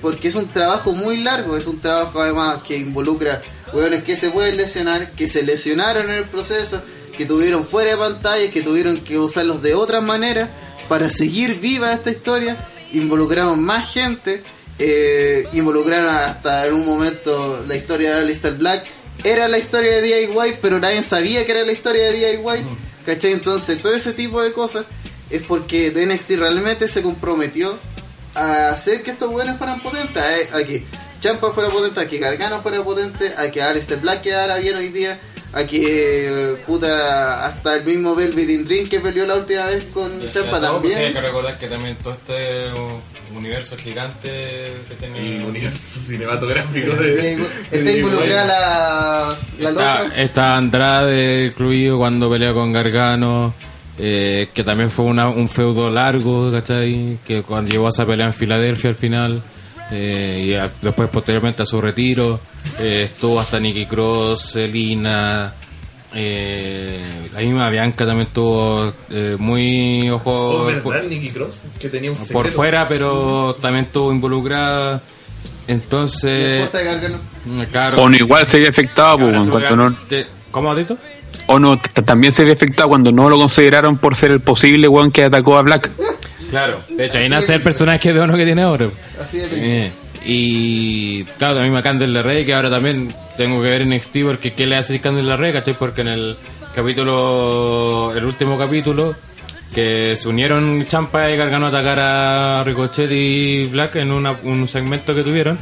Porque 0.00 0.28
es 0.28 0.34
un 0.34 0.48
trabajo 0.48 0.92
muy 0.92 1.18
largo, 1.18 1.56
es 1.56 1.66
un 1.66 1.80
trabajo 1.80 2.20
además 2.20 2.60
que 2.66 2.76
involucra 2.76 3.42
hueones 3.72 4.04
que 4.04 4.16
se 4.16 4.30
pueden 4.30 4.56
lesionar, 4.56 5.12
que 5.12 5.28
se 5.28 5.42
lesionaron 5.42 6.08
en 6.10 6.16
el 6.16 6.24
proceso, 6.24 6.80
que 7.16 7.26
tuvieron 7.26 7.66
fuera 7.66 7.90
de 7.90 7.96
pantalla, 7.96 8.50
que 8.50 8.62
tuvieron 8.62 8.98
que 8.98 9.18
usarlos 9.18 9.62
de 9.62 9.74
otra 9.74 10.00
manera 10.00 10.48
para 10.88 11.10
seguir 11.10 11.58
viva 11.58 11.92
esta 11.92 12.10
historia. 12.10 12.56
Involucraron 12.92 13.62
más 13.62 13.92
gente, 13.92 14.42
eh, 14.78 15.46
involucraron 15.52 16.08
hasta 16.08 16.66
en 16.66 16.74
un 16.74 16.86
momento 16.86 17.64
la 17.66 17.76
historia 17.76 18.14
de 18.14 18.20
Alistair 18.20 18.54
Black. 18.54 18.86
Era 19.24 19.48
la 19.48 19.58
historia 19.58 19.96
de 19.96 20.02
DIY, 20.02 20.58
pero 20.62 20.78
nadie 20.78 21.02
sabía 21.02 21.44
que 21.44 21.52
era 21.52 21.64
la 21.64 21.72
historia 21.72 22.04
de 22.04 22.12
DIY. 22.12 22.64
¿Cachai? 23.04 23.32
Entonces, 23.32 23.82
todo 23.82 23.94
ese 23.94 24.12
tipo 24.12 24.40
de 24.40 24.52
cosas 24.52 24.84
es 25.30 25.42
porque 25.42 25.90
NXT 25.90 26.30
realmente 26.38 26.88
se 26.88 27.02
comprometió 27.02 27.78
a 28.34 28.70
hacer 28.70 29.02
que 29.02 29.10
estos 29.12 29.30
buenos 29.30 29.56
fueran 29.58 29.80
potentes. 29.80 30.22
A, 30.52 30.56
a 30.58 30.64
que 30.64 30.84
Champa 31.20 31.50
fuera 31.50 31.68
potente, 31.70 32.00
a 32.00 32.06
que 32.08 32.18
Gargano 32.18 32.60
fuera 32.60 32.82
potente, 32.82 33.32
a 33.36 33.50
que 33.50 33.60
Alistair 33.62 34.00
Black 34.00 34.22
quedara 34.22 34.56
bien 34.58 34.76
hoy 34.76 34.88
día, 34.90 35.18
a 35.52 35.64
que 35.64 36.28
eh, 36.28 36.56
puta 36.66 37.46
hasta 37.46 37.76
el 37.76 37.84
mismo 37.84 38.14
Velvet 38.14 38.48
in 38.48 38.64
Dream 38.64 38.88
que 38.88 39.00
peleó 39.00 39.26
la 39.26 39.34
última 39.36 39.64
vez 39.66 39.84
con 39.92 40.10
Champa 40.30 40.50
pues, 40.60 40.62
hay 40.62 40.70
también. 40.70 41.12
que 41.12 41.20
recordar 41.20 41.58
que 41.58 41.66
también 41.66 41.96
todo 41.96 42.12
este 42.12 42.66
universo 43.34 43.76
gigante 43.76 44.28
que 44.88 44.94
tenía... 45.00 45.20
El 45.20 45.44
universo 45.44 46.00
cinematográfico 46.00 46.92
Eh, 46.92 46.96
de. 46.96 47.46
Está 47.78 47.90
involucrada 47.92 48.46
la, 48.46 49.38
la 49.58 49.68
Está, 49.70 50.02
loca. 50.04 50.16
está 50.22 50.56
Andrade 50.56 51.46
incluido 51.46 51.98
cuando 51.98 52.30
pelea 52.30 52.52
con 52.52 52.72
Gargano, 52.72 53.54
eh, 53.98 54.48
que 54.54 54.62
también 54.62 54.90
fue 54.90 55.04
una- 55.06 55.28
un 55.28 55.48
feudo 55.48 55.90
largo, 55.90 56.50
¿cachai? 56.52 57.18
Que 57.26 57.42
cuando 57.42 57.70
llegó 57.70 57.86
a 57.86 57.90
esa 57.90 58.06
pelea 58.06 58.26
en 58.26 58.32
Filadelfia 58.32 58.90
al 58.90 58.96
final, 58.96 59.42
eh, 59.90 60.44
y 60.48 60.54
a- 60.54 60.70
después 60.82 61.08
posteriormente 61.08 61.62
a 61.62 61.66
su 61.66 61.80
retiro, 61.80 62.38
eh, 62.78 63.08
estuvo 63.12 63.40
hasta 63.40 63.58
Nikki 63.58 63.86
Cross, 63.86 64.40
Selina, 64.52 65.52
eh, 66.14 67.28
la 67.34 67.40
misma 67.40 67.68
Bianca 67.70 68.06
también 68.06 68.28
estuvo 68.28 68.92
eh, 69.10 69.36
muy 69.38 70.08
ojo 70.10 70.48
Todo 70.48 70.64
verdad, 70.66 71.02
Nicky 71.08 71.30
Cross, 71.30 71.56
que 71.78 71.88
tenía 71.88 72.10
un 72.10 72.16
secreto. 72.16 72.32
por 72.34 72.48
fuera, 72.48 72.88
pero 72.88 73.56
también 73.60 73.84
estuvo 73.86 74.10
involucrada. 74.12 75.02
Entonces, 75.66 76.70
claro, 77.70 77.98
O 77.98 78.08
no 78.08 78.16
igual 78.16 78.46
se 78.46 78.58
ve 78.58 78.68
afectado, 78.68 79.18
pues, 79.18 79.34
en 79.34 79.50
cuanto 79.50 79.76
no, 79.76 79.94
¿Cómo, 80.50 80.70
Adito? 80.70 80.96
O 81.48 81.58
no, 81.58 81.76
t- 81.76 82.02
también 82.02 82.32
se 82.32 82.44
ve 82.44 82.52
afectado 82.52 82.88
cuando 82.88 83.10
no 83.12 83.28
lo 83.28 83.36
consideraron 83.38 83.98
por 83.98 84.14
ser 84.14 84.30
el 84.30 84.40
posible 84.40 84.86
weón 84.88 85.10
que 85.10 85.24
atacó 85.24 85.56
a 85.58 85.62
Black. 85.62 85.90
Claro. 86.50 86.80
De 86.88 87.06
hecho, 87.06 87.18
ahí 87.18 87.28
nace 87.28 87.54
el 87.54 87.62
personaje 87.62 88.12
de 88.12 88.20
uno 88.20 88.34
que 88.36 88.44
tiene 88.46 88.62
ahora. 88.62 88.88
Así 89.20 89.38
de 89.38 89.48
película. 89.48 89.74
Eh, 89.74 89.92
y 90.24 91.24
claro, 91.24 91.54
también 91.54 91.74
me 91.74 91.82
Candle 91.82 92.22
Rey, 92.22 92.44
que 92.46 92.54
ahora 92.54 92.70
también 92.70 93.08
tengo 93.36 93.60
que 93.62 93.68
ver 93.70 93.82
en 93.82 93.90
NXT 93.90 94.16
porque 94.24 94.52
¿qué 94.52 94.66
le 94.66 94.76
hace 94.76 95.00
Candle 95.00 95.36
Rey? 95.36 95.52
¿Cachai? 95.52 95.74
Porque 95.78 96.00
en 96.02 96.08
el 96.08 96.36
capítulo, 96.74 98.12
el 98.16 98.24
último 98.24 98.58
capítulo, 98.58 99.14
que 99.74 100.16
se 100.16 100.28
unieron 100.28 100.86
Champa 100.86 101.30
y 101.30 101.36
Gargano 101.36 101.66
a 101.66 101.68
atacar 101.68 101.98
a 102.00 102.64
Ricochet 102.64 103.10
y 103.12 103.66
Black 103.66 103.96
en 103.96 104.10
una- 104.10 104.36
un 104.44 104.66
segmento 104.66 105.14
que 105.14 105.22
tuvieron. 105.22 105.58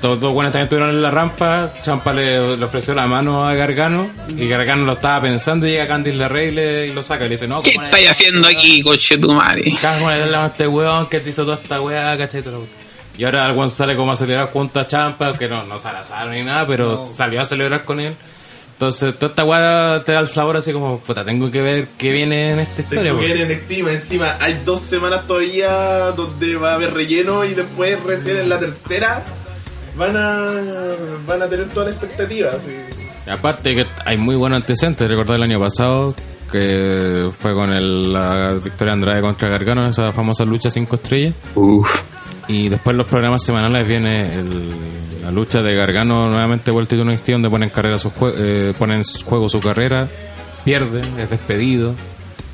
Todos 0.00 0.18
dos 0.20 0.32
buenos 0.32 0.52
también 0.52 0.64
estuvieron 0.64 0.90
en 0.94 1.00
la 1.02 1.10
rampa. 1.10 1.72
Champa 1.82 2.12
le, 2.12 2.56
le 2.56 2.64
ofreció 2.64 2.94
la 2.94 3.06
mano 3.06 3.46
a 3.48 3.54
Gargano 3.54 4.10
y 4.28 4.48
Gargano 4.48 4.84
lo 4.84 4.92
estaba 4.92 5.22
pensando 5.22 5.66
y 5.66 5.70
llega 5.70 5.86
Candice 5.86 6.28
Rey 6.28 6.48
y, 6.48 6.50
le- 6.50 6.86
y 6.88 6.92
lo 6.92 7.02
saca 7.02 7.24
y 7.24 7.28
le 7.28 7.34
dice, 7.36 7.46
no, 7.46 7.62
¿Qué 7.62 7.70
¿cómo 7.72 7.82
le- 7.82 7.86
estáis 7.90 8.10
haciendo 8.10 8.48
aquí, 8.48 8.82
coche 8.82 9.16
tu 9.18 9.32
madre? 9.32 9.72
¿Cómo 9.80 10.10
le 10.10 10.18
dan 10.18 10.34
a 10.34 10.46
este 10.46 10.66
weón 10.66 11.06
que 11.08 11.20
te 11.20 11.30
hizo 11.30 11.44
toda 11.44 11.56
esta 11.62 11.80
weá, 11.80 12.16
lo- 12.16 12.66
Y 13.16 13.24
ahora 13.24 13.46
el 13.48 13.56
weón 13.56 13.70
sale 13.70 13.94
como 13.96 14.12
a 14.12 14.16
celebrar 14.16 14.50
junto 14.52 14.80
a 14.80 14.86
Champa, 14.86 15.38
que 15.38 15.48
no, 15.48 15.62
no 15.64 15.78
se 15.78 15.88
abrazaron 15.88 16.34
ni 16.34 16.42
nada, 16.42 16.66
pero 16.66 17.12
salió 17.16 17.40
a 17.40 17.44
celebrar 17.44 17.84
con 17.84 18.00
él. 18.00 18.14
Entonces, 18.72 19.14
toda 19.18 19.30
esta 19.30 19.44
weá 19.44 20.02
te 20.04 20.12
da 20.12 20.20
el 20.20 20.26
sabor 20.26 20.56
así 20.58 20.70
como, 20.72 20.98
puta, 20.98 21.24
tengo 21.24 21.50
que 21.50 21.62
ver 21.62 21.86
qué 21.96 22.10
viene 22.12 22.50
en 22.50 22.58
esta 22.58 22.82
historia. 22.82 23.04
Tengo 23.12 23.20
que 23.20 23.26
ver 23.28 23.36
en 23.42 23.50
encima, 23.52 23.92
encima 23.92 24.36
hay 24.40 24.60
dos 24.66 24.80
semanas 24.80 25.26
todavía 25.26 25.70
donde 26.10 26.56
va 26.56 26.72
a 26.72 26.74
haber 26.74 26.92
relleno 26.92 27.44
y 27.46 27.54
después 27.54 28.02
recién 28.04 28.36
en 28.36 28.48
la 28.50 28.58
tercera 28.58 29.24
van 29.96 30.16
a 30.16 30.52
van 31.26 31.42
a 31.42 31.48
tener 31.48 31.68
toda 31.68 31.86
la 31.86 31.92
expectativa. 31.92 32.50
así. 32.50 32.70
Y 33.26 33.30
Aparte 33.30 33.74
que 33.74 33.86
hay 34.04 34.16
muy 34.16 34.36
buenos 34.36 34.60
antecedentes, 34.60 35.08
recordar 35.08 35.36
el 35.36 35.42
año 35.42 35.58
pasado 35.60 36.14
que 36.52 37.28
fue 37.36 37.54
con 37.54 37.72
el, 37.72 38.12
la 38.12 38.54
Victoria 38.62 38.92
Andrade 38.94 39.20
contra 39.20 39.48
Gargano, 39.48 39.88
esa 39.88 40.12
famosa 40.12 40.44
lucha 40.44 40.70
5 40.70 40.94
estrellas. 40.96 41.34
Uf. 41.56 41.88
Y 42.48 42.68
después 42.68 42.96
los 42.96 43.06
programas 43.08 43.42
semanales 43.42 43.86
viene 43.88 44.38
el- 44.38 44.70
la 45.22 45.32
lucha 45.32 45.60
de 45.60 45.74
Gargano 45.74 46.30
nuevamente 46.30 46.70
el 46.70 46.86
título 46.86 47.10
NXT 47.10 47.32
donde 47.32 47.50
ponen 47.50 47.68
carrera 47.70 47.98
su 47.98 48.10
jue- 48.12 48.32
eh, 48.38 48.72
ponen 48.78 48.98
en 48.98 49.04
juego 49.24 49.48
su 49.48 49.58
carrera, 49.58 50.06
pierde, 50.64 51.00
es 51.18 51.28
despedido. 51.30 51.94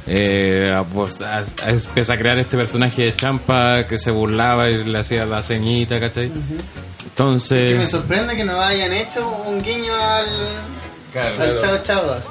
Eh, 0.06 0.72
a- 0.74 0.82
pues, 0.82 1.22
a- 1.22 1.38
a- 1.38 1.70
empieza 1.70 2.14
a 2.14 2.16
crear 2.16 2.38
este 2.38 2.56
personaje 2.56 3.02
de 3.04 3.16
Champa 3.16 3.86
que 3.86 3.98
se 3.98 4.10
burlaba 4.10 4.68
y 4.68 4.82
le 4.84 4.98
hacía 4.98 5.24
la 5.24 5.42
ceñita, 5.42 6.00
¿cachai? 6.00 6.28
Que 6.28 6.38
me 6.38 7.06
Entonces, 7.06 7.90
sorprende 7.90 8.36
que 8.36 8.44
no 8.44 8.60
hayan 8.60 8.92
hecho 8.92 9.28
un 9.46 9.62
guiño 9.62 9.94
al, 9.94 10.26
Claro, 11.12 11.28
al 11.28 11.34
claro. 11.36 11.60
Chao 11.60 11.78
Chavas. 11.84 12.24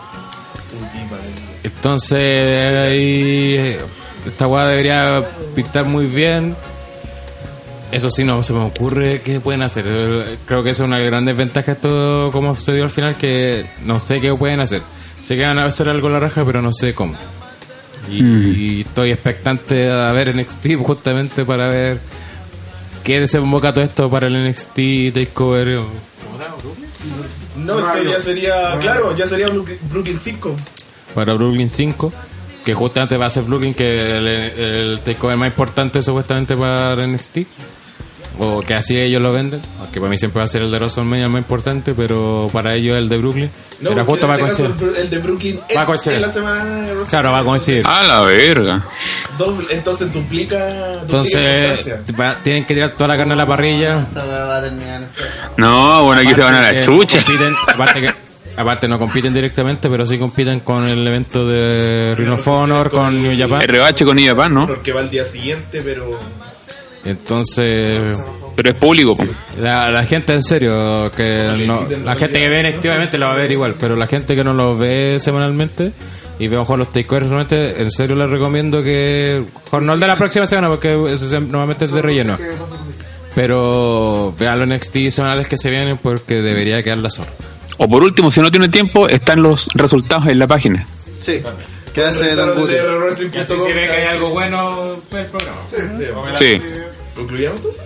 entonces 1.64 2.62
ahí, 2.62 3.78
esta 4.26 4.48
weá 4.48 4.66
debería 4.66 5.22
pintar 5.56 5.86
muy 5.86 6.08
bien. 6.08 6.56
Eso 7.92 8.10
sí, 8.10 8.24
no 8.24 8.42
se 8.42 8.54
me 8.54 8.64
ocurre 8.66 9.22
qué 9.22 9.40
pueden 9.42 9.62
hacer. 9.64 9.84
Creo 10.46 10.64
que 10.64 10.70
eso 10.70 10.84
es 10.84 10.88
una 10.88 11.00
gran 11.02 11.26
desventaja 11.26 11.74
esto, 11.74 12.30
como 12.32 12.56
sucedió 12.56 12.84
al 12.84 12.90
final, 12.90 13.18
que 13.18 13.66
no 13.84 14.00
sé 14.00 14.20
qué 14.22 14.34
pueden 14.34 14.62
hacer. 14.62 14.82
Sé 15.24 15.36
que 15.36 15.46
van 15.46 15.60
a 15.60 15.66
hacer 15.66 15.90
algo 15.90 16.08
a 16.08 16.12
la 16.12 16.20
raja, 16.20 16.44
pero 16.46 16.62
no 16.62 16.72
sé 16.72 16.94
cómo. 16.94 17.16
Y, 18.10 18.24
Mm. 18.24 18.54
y 18.56 18.82
estoy 18.82 19.12
expectante 19.12 19.90
a 19.90 20.12
ver 20.12 20.30
NXT 20.36 20.76
justamente 20.84 21.46
para 21.46 21.68
ver 21.70 22.00
qué 23.04 23.20
desemboca 23.20 23.74
todo 23.74 23.84
esto 23.84 24.10
para 24.10 24.28
el 24.28 24.36
NXT 24.50 25.12
Takeover. 25.14 25.82
No, 27.58 27.80
este 27.96 28.10
ya 28.10 28.20
sería, 28.20 28.78
claro, 28.80 29.16
ya 29.16 29.28
sería 29.28 29.48
Brooklyn 29.48 29.78
Brooklyn 29.92 30.18
5. 30.20 30.56
Para 31.14 31.34
Brooklyn 31.34 31.70
5. 31.70 32.12
Que 32.66 32.74
justamente 32.74 33.18
va 33.18 33.26
a 33.26 33.30
ser 33.30 33.44
Brooklyn, 33.44 33.74
que 33.74 34.02
el, 34.02 34.28
el 34.28 35.00
takeover 35.00 35.36
más 35.38 35.48
importante 35.50 36.02
supuestamente 36.04 36.56
para 36.56 36.96
NXT. 37.08 37.38
O 38.40 38.62
que 38.62 38.74
así 38.74 38.98
ellos 38.98 39.22
lo 39.22 39.32
venden. 39.34 39.62
Aunque 39.80 40.00
para 40.00 40.10
mí 40.10 40.18
siempre 40.18 40.40
va 40.40 40.46
a 40.46 40.48
ser 40.48 40.62
el 40.62 40.72
de 40.72 40.78
WrestleMania 40.78 41.26
el 41.26 41.32
más 41.32 41.42
importante, 41.42 41.94
pero 41.94 42.50
para 42.52 42.74
ellos 42.76 42.98
el 42.98 43.08
de 43.10 43.18
Brooklyn. 43.18 43.52
No, 43.82 43.92
Era 43.92 44.06
porque 44.06 44.12
justo 44.12 44.28
va 44.28 44.36
a 44.36 44.40
coincidir. 44.40 44.72
el, 44.82 44.96
el 44.96 45.10
de 45.10 45.18
Brooklyn 45.20 45.60
es 45.68 45.76
Va 45.78 45.82
a 45.82 45.86
coincidir. 45.86 46.16
en 46.18 46.22
la 46.22 46.30
semana 46.32 46.76
de. 46.82 46.94
Claro, 47.10 47.32
va 47.32 47.40
a 47.40 47.44
coincidir. 47.44 47.86
A 47.86 48.04
la 48.04 48.22
verga. 48.22 48.86
Doble- 49.38 49.68
entonces 49.72 50.12
duplica, 50.14 50.58
duplica 50.68 51.02
Entonces, 51.02 51.98
va- 52.20 52.36
tienen 52.44 52.66
que 52.66 52.74
tirar 52.74 52.92
toda 52.92 53.10
la 53.10 53.18
carne 53.18 53.34
a 53.34 53.36
la 53.36 53.46
parrilla. 53.46 54.08
No, 55.58 56.06
bueno, 56.06 56.22
aquí 56.22 56.34
se 56.34 56.42
van 56.42 56.56
a 56.56 56.62
la 56.62 56.68
Aparte 56.70 56.80
que 56.80 56.86
chucha. 56.86 57.20
compiten- 57.24 57.56
aparte, 57.74 58.02
que, 58.02 58.10
aparte 58.58 58.88
no 58.88 59.00
compiten 59.00 59.34
directamente, 59.34 59.90
pero 59.90 60.06
sí 60.06 60.18
compiten 60.18 60.62
con 60.62 60.88
el 60.88 61.06
evento 61.08 61.48
de 61.48 62.16
Ring 62.16 62.32
of 62.34 62.48
Honor, 62.48 62.90
con 62.90 63.22
New 63.22 63.34
Japan. 63.38 63.62
RBH 63.62 64.06
con 64.06 64.16
New 64.16 64.28
Japan, 64.28 64.54
¿no? 64.54 64.68
Porque 64.68 64.92
va 64.94 65.02
al 65.02 65.10
día 65.10 65.26
siguiente, 65.26 65.82
pero. 65.84 66.20
Entonces, 67.06 68.14
Pero 68.56 68.70
es 68.72 68.76
público, 68.76 69.18
la, 69.60 69.90
la 69.90 70.06
gente 70.06 70.34
en 70.34 70.44
serio, 70.44 71.10
que 71.16 71.64
no, 71.66 71.88
la 72.04 72.16
gente 72.16 72.40
que 72.40 72.50
ve 72.50 72.68
activamente 72.68 73.18
lo 73.18 73.28
va 73.28 73.34
a 73.34 73.38
ver 73.38 73.52
igual, 73.52 73.76
pero 73.80 73.96
la 73.96 74.06
gente 74.08 74.36
que 74.36 74.44
no 74.44 74.54
lo 74.54 74.78
ve 74.78 75.18
semanalmente 75.20 75.92
y 76.40 76.48
ve 76.48 76.58
mejor 76.58 76.78
los 76.80 76.92
takeovers 76.92 77.28
realmente, 77.28 77.82
en 77.82 77.90
serio 77.92 78.16
les 78.16 78.30
recomiendo 78.30 78.84
que, 78.84 79.34
el 79.94 80.00
de 80.00 80.08
la 80.08 80.16
próxima 80.16 80.46
semana, 80.48 80.70
porque 80.70 80.96
eso 81.12 81.28
se- 81.30 81.40
normalmente 81.40 81.86
es 81.86 81.92
de 81.92 82.02
relleno. 82.02 82.38
Pero 83.34 84.34
vean 84.38 84.60
los 84.60 84.70
NXT 84.70 85.10
semanales 85.10 85.48
que 85.48 85.58
se 85.58 85.70
vienen 85.70 85.98
porque 85.98 86.42
debería 86.42 86.84
quedar 86.84 86.98
la 86.98 87.10
zorra. 87.10 87.32
O 87.78 87.88
por 87.88 88.04
último, 88.04 88.30
si 88.30 88.42
no 88.42 88.52
tiene 88.52 88.68
tiempo, 88.70 89.08
están 89.08 89.42
los 89.42 89.68
resultados 89.74 90.28
en 90.28 90.38
la 90.38 90.48
página. 90.48 90.86
Sí. 91.22 91.42
¿Qué 91.94 92.04
hace 92.06 92.36
Don 92.36 92.56
de 92.56 92.62
Guti? 92.62 92.74
wrestling.com. 92.74 93.58
algo 94.10 94.30
bueno, 94.32 94.94
el 95.12 95.26
programa. 95.28 95.62
Sí. 96.38 96.54
¿Concluyamos 97.16 97.58
entonces? 97.58 97.82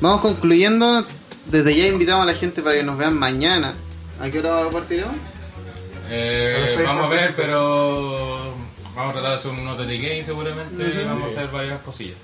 Vamos 0.00 0.20
concluyendo. 0.20 1.04
Desde 1.46 1.74
ya 1.74 1.88
invitamos 1.88 2.22
a 2.22 2.26
la 2.26 2.34
gente 2.34 2.62
para 2.62 2.76
que 2.76 2.82
nos 2.82 2.96
vean 2.96 3.18
mañana. 3.18 3.74
¿A 4.20 4.30
qué 4.30 4.38
hora 4.38 4.68
partiremos? 4.70 5.16
Eh, 6.08 6.82
vamos 6.84 7.06
a 7.06 7.08
ver, 7.08 7.34
pero 7.36 8.54
vamos 8.94 9.10
a 9.10 9.12
tratar 9.12 9.30
de 9.30 9.36
hacer 9.36 9.50
un 9.52 9.64
note 9.64 9.84
de 9.84 9.98
gay 9.98 10.24
seguramente 10.24 10.82
y 10.82 11.04
vamos 11.04 11.30
a 11.30 11.32
hacer 11.32 11.50
varias 11.50 11.80
cosillas. 11.80 12.16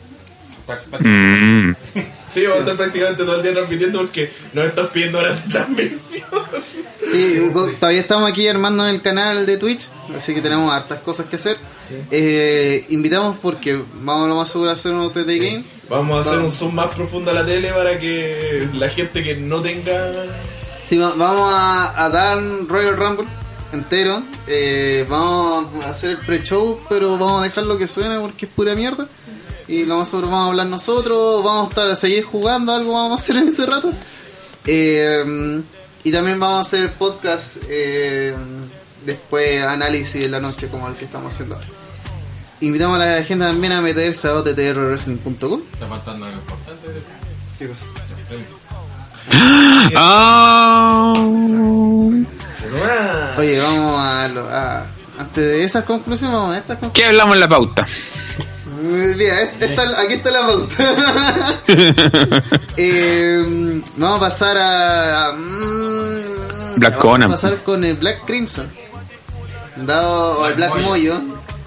Pa- 0.66 0.74
pa- 0.90 0.98
Mm. 0.98 1.74
Sí, 2.28 2.42
vamos 2.42 2.58
a 2.58 2.60
estar 2.62 2.76
prácticamente 2.76 3.24
todo 3.24 3.36
el 3.36 3.42
día 3.42 3.52
transmitiendo 3.54 3.98
porque 4.00 4.30
nos 4.52 4.66
están 4.66 4.88
pidiendo 4.90 5.18
horas 5.20 5.42
de 5.42 5.48
transmisión. 5.50 6.24
Sí, 7.10 7.38
go- 7.52 7.68
todavía 7.80 8.00
estamos 8.00 8.28
aquí 8.30 8.46
armando 8.48 8.86
el 8.86 9.00
canal 9.00 9.46
de 9.46 9.56
Twitch, 9.56 9.86
así 10.14 10.34
que 10.34 10.42
tenemos 10.42 10.70
hartas 10.70 11.00
cosas 11.00 11.26
que 11.26 11.36
hacer. 11.36 11.56
Eh, 12.10 12.84
invitamos 12.90 13.36
porque 13.40 13.80
vamos 14.02 14.26
a 14.26 14.28
lo 14.28 14.34
más 14.36 14.48
seguro 14.50 14.70
a 14.70 14.74
hacer 14.74 14.92
un 14.92 15.10
TT 15.12 15.38
Game. 15.38 15.64
Vamos 15.88 16.26
a 16.26 16.28
hacer 16.28 16.40
un 16.42 16.50
zoom 16.52 16.74
más 16.74 16.92
profundo 16.94 17.30
a 17.30 17.34
la 17.34 17.46
tele 17.46 17.70
para 17.70 17.98
que 17.98 18.68
la 18.74 18.88
gente 18.90 19.22
que 19.22 19.36
no 19.36 19.62
tenga. 19.62 20.12
Sí, 20.86 20.98
va- 20.98 21.14
vamos 21.16 21.50
a, 21.54 22.04
a 22.04 22.08
dar 22.10 22.38
un 22.38 22.68
Royal 22.68 22.96
Rumble 22.96 23.26
entero. 23.72 24.22
Eh, 24.48 25.06
vamos 25.08 25.84
a 25.84 25.90
hacer 25.90 26.10
el 26.10 26.16
pre-show, 26.18 26.80
pero 26.88 27.12
vamos 27.12 27.40
a 27.40 27.44
dejar 27.44 27.64
lo 27.64 27.78
que 27.78 27.86
suena 27.86 28.20
porque 28.20 28.46
es 28.46 28.52
pura 28.52 28.74
mierda. 28.74 29.06
Y 29.68 29.84
lo 29.84 29.96
más 29.98 30.08
seguro 30.08 30.28
vamos 30.28 30.46
a 30.46 30.50
hablar 30.50 30.66
nosotros, 30.66 31.42
vamos 31.44 31.66
a 31.66 31.68
estar 31.70 31.88
a 31.88 31.96
seguir 31.96 32.24
jugando, 32.24 32.72
algo 32.72 32.92
vamos 32.92 33.12
a 33.12 33.22
hacer 33.22 33.36
en 33.36 33.48
ese 33.48 33.66
rato. 33.66 33.90
Eh, 34.66 35.62
y 36.04 36.12
también 36.12 36.38
vamos 36.38 36.58
a 36.58 36.60
hacer 36.60 36.92
podcast 36.92 37.56
eh, 37.68 38.34
después, 39.04 39.64
análisis 39.64 40.22
en 40.24 40.30
la 40.30 40.40
noche 40.40 40.68
como 40.68 40.86
el 40.88 40.94
que 40.94 41.04
estamos 41.04 41.32
haciendo 41.34 41.56
ahora. 41.56 41.66
Invitamos 42.60 42.98
a 43.00 43.04
la 43.06 43.24
gente 43.24 43.44
también 43.44 43.72
a 43.72 43.80
meterse 43.82 44.28
a 44.28 44.34
ottrwrestling.com. 44.34 45.60
Está 45.72 45.86
faltando 45.88 46.26
algo 46.26 46.38
importante. 46.38 46.86
Chicos. 47.58 47.78
Ah. 49.96 51.12
Oye, 53.38 53.58
vamos 53.60 54.00
a, 54.00 54.28
lo- 54.28 54.48
a- 54.48 54.86
Antes 55.18 55.44
de 55.44 55.64
esas 55.64 55.84
conclusiones, 55.84 56.34
vamos 56.36 56.54
a 56.54 56.58
estas 56.58 56.78
conclusiones. 56.78 56.92
¿Qué 56.94 57.04
hablamos 57.06 57.34
en 57.34 57.40
la 57.40 57.48
pauta? 57.48 57.86
Mira, 58.82 59.42
esta- 59.42 59.64
esta- 59.64 60.00
aquí 60.00 60.14
está 60.14 60.30
la 60.30 60.46
pauta. 60.46 60.74
Eh, 62.78 63.80
vamos 63.96 64.16
a 64.18 64.20
pasar 64.20 64.58
a. 64.58 65.28
a- 65.28 65.32
mm, 65.32 66.76
Black 66.76 66.92
vamos 66.96 67.02
Conan. 67.02 67.28
a 67.28 67.32
pasar 67.32 67.62
con 67.62 67.84
el 67.84 67.94
Black 67.94 68.24
Crimson. 68.26 68.68
Dado, 69.76 70.40
o 70.40 70.46
el 70.46 70.54
Black 70.54 70.76
Moyo. 70.80 71.20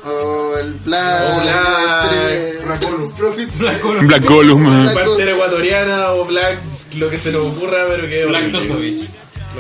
O 0.06 0.56
el 0.58 0.74
Black. 0.86 1.22
O 1.22 1.42
Black- 1.42 1.88
Extreme- 1.88 2.66
Black. 2.66 3.16
Profits. 3.18 3.60
Black 3.60 4.26
Gollum. 4.26 4.84
Black- 4.84 4.94
Pantera 5.06 5.32
ecuatoriana 5.32 6.12
o 6.12 6.26
Black, 6.26 6.58
lo 6.96 7.10
que 7.10 7.18
se 7.18 7.32
nos 7.32 7.48
ocurra, 7.48 7.86
pero 7.88 8.08
que. 8.08 8.26
Black 8.26 8.46
Dosovich. 8.52 9.10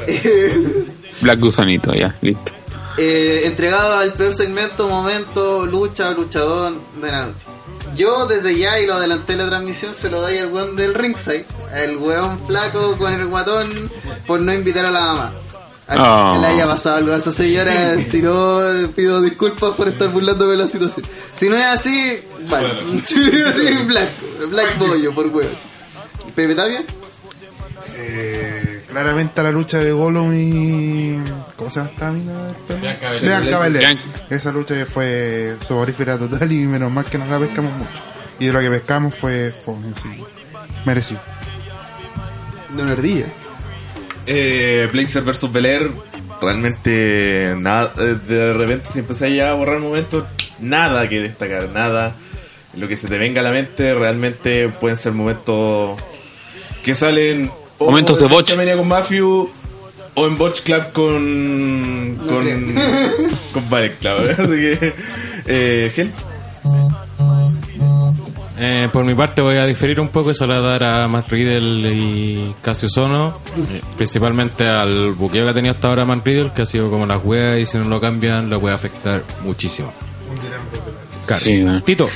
Black 1.21 1.39
Gusanito, 1.39 1.91
ya, 1.93 2.15
listo. 2.21 2.53
Eh, 3.01 3.43
entregado 3.45 3.95
al 3.97 4.13
peor 4.13 4.33
segmento, 4.33 4.89
momento, 4.89 5.65
lucha, 5.65 6.11
luchador 6.11 6.73
de 7.01 7.11
la 7.11 7.27
noche. 7.27 7.45
Yo 7.95 8.27
desde 8.27 8.57
ya, 8.57 8.77
y 8.79 8.85
lo 8.85 8.93
adelanté 8.95 9.33
en 9.33 9.39
la 9.39 9.47
transmisión, 9.47 9.93
se 9.93 10.09
lo 10.09 10.19
doy 10.21 10.37
al 10.37 10.47
weón 10.51 10.75
del 10.75 10.93
ringside, 10.93 11.45
el 11.75 11.95
weón 11.97 12.39
flaco 12.45 12.97
con 12.97 13.13
el 13.13 13.25
guatón, 13.27 13.67
por 14.27 14.41
no 14.41 14.53
invitar 14.53 14.85
a 14.85 14.91
la 14.91 14.99
mamá. 14.99 15.31
A 15.87 15.95
que 15.95 16.01
Oh. 16.01 16.37
le 16.41 16.47
haya 16.47 16.67
pasado 16.67 16.97
algo 16.97 17.13
a 17.13 17.17
esa 17.17 17.31
señora, 17.31 17.99
si 18.07 18.21
no, 18.21 18.59
pido 18.95 19.21
disculpas 19.21 19.71
por 19.75 19.87
estar 19.87 20.09
burlándome 20.09 20.51
de 20.51 20.57
la 20.57 20.67
situación. 20.67 21.05
Si 21.33 21.47
no 21.49 21.55
es 21.55 21.65
así, 21.65 22.19
vale. 22.49 22.69
sí, 23.05 23.77
black, 23.85 24.09
black 24.49 24.77
bollo, 24.77 25.13
por 25.13 25.27
weón. 25.27 25.49
Pepe 26.35 26.53
Tapia, 26.53 26.83
Eh, 27.95 28.68
claramente 28.89 29.43
la 29.43 29.51
lucha 29.51 29.79
de 29.79 29.91
Gollum 29.91 30.33
y. 30.33 31.19
¿Cómo 31.55 31.69
se 31.69 31.79
llama 31.79 31.91
esta 31.91 32.11
mina? 32.11 32.33
Bianca 33.21 33.59
Belair. 33.59 33.99
Esa 34.29 34.51
lucha 34.51 34.73
fue 34.85 35.55
soporífera 35.61 36.17
total 36.17 36.51
y 36.51 36.65
menos 36.65 36.91
mal 36.91 37.05
que 37.05 37.17
no 37.17 37.25
la 37.25 37.39
pescamos 37.39 37.73
mucho. 37.73 37.91
Y 38.39 38.47
de 38.47 38.53
lo 38.53 38.59
que 38.59 38.69
pescamos 38.69 39.15
fue 39.15 39.51
sí. 39.51 40.23
Merecido. 40.85 41.21
de 42.75 42.83
una 42.83 42.91
ardilla. 42.93 43.25
Eh, 44.25 44.87
Blazer 44.91 45.23
vs 45.23 45.51
Belair, 45.51 45.91
realmente 46.41 47.55
nada, 47.57 47.93
eh, 47.97 48.15
de 48.27 48.53
repente 48.53 48.87
si 48.87 48.99
empecé 48.99 49.33
ya 49.33 49.49
a 49.49 49.53
borrar 49.53 49.79
momentos, 49.79 50.25
nada 50.59 51.07
que 51.09 51.19
destacar, 51.19 51.69
nada. 51.69 52.15
Lo 52.75 52.87
que 52.87 52.95
se 52.95 53.07
te 53.07 53.17
venga 53.17 53.41
a 53.41 53.43
la 53.43 53.51
mente 53.51 53.95
realmente 53.95 54.69
pueden 54.69 54.95
ser 54.95 55.13
momentos 55.13 55.99
que 56.83 56.95
salen 56.95 57.51
o 57.79 57.85
Momentos 57.85 58.21
en 58.21 58.27
de 58.27 58.35
botch. 58.35 58.55
Mania 58.55 58.77
con 58.77 58.87
Mafio 58.87 59.49
o 60.15 60.27
en 60.27 60.37
Botch 60.37 60.61
Club 60.61 60.91
con 60.91 62.17
con, 62.27 62.45
con 63.53 63.69
Ballet 63.69 63.97
Club. 63.99 64.35
Así 64.37 64.55
que 64.55 64.93
eh, 65.45 65.91
Gel. 65.95 66.11
Eh, 68.61 68.89
por 68.91 69.05
mi 69.05 69.15
parte 69.15 69.41
voy 69.41 69.55
a 69.55 69.65
diferir 69.65 70.01
un 70.01 70.09
poco 70.09 70.31
y 70.31 70.33
solo 70.33 70.55
a 70.55 70.59
dar 70.59 70.83
a 70.83 71.07
Matt 71.07 71.29
Riddle 71.29 71.93
y 71.93 72.53
Cassius 72.61 72.97
Ono, 72.97 73.39
eh, 73.55 73.81
principalmente 73.95 74.67
al 74.67 75.11
buqueo 75.11 75.45
que 75.45 75.51
ha 75.51 75.53
tenido 75.53 75.73
hasta 75.73 75.87
ahora 75.87 76.03
Matt 76.03 76.25
Riddle, 76.25 76.51
que 76.53 76.63
ha 76.63 76.65
sido 76.65 76.89
como 76.89 77.05
las 77.05 77.23
weas 77.23 77.57
y 77.57 77.65
si 77.65 77.77
no 77.77 77.85
lo 77.85 78.01
cambian 78.01 78.49
lo 78.49 78.59
puede 78.59 78.75
afectar 78.75 79.23
muchísimo. 79.43 79.93
Claro. 81.25 81.41
Sí. 81.41 81.65
Tito, 81.85 82.09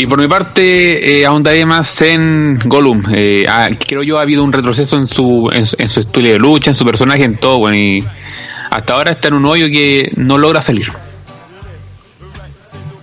Y 0.00 0.06
por 0.06 0.18
mi 0.18 0.26
parte, 0.28 1.20
eh, 1.20 1.26
ahondaré 1.26 1.66
más 1.66 2.00
en 2.00 2.58
Gollum. 2.64 3.02
Eh, 3.14 3.44
ah, 3.46 3.68
creo 3.86 4.02
yo 4.02 4.18
ha 4.18 4.22
habido 4.22 4.42
un 4.42 4.50
retroceso 4.52 4.96
en 4.96 5.06
su, 5.06 5.50
en, 5.52 5.66
su- 5.66 5.76
en 5.78 5.88
su 5.88 6.00
estilo 6.00 6.28
de 6.30 6.38
lucha, 6.38 6.70
en 6.70 6.74
su 6.74 6.86
personaje, 6.86 7.22
en 7.24 7.36
todo, 7.36 7.58
bueno, 7.58 7.76
y 7.76 8.02
hasta 8.70 8.94
ahora 8.94 9.10
está 9.10 9.28
en 9.28 9.34
un 9.34 9.44
hoyo 9.44 9.66
que 9.66 10.10
no 10.16 10.38
logra 10.38 10.62
salir. 10.62 10.90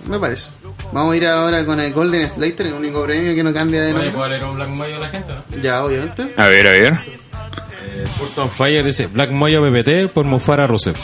Me 0.06 0.18
parece. 0.18 0.46
Vamos 0.92 1.12
a 1.12 1.16
ir 1.18 1.26
ahora 1.26 1.64
con 1.64 1.78
el 1.78 1.92
Golden 1.92 2.28
Slater, 2.28 2.66
el 2.66 2.72
único 2.72 3.04
premio 3.04 3.32
que 3.34 3.42
no 3.44 3.52
cambia 3.52 3.82
de 3.82 3.92
nombre. 3.92 4.10
¿puedo 4.10 4.28
leer 4.28 4.44
un 4.44 4.56
Black 4.56 4.68
Moyo 4.70 4.96
a 4.96 5.00
la 5.00 5.08
gente? 5.10 5.32
¿no? 5.34 5.62
Ya, 5.62 5.84
obviamente. 5.84 6.32
A 6.36 6.46
ver, 6.48 6.66
a 6.66 6.70
ver. 6.70 6.92
Eh, 6.94 8.06
Force 8.18 8.40
on 8.40 8.50
Fire 8.50 8.82
dice 8.84 9.06
Black 9.06 9.30
Moyo 9.30 9.62
PPT 9.62 10.08
por 10.12 10.24
mufar 10.24 10.60
a 10.62 10.66
Rusev. 10.66 10.96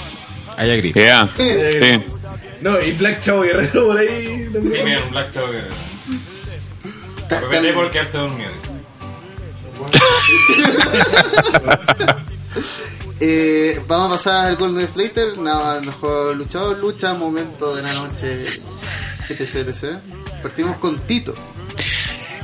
Haya 0.56 0.74
grip. 0.76 0.96
Ya. 0.96 1.22
Sí. 1.36 1.44
No, 2.64 2.80
y 2.80 2.92
Black 2.92 3.20
Chavo 3.20 3.42
Guerrero 3.42 3.86
por 3.88 3.98
ahí. 3.98 4.48
también. 4.50 5.02
un 5.04 5.10
Black 5.10 5.30
Ta- 7.28 7.40
tam- 7.42 7.74
por 7.74 7.90
quedarse 7.90 8.16
dormido. 8.16 8.50
eh, 13.20 13.80
vamos 13.86 14.08
a 14.08 14.12
pasar 14.12 14.46
al 14.46 14.56
Golden 14.56 14.88
Slater, 14.88 15.36
nada, 15.38 15.78
mejor 15.82 16.34
luchador, 16.36 16.78
lucha, 16.78 17.12
momento 17.14 17.74
de 17.76 17.82
la 17.82 17.92
noche, 17.92 18.46
etc, 19.28 19.40
etc. 19.68 19.98
Partimos 20.42 20.76
con 20.78 20.98
Tito. 21.00 21.34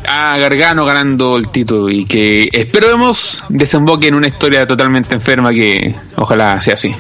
a 0.07 0.37
Gargano 0.39 0.85
ganando 0.85 1.37
el 1.39 1.49
título 1.49 1.89
y 1.91 2.05
que 2.05 2.49
esperemos 2.53 3.43
desemboque 3.49 4.09
en 4.09 4.17
una 4.17 4.29
historia 4.29 4.67
totalmente 4.67 5.15
enferma 5.15 5.51
que 5.53 5.95
ojalá 6.17 6.61
sea 6.61 6.75
así. 6.75 6.95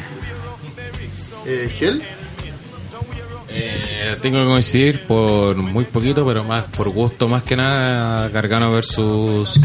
Eh, 1.46 1.70
Hell. 1.80 2.02
Tengo 4.16 4.38
que 4.40 4.46
coincidir 4.46 5.00
por 5.06 5.56
muy 5.56 5.84
poquito, 5.84 6.26
pero 6.26 6.44
más 6.44 6.64
por 6.64 6.88
gusto 6.90 7.28
más 7.28 7.42
que 7.42 7.56
nada 7.56 8.28
Gargano 8.28 8.70
versus 8.70 9.60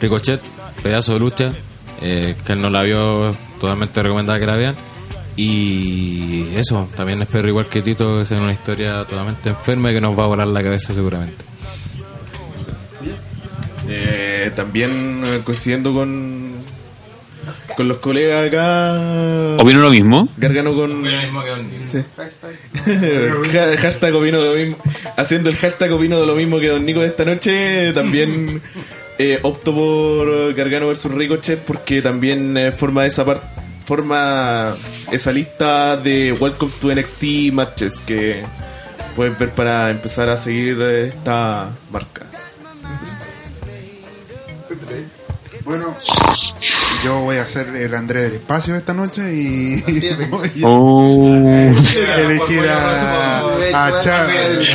Ricochet, 0.00 0.40
pedazo 0.82 1.12
de 1.14 1.18
lucha, 1.18 1.52
eh, 2.00 2.34
que 2.46 2.56
no 2.56 2.70
la 2.70 2.82
vio, 2.82 3.36
totalmente 3.60 4.02
recomendada 4.02 4.38
que 4.38 4.46
la 4.46 4.56
vean. 4.56 4.74
Y 5.36 6.54
eso, 6.54 6.88
también 6.96 7.22
espero 7.22 7.48
igual 7.48 7.66
que 7.66 7.82
Tito 7.82 8.18
que 8.18 8.26
sea 8.26 8.40
una 8.40 8.52
historia 8.52 9.04
totalmente 9.04 9.50
enferma 9.50 9.90
y 9.90 9.94
que 9.94 10.00
nos 10.00 10.18
va 10.18 10.24
a 10.24 10.28
volar 10.28 10.46
la 10.46 10.62
cabeza 10.62 10.92
seguramente. 10.92 11.44
Eh, 13.88 14.52
también 14.54 15.22
eh, 15.24 15.40
coincidiendo 15.44 15.92
con 15.92 16.39
con 17.80 17.88
los 17.88 17.96
colegas 17.96 18.48
acá. 18.48 19.56
Opino 19.58 19.80
lo 19.80 19.88
mismo. 19.88 20.28
Gargano 20.36 20.74
con. 20.74 21.02
Sí. 21.82 22.02
Ha- 22.84 23.76
hashtag 23.78 24.14
opino 24.14 24.38
de 24.42 24.44
lo 24.50 24.54
mismo. 24.54 24.76
Haciendo 25.16 25.48
el 25.48 25.56
hashtag 25.56 25.90
opino 25.92 26.20
de 26.20 26.26
lo 26.26 26.34
mismo 26.34 26.58
que 26.60 26.68
Don 26.68 26.84
Nico 26.84 27.00
de 27.00 27.06
esta 27.06 27.24
noche. 27.24 27.94
También 27.94 28.60
eh, 29.18 29.38
opto 29.40 29.74
por 29.74 30.52
Gargano 30.54 30.88
versus 30.88 31.10
Ricochet 31.10 31.60
porque 31.60 32.02
también 32.02 32.54
eh, 32.58 32.70
forma 32.70 33.06
esa 33.06 33.24
parte. 33.24 33.46
Forma 33.86 34.74
esa 35.10 35.32
lista 35.32 35.96
de 35.96 36.32
Welcome 36.38 36.72
to 36.82 36.94
NXT 36.94 37.50
matches 37.54 38.00
que 38.00 38.42
puedes 39.16 39.38
ver 39.38 39.52
para 39.52 39.88
empezar 39.90 40.28
a 40.28 40.36
seguir 40.36 40.76
eh, 40.82 41.06
esta 41.08 41.70
marca. 41.90 42.26
Bueno, 45.64 45.94
yo 47.04 47.20
voy 47.20 47.36
a 47.36 47.46
ser 47.46 47.68
el 47.76 47.94
Andrés 47.94 48.24
del 48.24 48.34
espacio 48.34 48.74
esta 48.76 48.94
noche 48.94 49.32
y 49.34 49.80
voy 50.30 50.50
Oh. 50.64 51.34
a 51.34 52.16
elegir 52.20 52.66
a, 52.68 53.86
a 53.86 54.00
Cha- 54.00 54.26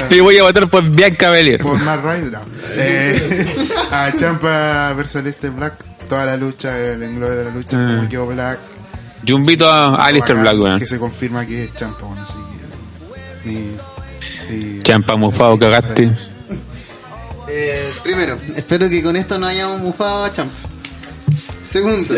Y 0.09 0.19
voy 0.19 0.37
a 0.37 0.43
votar 0.43 0.69
por 0.69 0.83
Bianca 0.83 1.29
Belair. 1.31 1.61
por 1.61 1.81
Matt 1.83 2.01
Rider, 2.03 2.31
no. 2.31 2.39
Eh, 2.73 3.47
a 3.91 4.11
Champa 4.17 4.93
versus 4.93 5.17
Alistair 5.17 5.53
Black, 5.53 5.83
toda 6.07 6.25
la 6.25 6.37
lucha, 6.37 6.77
el 6.79 7.01
englobe 7.03 7.35
de 7.35 7.43
la 7.45 7.51
lucha, 7.51 7.77
Mm. 7.77 7.95
como 7.97 8.09
quedó 8.09 8.27
Black. 8.27 8.59
Yo 9.23 9.37
invito 9.37 9.69
a 9.69 9.95
Alistair 10.05 10.39
Black, 10.39 10.55
weón. 10.59 10.77
Que 10.77 10.85
se 10.87 10.99
confirma 10.99 11.45
que 11.45 11.63
es 11.65 11.73
Champa, 11.75 12.05
bueno, 12.05 12.21
así 12.23 12.35
que. 13.43 14.81
Champa 14.83 15.15
mufado, 15.15 15.57
cagaste. 15.57 16.11
Eh, 17.47 17.91
primero, 18.03 18.37
espero 18.55 18.87
que 18.89 19.01
con 19.03 19.15
esto 19.15 19.37
no 19.39 19.47
hayamos 19.47 19.81
mufado 19.81 20.23
a 20.25 20.31
Champ. 20.33 20.51
Segundo, 21.65 22.15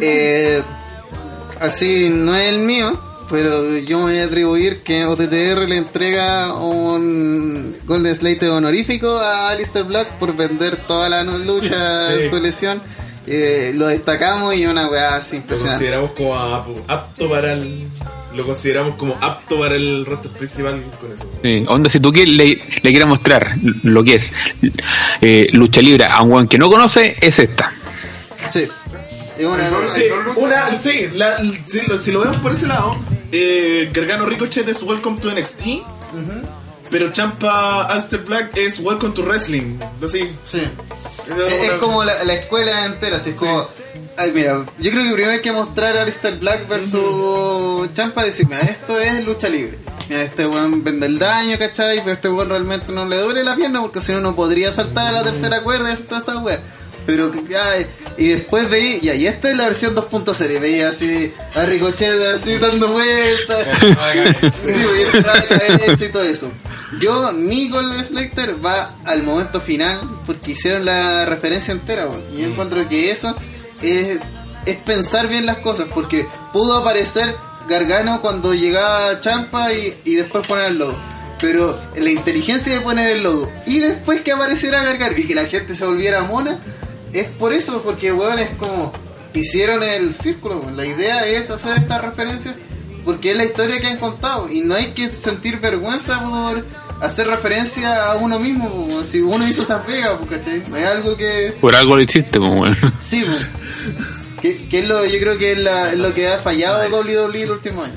eh, 0.00 0.62
así 1.60 2.08
no 2.10 2.34
es 2.34 2.48
el 2.52 2.60
mío, 2.60 2.98
pero 3.30 3.76
yo 3.78 3.98
me 3.98 4.04
voy 4.12 4.18
a 4.18 4.24
atribuir 4.24 4.82
que 4.82 5.04
OTTR 5.04 5.68
le 5.68 5.76
entrega 5.76 6.54
un 6.54 7.76
Golden 7.84 8.14
Slate 8.14 8.48
honorífico 8.48 9.16
a 9.18 9.50
Alistair 9.50 9.84
Black 9.84 10.12
por 10.18 10.34
vender 10.36 10.76
toda 10.86 11.08
la 11.08 11.24
no- 11.24 11.38
lucha 11.38 12.08
Sí, 12.22 12.30
su 12.30 12.40
lesión. 12.40 12.80
Eh, 13.28 13.72
lo 13.74 13.88
destacamos 13.88 14.54
y 14.54 14.66
una 14.66 14.86
weá 14.86 15.16
así 15.16 15.42
Lo 15.48 15.56
consideramos 15.58 16.12
como 16.12 16.38
ap- 16.38 16.68
apto 16.86 17.28
para 17.28 17.54
el. 17.54 17.88
Lo 18.36 18.44
consideramos 18.46 18.94
como 18.94 19.16
apto 19.20 19.58
para 19.58 19.74
el 19.74 20.06
roster 20.06 20.30
principal 20.30 20.80
con 21.00 21.12
eso. 21.12 21.38
Sí, 21.42 21.64
onda, 21.66 21.90
si 21.90 21.98
tú 21.98 22.12
quieres, 22.12 22.34
le, 22.34 22.44
le 22.46 22.90
quieres 22.90 23.06
mostrar 23.08 23.56
lo 23.82 24.04
que 24.04 24.14
es 24.14 24.32
eh, 25.22 25.48
lucha 25.52 25.80
libre 25.80 26.04
a 26.08 26.22
un 26.22 26.32
weón 26.32 26.46
que 26.46 26.56
no 26.58 26.70
conoce, 26.70 27.16
es 27.20 27.38
esta. 27.40 27.72
Sí. 28.52 28.68
Y 29.38 29.44
bueno, 29.44 29.64
Sí, 29.94 30.04
una, 30.36 30.76
sí, 30.76 31.08
la- 31.14 31.38
sí, 31.66 31.82
lo- 31.86 31.98
si 31.98 32.10
lo 32.12 32.20
vemos 32.20 32.36
por 32.38 32.52
ese 32.52 32.66
lado, 32.66 32.96
eh, 33.32 33.90
Gargano 33.92 34.26
Ricochet 34.26 34.66
es 34.68 34.82
Welcome 34.82 35.20
to 35.20 35.30
NXT, 35.30 35.82
pero 36.90 37.10
Champa 37.12 37.82
Alster 37.82 38.20
Black 38.20 38.56
es 38.56 38.78
Welcome 38.78 39.12
to 39.14 39.22
Wrestling. 39.22 39.78
Así. 40.02 40.30
Sí. 40.44 40.62
Es, 41.28 41.52
es 41.52 41.70
como 41.80 42.04
la, 42.04 42.22
la 42.24 42.34
escuela 42.34 42.86
entera, 42.86 43.16
así 43.16 43.30
es 43.30 43.36
como. 43.36 43.66
Ay, 44.16 44.30
mira, 44.32 44.64
yo 44.78 44.90
creo 44.90 45.02
que 45.04 45.12
primero 45.12 45.32
hay 45.32 45.42
que 45.42 45.52
mostrar 45.52 45.96
a 45.96 46.02
Alistair 46.02 46.38
Black 46.38 46.66
versus 46.68 47.92
Champa 47.92 48.22
y 48.22 48.26
decir, 48.26 48.46
mira, 48.46 48.60
esto 48.62 48.98
es 48.98 49.24
lucha 49.26 49.48
libre. 49.48 49.78
Mira, 50.08 50.22
este 50.22 50.46
weón 50.46 50.82
vende 50.84 51.06
el 51.06 51.18
daño, 51.18 51.58
¿cachai? 51.58 51.98
Pero 52.00 52.12
este 52.12 52.28
weón 52.30 52.48
realmente 52.48 52.92
no 52.92 53.06
le 53.06 53.18
duele 53.18 53.44
la 53.44 53.56
pierna 53.56 53.82
porque 53.82 54.00
si 54.00 54.12
no, 54.12 54.20
no 54.20 54.34
podría 54.34 54.72
saltar 54.72 55.08
a 55.08 55.12
la 55.12 55.22
tercera 55.24 55.62
cuerda 55.62 55.90
y 55.90 55.92
hacer 55.92 56.06
toda 56.06 56.20
esta 56.20 56.38
wea. 56.38 56.60
Pero, 57.04 57.30
ay, 57.72 57.86
y 58.18 58.28
después 58.28 58.68
veí, 58.70 59.00
y 59.02 59.26
esta 59.26 59.50
es 59.50 59.56
la 59.56 59.64
versión 59.64 59.94
2.0, 59.94 60.56
y 60.56 60.58
veía 60.58 60.88
así 60.88 61.32
a 61.54 61.66
Ricochet 61.66 62.20
así 62.34 62.58
dando 62.58 62.88
vueltas. 62.88 63.66
Sí, 64.64 64.84
voy 64.84 65.02
a 65.02 65.46
cabeza 65.48 66.04
y 66.04 66.08
todo 66.08 66.22
eso. 66.22 66.50
Yo, 67.00 67.32
mi 67.32 67.68
Golden 67.68 68.04
Slater 68.04 68.64
va 68.64 68.94
al 69.04 69.22
momento 69.22 69.60
final 69.60 70.00
porque 70.24 70.52
hicieron 70.52 70.84
la 70.84 71.26
referencia 71.26 71.72
entera. 71.72 72.08
Y 72.34 72.42
yo 72.42 72.48
encuentro 72.48 72.88
que 72.88 73.10
eso 73.10 73.36
es, 73.82 74.18
es 74.64 74.76
pensar 74.78 75.28
bien 75.28 75.46
las 75.46 75.58
cosas 75.58 75.86
porque 75.92 76.26
pudo 76.52 76.76
aparecer 76.76 77.34
Gargano 77.68 78.20
cuando 78.20 78.54
llegaba 78.54 79.20
Champa 79.20 79.72
y, 79.72 79.94
y 80.04 80.14
después 80.14 80.46
poner 80.46 80.66
el 80.66 80.78
logo. 80.78 80.96
Pero 81.40 81.78
la 81.96 82.10
inteligencia 82.10 82.72
de 82.72 82.80
poner 82.80 83.10
el 83.10 83.22
logo 83.22 83.52
y 83.66 83.80
después 83.80 84.22
que 84.22 84.32
apareciera 84.32 84.82
Gargano 84.82 85.14
y 85.18 85.26
que 85.26 85.34
la 85.34 85.44
gente 85.46 85.74
se 85.74 85.84
volviera 85.84 86.22
mona, 86.22 86.58
es 87.20 87.28
por 87.30 87.52
eso, 87.52 87.82
porque 87.82 88.12
weón 88.12 88.38
es 88.38 88.50
como 88.50 88.92
hicieron 89.34 89.82
el 89.82 90.12
círculo. 90.12 90.58
weón. 90.60 90.76
La 90.76 90.86
idea 90.86 91.26
es 91.26 91.50
hacer 91.50 91.76
esta 91.78 91.98
referencia 92.00 92.54
porque 93.04 93.30
es 93.32 93.36
la 93.36 93.44
historia 93.44 93.80
que 93.80 93.86
han 93.86 93.98
contado 93.98 94.48
y 94.50 94.60
no 94.62 94.74
hay 94.74 94.86
que 94.88 95.10
sentir 95.12 95.60
vergüenza 95.60 96.20
por 96.22 96.64
hacer 97.00 97.26
referencia 97.28 98.10
a 98.10 98.16
uno 98.16 98.38
mismo. 98.40 98.68
weón. 98.88 99.06
Si 99.06 99.20
uno 99.20 99.46
hizo 99.46 99.62
esa 99.62 99.80
pega, 99.82 100.18
¿cachai? 100.28 100.62
No 100.68 100.76
es 100.76 100.86
algo 100.86 101.16
que. 101.16 101.54
Por 101.60 101.74
algo 101.76 101.96
lo 101.96 102.02
hiciste, 102.02 102.38
weón. 102.38 102.76
Sí, 102.98 103.22
pues. 103.26 103.48
que, 104.40 104.56
que 104.68 104.78
es 104.80 104.86
lo, 104.86 105.04
yo 105.04 105.18
creo 105.20 105.38
que 105.38 105.52
es, 105.52 105.58
la- 105.58 105.92
es 105.92 105.98
lo 105.98 106.12
que 106.14 106.28
ha 106.28 106.38
fallado 106.38 106.80
WWE 107.02 107.42
el 107.42 107.50
último 107.50 107.82
año. 107.82 107.94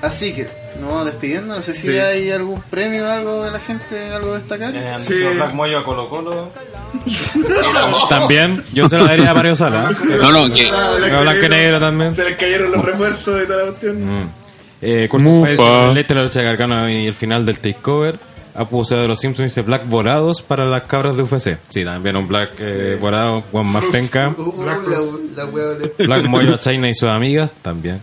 Así 0.00 0.32
que, 0.32 0.48
vamos 0.88 1.06
despidiendo. 1.06 1.54
No 1.56 1.62
sé 1.62 1.74
si 1.74 1.88
Sí. 1.88 1.98
hay 1.98 2.30
algún 2.30 2.60
premio, 2.62 3.10
algo 3.10 3.44
de 3.44 3.50
la 3.50 3.58
gente, 3.60 4.10
algo 4.12 4.34
destacar. 4.34 4.74
Eh, 4.74 4.94
Sí. 4.98 5.14
Black 5.34 5.54
Moyo 5.54 5.78
a 5.78 5.84
Colo 5.84 6.08
Colo. 6.08 6.50
También, 8.08 8.62
yo 8.72 8.88
se 8.88 8.96
lo 8.96 9.04
daría 9.06 9.30
a 9.30 9.34
Mario 9.34 9.56
Sala. 9.56 9.90
¿eh? 9.90 10.16
No, 10.20 10.30
no, 10.32 10.54
que. 10.54 10.68
Ah, 10.70 10.96
blanco 11.22 11.48
negro 11.48 11.78
también. 11.80 12.14
Se 12.14 12.24
les 12.24 12.36
cayeron 12.36 12.70
los 12.72 12.84
refuerzos 12.84 13.42
y 13.42 13.46
toda 13.46 13.58
la 13.64 13.68
cuestión. 13.70 14.22
Mm. 14.22 14.30
Eh, 14.82 15.08
Leite, 15.94 16.14
la 16.14 16.22
lucha 16.24 16.40
de 16.40 16.44
Gargano 16.44 16.88
y 16.88 17.06
el 17.06 17.14
final 17.14 17.46
del 17.46 17.58
takeover. 17.58 18.18
Acusado 18.54 19.00
de 19.00 19.08
los 19.08 19.18
Simpsons 19.18 19.50
dice 19.50 19.62
Black 19.62 19.86
volados 19.88 20.42
para 20.42 20.66
las 20.66 20.82
cabras 20.82 21.16
de 21.16 21.22
UFC. 21.22 21.56
Sí, 21.70 21.84
también 21.84 22.16
un 22.16 22.28
Black 22.28 22.50
eh, 22.58 22.98
volado, 23.00 23.42
Juan 23.50 23.66
más 23.66 23.84
penca. 23.92 24.34
De- 24.36 26.04
Black 26.06 26.24
Moyo 26.28 26.54
a 26.54 26.58
China 26.58 26.90
y 26.90 26.94
sus 26.94 27.08
amigas 27.08 27.50
también. 27.62 28.00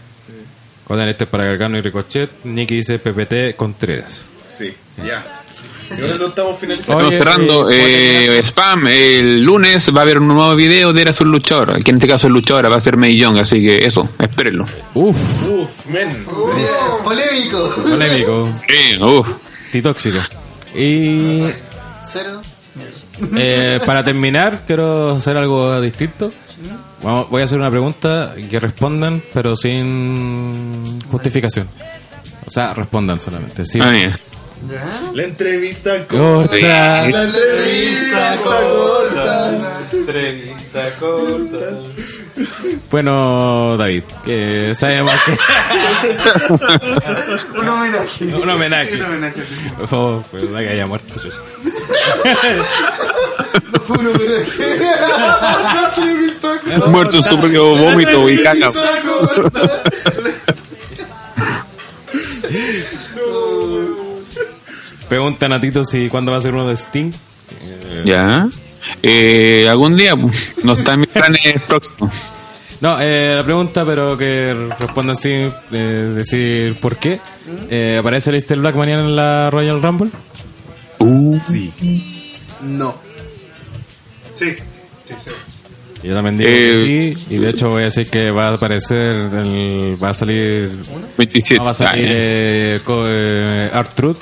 Con 0.89 0.99
este 1.07 1.27
para 1.27 1.45
Gargano 1.45 1.77
y 1.77 1.81
Ricochet. 1.81 2.43
Nicky 2.45 2.77
dice 2.77 2.97
PPT 2.97 3.55
Contreras. 3.55 4.25
Sí, 4.57 4.73
ya. 4.97 5.23
Y 5.91 6.01
con 6.01 6.09
eso 6.09 6.27
estamos 6.29 6.59
finalizando. 6.59 7.05
Oye, 7.07 7.15
cerrando, 7.15 7.69
eh, 7.69 8.37
eh, 8.39 8.43
spam, 8.43 8.87
el 8.87 9.39
lunes 9.43 9.91
va 9.95 9.99
a 9.99 10.01
haber 10.01 10.17
un 10.17 10.27
nuevo 10.29 10.55
video 10.55 10.91
de 10.91 11.03
Era 11.03 11.13
su 11.13 11.25
luchador, 11.25 11.83
que 11.83 11.91
en 11.91 11.97
este 11.97 12.07
caso 12.07 12.25
es 12.25 12.33
luchadora, 12.33 12.69
va 12.69 12.77
a 12.77 12.81
ser 12.81 12.97
May 12.97 13.15
Young, 13.15 13.37
así 13.37 13.63
que 13.63 13.77
eso, 13.85 14.09
espérenlo. 14.19 14.65
Uf, 14.95 15.43
Uf, 15.47 15.71
men. 15.85 16.09
Uh, 16.27 17.03
polémico. 17.03 17.75
polémico. 17.87 18.49
Eh, 18.67 18.97
uf. 18.99 19.27
Titóxico. 19.71 20.17
Y 20.75 21.43
Cero. 22.03 22.41
eh, 23.37 23.79
para 23.85 24.03
terminar, 24.03 24.63
quiero 24.65 25.11
hacer 25.17 25.37
algo 25.37 25.79
distinto. 25.81 26.33
Vamos- 27.03 27.29
voy 27.29 27.41
a 27.41 27.45
hacer 27.45 27.57
una 27.57 27.69
pregunta 27.69 28.35
que 28.49 28.59
respondan, 28.59 29.21
pero 29.33 29.55
sin 29.55 31.01
justificación. 31.09 31.67
O 32.45 32.49
sea, 32.49 32.73
respondan 32.73 33.19
solamente. 33.19 33.63
Sí. 33.63 33.79
Ah. 33.81 33.91
La 35.13 35.23
entrevista. 35.23 36.05
Corta. 36.05 36.57
La 37.07 37.23
entrevista 37.23 38.33
está 38.33 38.61
corta. 38.61 39.79
Entrevista 39.93 40.81
corta. 40.99 41.69
Bueno, 42.91 43.77
David, 43.77 44.03
que 44.25 44.73
sabemos 44.75 45.11
que 45.25 45.31
Un 47.59 47.69
homenaje. 47.69 48.25
un 48.35 48.49
homenaje. 48.49 48.95
Un 48.95 49.01
homenaje, 49.03 49.41
sí. 49.43 49.55
Oh, 49.91 50.23
pues 50.31 50.43
la 50.49 50.59
que 50.61 50.69
haya 50.69 50.85
muerto. 50.87 51.19
chucha. 51.19 51.37
Fue 53.87 53.97
un 53.97 54.07
homenaje. 54.07 54.45
Corta. 56.69 56.87
Muerto 56.87 57.17
en 57.17 57.23
su 57.23 57.37
propio 57.39 57.75
vómito 57.75 58.29
y 58.29 58.41
caca. 58.41 58.71
Preguntan 65.07 65.53
a 65.53 65.59
Tito 65.61 65.83
si 65.85 66.09
cuándo 66.09 66.31
va 66.31 66.37
a 66.37 66.41
ser 66.41 66.53
uno 66.53 66.67
de 66.67 66.75
Sting. 66.75 67.11
Eh, 67.61 68.03
Ya. 68.05 68.47
Eh, 69.03 69.67
algún 69.69 69.95
día, 69.95 70.15
pues, 70.15 70.35
no 70.63 70.73
está 70.73 70.93
en 70.93 70.99
mis 71.01 71.09
planes 71.09 71.39
próximos. 71.67 72.11
No, 72.81 72.97
eh, 73.01 73.33
la 73.35 73.43
pregunta, 73.43 73.83
pero 73.85 74.17
que 74.17 74.53
respondan 74.79 75.15
sin 75.15 75.51
eh, 75.71 76.13
decir 76.15 76.75
por 76.79 76.95
qué. 76.97 77.19
Eh, 77.69 77.97
¿Aparece 77.99 78.31
Lister 78.31 78.57
Black 78.59 78.75
mañana 78.75 79.01
en 79.03 79.15
la 79.15 79.49
Royal 79.49 79.81
Rumble? 79.81 80.11
Uh, 80.99 81.37
No. 82.61 82.95
Sí, 84.33 84.55
sí, 85.03 85.13
sí. 85.17 85.31
Yo 86.03 86.15
también 86.15 86.37
digo 86.37 86.49
Eh, 86.49 86.55
que 86.55 87.15
sí, 87.27 87.35
y 87.35 87.37
de 87.39 87.49
hecho 87.49 87.69
voy 87.69 87.81
a 87.81 87.85
decir 87.85 88.09
que 88.09 88.31
va 88.31 88.47
a 88.47 88.53
aparecer, 88.53 89.01
el, 89.33 89.97
va 90.01 90.11
a 90.11 90.13
salir, 90.13 90.71
27. 91.17 91.57
no, 91.57 91.65
va 91.65 91.71
a 91.71 91.73
salir 91.73 92.05
Ah, 92.09 92.13
eh, 92.15 92.81
eh, 92.87 93.69
Art 93.73 93.93
Truth, 93.95 94.19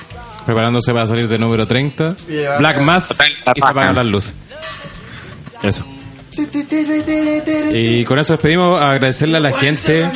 preparándose 0.48 0.94
para 0.94 1.06
salir 1.06 1.28
de 1.28 1.36
número 1.36 1.66
30, 1.66 2.16
Y 2.26 2.32
le 2.32 2.48
va 2.48 2.54
a 2.54 2.58
Black 2.58 2.80
Mass 2.80 3.10
y 3.54 3.60
se 3.60 3.66
apagan 3.66 3.94
las 3.94 4.06
luces. 4.06 4.32
Eso. 5.62 5.84
Y 7.74 8.02
con 8.06 8.18
eso 8.18 8.32
despedimos, 8.32 8.80
agradecerle 8.80 9.36
a 9.36 9.40
la 9.40 9.52
gente. 9.52 10.08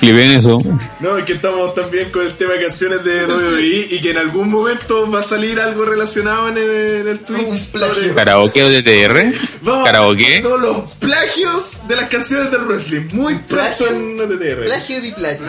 ¿Le 0.00 0.12
ven 0.12 0.32
eso? 0.32 0.60
No, 0.98 1.16
es 1.16 1.24
que 1.24 1.34
estamos 1.34 1.72
también 1.74 2.10
con 2.10 2.26
el 2.26 2.36
tema 2.36 2.54
de 2.54 2.62
canciones 2.66 3.04
de 3.04 3.26
WWE 3.26 3.86
y 3.90 4.00
que 4.00 4.10
en 4.10 4.18
algún 4.18 4.50
momento 4.50 5.08
va 5.08 5.20
a 5.20 5.22
salir 5.22 5.60
algo 5.60 5.84
relacionado 5.84 6.48
en 6.48 6.58
el, 6.58 6.70
en 6.70 7.08
el 7.08 7.20
Twitch 7.20 7.54
sobre 7.54 8.12
¿Karaoke 8.12 8.64
o 8.64 8.68
DTR? 8.68 9.32
Vamos 9.62 9.84
¿Karaoke? 9.84 10.40
todos 10.40 10.60
los 10.60 10.90
plagios 10.94 11.73
de 11.88 11.96
las 11.96 12.08
canciones 12.08 12.50
del 12.50 12.62
wrestling. 12.62 13.08
Muy 13.12 13.34
pronto 13.38 13.86
en 13.88 14.20
OTTR. 14.20 14.64
Plagio 14.64 15.00
de 15.00 15.12
plagio. 15.12 15.46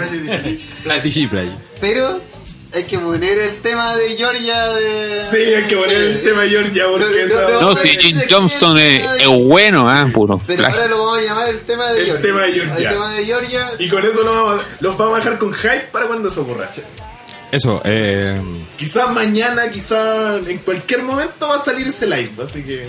Play, 0.84 1.28
play. 1.28 1.58
Pero 1.82 2.22
hay 2.74 2.84
que 2.84 3.00
poner 3.00 3.38
el 3.38 3.58
tema 3.62 3.96
de 3.96 4.18
Georgia 4.18 4.68
de. 4.74 5.26
Sí, 5.32 5.38
hay 5.54 5.64
que 5.64 5.76
poner 5.78 5.96
el 6.02 6.22
tema 6.22 6.42
de 6.42 6.50
Georgia 6.50 6.84
porque 6.92 7.06
No, 7.06 7.36
esa- 7.40 7.50
no, 7.52 7.62
No, 7.62 7.76
si 7.76 7.90
Jim 7.90 8.20
Johnston 8.30 8.78
es, 8.78 9.22
es 9.22 9.28
bueno, 9.28 9.86
ah, 9.88 10.06
puro. 10.14 10.42
Pero 10.46 10.66
ahora 10.66 10.88
lo 10.88 10.98
vamos 11.00 11.20
a 11.20 11.22
llamar 11.22 11.50
el 11.50 11.60
tema 11.62 11.90
de 11.92 12.00
El 12.02 12.06
Georgia. 12.08 12.22
tema 12.26 12.42
de 12.42 12.52
Georgia. 12.54 12.76
El 12.90 12.96
tema 12.96 13.14
de 13.14 13.26
Georgia. 13.26 13.72
Y 13.80 13.88
con 13.90 14.06
eso 14.06 14.24
lo 14.24 14.32
vamos 14.34 14.62
a- 14.62 14.68
los 14.82 14.98
vamos 14.98 15.16
a 15.16 15.18
dejar 15.20 15.38
con 15.38 15.54
hype 15.54 15.88
para 15.92 16.08
cuando 16.08 16.30
eso 16.30 16.42
ocurra. 16.42 16.70
Eso, 17.52 17.82
eh, 17.86 18.42
Quizás 18.76 19.10
mañana, 19.14 19.70
quizás 19.70 20.46
en 20.46 20.58
cualquier 20.58 21.02
momento 21.04 21.48
va 21.48 21.56
a 21.56 21.60
salir 21.64 21.88
ese 21.88 22.06
live. 22.08 22.32
Así 22.44 22.62
que 22.62 22.88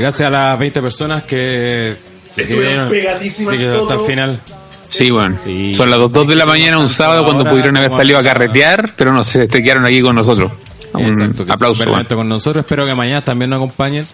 gracias 0.00 0.28
a 0.28 0.30
las 0.30 0.58
20 0.58 0.82
personas 0.82 1.22
que 1.24 1.94
se 2.34 2.42
Estuvieron 2.42 2.88
pegadísimas 2.88 3.56
quedaron 3.56 3.82
hasta 3.82 3.94
el 3.94 4.00
final. 4.00 4.40
Sí, 4.86 5.10
bueno. 5.10 5.38
Son 5.74 5.90
las 5.90 5.98
2 5.98 6.26
de 6.26 6.34
la 6.34 6.46
mañana 6.46 6.78
un 6.78 6.88
sábado 6.88 7.22
cuando 7.22 7.44
pudieron 7.44 7.76
haber 7.76 7.90
salido 7.90 8.18
a 8.18 8.22
carretear, 8.22 8.94
pero 8.96 9.12
no 9.12 9.22
se, 9.22 9.46
quedaron 9.46 9.84
aquí 9.84 10.00
con 10.00 10.16
nosotros. 10.16 10.50
Un 10.92 11.02
Exacto, 11.02 11.46
que 11.46 11.52
aplauso. 11.52 11.84
bueno. 11.84 12.04
con 12.08 12.28
nosotros. 12.28 12.64
Espero 12.64 12.84
que 12.84 12.94
mañana 12.96 13.22
también 13.22 13.50
nos 13.50 13.58
acompañen. 13.58 14.04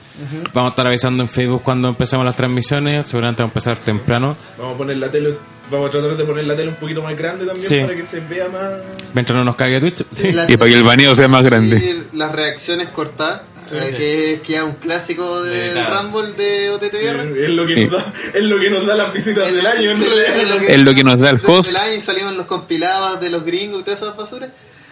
Vamos 0.53 0.71
a 0.71 0.73
estar 0.73 0.87
avisando 0.87 1.23
en 1.23 1.29
Facebook 1.29 1.63
cuando 1.63 1.89
empecemos 1.89 2.27
las 2.27 2.37
transmisiones. 2.37 3.07
Seguramente 3.07 3.43
vamos 3.43 3.53
a 3.53 3.71
empezar 3.71 3.77
temprano. 3.83 4.37
vamos 4.59 4.75
a 4.75 4.79
poner 4.79 4.99
la 4.99 5.11
tele, 5.11 5.35
vamos 5.71 5.89
a 5.89 5.91
tratar 5.91 6.17
de 6.17 6.25
poner 6.25 6.45
la 6.47 6.55
tele 6.57 6.69
un 6.69 6.77
poquito 6.77 7.03
más 7.03 7.17
grande 7.17 7.45
también 7.47 7.69
Sí. 7.69 7.81
para 7.81 7.95
que 7.95 8.03
se 8.03 8.21
vea 8.21 8.49
más. 8.49 8.73
Mientras 9.15 9.37
no 9.37 9.45
nos 9.45 9.57
cague 9.57 9.81
Twitch. 9.81 10.05
Sí. 10.13 10.33
las- 10.33 10.49
Y 10.51 10.57
para 10.57 10.71
que 10.71 10.77
el 10.77 10.85
baneo 10.85 11.15
sea 11.17 11.29
más 11.29 11.43
grande. 11.43 11.77
y 11.77 12.17
Las 12.17 12.33
reacciones 12.33 12.89
cortadas, 12.91 13.43
eh, 13.73 13.95
que 13.97 14.35
es 14.35 14.41
que 14.43 14.57
es 14.57 14.63
un 14.63 14.75
clásico 14.75 15.43
del 15.43 15.73
Claro. 15.73 16.03
Rumble 16.03 16.33
de 16.33 16.71
OTTR. 16.71 17.45
es, 17.45 17.49
lo 17.51 17.67
que 17.67 17.73
Sí. 17.75 17.81
nos 17.85 17.93
da, 17.93 18.13
es 18.35 18.45
lo 18.45 18.59
que 18.61 18.71
nos 18.71 18.87
da 18.87 18.95
las 18.97 19.13
visitas 19.13 19.53
del 19.53 19.67
año. 19.67 19.91
en 19.91 19.97
Sí, 19.99 20.05
realidad. 20.05 20.63
Es 20.71 20.79
lo 20.81 20.95
que 20.95 21.05
nos 21.05 21.19
da 21.21 21.31
el 21.31 21.41
host. 21.45 21.67
Del 21.69 21.77
año 21.77 22.01
salimos 22.01 22.37
los 22.37 22.47
compilados 22.47 23.21
de 23.21 23.31
los 23.31 23.45
gringos 23.45 23.81
y 23.81 23.85
todas 23.85 24.01
esas 24.03 24.17
basuras. 24.17 24.51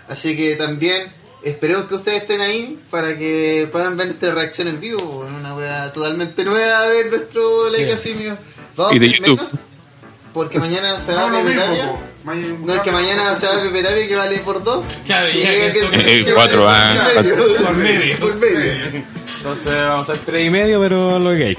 Así 0.09 0.36
que 0.36 0.55
también 0.56 1.05
esperemos 1.42 1.86
que 1.86 1.94
ustedes 1.94 2.22
estén 2.22 2.40
ahí 2.40 2.78
para 2.90 3.16
que 3.16 3.68
puedan 3.70 3.96
ver 3.96 4.06
nuestra 4.06 4.34
reacción 4.34 4.68
en 4.68 4.80
vivo. 4.80 5.26
Una 5.38 5.55
wea 5.55 5.92
totalmente 5.92 6.44
nueva 6.44 6.84
a 6.84 6.88
ver 6.88 7.10
nuestro 7.10 7.70
Legacy 7.70 8.14
mío. 8.14 8.36
Vamos 8.76 8.96
Y 8.96 8.98
de 8.98 9.06
YouTube. 9.09 9.36
menos, 9.38 9.51
Porque 10.35 10.59
mañana 10.59 10.98
se 10.98 11.15
va 11.15 11.31
No, 11.31 11.36
a 11.39 11.43
Pepe 11.43 11.55
Tapia. 11.56 11.93
No, 12.66 12.74
es 12.74 12.81
que 12.81 12.90
mañana 12.93 13.35
se 13.36 13.47
va 13.47 13.56
a 13.56 13.62
Pepe 13.62 13.82
Tapia 13.82 14.09
que 14.09 14.16
vale 14.16 14.39
por 14.39 14.62
dos. 14.65 14.85
Claro, 15.06 15.28
Y 15.31 15.40
ya 15.40 15.51
que- 15.51 15.59
que 15.61 15.70
que- 15.73 15.81
son- 15.81 15.90
que 16.27 16.32
cuatro, 16.35 16.65
vale 16.65 16.98
ah, 17.01 17.06
por 17.15 17.23
medio. 17.24 17.65
Por 17.65 17.77
medio. 17.77 18.16
Por 18.19 18.35
medio. 18.35 19.05
Entonces 19.39 19.73
vamos 19.82 20.09
a 20.09 20.12
hacer 20.12 20.24
tres 20.27 20.47
y 20.47 20.51
medio, 20.51 20.81
pero 20.81 21.19
lo 21.19 21.31
que 21.36 21.44
hay. 21.44 21.59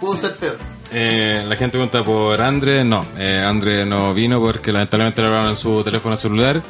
Pudo 0.00 0.16
ser 0.16 0.34
peor. 0.36 0.56
Eh, 0.92 1.44
la 1.46 1.56
gente 1.56 1.72
pregunta 1.72 2.02
por 2.04 2.40
Andre. 2.40 2.84
No, 2.84 3.04
eh, 3.18 3.42
Andre 3.44 3.84
no 3.84 4.14
vino 4.14 4.38
porque 4.40 4.72
lamentablemente 4.72 5.20
le 5.22 5.28
hablaron 5.28 5.50
en 5.50 5.56
su 5.56 5.82
teléfono 5.82 6.16
celular. 6.16 6.62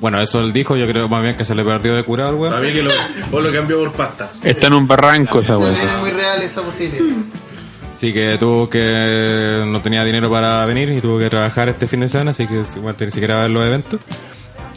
Bueno, 0.00 0.20
eso 0.20 0.40
él 0.40 0.52
dijo. 0.52 0.76
Yo 0.76 0.86
creo 0.86 1.08
más 1.08 1.22
bien 1.22 1.36
que 1.36 1.44
se 1.44 1.54
le 1.54 1.62
perdió 1.64 1.94
de 1.94 2.02
curado, 2.02 2.36
weón. 2.36 2.52
Para 2.52 2.64
mí 2.66 2.72
que 2.72 2.82
lo, 2.82 2.90
o 3.32 3.40
lo 3.40 3.52
cambió 3.52 3.78
por 3.78 3.92
pasta. 3.92 4.30
Está 4.42 4.66
en 4.66 4.74
un 4.74 4.86
barranco 4.88 5.38
esa 5.40 5.56
weá. 5.56 5.72
Es 5.72 5.92
muy 6.00 6.10
real 6.10 6.42
esa 6.42 6.62
posibilidad. 6.62 7.16
Así 8.00 8.14
que 8.14 8.38
tuvo 8.38 8.66
que. 8.66 9.62
No 9.66 9.82
tenía 9.82 10.02
dinero 10.04 10.30
para 10.30 10.64
venir 10.64 10.88
y 10.88 11.02
tuvo 11.02 11.18
que 11.18 11.28
trabajar 11.28 11.68
este 11.68 11.86
fin 11.86 12.00
de 12.00 12.08
semana. 12.08 12.30
Así 12.30 12.46
que 12.46 12.62
bueno, 12.80 12.96
ni 12.98 13.10
siquiera 13.10 13.42
ver 13.42 13.50
los 13.50 13.66
eventos. 13.66 14.00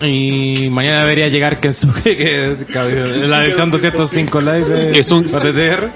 Y 0.02 0.68
mañana 0.70 1.00
debería 1.00 1.30
llegar 1.30 1.58
Kensuke, 1.62 2.04
que 2.04 2.58
que- 2.68 3.26
la 3.26 3.46
edición 3.46 3.72
205 3.72 4.42
live 4.42 4.66
de 4.66 5.00
Es 5.00 5.10
un- 5.12 5.34
OTTR. 5.34 5.90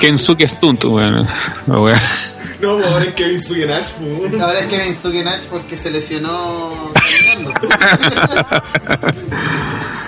Kensuke 0.00 0.48
Stunt, 0.48 0.84
weón. 0.86 1.28
La 1.68 1.78
weá. 1.78 2.02
No, 2.66 2.76
pues 2.76 2.86
ahora 2.88 3.04
es 3.04 3.14
Kevin 3.14 3.42
Sugenash, 3.42 3.88
pues. 3.92 4.40
Ahora 4.40 4.60
es 4.60 4.66
que 4.66 4.76
Bensuke 4.78 5.22
Nach 5.24 5.42
porque 5.50 5.76
se 5.76 5.90
lesionó. 5.90 6.92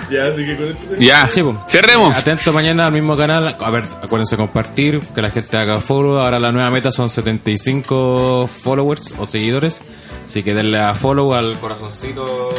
Ya, 0.09 0.27
así 0.27 0.45
que 0.45 0.55
con 0.55 0.65
esto 0.67 0.87
te- 0.95 1.03
Ya, 1.03 1.27
Sí, 1.29 1.43
po. 1.43 1.61
cerremos. 1.67 2.15
Atento 2.15 2.53
mañana 2.53 2.87
al 2.87 2.93
mismo 2.93 3.17
canal. 3.17 3.57
A 3.59 3.69
ver, 3.69 3.83
acuérdense 4.01 4.37
compartir, 4.37 5.01
que 5.13 5.21
la 5.21 5.29
gente 5.31 5.57
haga 5.57 5.79
follow. 5.79 6.17
Ahora 6.19 6.39
la 6.39 6.51
nueva 6.53 6.69
meta 6.71 6.91
son 6.91 7.09
75 7.09 8.47
followers 8.47 9.13
o 9.17 9.25
seguidores. 9.25 9.81
Así 10.25 10.43
que 10.43 10.53
denle 10.53 10.79
a 10.81 10.95
follow 10.95 11.33
al 11.33 11.59
corazoncito 11.59 12.49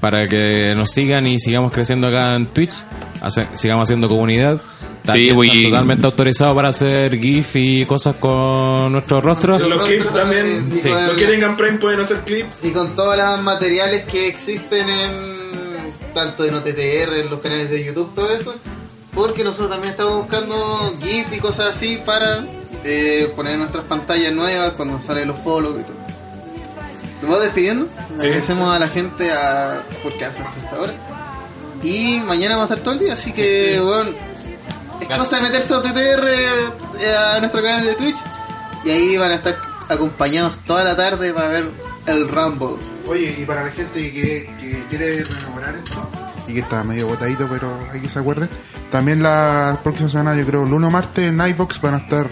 para 0.00 0.26
que 0.28 0.72
nos 0.74 0.90
sigan 0.90 1.26
y 1.26 1.38
sigamos 1.38 1.72
creciendo 1.72 2.08
acá 2.08 2.34
en 2.36 2.46
Twitch. 2.46 2.72
Hace- 3.20 3.48
sigamos 3.54 3.82
haciendo 3.84 4.08
comunidad. 4.08 4.60
También 5.04 5.36
totalmente 5.70 6.06
autorizado 6.06 6.54
para 6.54 6.68
hacer 6.68 7.18
GIF 7.18 7.56
y 7.56 7.84
cosas 7.86 8.16
con 8.16 8.92
nuestros 8.92 9.22
rostros. 9.24 9.60
Los 9.60 9.86
clips 9.88 10.12
también. 10.12 10.70
Y 10.74 10.80
con- 10.80 11.06
Los 11.06 11.16
que 11.16 11.26
tengan 11.26 11.56
Prime 11.56 11.78
pueden 11.78 12.00
hacer 12.00 12.20
clips. 12.20 12.64
Y 12.64 12.70
con 12.70 12.94
todos 12.94 13.16
los 13.16 13.42
materiales 13.42 14.04
que 14.04 14.28
existen 14.28 14.88
en 14.88 16.12
tanto 16.14 16.44
en 16.44 16.54
OTTR, 16.54 17.20
en 17.20 17.30
los 17.30 17.40
canales 17.40 17.70
de 17.70 17.84
YouTube, 17.84 18.14
todo 18.14 18.30
eso. 18.32 18.54
Porque 19.14 19.42
nosotros 19.44 19.70
también 19.70 19.90
estamos 19.92 20.18
buscando 20.18 20.94
GIF 21.02 21.32
y 21.32 21.38
cosas 21.38 21.76
así 21.76 21.98
para 22.04 22.46
eh, 22.84 23.30
poner 23.36 23.54
en 23.54 23.58
nuestras 23.60 23.84
pantallas 23.84 24.32
nuevas 24.32 24.72
cuando 24.72 25.00
salen 25.02 25.28
los 25.28 25.38
follows 25.42 25.80
y 25.80 25.82
todo. 25.84 25.96
Nos 27.22 27.30
vamos 27.30 27.42
despidiendo. 27.44 27.88
Agradecemos 28.18 28.74
a 28.74 28.78
la 28.78 28.88
gente 28.88 29.30
a, 29.30 29.82
por 30.02 30.12
quedarse 30.14 30.42
hasta 30.42 30.60
esta 30.64 30.80
hora. 30.80 30.94
Y 31.82 32.20
mañana 32.26 32.56
vamos 32.56 32.70
a 32.70 32.74
estar 32.74 32.84
todo 32.84 32.94
el 32.94 33.00
día, 33.00 33.12
así 33.14 33.32
que, 33.32 33.80
bueno, 33.80 34.10
cosa 35.18 35.36
de 35.36 35.42
meterse 35.42 35.74
a 35.74 35.78
OTTR 35.78 36.28
eh, 37.00 37.16
a 37.34 37.40
nuestro 37.40 37.62
canal 37.62 37.84
de 37.84 37.94
Twitch. 37.94 38.16
Y 38.84 38.90
ahí 38.90 39.16
van 39.16 39.30
a 39.30 39.34
estar 39.34 39.56
acompañados 39.88 40.56
toda 40.66 40.84
la 40.84 40.96
tarde 40.96 41.32
para 41.32 41.48
ver 41.48 41.70
el 42.06 42.28
Rumble. 42.28 42.76
Oye, 43.06 43.34
y 43.38 43.44
para 43.44 43.64
la 43.64 43.70
gente 43.70 44.12
que, 44.12 44.50
que 44.60 44.84
quiere 44.88 45.22
rememorar 45.24 45.74
esto, 45.76 46.08
y 46.48 46.54
que 46.54 46.60
está 46.60 46.82
medio 46.82 47.06
botadito, 47.08 47.46
pero 47.50 47.78
hay 47.92 48.00
que 48.00 48.08
se 48.08 48.18
acuerden, 48.18 48.48
también 48.90 49.22
la 49.22 49.78
próxima 49.82 50.08
semana, 50.08 50.36
yo 50.36 50.44
creo, 50.46 50.64
lunes 50.64 50.88
o 50.88 50.90
martes 50.90 51.24
en 51.24 51.40
iVox 51.40 51.80
van 51.80 51.94
a 51.94 51.98
estar 51.98 52.26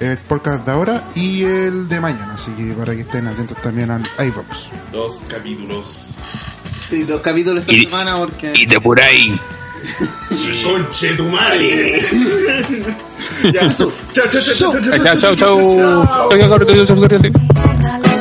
el 0.00 0.18
podcast 0.18 0.66
de 0.66 0.72
ahora 0.72 1.04
y 1.14 1.44
el 1.44 1.88
de 1.88 2.00
mañana, 2.00 2.34
así 2.34 2.50
que 2.52 2.72
para 2.74 2.94
que 2.94 3.00
estén 3.02 3.26
atentos 3.26 3.56
también 3.62 3.90
al 3.90 4.02
iVox. 4.18 4.68
Dos 4.92 5.24
capítulos. 5.28 6.08
Sí, 6.90 7.04
dos 7.04 7.20
capítulos 7.22 7.62
esta 7.62 7.72
Y- 7.72 7.84
semana 7.84 8.16
porque... 8.16 8.52
Y 8.54 8.66
de 8.66 8.80
por 8.80 9.00
ahí. 9.00 9.40
Conche 10.62 11.14
tu 11.14 11.24
madre. 11.24 12.00
ya, 13.52 13.68
chao, 13.70 13.92
chao, 14.12 14.26
chao, 14.28 14.40
chao, 14.40 14.54
chao, 14.54 14.72
chao. 14.72 15.00
Chao, 15.02 15.16
chao, 15.16 15.34
chao. 15.36 15.58
Chao, 16.28 16.38
chao, 16.38 16.48
chao, 16.48 16.58
chao, 16.58 16.86
chao, 16.86 17.08
chao, 17.08 17.18
chao. 17.18 17.74
Dale 17.84 18.13